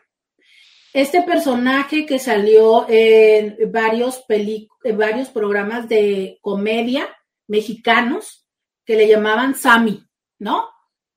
Este 0.93 1.21
personaje 1.21 2.05
que 2.05 2.19
salió 2.19 2.85
en 2.89 3.57
varios, 3.71 4.23
en 4.29 4.97
varios 4.97 5.29
programas 5.29 5.87
de 5.87 6.37
comedia 6.41 7.07
mexicanos 7.47 8.45
que 8.85 8.95
le 8.95 9.07
llamaban 9.07 9.55
Sammy, 9.55 10.05
¿no? 10.39 10.69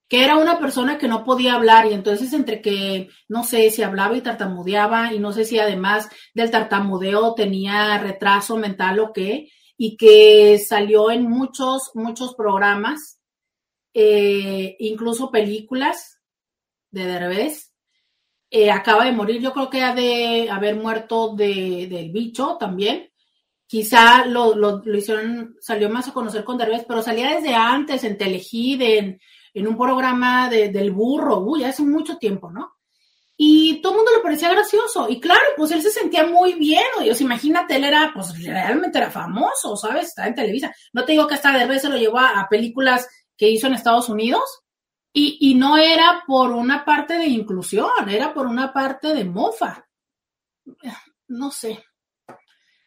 Que 0.07 0.23
era 0.23 0.37
una 0.37 0.59
persona 0.59 0.97
que 0.97 1.07
no 1.07 1.23
podía 1.23 1.55
hablar 1.55 1.87
y 1.87 1.93
entonces 1.93 2.31
entre 2.33 2.61
que 2.61 3.09
no 3.27 3.43
sé 3.43 3.71
si 3.71 3.81
hablaba 3.81 4.15
y 4.15 4.21
tartamudeaba 4.21 5.13
y 5.13 5.19
no 5.19 5.31
sé 5.31 5.45
si 5.45 5.57
además 5.59 6.09
del 6.33 6.51
tartamudeo 6.51 7.33
tenía 7.33 7.97
retraso 7.97 8.55
mental 8.57 8.99
o 8.99 9.13
qué, 9.13 9.49
y 9.77 9.97
que 9.97 10.59
salió 10.59 11.11
en 11.11 11.29
muchos, 11.29 11.91
muchos 11.95 12.35
programas, 12.35 13.19
eh, 13.93 14.75
incluso 14.79 15.31
películas 15.31 16.19
de 16.91 17.05
Derbez, 17.05 17.73
eh, 18.51 18.71
acaba 18.71 19.05
de 19.05 19.11
morir, 19.11 19.41
yo 19.41 19.53
creo 19.53 19.69
que 19.69 19.81
ha 19.81 19.93
de 19.93 20.49
haber 20.49 20.75
muerto 20.75 21.35
de, 21.35 21.87
del 21.89 22.11
bicho 22.11 22.57
también. 22.59 23.11
Quizá 23.67 24.25
lo, 24.27 24.55
lo, 24.55 24.81
hicieron, 24.95 25.57
salió 25.59 25.89
más 25.89 26.07
a 26.07 26.13
conocer 26.13 26.43
con 26.43 26.57
Derbez, 26.57 26.85
pero 26.87 27.01
salía 27.01 27.35
desde 27.35 27.55
antes 27.55 28.03
en 28.03 28.17
Telehit, 28.17 28.81
en, 28.81 29.19
en 29.55 29.67
un 29.67 29.75
programa 29.75 30.49
de, 30.49 30.69
del 30.69 30.91
burro, 30.91 31.39
uy, 31.39 31.63
hace 31.63 31.81
mucho 31.81 32.17
tiempo, 32.17 32.51
¿no? 32.51 32.73
Y 33.35 33.81
todo 33.81 33.93
el 33.93 33.97
mundo 33.97 34.11
le 34.15 34.21
parecía 34.21 34.49
gracioso. 34.49 35.09
Y 35.09 35.19
claro, 35.19 35.41
pues 35.57 35.71
él 35.71 35.81
se 35.81 35.89
sentía 35.89 36.25
muy 36.25 36.53
bien. 36.53 36.85
O 36.97 37.01
Dios, 37.01 37.19
imagínate, 37.19 37.75
él 37.75 37.83
era, 37.83 38.11
pues 38.13 38.41
realmente 38.41 38.97
era 38.97 39.11
famoso, 39.11 39.75
¿sabes? 39.75 40.09
Está 40.09 40.27
en 40.27 40.35
Televisa. 40.35 40.73
No 40.93 41.03
te 41.03 41.13
digo 41.13 41.27
que 41.27 41.33
hasta 41.33 41.51
Derbez 41.51 41.81
se 41.81 41.89
lo 41.89 41.97
llevó 41.97 42.19
a 42.19 42.47
películas 42.49 43.07
que 43.35 43.49
hizo 43.49 43.67
en 43.67 43.73
Estados 43.73 44.07
Unidos, 44.07 44.65
y, 45.17 45.55
no 45.55 45.77
era 45.77 46.25
por 46.27 46.51
una 46.51 46.83
parte 46.83 47.17
de 47.17 47.27
inclusión, 47.27 48.09
era 48.09 48.33
por 48.33 48.47
una 48.47 48.73
parte 48.73 49.13
de 49.13 49.23
mofa. 49.23 49.87
No 51.29 51.51
sé. 51.51 51.85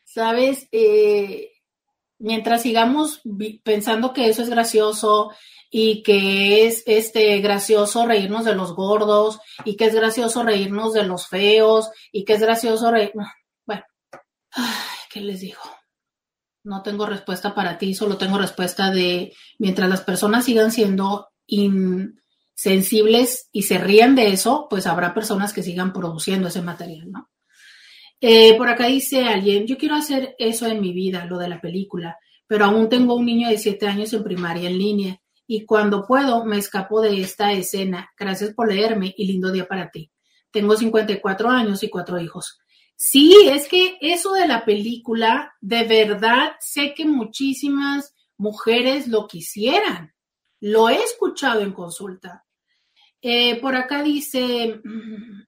¿Sabes? 0.04 0.68
Eh, 0.70 1.50
mientras 2.18 2.60
sigamos 2.60 3.22
pensando 3.64 4.12
que 4.12 4.28
eso 4.28 4.42
es 4.42 4.50
gracioso 4.50 5.32
y 5.70 6.02
que 6.02 6.66
es 6.66 6.82
este 6.86 7.38
gracioso 7.40 8.06
reírnos 8.06 8.44
de 8.44 8.54
los 8.54 8.74
gordos 8.74 9.38
y 9.64 9.76
que 9.76 9.86
es 9.86 9.94
gracioso 9.94 10.42
reírnos 10.42 10.94
de 10.94 11.04
los 11.04 11.28
feos 11.28 11.90
y 12.12 12.24
que 12.24 12.34
es 12.34 12.40
gracioso 12.40 12.90
reír... 12.90 13.12
Bueno, 13.66 13.84
¿qué 15.10 15.20
les 15.20 15.40
digo? 15.40 15.60
No 16.64 16.82
tengo 16.82 17.06
respuesta 17.06 17.54
para 17.54 17.78
ti, 17.78 17.94
solo 17.94 18.16
tengo 18.16 18.38
respuesta 18.38 18.90
de 18.90 19.32
mientras 19.58 19.88
las 19.88 20.02
personas 20.02 20.44
sigan 20.44 20.72
siendo 20.72 21.28
insensibles 21.46 23.48
y 23.52 23.62
se 23.62 23.78
rían 23.78 24.14
de 24.14 24.32
eso, 24.32 24.66
pues 24.68 24.86
habrá 24.86 25.14
personas 25.14 25.52
que 25.52 25.62
sigan 25.62 25.92
produciendo 25.92 26.48
ese 26.48 26.62
material, 26.62 27.10
¿no? 27.10 27.30
Eh, 28.20 28.56
por 28.56 28.68
acá 28.68 28.86
dice 28.86 29.24
alguien, 29.24 29.66
yo 29.66 29.78
quiero 29.78 29.94
hacer 29.94 30.34
eso 30.38 30.66
en 30.66 30.80
mi 30.80 30.92
vida, 30.92 31.24
lo 31.26 31.38
de 31.38 31.48
la 31.48 31.60
película, 31.60 32.18
pero 32.48 32.64
aún 32.64 32.88
tengo 32.88 33.14
un 33.14 33.24
niño 33.24 33.48
de 33.48 33.58
siete 33.58 33.86
años 33.86 34.12
en 34.12 34.24
primaria 34.24 34.68
en 34.68 34.76
línea 34.76 35.20
y 35.50 35.64
cuando 35.64 36.06
puedo 36.06 36.44
me 36.44 36.58
escapo 36.58 37.00
de 37.00 37.22
esta 37.22 37.52
escena. 37.52 38.12
Gracias 38.18 38.52
por 38.52 38.70
leerme 38.70 39.14
y 39.16 39.26
lindo 39.26 39.50
día 39.50 39.66
para 39.66 39.90
ti. 39.90 40.12
Tengo 40.50 40.76
54 40.76 41.48
años 41.48 41.82
y 41.82 41.88
cuatro 41.88 42.20
hijos. 42.20 42.60
Sí, 42.94 43.34
es 43.50 43.66
que 43.66 43.96
eso 44.02 44.34
de 44.34 44.46
la 44.46 44.66
película, 44.66 45.54
de 45.62 45.84
verdad, 45.84 46.52
sé 46.60 46.92
que 46.94 47.06
muchísimas 47.06 48.14
mujeres 48.36 49.08
lo 49.08 49.26
quisieran. 49.26 50.12
Lo 50.60 50.90
he 50.90 51.02
escuchado 51.02 51.62
en 51.62 51.72
consulta. 51.72 52.44
Eh, 53.22 53.58
por 53.58 53.74
acá 53.74 54.02
dice, 54.02 54.82
mm, 54.84 55.44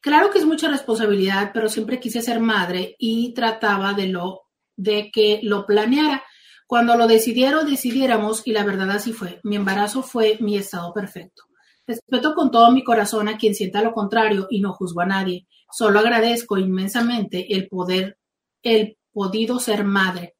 claro 0.00 0.30
que 0.30 0.38
es 0.38 0.46
mucha 0.46 0.68
responsabilidad, 0.68 1.50
pero 1.52 1.68
siempre 1.68 1.98
quise 1.98 2.22
ser 2.22 2.38
madre 2.38 2.94
y 2.96 3.34
trataba 3.34 3.92
de 3.92 4.06
lo 4.06 4.42
de 4.76 5.10
que 5.10 5.40
lo 5.42 5.66
planeara. 5.66 6.22
Cuando 6.66 6.96
lo 6.96 7.06
decidieron, 7.06 7.68
decidiéramos 7.68 8.46
y 8.46 8.52
la 8.52 8.64
verdad 8.64 8.90
así 8.90 9.12
fue. 9.12 9.40
Mi 9.42 9.56
embarazo 9.56 10.02
fue 10.02 10.38
mi 10.40 10.56
estado 10.56 10.92
perfecto. 10.92 11.44
Respeto 11.86 12.34
con 12.34 12.50
todo 12.50 12.70
mi 12.70 12.84
corazón 12.84 13.28
a 13.28 13.36
quien 13.36 13.54
sienta 13.54 13.82
lo 13.82 13.92
contrario 13.92 14.46
y 14.50 14.60
no 14.60 14.72
juzgo 14.72 15.00
a 15.00 15.06
nadie. 15.06 15.46
Solo 15.70 15.98
agradezco 15.98 16.58
inmensamente 16.58 17.54
el 17.54 17.68
poder 17.68 18.18
el 18.62 18.96
podido 19.12 19.58
ser 19.58 19.84
madre. 19.84 20.36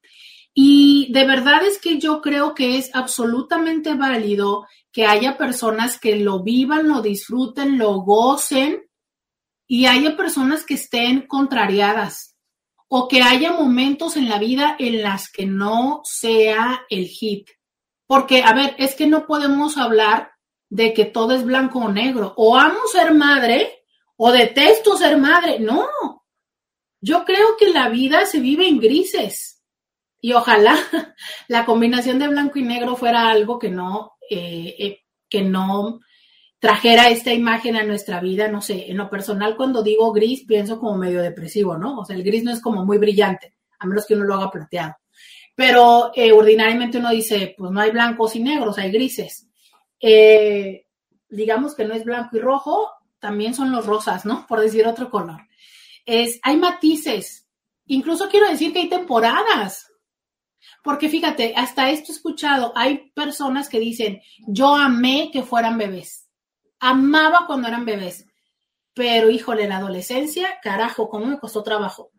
Y 0.55 1.13
de 1.13 1.27
verdad 1.27 1.65
es 1.65 1.79
que 1.79 1.99
yo 1.99 2.21
creo 2.21 2.55
que 2.55 2.77
es 2.77 2.91
absolutamente 2.95 3.95
válido 3.95 4.67
que 4.93 5.07
haya 5.07 5.39
personas 5.39 5.99
que 5.99 6.17
lo 6.17 6.43
vivan, 6.43 6.89
lo 6.89 7.01
disfruten, 7.01 7.79
lo 7.79 8.01
gocen 8.03 8.83
y 9.67 9.87
haya 9.87 10.17
personas 10.17 10.65
que 10.65 10.75
estén 10.75 11.27
contrariadas 11.27 12.32
o 12.95 13.09
que 13.09 13.23
haya 13.23 13.53
momentos 13.53 14.19
en 14.19 14.29
la 14.29 14.39
vida 14.39 14.77
en 14.79 15.01
las 15.01 15.33
que 15.33 15.47
no 15.47 16.03
sea 16.05 16.85
el 16.91 17.07
hit. 17.07 17.49
Porque, 18.07 18.43
a 18.43 18.53
ver, 18.53 18.75
es 18.77 18.95
que 18.95 19.07
no 19.07 19.27
podemos 19.27 19.79
hablar 19.79 20.33
de 20.69 20.93
que 20.93 21.07
todo 21.07 21.33
es 21.33 21.43
blanco 21.43 21.79
o 21.79 21.91
negro. 21.91 22.35
O 22.37 22.55
amo 22.55 22.81
ser 22.93 23.15
madre 23.15 23.83
o 24.19 24.31
detesto 24.31 24.95
ser 24.99 25.17
madre. 25.17 25.59
No. 25.59 25.89
Yo 27.01 27.25
creo 27.25 27.57
que 27.59 27.71
la 27.71 27.89
vida 27.89 28.27
se 28.27 28.41
vive 28.41 28.69
en 28.69 28.79
grises. 28.79 29.65
Y 30.21 30.35
ojalá 30.35 30.77
la 31.49 31.65
combinación 31.65 32.19
de 32.19 32.29
blanco 32.29 32.59
y 32.59 32.63
negro 32.63 32.95
fuera 32.95 33.31
algo 33.31 33.59
que 33.59 33.71
no, 33.71 34.19
eh, 34.29 34.77
eh, 34.79 35.01
que 35.31 35.41
no 35.41 36.01
trajera 36.63 37.09
esta 37.09 37.33
imagen 37.33 37.75
a 37.75 37.83
nuestra 37.83 38.21
vida, 38.21 38.47
no 38.47 38.61
sé, 38.61 38.89
en 38.89 38.97
lo 38.97 39.11
personal 39.11 39.57
cuando 39.57 39.83
digo 39.83 40.13
gris 40.13 40.45
pienso 40.47 40.79
como 40.79 40.97
medio 40.97 41.21
depresivo, 41.21 41.77
¿no? 41.77 41.99
O 41.99 42.05
sea, 42.05 42.15
el 42.15 42.23
gris 42.23 42.45
no 42.45 42.53
es 42.53 42.61
como 42.61 42.85
muy 42.85 42.99
brillante, 42.99 43.57
a 43.81 43.87
menos 43.87 44.07
que 44.07 44.15
uno 44.15 44.23
lo 44.23 44.37
haga 44.37 44.53
plateado. 44.53 44.95
Pero 45.57 46.13
eh, 46.15 46.31
ordinariamente 46.31 46.99
uno 46.99 47.11
dice, 47.11 47.57
pues 47.59 47.73
no 47.73 47.81
hay 47.81 47.91
blancos 47.91 48.37
y 48.37 48.41
negros, 48.45 48.79
hay 48.79 48.93
grises. 48.93 49.49
Eh, 49.99 50.87
digamos 51.29 51.75
que 51.75 51.85
no 51.85 51.95
es 51.95 52.05
blanco 52.05 52.37
y 52.37 52.39
rojo, 52.41 52.93
también 53.19 53.55
son 53.55 53.73
los 53.73 53.85
rosas, 53.85 54.25
¿no? 54.25 54.47
Por 54.47 54.61
decir 54.61 54.87
otro 54.87 55.11
color. 55.11 55.41
Es, 56.07 56.39
hay 56.45 56.59
matices. 56.59 57.45
Incluso 57.87 58.29
quiero 58.29 58.49
decir 58.49 58.73
que 58.73 58.79
hay 58.79 58.89
temporadas. 58.89 59.91
Porque 60.85 61.09
fíjate, 61.09 61.55
hasta 61.57 61.91
esto 61.91 62.13
he 62.13 62.15
escuchado, 62.15 62.73
hay 62.77 63.11
personas 63.17 63.69
que 63.69 63.81
dicen, 63.81 64.21
yo 64.47 64.77
amé 64.77 65.31
que 65.33 65.43
fueran 65.43 65.77
bebés 65.77 66.22
amaba 66.83 67.47
cuando 67.47 67.69
eran 67.69 67.85
bebés. 67.85 68.27
Pero 68.93 69.31
híjole, 69.31 69.69
la 69.69 69.77
adolescencia, 69.77 70.59
carajo, 70.61 71.09
cómo 71.09 71.27
me 71.27 71.39
costó 71.39 71.63
trabajo. 71.63 72.11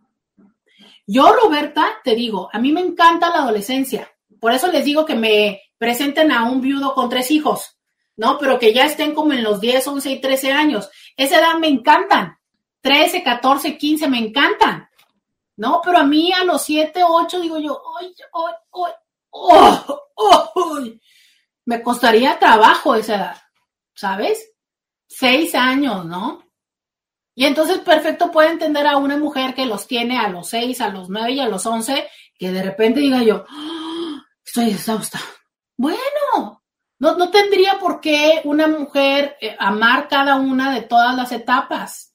Yo, 1.05 1.33
Roberta, 1.33 1.85
te 2.03 2.15
digo, 2.15 2.49
a 2.51 2.59
mí 2.59 2.71
me 2.71 2.79
encanta 2.79 3.29
la 3.29 3.39
adolescencia. 3.39 4.09
Por 4.39 4.53
eso 4.53 4.71
les 4.71 4.85
digo 4.85 5.05
que 5.05 5.15
me 5.15 5.61
presenten 5.77 6.31
a 6.31 6.43
un 6.49 6.61
viudo 6.61 6.95
con 6.95 7.09
tres 7.09 7.29
hijos, 7.29 7.77
¿no? 8.15 8.37
Pero 8.39 8.57
que 8.57 8.73
ya 8.73 8.85
estén 8.85 9.13
como 9.13 9.33
en 9.33 9.43
los 9.43 9.59
10, 9.59 9.85
11 9.85 10.11
y 10.11 10.21
13 10.21 10.53
años. 10.53 10.89
Esa 11.17 11.39
edad 11.39 11.55
me 11.59 11.67
encantan. 11.67 12.39
13, 12.81 13.21
14, 13.21 13.77
15 13.77 14.07
me 14.07 14.19
encantan. 14.19 14.89
¿No? 15.57 15.81
Pero 15.83 15.99
a 15.99 16.03
mí 16.05 16.31
a 16.31 16.45
los 16.45 16.63
7, 16.63 17.01
8 17.05 17.39
digo 17.41 17.59
yo, 17.59 17.79
¡ay, 17.99 18.15
ay, 18.33 18.53
ay! 18.73 18.93
¡Oh, 19.29 19.99
oh, 20.15 20.79
Me 21.65 21.83
costaría 21.83 22.39
trabajo 22.39 22.95
esa 22.95 23.15
edad, 23.15 23.37
¿sabes? 23.93 24.52
Seis 25.15 25.55
años, 25.55 26.05
¿no? 26.05 26.43
Y 27.35 27.45
entonces 27.45 27.79
perfecto 27.79 28.31
puede 28.31 28.51
entender 28.51 28.85
a 28.85 28.97
una 28.97 29.17
mujer 29.17 29.55
que 29.55 29.65
los 29.65 29.87
tiene 29.87 30.19
a 30.19 30.29
los 30.29 30.49
seis, 30.49 30.81
a 30.81 30.89
los 30.89 31.09
nueve 31.09 31.31
y 31.31 31.39
a 31.39 31.47
los 31.47 31.65
once, 31.65 32.07
que 32.37 32.51
de 32.51 32.61
repente 32.61 32.99
diga 32.99 33.23
yo, 33.23 33.45
¡Ah! 33.49 34.23
estoy 34.45 34.69
exhausta. 34.69 35.19
Bueno, 35.75 36.61
no, 36.99 37.15
no 37.15 37.31
tendría 37.31 37.79
por 37.79 37.99
qué 37.99 38.41
una 38.43 38.67
mujer 38.67 39.35
eh, 39.41 39.55
amar 39.57 40.07
cada 40.07 40.35
una 40.35 40.73
de 40.73 40.81
todas 40.81 41.15
las 41.15 41.31
etapas. 41.31 42.13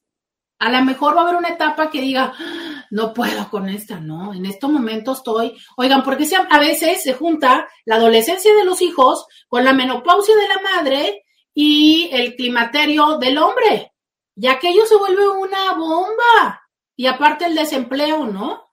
A 0.61 0.71
lo 0.71 0.85
mejor 0.85 1.17
va 1.17 1.21
a 1.21 1.23
haber 1.25 1.37
una 1.37 1.49
etapa 1.49 1.91
que 1.91 2.01
diga, 2.01 2.33
¡Ah! 2.39 2.85
no 2.91 3.13
puedo 3.13 3.51
con 3.51 3.69
esta, 3.69 3.99
¿no? 3.99 4.33
En 4.33 4.47
este 4.47 4.69
momento 4.69 5.13
estoy, 5.13 5.59
oigan, 5.77 6.05
porque 6.05 6.29
a 6.49 6.59
veces 6.61 7.03
se 7.03 7.15
junta 7.15 7.69
la 7.85 7.97
adolescencia 7.97 8.55
de 8.55 8.65
los 8.65 8.81
hijos 8.83 9.27
con 9.49 9.65
la 9.65 9.73
menopausia 9.73 10.37
de 10.37 10.49
la 10.49 10.61
madre 10.63 11.25
y 11.61 12.09
el 12.13 12.37
climaterio 12.37 13.19
del 13.19 13.37
hombre, 13.37 13.93
ya 14.37 14.61
que 14.61 14.69
ello 14.69 14.87
se 14.87 14.95
vuelve 14.95 15.29
una 15.29 15.73
bomba. 15.73 16.63
Y 16.95 17.07
aparte 17.07 17.47
el 17.47 17.57
desempleo, 17.57 18.27
¿no? 18.27 18.71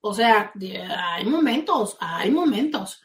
O 0.00 0.12
sea, 0.12 0.50
hay 1.14 1.24
momentos, 1.24 1.96
hay 2.00 2.32
momentos. 2.32 3.00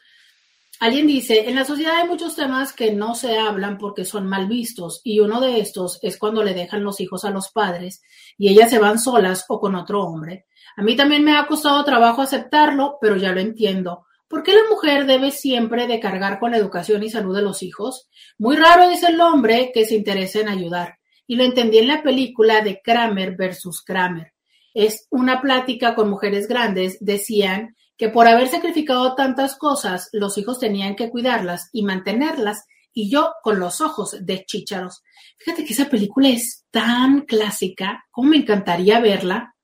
Alguien 0.80 1.06
dice, 1.06 1.48
en 1.48 1.54
la 1.54 1.64
sociedad 1.64 1.94
hay 1.94 2.08
muchos 2.08 2.34
temas 2.34 2.72
que 2.72 2.90
no 2.90 3.14
se 3.14 3.38
hablan 3.38 3.78
porque 3.78 4.04
son 4.04 4.26
mal 4.26 4.48
vistos 4.48 5.00
y 5.04 5.20
uno 5.20 5.40
de 5.40 5.60
estos 5.60 6.00
es 6.02 6.18
cuando 6.18 6.42
le 6.42 6.52
dejan 6.52 6.82
los 6.82 7.00
hijos 7.00 7.24
a 7.24 7.30
los 7.30 7.50
padres 7.52 8.02
y 8.36 8.48
ellas 8.48 8.68
se 8.68 8.80
van 8.80 8.98
solas 8.98 9.44
o 9.48 9.60
con 9.60 9.76
otro 9.76 10.02
hombre. 10.02 10.46
A 10.76 10.82
mí 10.82 10.96
también 10.96 11.22
me 11.22 11.36
ha 11.36 11.46
costado 11.46 11.84
trabajo 11.84 12.22
aceptarlo, 12.22 12.98
pero 13.00 13.14
ya 13.14 13.30
lo 13.30 13.38
entiendo. 13.38 14.07
¿Por 14.28 14.42
qué 14.42 14.52
la 14.52 14.68
mujer 14.68 15.06
debe 15.06 15.30
siempre 15.30 15.86
de 15.86 16.00
cargar 16.00 16.38
con 16.38 16.50
la 16.50 16.58
educación 16.58 17.02
y 17.02 17.08
salud 17.08 17.34
de 17.34 17.42
los 17.42 17.62
hijos? 17.62 18.08
Muy 18.36 18.56
raro 18.56 18.90
es 18.90 19.02
el 19.02 19.18
hombre 19.20 19.70
que 19.72 19.86
se 19.86 19.94
interesa 19.94 20.40
en 20.40 20.48
ayudar. 20.48 20.98
Y 21.26 21.36
lo 21.36 21.44
entendí 21.44 21.78
en 21.78 21.88
la 21.88 22.02
película 22.02 22.60
de 22.60 22.80
Kramer 22.82 23.36
versus 23.36 23.82
Kramer. 23.82 24.34
Es 24.74 25.06
una 25.10 25.40
plática 25.40 25.94
con 25.94 26.10
mujeres 26.10 26.46
grandes. 26.46 26.98
Decían 27.00 27.74
que 27.96 28.10
por 28.10 28.28
haber 28.28 28.48
sacrificado 28.48 29.14
tantas 29.14 29.56
cosas, 29.56 30.10
los 30.12 30.36
hijos 30.36 30.58
tenían 30.58 30.94
que 30.94 31.08
cuidarlas 31.08 31.70
y 31.72 31.82
mantenerlas. 31.82 32.66
Y 32.92 33.10
yo 33.10 33.32
con 33.42 33.58
los 33.58 33.80
ojos 33.80 34.16
de 34.20 34.44
chícharos. 34.44 35.02
Fíjate 35.38 35.64
que 35.64 35.72
esa 35.72 35.88
película 35.88 36.28
es 36.28 36.66
tan 36.70 37.22
clásica, 37.22 38.04
como 38.10 38.30
me 38.30 38.36
encantaría 38.38 39.00
verla, 39.00 39.54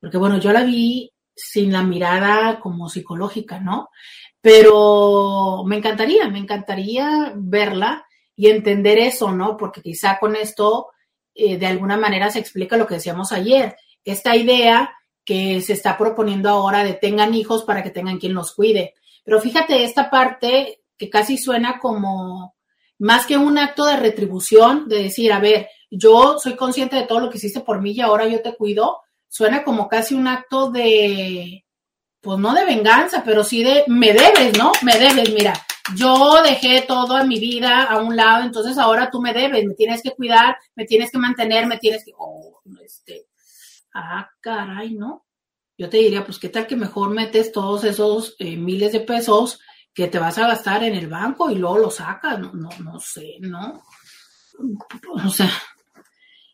porque 0.00 0.18
bueno, 0.18 0.38
yo 0.38 0.52
la 0.52 0.62
vi 0.62 1.12
sin 1.36 1.72
la 1.72 1.82
mirada 1.82 2.58
como 2.58 2.88
psicológica, 2.88 3.60
¿no? 3.60 3.90
Pero 4.40 5.62
me 5.66 5.76
encantaría, 5.76 6.28
me 6.28 6.38
encantaría 6.38 7.32
verla 7.36 8.06
y 8.34 8.48
entender 8.48 8.98
eso, 8.98 9.32
¿no? 9.32 9.56
Porque 9.56 9.82
quizá 9.82 10.18
con 10.18 10.34
esto 10.34 10.88
eh, 11.34 11.58
de 11.58 11.66
alguna 11.66 11.98
manera 11.98 12.30
se 12.30 12.38
explica 12.38 12.78
lo 12.78 12.86
que 12.86 12.94
decíamos 12.94 13.30
ayer, 13.30 13.76
esta 14.04 14.34
idea 14.34 14.94
que 15.24 15.60
se 15.60 15.74
está 15.74 15.98
proponiendo 15.98 16.48
ahora 16.48 16.82
de 16.84 16.94
tengan 16.94 17.34
hijos 17.34 17.64
para 17.64 17.82
que 17.82 17.90
tengan 17.90 18.18
quien 18.18 18.32
los 18.32 18.54
cuide. 18.54 18.94
Pero 19.24 19.40
fíjate 19.40 19.84
esta 19.84 20.08
parte 20.08 20.80
que 20.96 21.10
casi 21.10 21.36
suena 21.36 21.78
como 21.78 22.54
más 22.98 23.26
que 23.26 23.36
un 23.36 23.58
acto 23.58 23.84
de 23.84 23.96
retribución, 23.96 24.88
de 24.88 25.02
decir, 25.02 25.32
a 25.32 25.40
ver, 25.40 25.68
yo 25.90 26.38
soy 26.38 26.56
consciente 26.56 26.96
de 26.96 27.06
todo 27.06 27.20
lo 27.20 27.28
que 27.28 27.38
hiciste 27.38 27.60
por 27.60 27.82
mí 27.82 27.92
y 27.92 28.00
ahora 28.00 28.26
yo 28.26 28.40
te 28.40 28.54
cuido, 28.54 29.00
suena 29.28 29.64
como 29.64 29.88
casi 29.88 30.14
un 30.14 30.28
acto 30.28 30.70
de, 30.70 31.64
pues 32.20 32.38
no 32.38 32.54
de 32.54 32.64
venganza, 32.64 33.22
pero 33.24 33.44
sí 33.44 33.62
de, 33.62 33.84
me 33.86 34.12
debes, 34.12 34.56
¿no? 34.58 34.72
Me 34.82 34.98
debes, 34.98 35.32
mira, 35.32 35.54
yo 35.94 36.42
dejé 36.42 36.82
todo 36.82 37.18
en 37.20 37.28
mi 37.28 37.38
vida 37.38 37.84
a 37.84 37.98
un 37.98 38.16
lado, 38.16 38.44
entonces 38.44 38.78
ahora 38.78 39.10
tú 39.10 39.20
me 39.20 39.32
debes, 39.32 39.64
me 39.64 39.74
tienes 39.74 40.02
que 40.02 40.10
cuidar, 40.10 40.56
me 40.74 40.84
tienes 40.84 41.10
que 41.10 41.18
mantener, 41.18 41.66
me 41.66 41.78
tienes 41.78 42.04
que, 42.04 42.12
oh, 42.18 42.60
este, 42.84 43.26
ah, 43.94 44.28
caray, 44.40 44.94
¿no? 44.94 45.24
Yo 45.78 45.88
te 45.90 45.98
diría, 45.98 46.24
pues, 46.24 46.38
¿qué 46.38 46.48
tal 46.48 46.66
que 46.66 46.74
mejor 46.74 47.10
metes 47.10 47.52
todos 47.52 47.84
esos 47.84 48.34
eh, 48.38 48.56
miles 48.56 48.92
de 48.92 49.00
pesos 49.00 49.60
que 49.92 50.08
te 50.08 50.18
vas 50.18 50.38
a 50.38 50.48
gastar 50.48 50.82
en 50.84 50.94
el 50.94 51.06
banco 51.06 51.50
y 51.50 51.54
luego 51.54 51.78
lo 51.78 51.90
sacas? 51.90 52.38
No, 52.38 52.52
no, 52.52 52.70
no 52.82 52.98
sé, 52.98 53.36
¿no? 53.40 53.82
O 55.24 55.28
sea, 55.28 55.52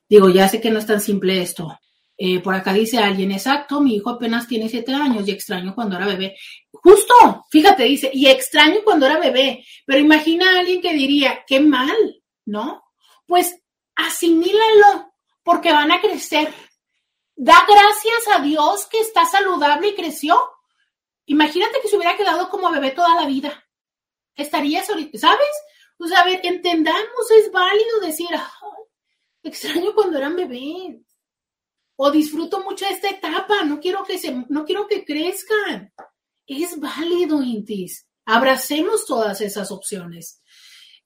digo, 0.08 0.28
ya 0.28 0.48
sé 0.48 0.60
que 0.60 0.70
no 0.70 0.80
es 0.80 0.86
tan 0.86 1.00
simple 1.00 1.40
esto, 1.40 1.78
eh, 2.16 2.40
por 2.40 2.54
acá 2.54 2.72
dice 2.72 2.98
alguien, 2.98 3.32
exacto, 3.32 3.80
mi 3.80 3.96
hijo 3.96 4.10
apenas 4.10 4.46
tiene 4.46 4.68
siete 4.68 4.92
años 4.94 5.26
y 5.26 5.32
extraño 5.32 5.74
cuando 5.74 5.96
era 5.96 6.06
bebé. 6.06 6.36
Justo, 6.70 7.46
fíjate, 7.50 7.84
dice, 7.84 8.10
y 8.12 8.28
extraño 8.28 8.80
cuando 8.84 9.06
era 9.06 9.18
bebé, 9.18 9.64
pero 9.86 9.98
imagina 9.98 10.50
a 10.50 10.60
alguien 10.60 10.80
que 10.80 10.92
diría, 10.92 11.44
qué 11.46 11.60
mal, 11.60 11.96
¿no? 12.44 12.84
Pues 13.26 13.58
asimílalo, 13.96 15.12
porque 15.42 15.72
van 15.72 15.90
a 15.90 16.00
crecer. 16.00 16.52
Da 17.34 17.64
gracias 17.66 18.36
a 18.36 18.42
Dios 18.42 18.86
que 18.86 19.00
está 19.00 19.24
saludable 19.24 19.88
y 19.88 19.94
creció. 19.94 20.38
Imagínate 21.26 21.80
que 21.80 21.88
se 21.88 21.96
hubiera 21.96 22.16
quedado 22.16 22.50
como 22.50 22.70
bebé 22.70 22.90
toda 22.90 23.14
la 23.14 23.26
vida. 23.26 23.64
Estarías 24.36 24.88
ahorita, 24.88 25.18
¿sabes? 25.18 25.48
Pues 25.96 26.12
a 26.12 26.24
ver, 26.24 26.40
entendamos, 26.42 27.30
es 27.36 27.50
válido 27.50 28.00
decir, 28.00 28.28
extraño 29.42 29.94
cuando 29.94 30.18
eran 30.18 30.36
bebés 30.36 31.00
o 31.96 32.10
disfruto 32.10 32.62
mucho 32.62 32.84
esta 32.86 33.10
etapa, 33.10 33.64
no 33.64 33.80
quiero 33.80 34.04
que 34.04 34.18
se, 34.18 34.44
no 34.48 34.64
quiero 34.64 34.86
que 34.86 35.04
crezcan. 35.04 35.92
Es 36.46 36.78
válido, 36.78 37.42
Intis. 37.42 38.06
Abracemos 38.24 39.06
todas 39.06 39.40
esas 39.40 39.70
opciones. 39.70 40.42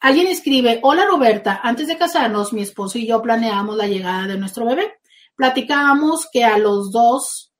Alguien 0.00 0.26
escribe, 0.26 0.80
hola 0.82 1.06
Roberta, 1.06 1.60
antes 1.62 1.86
de 1.86 1.96
casarnos, 1.96 2.52
mi 2.52 2.62
esposo 2.62 2.98
y 2.98 3.06
yo 3.06 3.22
planeamos 3.22 3.76
la 3.76 3.86
llegada 3.86 4.26
de 4.26 4.38
nuestro 4.38 4.66
bebé. 4.66 4.92
Platicábamos 5.34 6.28
que 6.30 6.44
a 6.44 6.58
los 6.58 6.92
dos 6.92 7.52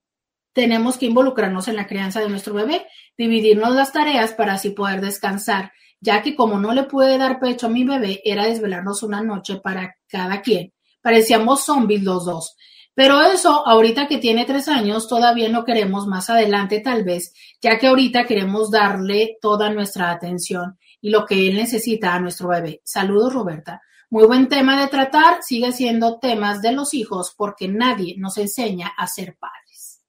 tenemos 0.53 0.99
que 0.99 1.07
involucrarnos 1.07 1.69
en 1.69 1.77
la 1.77 1.87
crianza 1.87 2.21
de 2.21 2.29
nuestro 2.29 2.55
bebé, 2.55 2.87
dividirnos 3.17 3.75
las 3.75 3.93
tareas 3.93 4.33
para 4.33 4.55
así 4.55 4.71
poder 4.71 5.01
descansar, 5.01 5.73
ya 6.01 6.23
que 6.23 6.35
como 6.35 6.59
no 6.59 6.73
le 6.73 6.85
pude 6.85 7.19
dar 7.19 7.41
pecho 7.41 7.67
a 7.67 7.71
mi 7.71 7.85
bebé, 7.85 8.21
era 8.25 8.47
desvelarnos 8.47 9.03
una 9.03 9.23
noche 9.23 9.57
para 9.57 9.97
cada 10.09 10.41
quien. 10.41 10.73
Parecíamos 11.03 11.65
zombies 11.65 12.03
los 12.03 12.25
dos 12.25 12.57
Pero 12.97 13.21
eso, 13.21 13.69
ahorita 13.69 14.09
que 14.09 14.17
tiene 14.17 14.47
tres 14.47 14.69
años, 14.69 15.07
todavía 15.07 15.51
no 15.51 15.67
queremos 15.67 16.07
más 16.07 16.31
adelante 16.31 16.81
tal 16.81 17.05
vez, 17.05 17.35
ya 17.61 17.79
que 17.79 17.89
ahorita 17.89 18.25
queremos 18.25 18.71
darle 18.71 19.37
toda 19.39 19.69
nuestra 19.69 20.11
atención 20.11 20.79
y 21.03 21.11
lo 21.11 21.27
que 21.27 21.47
él 21.47 21.57
necesita 21.57 22.15
a 22.15 22.21
nuestro 22.21 22.49
bebé. 22.49 22.81
Saludos, 22.85 23.35
Roberta. 23.35 23.83
Muy 24.09 24.25
buen 24.25 24.49
tema 24.49 24.81
de 24.81 24.89
tratar, 24.89 25.43
sigue 25.43 25.73
siendo 25.73 26.19
temas 26.19 26.63
de 26.63 26.73
los 26.73 26.95
hijos 26.95 27.35
porque 27.37 27.69
nadie 27.69 28.15
nos 28.17 28.39
enseña 28.39 28.95
a 28.97 29.07
ser 29.07 29.37
padres. 29.39 30.01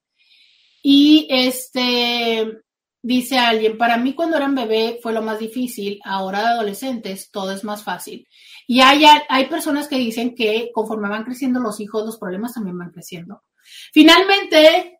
Y 0.82 1.28
este, 1.30 2.62
dice 3.02 3.38
alguien, 3.38 3.78
para 3.78 3.98
mí 3.98 4.14
cuando 4.14 4.38
eran 4.38 4.56
bebé 4.56 4.98
fue 5.04 5.12
lo 5.12 5.22
más 5.22 5.40
difícil, 5.40 6.00
ahora 6.06 6.40
de 6.40 6.48
adolescentes 6.48 7.32
todo 7.32 7.52
es 7.52 7.66
más 7.66 7.84
fácil. 7.84 8.26
Y 8.68 8.82
hay, 8.82 9.06
hay 9.30 9.46
personas 9.46 9.88
que 9.88 9.98
dicen 9.98 10.36
que 10.36 10.72
conforme 10.74 11.10
van 11.10 11.24
creciendo 11.24 11.62
los 11.62 11.80
hijos, 11.80 12.06
los 12.06 12.18
problemas 12.18 12.54
también 12.54 12.78
van 12.78 12.92
creciendo. 12.92 13.44
Finalmente, 13.94 15.00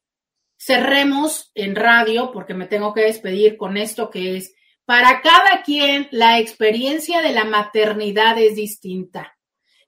cerremos 0.58 1.52
en 1.54 1.76
radio, 1.76 2.32
porque 2.32 2.54
me 2.54 2.66
tengo 2.66 2.94
que 2.94 3.02
despedir 3.02 3.58
con 3.58 3.78
esto 3.78 4.10
que 4.10 4.38
es, 4.38 4.54
para 4.86 5.22
cada 5.22 5.64
quien 5.64 6.08
la 6.12 6.40
experiencia 6.40 7.22
de 7.22 7.34
la 7.34 7.44
maternidad 7.44 8.40
es 8.40 8.56
distinta. 8.56 9.38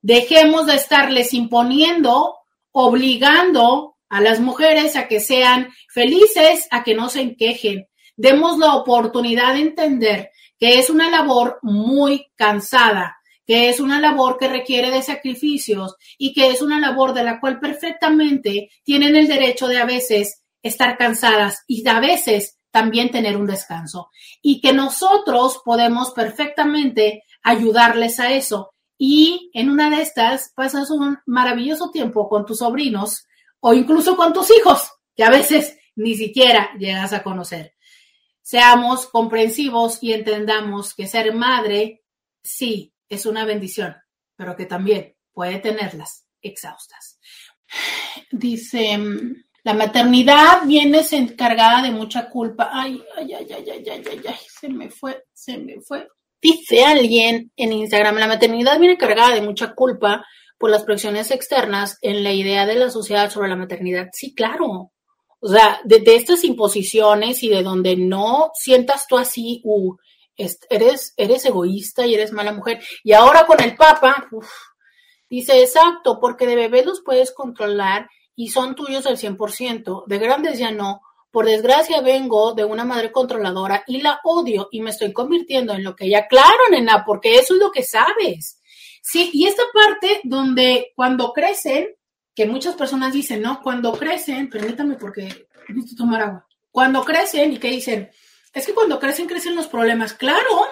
Dejemos 0.01 0.67
de 0.67 0.75
estarles 0.75 1.33
imponiendo, 1.33 2.35
obligando 2.71 3.95
a 4.09 4.19
las 4.19 4.41
mujeres 4.41 4.97
a 4.97 5.07
que 5.07 5.21
sean 5.21 5.69
felices, 5.87 6.67
a 6.71 6.83
que 6.83 6.95
no 6.95 7.09
se 7.09 7.35
quejen. 7.37 7.87
Demos 8.17 8.57
la 8.57 8.75
oportunidad 8.75 9.53
de 9.53 9.61
entender 9.61 10.31
que 10.57 10.79
es 10.79 10.89
una 10.89 11.09
labor 11.09 11.59
muy 11.61 12.29
cansada, 12.35 13.18
que 13.49 13.67
es 13.67 13.79
una 13.79 13.99
labor 13.99 14.37
que 14.37 14.47
requiere 14.47 14.91
de 14.91 15.01
sacrificios 15.01 15.95
y 16.19 16.33
que 16.33 16.51
es 16.51 16.61
una 16.61 16.79
labor 16.79 17.15
de 17.15 17.23
la 17.23 17.39
cual 17.39 17.59
perfectamente 17.59 18.69
tienen 18.83 19.15
el 19.15 19.27
derecho 19.27 19.67
de 19.67 19.79
a 19.79 19.85
veces 19.85 20.43
estar 20.61 20.99
cansadas 20.99 21.63
y 21.65 21.87
a 21.87 21.99
veces 21.99 22.59
también 22.69 23.09
tener 23.09 23.37
un 23.37 23.47
descanso. 23.47 24.11
Y 24.43 24.61
que 24.61 24.71
nosotros 24.71 25.61
podemos 25.65 26.11
perfectamente 26.11 27.23
ayudarles 27.41 28.19
a 28.19 28.33
eso. 28.33 28.69
Y 28.99 29.49
en 29.55 29.71
una 29.71 29.89
de 29.89 30.03
estas 30.03 30.53
pasas 30.55 30.91
un 30.91 31.17
maravilloso 31.25 31.89
tiempo 31.89 32.29
con 32.29 32.45
tus 32.45 32.59
sobrinos 32.59 33.25
o 33.61 33.73
incluso 33.73 34.15
con 34.15 34.31
tus 34.31 34.55
hijos, 34.55 34.91
que 35.15 35.23
a 35.23 35.31
veces 35.31 35.75
ni 35.95 36.13
siquiera 36.13 36.69
llegas 36.77 37.13
a 37.13 37.23
conocer. 37.23 37.73
Seamos 38.43 39.07
comprensivos 39.07 39.97
y 40.03 40.13
entendamos 40.13 40.93
que 40.93 41.07
ser 41.07 41.33
madre, 41.33 42.03
sí, 42.43 42.93
es 43.09 43.25
una 43.25 43.45
bendición, 43.45 43.95
pero 44.35 44.55
que 44.55 44.65
también 44.65 45.15
puede 45.33 45.59
tenerlas 45.59 46.25
exhaustas. 46.41 47.19
Dice, 48.31 48.97
la 49.63 49.73
maternidad 49.73 50.61
viene 50.65 51.01
encargada 51.11 51.81
de 51.81 51.91
mucha 51.91 52.29
culpa. 52.29 52.69
Ay, 52.71 53.01
ay, 53.17 53.33
ay, 53.33 53.47
ay, 53.51 53.69
ay, 53.69 53.89
ay, 53.89 54.03
ay, 54.09 54.21
ay, 54.27 54.35
se 54.59 54.69
me 54.69 54.89
fue, 54.89 55.23
se 55.33 55.57
me 55.57 55.81
fue. 55.81 56.07
Dice 56.41 56.85
alguien 56.85 57.51
en 57.57 57.73
Instagram, 57.73 58.15
la 58.15 58.27
maternidad 58.27 58.79
viene 58.79 58.97
cargada 58.97 59.35
de 59.35 59.41
mucha 59.41 59.73
culpa 59.73 60.25
por 60.57 60.69
las 60.69 60.83
presiones 60.83 61.31
externas 61.31 61.97
en 62.01 62.23
la 62.23 62.31
idea 62.31 62.65
de 62.65 62.75
la 62.75 62.89
sociedad 62.89 63.29
sobre 63.29 63.49
la 63.49 63.55
maternidad. 63.55 64.09
Sí, 64.13 64.33
claro. 64.33 64.91
O 65.41 65.47
sea, 65.47 65.79
de, 65.83 66.01
estas 66.05 66.43
imposiciones 66.43 67.43
y 67.43 67.49
de 67.49 67.63
donde 67.63 67.95
no 67.95 68.51
sientas 68.53 69.07
tú 69.07 69.17
así, 69.17 69.61
uh, 69.63 69.95
eres, 70.69 71.13
eres 71.17 71.45
egoísta 71.45 72.05
y 72.05 72.15
eres 72.15 72.31
mala 72.31 72.53
mujer. 72.53 72.81
Y 73.03 73.13
ahora 73.13 73.45
con 73.45 73.61
el 73.61 73.75
Papa, 73.75 74.27
dice, 75.29 75.61
exacto, 75.61 76.19
porque 76.19 76.47
de 76.47 76.55
bebés 76.55 76.85
los 76.85 77.01
puedes 77.01 77.31
controlar 77.31 78.09
y 78.35 78.49
son 78.49 78.75
tuyos 78.75 79.05
al 79.05 79.17
100%, 79.17 80.05
de 80.07 80.17
grandes 80.17 80.57
ya 80.57 80.71
no. 80.71 81.01
Por 81.31 81.45
desgracia 81.45 82.01
vengo 82.01 82.53
de 82.53 82.65
una 82.65 82.85
madre 82.85 83.11
controladora 83.11 83.83
y 83.85 84.01
la 84.01 84.19
odio 84.23 84.67
y 84.71 84.81
me 84.81 84.89
estoy 84.89 85.13
convirtiendo 85.13 85.73
en 85.73 85.83
lo 85.83 85.95
que 85.95 86.05
ella, 86.05 86.25
claro, 86.27 86.57
nena, 86.71 87.03
porque 87.05 87.35
eso 87.35 87.53
es 87.53 87.59
lo 87.59 87.71
que 87.71 87.83
sabes. 87.83 88.59
Sí, 89.01 89.29
y 89.33 89.45
esta 89.47 89.63
parte 89.73 90.21
donde 90.23 90.91
cuando 90.95 91.33
crecen, 91.33 91.87
que 92.33 92.45
muchas 92.45 92.75
personas 92.75 93.11
dicen, 93.11 93.41
¿no? 93.41 93.61
Cuando 93.61 93.91
crecen, 93.91 94.49
permítame 94.49 94.95
porque 94.95 95.47
necesito 95.67 96.03
tomar 96.03 96.21
agua. 96.21 96.47
Cuando 96.71 97.03
crecen 97.03 97.53
y 97.53 97.57
que 97.57 97.69
dicen, 97.69 98.09
es 98.53 98.65
que 98.65 98.73
cuando 98.73 98.99
crecen, 98.99 99.27
crecen 99.27 99.55
los 99.55 99.67
problemas. 99.67 100.13
Claro, 100.13 100.67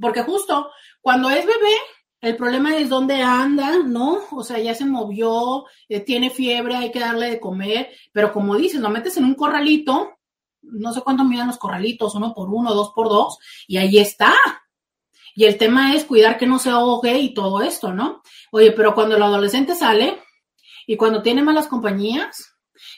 porque 0.00 0.22
justo 0.22 0.70
cuando 1.00 1.30
es 1.30 1.46
bebé, 1.46 1.76
el 2.20 2.36
problema 2.36 2.76
es 2.76 2.88
dónde 2.88 3.22
anda, 3.22 3.78
¿no? 3.82 4.20
O 4.32 4.44
sea, 4.44 4.58
ya 4.58 4.74
se 4.74 4.84
movió, 4.84 5.64
eh, 5.88 6.00
tiene 6.00 6.30
fiebre, 6.30 6.76
hay 6.76 6.92
que 6.92 7.00
darle 7.00 7.30
de 7.30 7.40
comer, 7.40 7.90
pero 8.12 8.32
como 8.32 8.56
dices, 8.56 8.80
lo 8.80 8.90
metes 8.90 9.16
en 9.16 9.24
un 9.24 9.34
corralito, 9.34 10.18
no 10.62 10.92
sé 10.92 11.00
cuánto 11.00 11.24
miden 11.24 11.46
los 11.46 11.58
corralitos, 11.58 12.14
uno 12.14 12.34
por 12.34 12.50
uno, 12.50 12.74
dos 12.74 12.92
por 12.94 13.08
dos, 13.08 13.38
y 13.66 13.78
ahí 13.78 13.98
está. 13.98 14.34
Y 15.34 15.44
el 15.44 15.56
tema 15.56 15.94
es 15.94 16.04
cuidar 16.04 16.36
que 16.36 16.46
no 16.46 16.58
se 16.58 16.68
ahogue 16.68 17.18
y 17.18 17.32
todo 17.32 17.62
esto, 17.62 17.94
¿no? 17.94 18.22
Oye, 18.50 18.72
pero 18.72 18.94
cuando 18.94 19.16
el 19.16 19.22
adolescente 19.22 19.74
sale 19.74 20.20
y 20.86 20.96
cuando 20.96 21.22
tiene 21.22 21.42
malas 21.42 21.68
compañías, 21.68 22.49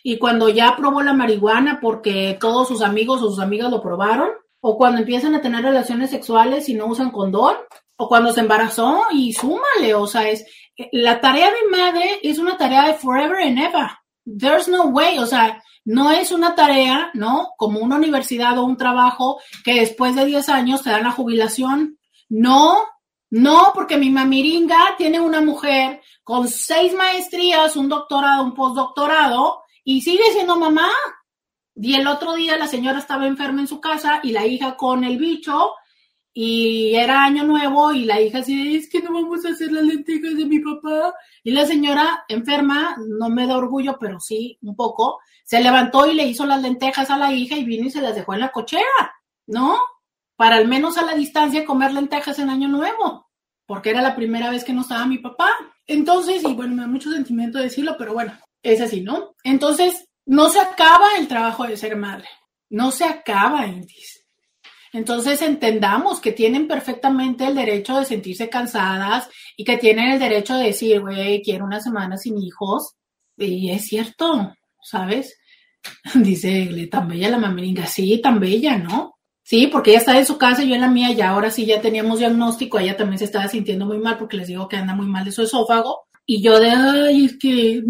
y 0.02 0.18
cuando 0.18 0.48
ya 0.48 0.74
probó 0.76 1.02
la 1.02 1.12
marihuana 1.12 1.78
porque 1.80 2.36
todos 2.40 2.68
sus 2.68 2.82
amigos 2.82 3.22
o 3.22 3.30
sus 3.30 3.40
amigas 3.40 3.70
lo 3.70 3.82
probaron, 3.82 4.30
o 4.60 4.76
cuando 4.76 5.00
empiezan 5.00 5.34
a 5.34 5.40
tener 5.40 5.62
relaciones 5.62 6.10
sexuales 6.10 6.68
y 6.68 6.74
no 6.74 6.86
usan 6.86 7.10
condón, 7.10 7.56
o 7.96 8.08
cuando 8.08 8.32
se 8.32 8.40
embarazó 8.40 9.02
y 9.10 9.32
súmale, 9.32 9.94
o 9.94 10.06
sea, 10.06 10.28
es 10.28 10.44
la 10.92 11.20
tarea 11.20 11.50
de 11.50 11.68
madre 11.70 12.20
es 12.22 12.38
una 12.38 12.56
tarea 12.56 12.86
de 12.86 12.94
forever 12.94 13.42
and 13.42 13.58
ever. 13.58 13.90
There's 14.24 14.68
no 14.68 14.84
way, 14.84 15.18
o 15.18 15.26
sea, 15.26 15.62
no 15.84 16.10
es 16.10 16.30
una 16.30 16.54
tarea, 16.54 17.10
¿no? 17.14 17.50
Como 17.56 17.80
una 17.80 17.96
universidad 17.96 18.56
o 18.58 18.64
un 18.64 18.76
trabajo 18.76 19.40
que 19.64 19.80
después 19.80 20.14
de 20.14 20.24
10 20.24 20.48
años 20.48 20.82
te 20.82 20.90
dan 20.90 21.02
la 21.02 21.10
jubilación. 21.10 21.98
No, 22.28 22.78
no, 23.30 23.72
porque 23.74 23.98
mi 23.98 24.10
mamiringa 24.10 24.94
tiene 24.96 25.20
una 25.20 25.40
mujer 25.40 26.00
con 26.22 26.48
seis 26.48 26.94
maestrías, 26.94 27.76
un 27.76 27.88
doctorado, 27.88 28.44
un 28.44 28.54
postdoctorado, 28.54 29.61
y 29.84 30.02
sigue 30.02 30.24
siendo 30.32 30.56
mamá. 30.56 30.88
Y 31.74 31.94
el 31.94 32.06
otro 32.06 32.34
día 32.34 32.58
la 32.58 32.66
señora 32.66 32.98
estaba 32.98 33.26
enferma 33.26 33.60
en 33.60 33.66
su 33.66 33.80
casa 33.80 34.20
y 34.22 34.32
la 34.32 34.46
hija 34.46 34.76
con 34.76 35.04
el 35.04 35.18
bicho 35.18 35.72
y 36.34 36.94
era 36.94 37.24
año 37.24 37.44
nuevo 37.44 37.92
y 37.92 38.04
la 38.04 38.20
hija 38.20 38.38
así, 38.38 38.76
es 38.76 38.88
que 38.88 39.02
no 39.02 39.12
vamos 39.12 39.44
a 39.44 39.50
hacer 39.50 39.70
las 39.70 39.84
lentejas 39.84 40.34
de 40.36 40.46
mi 40.46 40.60
papá. 40.60 41.14
Y 41.44 41.50
la 41.50 41.66
señora 41.66 42.24
enferma, 42.28 42.96
no 43.06 43.28
me 43.28 43.46
da 43.46 43.56
orgullo, 43.56 43.98
pero 44.00 44.18
sí 44.18 44.58
un 44.62 44.74
poco, 44.74 45.20
se 45.44 45.60
levantó 45.60 46.06
y 46.06 46.14
le 46.14 46.26
hizo 46.26 46.46
las 46.46 46.62
lentejas 46.62 47.10
a 47.10 47.18
la 47.18 47.32
hija 47.32 47.56
y 47.56 47.64
vino 47.64 47.86
y 47.86 47.90
se 47.90 48.00
las 48.00 48.14
dejó 48.14 48.34
en 48.34 48.40
la 48.40 48.52
cochera, 48.52 49.14
¿no? 49.46 49.78
Para 50.36 50.56
al 50.56 50.68
menos 50.68 50.96
a 50.96 51.04
la 51.04 51.14
distancia 51.14 51.66
comer 51.66 51.92
lentejas 51.92 52.38
en 52.38 52.48
año 52.48 52.68
nuevo, 52.68 53.28
porque 53.66 53.90
era 53.90 54.00
la 54.00 54.16
primera 54.16 54.50
vez 54.50 54.64
que 54.64 54.72
no 54.72 54.82
estaba 54.82 55.06
mi 55.06 55.18
papá. 55.18 55.50
Entonces, 55.86 56.42
y 56.44 56.54
bueno, 56.54 56.74
me 56.74 56.82
da 56.82 56.88
mucho 56.88 57.10
sentimiento 57.10 57.58
decirlo, 57.58 57.96
pero 57.98 58.14
bueno, 58.14 58.32
es 58.62 58.80
así, 58.80 59.00
¿no? 59.00 59.34
Entonces, 59.44 60.08
no 60.26 60.48
se 60.48 60.60
acaba 60.60 61.16
el 61.18 61.28
trabajo 61.28 61.64
de 61.64 61.76
ser 61.76 61.96
madre. 61.96 62.28
No 62.70 62.90
se 62.90 63.04
acaba, 63.04 63.66
Indis. 63.66 64.22
Entonces 64.92 65.40
entendamos 65.40 66.20
que 66.20 66.32
tienen 66.32 66.68
perfectamente 66.68 67.46
el 67.46 67.54
derecho 67.54 67.98
de 67.98 68.04
sentirse 68.04 68.50
cansadas 68.50 69.28
y 69.56 69.64
que 69.64 69.78
tienen 69.78 70.10
el 70.12 70.18
derecho 70.18 70.56
de 70.56 70.66
decir, 70.66 71.00
güey, 71.00 71.42
quiero 71.42 71.64
una 71.64 71.80
semana 71.80 72.18
sin 72.18 72.38
hijos. 72.38 72.94
Y 73.38 73.70
es 73.70 73.86
cierto, 73.86 74.54
¿sabes? 74.82 75.38
Dice, 76.14 76.88
tan 76.90 77.08
bella 77.08 77.30
la 77.30 77.38
mamiringa. 77.38 77.86
Sí, 77.86 78.20
tan 78.22 78.38
bella, 78.38 78.76
¿no? 78.76 79.14
Sí, 79.42 79.66
porque 79.66 79.90
ella 79.90 80.00
está 80.00 80.18
en 80.18 80.26
su 80.26 80.38
casa 80.38 80.62
y 80.62 80.68
yo 80.68 80.74
en 80.76 80.82
la 80.82 80.88
mía, 80.88 81.10
y 81.10 81.20
ahora 81.20 81.50
sí 81.50 81.66
ya 81.66 81.80
teníamos 81.80 82.20
diagnóstico, 82.20 82.78
ella 82.78 82.96
también 82.96 83.18
se 83.18 83.24
estaba 83.24 83.48
sintiendo 83.48 83.86
muy 83.86 83.98
mal 83.98 84.16
porque 84.16 84.36
les 84.36 84.46
digo 84.46 84.68
que 84.68 84.76
anda 84.76 84.94
muy 84.94 85.06
mal 85.06 85.24
de 85.24 85.32
su 85.32 85.42
esófago. 85.42 86.02
Y 86.24 86.42
yo 86.42 86.60
de, 86.60 86.70
ay, 86.70 87.24
es 87.24 87.38
que, 87.38 87.82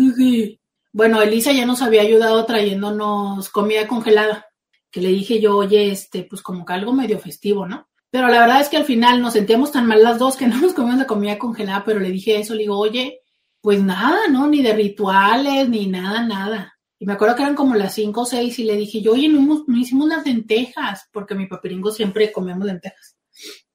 bueno, 0.93 1.23
Elisa 1.23 1.52
ya 1.52 1.64
nos 1.64 1.82
había 1.82 2.02
ayudado 2.02 2.44
trayéndonos 2.44 3.48
comida 3.48 3.89
congelada, 3.89 4.47
que 4.90 5.01
le 5.01 5.09
dije 5.09 5.40
yo, 5.40 5.56
oye, 5.56 5.90
este, 5.90 6.24
pues 6.24 6.43
como 6.43 6.64
que 6.64 6.74
algo 6.74 6.93
medio 6.93 7.19
festivo, 7.19 7.66
¿no? 7.66 7.89
Pero 8.10 8.28
la 8.28 8.40
verdad 8.40 8.60
es 8.60 8.69
que 8.69 8.77
al 8.77 8.85
final 8.85 9.23
nos 9.23 9.32
sentíamos 9.32 9.73
tan 9.73 9.86
mal 9.86 10.02
las 10.02 10.19
dos 10.19 10.36
que 10.36 10.47
no 10.48 10.59
nos 10.60 10.74
comíamos 10.74 11.01
la 11.01 11.06
comida 11.06 11.39
congelada, 11.39 11.85
pero 11.85 11.98
le 11.98 12.10
dije 12.10 12.39
eso, 12.39 12.55
le 12.55 12.62
digo, 12.62 12.78
oye, 12.78 13.20
pues 13.62 13.82
nada, 13.82 14.28
¿no? 14.28 14.47
Ni 14.48 14.62
de 14.62 14.74
rituales, 14.74 15.69
ni 15.69 15.86
nada, 15.86 16.23
nada. 16.23 16.78
Y 16.98 17.06
me 17.06 17.14
acuerdo 17.14 17.35
que 17.36 17.43
eran 17.43 17.55
como 17.55 17.74
las 17.74 17.94
cinco 17.94 18.23
o 18.23 18.27
seis 18.27 18.59
y 18.59 18.64
le 18.64 18.77
dije 18.77 19.01
yo, 19.01 19.12
oye, 19.12 19.28
no, 19.28 19.64
no 19.66 19.78
hicimos 19.78 20.09
las 20.09 20.24
lentejas, 20.27 21.09
porque 21.10 21.35
mi 21.35 21.47
papiringo 21.47 21.90
siempre 21.90 22.31
comemos 22.31 22.66
lentejas. 22.66 23.16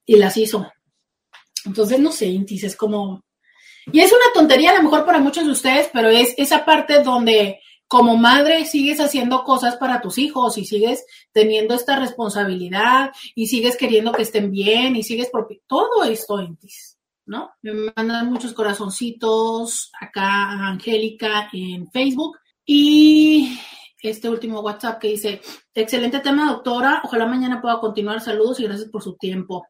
Y 0.05 0.17
las 0.17 0.37
hizo. 0.37 0.71
Entonces, 1.65 1.99
no 1.99 2.11
sé, 2.11 2.27
Intis, 2.27 2.63
es 2.63 2.75
como, 2.75 3.25
y 3.91 3.99
es 3.99 4.11
una 4.11 4.33
tontería 4.33 4.71
a 4.71 4.77
lo 4.77 4.83
mejor 4.83 5.05
para 5.05 5.19
muchos 5.19 5.45
de 5.45 5.51
ustedes, 5.51 5.89
pero 5.93 6.09
es 6.09 6.33
esa 6.37 6.65
parte 6.65 7.01
donde 7.03 7.59
como 7.87 8.17
madre 8.17 8.65
sigues 8.65 8.99
haciendo 8.99 9.43
cosas 9.43 9.77
para 9.77 10.01
tus 10.01 10.17
hijos 10.17 10.57
y 10.57 10.65
sigues 10.65 11.05
teniendo 11.31 11.73
esta 11.73 11.95
responsabilidad 11.95 13.11
y 13.33 13.47
sigues 13.47 13.77
queriendo 13.77 14.11
que 14.11 14.23
estén 14.23 14.51
bien 14.51 14.95
y 14.95 15.03
sigues 15.03 15.31
todo 15.67 16.03
esto 16.03 16.39
en 16.39 16.57
ti. 16.57 16.67
¿no? 17.27 17.51
Me 17.61 17.91
mandan 17.95 18.31
muchos 18.31 18.53
corazoncitos 18.53 19.91
acá 19.99 20.23
a 20.23 20.67
Angélica 20.69 21.49
en 21.53 21.89
Facebook. 21.91 22.37
Y 22.65 23.59
este 24.01 24.29
último 24.29 24.61
WhatsApp 24.61 24.99
que 24.99 25.09
dice, 25.09 25.41
excelente 25.73 26.19
tema, 26.19 26.51
doctora. 26.51 27.01
Ojalá 27.03 27.25
mañana 27.25 27.61
pueda 27.61 27.79
continuar. 27.79 28.21
Saludos 28.21 28.59
y 28.59 28.63
gracias 28.63 28.89
por 28.89 29.03
su 29.03 29.15
tiempo. 29.15 29.67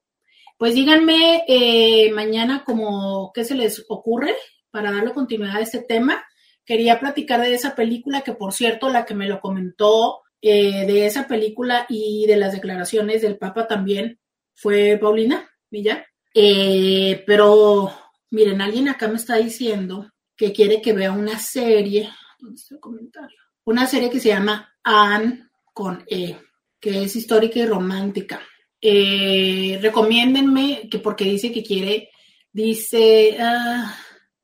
Pues 0.58 0.74
díganme 0.74 1.44
eh, 1.48 2.12
mañana 2.14 2.64
como 2.66 3.32
qué 3.32 3.44
se 3.44 3.54
les 3.54 3.86
ocurre 3.90 4.36
para 4.72 4.92
darle 4.92 5.14
continuidad 5.14 5.58
a 5.58 5.62
este 5.62 5.84
tema. 5.84 6.26
Quería 6.66 7.00
platicar 7.00 7.42
de 7.42 7.54
esa 7.54 7.76
película, 7.76 8.22
que 8.22 8.34
por 8.34 8.54
cierto, 8.54 8.90
la 8.90 9.06
que 9.06 9.14
me 9.14 9.28
lo 9.28 9.40
comentó 9.40 10.22
eh, 10.42 10.88
de 10.88 11.06
esa 11.06 11.28
película 11.28 11.86
y 11.90 12.26
de 12.26 12.38
las 12.38 12.54
declaraciones 12.54 13.22
del 13.22 13.38
Papa 13.38 13.68
también 13.68 14.20
fue 14.56 14.98
Paulina 15.00 15.48
Villar. 15.70 16.08
Eh, 16.34 17.24
pero 17.28 17.92
miren, 18.32 18.60
alguien 18.60 18.90
acá 18.90 19.08
me 19.08 19.18
está 19.18 19.36
diciendo 19.36 20.12
que 20.36 20.54
quiere 20.54 20.82
que 20.82 20.94
vea 20.94 21.12
una 21.12 21.38
serie. 21.38 22.10
¿Dónde 22.40 22.56
está 22.56 22.76
el 22.76 22.82
comentario? 22.82 23.38
Una 23.64 23.86
serie 23.86 24.10
que 24.10 24.20
se 24.20 24.30
llama 24.30 24.76
Anne 24.84 25.50
con 25.72 26.04
E, 26.08 26.36
que 26.80 27.04
es 27.04 27.16
histórica 27.16 27.60
y 27.60 27.66
romántica. 27.68 28.42
Eh, 28.90 29.80
recomiéndenme, 29.82 30.88
que 30.90 31.00
porque 31.00 31.26
dice 31.26 31.52
que 31.52 31.62
quiere, 31.62 32.10
dice, 32.54 33.38
uh, 33.38 33.86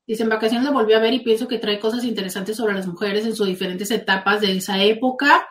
dice, 0.05 0.23
en 0.23 0.29
vacaciones 0.29 0.65
la 0.65 0.71
volví 0.71 0.91
a 0.91 0.99
ver 0.99 1.13
y 1.13 1.21
pienso 1.21 1.47
que 1.47 1.59
trae 1.59 1.79
cosas 1.79 2.03
interesantes 2.03 2.57
sobre 2.57 2.73
las 2.73 2.85
mujeres 2.85 3.25
en 3.25 3.37
sus 3.37 3.47
diferentes 3.47 3.89
etapas 3.89 4.41
de 4.41 4.57
esa 4.57 4.83
época. 4.83 5.47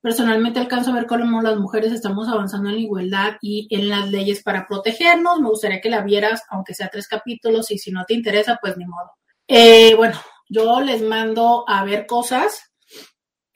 Personalmente 0.00 0.60
alcanzo 0.60 0.92
a 0.92 0.94
ver 0.94 1.06
cómo 1.06 1.42
las 1.42 1.56
mujeres 1.56 1.92
estamos 1.92 2.28
avanzando 2.28 2.68
en 2.68 2.76
la 2.76 2.80
igualdad 2.80 3.32
y 3.42 3.66
en 3.70 3.88
las 3.88 4.08
leyes 4.08 4.40
para 4.44 4.68
protegernos. 4.68 5.40
Me 5.40 5.48
gustaría 5.48 5.80
que 5.80 5.90
la 5.90 6.02
vieras, 6.02 6.42
aunque 6.48 6.74
sea 6.74 6.90
tres 6.92 7.08
capítulos, 7.08 7.72
y 7.72 7.78
si 7.78 7.90
no 7.90 8.04
te 8.04 8.14
interesa, 8.14 8.56
pues 8.62 8.76
ni 8.76 8.86
modo. 8.86 9.10
Eh, 9.48 9.96
bueno, 9.96 10.14
yo 10.48 10.80
les 10.80 11.02
mando 11.02 11.64
a 11.66 11.84
ver 11.84 12.06
cosas 12.06 12.67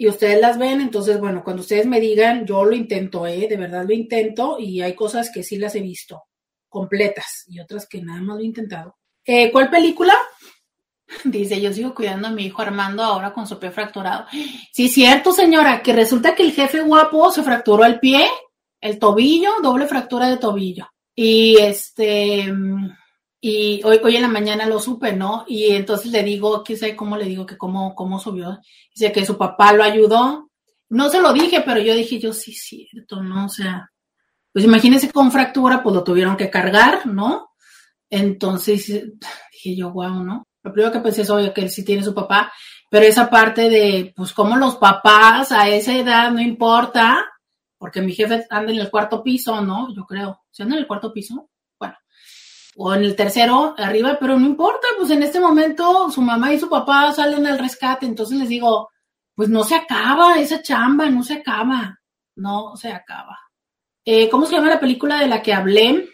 y 0.02 0.08
ustedes 0.08 0.40
las 0.40 0.58
ven, 0.58 0.80
entonces, 0.80 1.20
bueno, 1.20 1.44
cuando 1.44 1.62
ustedes 1.62 1.86
me 1.86 2.00
digan, 2.00 2.44
yo 2.44 2.64
lo 2.64 2.74
intento, 2.74 3.24
¿eh? 3.24 3.46
De 3.48 3.56
verdad 3.56 3.84
lo 3.86 3.94
intento 3.94 4.56
y 4.58 4.80
hay 4.80 4.96
cosas 4.96 5.30
que 5.32 5.44
sí 5.44 5.54
las 5.58 5.76
he 5.76 5.80
visto 5.80 6.24
completas 6.68 7.44
y 7.46 7.60
otras 7.60 7.86
que 7.86 8.02
nada 8.02 8.20
más 8.20 8.38
lo 8.38 8.42
he 8.42 8.46
intentado. 8.46 8.96
Eh, 9.24 9.52
¿Cuál 9.52 9.70
película? 9.70 10.12
Dice, 11.24 11.60
yo 11.60 11.72
sigo 11.72 11.94
cuidando 11.94 12.26
a 12.26 12.30
mi 12.32 12.46
hijo 12.46 12.62
Armando 12.62 13.04
ahora 13.04 13.32
con 13.32 13.46
su 13.46 13.60
pie 13.60 13.70
fracturado. 13.70 14.26
Sí, 14.72 14.88
cierto, 14.88 15.30
señora, 15.30 15.84
que 15.84 15.92
resulta 15.92 16.34
que 16.34 16.42
el 16.42 16.50
jefe 16.50 16.80
guapo 16.80 17.30
se 17.30 17.44
fracturó 17.44 17.84
el 17.84 18.00
pie, 18.00 18.26
el 18.80 18.98
tobillo, 18.98 19.52
doble 19.62 19.86
fractura 19.86 20.28
de 20.28 20.38
tobillo. 20.38 20.88
Y 21.14 21.58
este, 21.60 22.52
y 23.44 23.82
hoy, 23.82 24.00
hoy 24.04 24.14
en 24.14 24.22
la 24.22 24.28
mañana 24.28 24.66
lo 24.66 24.78
supe, 24.78 25.12
¿no? 25.12 25.44
Y 25.48 25.72
entonces 25.72 26.12
le 26.12 26.22
digo, 26.22 26.62
qué 26.62 26.76
sé 26.76 26.94
cómo 26.94 27.16
le 27.16 27.24
digo 27.24 27.44
que 27.44 27.58
cómo, 27.58 27.92
cómo 27.96 28.20
subió. 28.20 28.60
Dice 28.94 29.10
que 29.10 29.26
su 29.26 29.36
papá 29.36 29.72
lo 29.72 29.82
ayudó. 29.82 30.48
No 30.88 31.10
se 31.10 31.20
lo 31.20 31.32
dije, 31.32 31.60
pero 31.66 31.80
yo 31.80 31.92
dije, 31.92 32.20
yo 32.20 32.32
sí, 32.32 32.52
cierto, 32.52 33.20
¿no? 33.20 33.46
O 33.46 33.48
sea, 33.48 33.90
pues 34.52 34.64
imagínense 34.64 35.10
con 35.10 35.32
fractura, 35.32 35.82
pues 35.82 35.92
lo 35.92 36.04
tuvieron 36.04 36.36
que 36.36 36.50
cargar, 36.50 37.04
¿no? 37.04 37.50
Entonces 38.08 38.86
dije 38.86 39.76
yo, 39.76 39.90
wow, 39.90 40.22
¿no? 40.22 40.46
Lo 40.62 40.72
primero 40.72 40.92
que 40.92 41.00
pensé 41.00 41.22
es, 41.22 41.30
oye, 41.30 41.52
que 41.52 41.62
él 41.62 41.70
sí 41.70 41.84
tiene 41.84 42.04
su 42.04 42.14
papá, 42.14 42.52
pero 42.88 43.06
esa 43.06 43.28
parte 43.28 43.68
de, 43.68 44.12
pues, 44.14 44.32
como 44.32 44.56
los 44.56 44.76
papás 44.76 45.50
a 45.50 45.68
esa 45.68 45.96
edad 45.96 46.30
no 46.30 46.40
importa, 46.40 47.28
porque 47.76 48.02
mi 48.02 48.12
jefe 48.12 48.46
anda 48.50 48.70
en 48.70 48.78
el 48.78 48.90
cuarto 48.90 49.20
piso, 49.20 49.60
¿no? 49.62 49.92
Yo 49.96 50.04
creo. 50.04 50.42
¿Se 50.52 50.62
anda 50.62 50.76
en 50.76 50.82
el 50.82 50.86
cuarto 50.86 51.12
piso? 51.12 51.48
O 52.76 52.94
en 52.94 53.04
el 53.04 53.16
tercero 53.16 53.74
arriba, 53.76 54.16
pero 54.18 54.38
no 54.38 54.46
importa, 54.46 54.86
pues 54.98 55.10
en 55.10 55.22
este 55.22 55.40
momento 55.40 56.10
su 56.10 56.22
mamá 56.22 56.52
y 56.52 56.58
su 56.58 56.68
papá 56.68 57.12
salen 57.12 57.46
al 57.46 57.58
rescate, 57.58 58.06
entonces 58.06 58.38
les 58.38 58.48
digo, 58.48 58.90
pues 59.34 59.48
no 59.48 59.64
se 59.64 59.74
acaba 59.74 60.38
esa 60.38 60.62
chamba, 60.62 61.10
no 61.10 61.22
se 61.22 61.34
acaba, 61.34 61.98
no 62.36 62.76
se 62.76 62.92
acaba. 62.92 63.38
Eh, 64.04 64.28
¿Cómo 64.28 64.46
se 64.46 64.54
llama 64.54 64.68
la 64.68 64.80
película 64.80 65.18
de 65.18 65.28
la 65.28 65.42
que 65.42 65.54
hablé? 65.54 66.08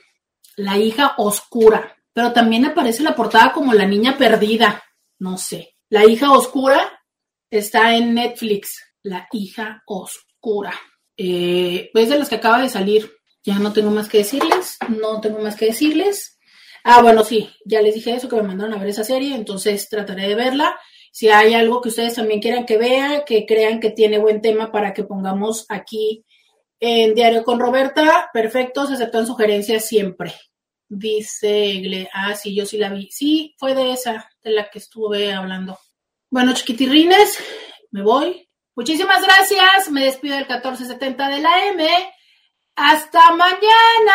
La 0.57 0.77
hija 0.77 1.15
oscura, 1.19 1.97
pero 2.13 2.33
también 2.33 2.67
aparece 2.67 3.03
la 3.03 3.15
portada 3.15 3.53
como 3.53 3.73
la 3.75 3.87
niña 3.87 4.17
perdida, 4.19 4.83
no 5.19 5.39
sé. 5.39 5.77
La 5.89 6.05
hija 6.05 6.33
oscura 6.33 7.01
está 7.51 7.95
en 7.95 8.15
Netflix, 8.15 8.85
la 9.03 9.29
hija 9.33 9.83
oscura. 9.87 10.75
Eh, 11.17 11.91
pues 11.93 12.09
de 12.09 12.19
las 12.19 12.29
que 12.29 12.37
acaba 12.37 12.61
de 12.61 12.69
salir, 12.69 13.11
ya 13.43 13.59
no 13.59 13.73
tengo 13.73 13.91
más 13.91 14.09
que 14.09 14.19
decirles, 14.19 14.79
no 14.89 15.21
tengo 15.21 15.41
más 15.41 15.57
que 15.57 15.67
decirles. 15.67 16.38
Ah, 16.85 17.03
bueno, 17.03 17.25
sí, 17.25 17.51
ya 17.65 17.83
les 17.83 17.95
dije 17.95 18.15
eso, 18.15 18.29
que 18.29 18.37
me 18.37 18.43
mandaron 18.43 18.75
a 18.75 18.79
ver 18.79 18.89
esa 18.89 19.05
serie, 19.05 19.35
entonces 19.35 19.89
trataré 19.89 20.29
de 20.29 20.35
verla. 20.35 20.79
Si 21.13 21.29
hay 21.29 21.55
algo 21.55 21.81
que 21.81 21.89
ustedes 21.89 22.15
también 22.15 22.41
quieran 22.41 22.67
que 22.67 22.79
vea, 22.79 23.25
que 23.25 23.47
crean 23.47 23.81
que 23.81 23.91
tiene 23.91 24.19
buen 24.19 24.41
tema 24.41 24.71
para 24.71 24.93
que 24.93 25.05
pongamos 25.05 25.67
aquí 25.69 26.25
en 26.81 27.15
Diario 27.15 27.45
con 27.45 27.59
Roberta, 27.59 28.31
perfecto, 28.33 28.87
se 28.87 28.95
aceptan 28.95 29.27
sugerencias 29.27 29.87
siempre. 29.87 30.33
Dice, 30.89 32.09
ah, 32.15 32.35
sí, 32.35 32.55
yo 32.55 32.65
sí 32.65 32.79
la 32.79 32.91
vi. 32.91 33.09
Sí, 33.11 33.55
fue 33.59 33.75
de 33.75 33.93
esa, 33.93 34.31
de 34.43 34.53
la 34.53 34.71
que 34.71 34.79
estuve 34.79 35.33
hablando. 35.33 35.79
Bueno, 36.31 36.55
chiquitirrines, 36.55 37.39
me 37.91 38.03
voy. 38.03 38.49
Muchísimas 38.75 39.23
gracias. 39.25 39.91
Me 39.91 40.05
despido 40.05 40.37
del 40.37 40.45
1470 40.45 41.29
de 41.29 41.41
la 41.41 41.67
M. 41.67 42.13
Hasta 42.77 43.33
mañana. 43.33 44.15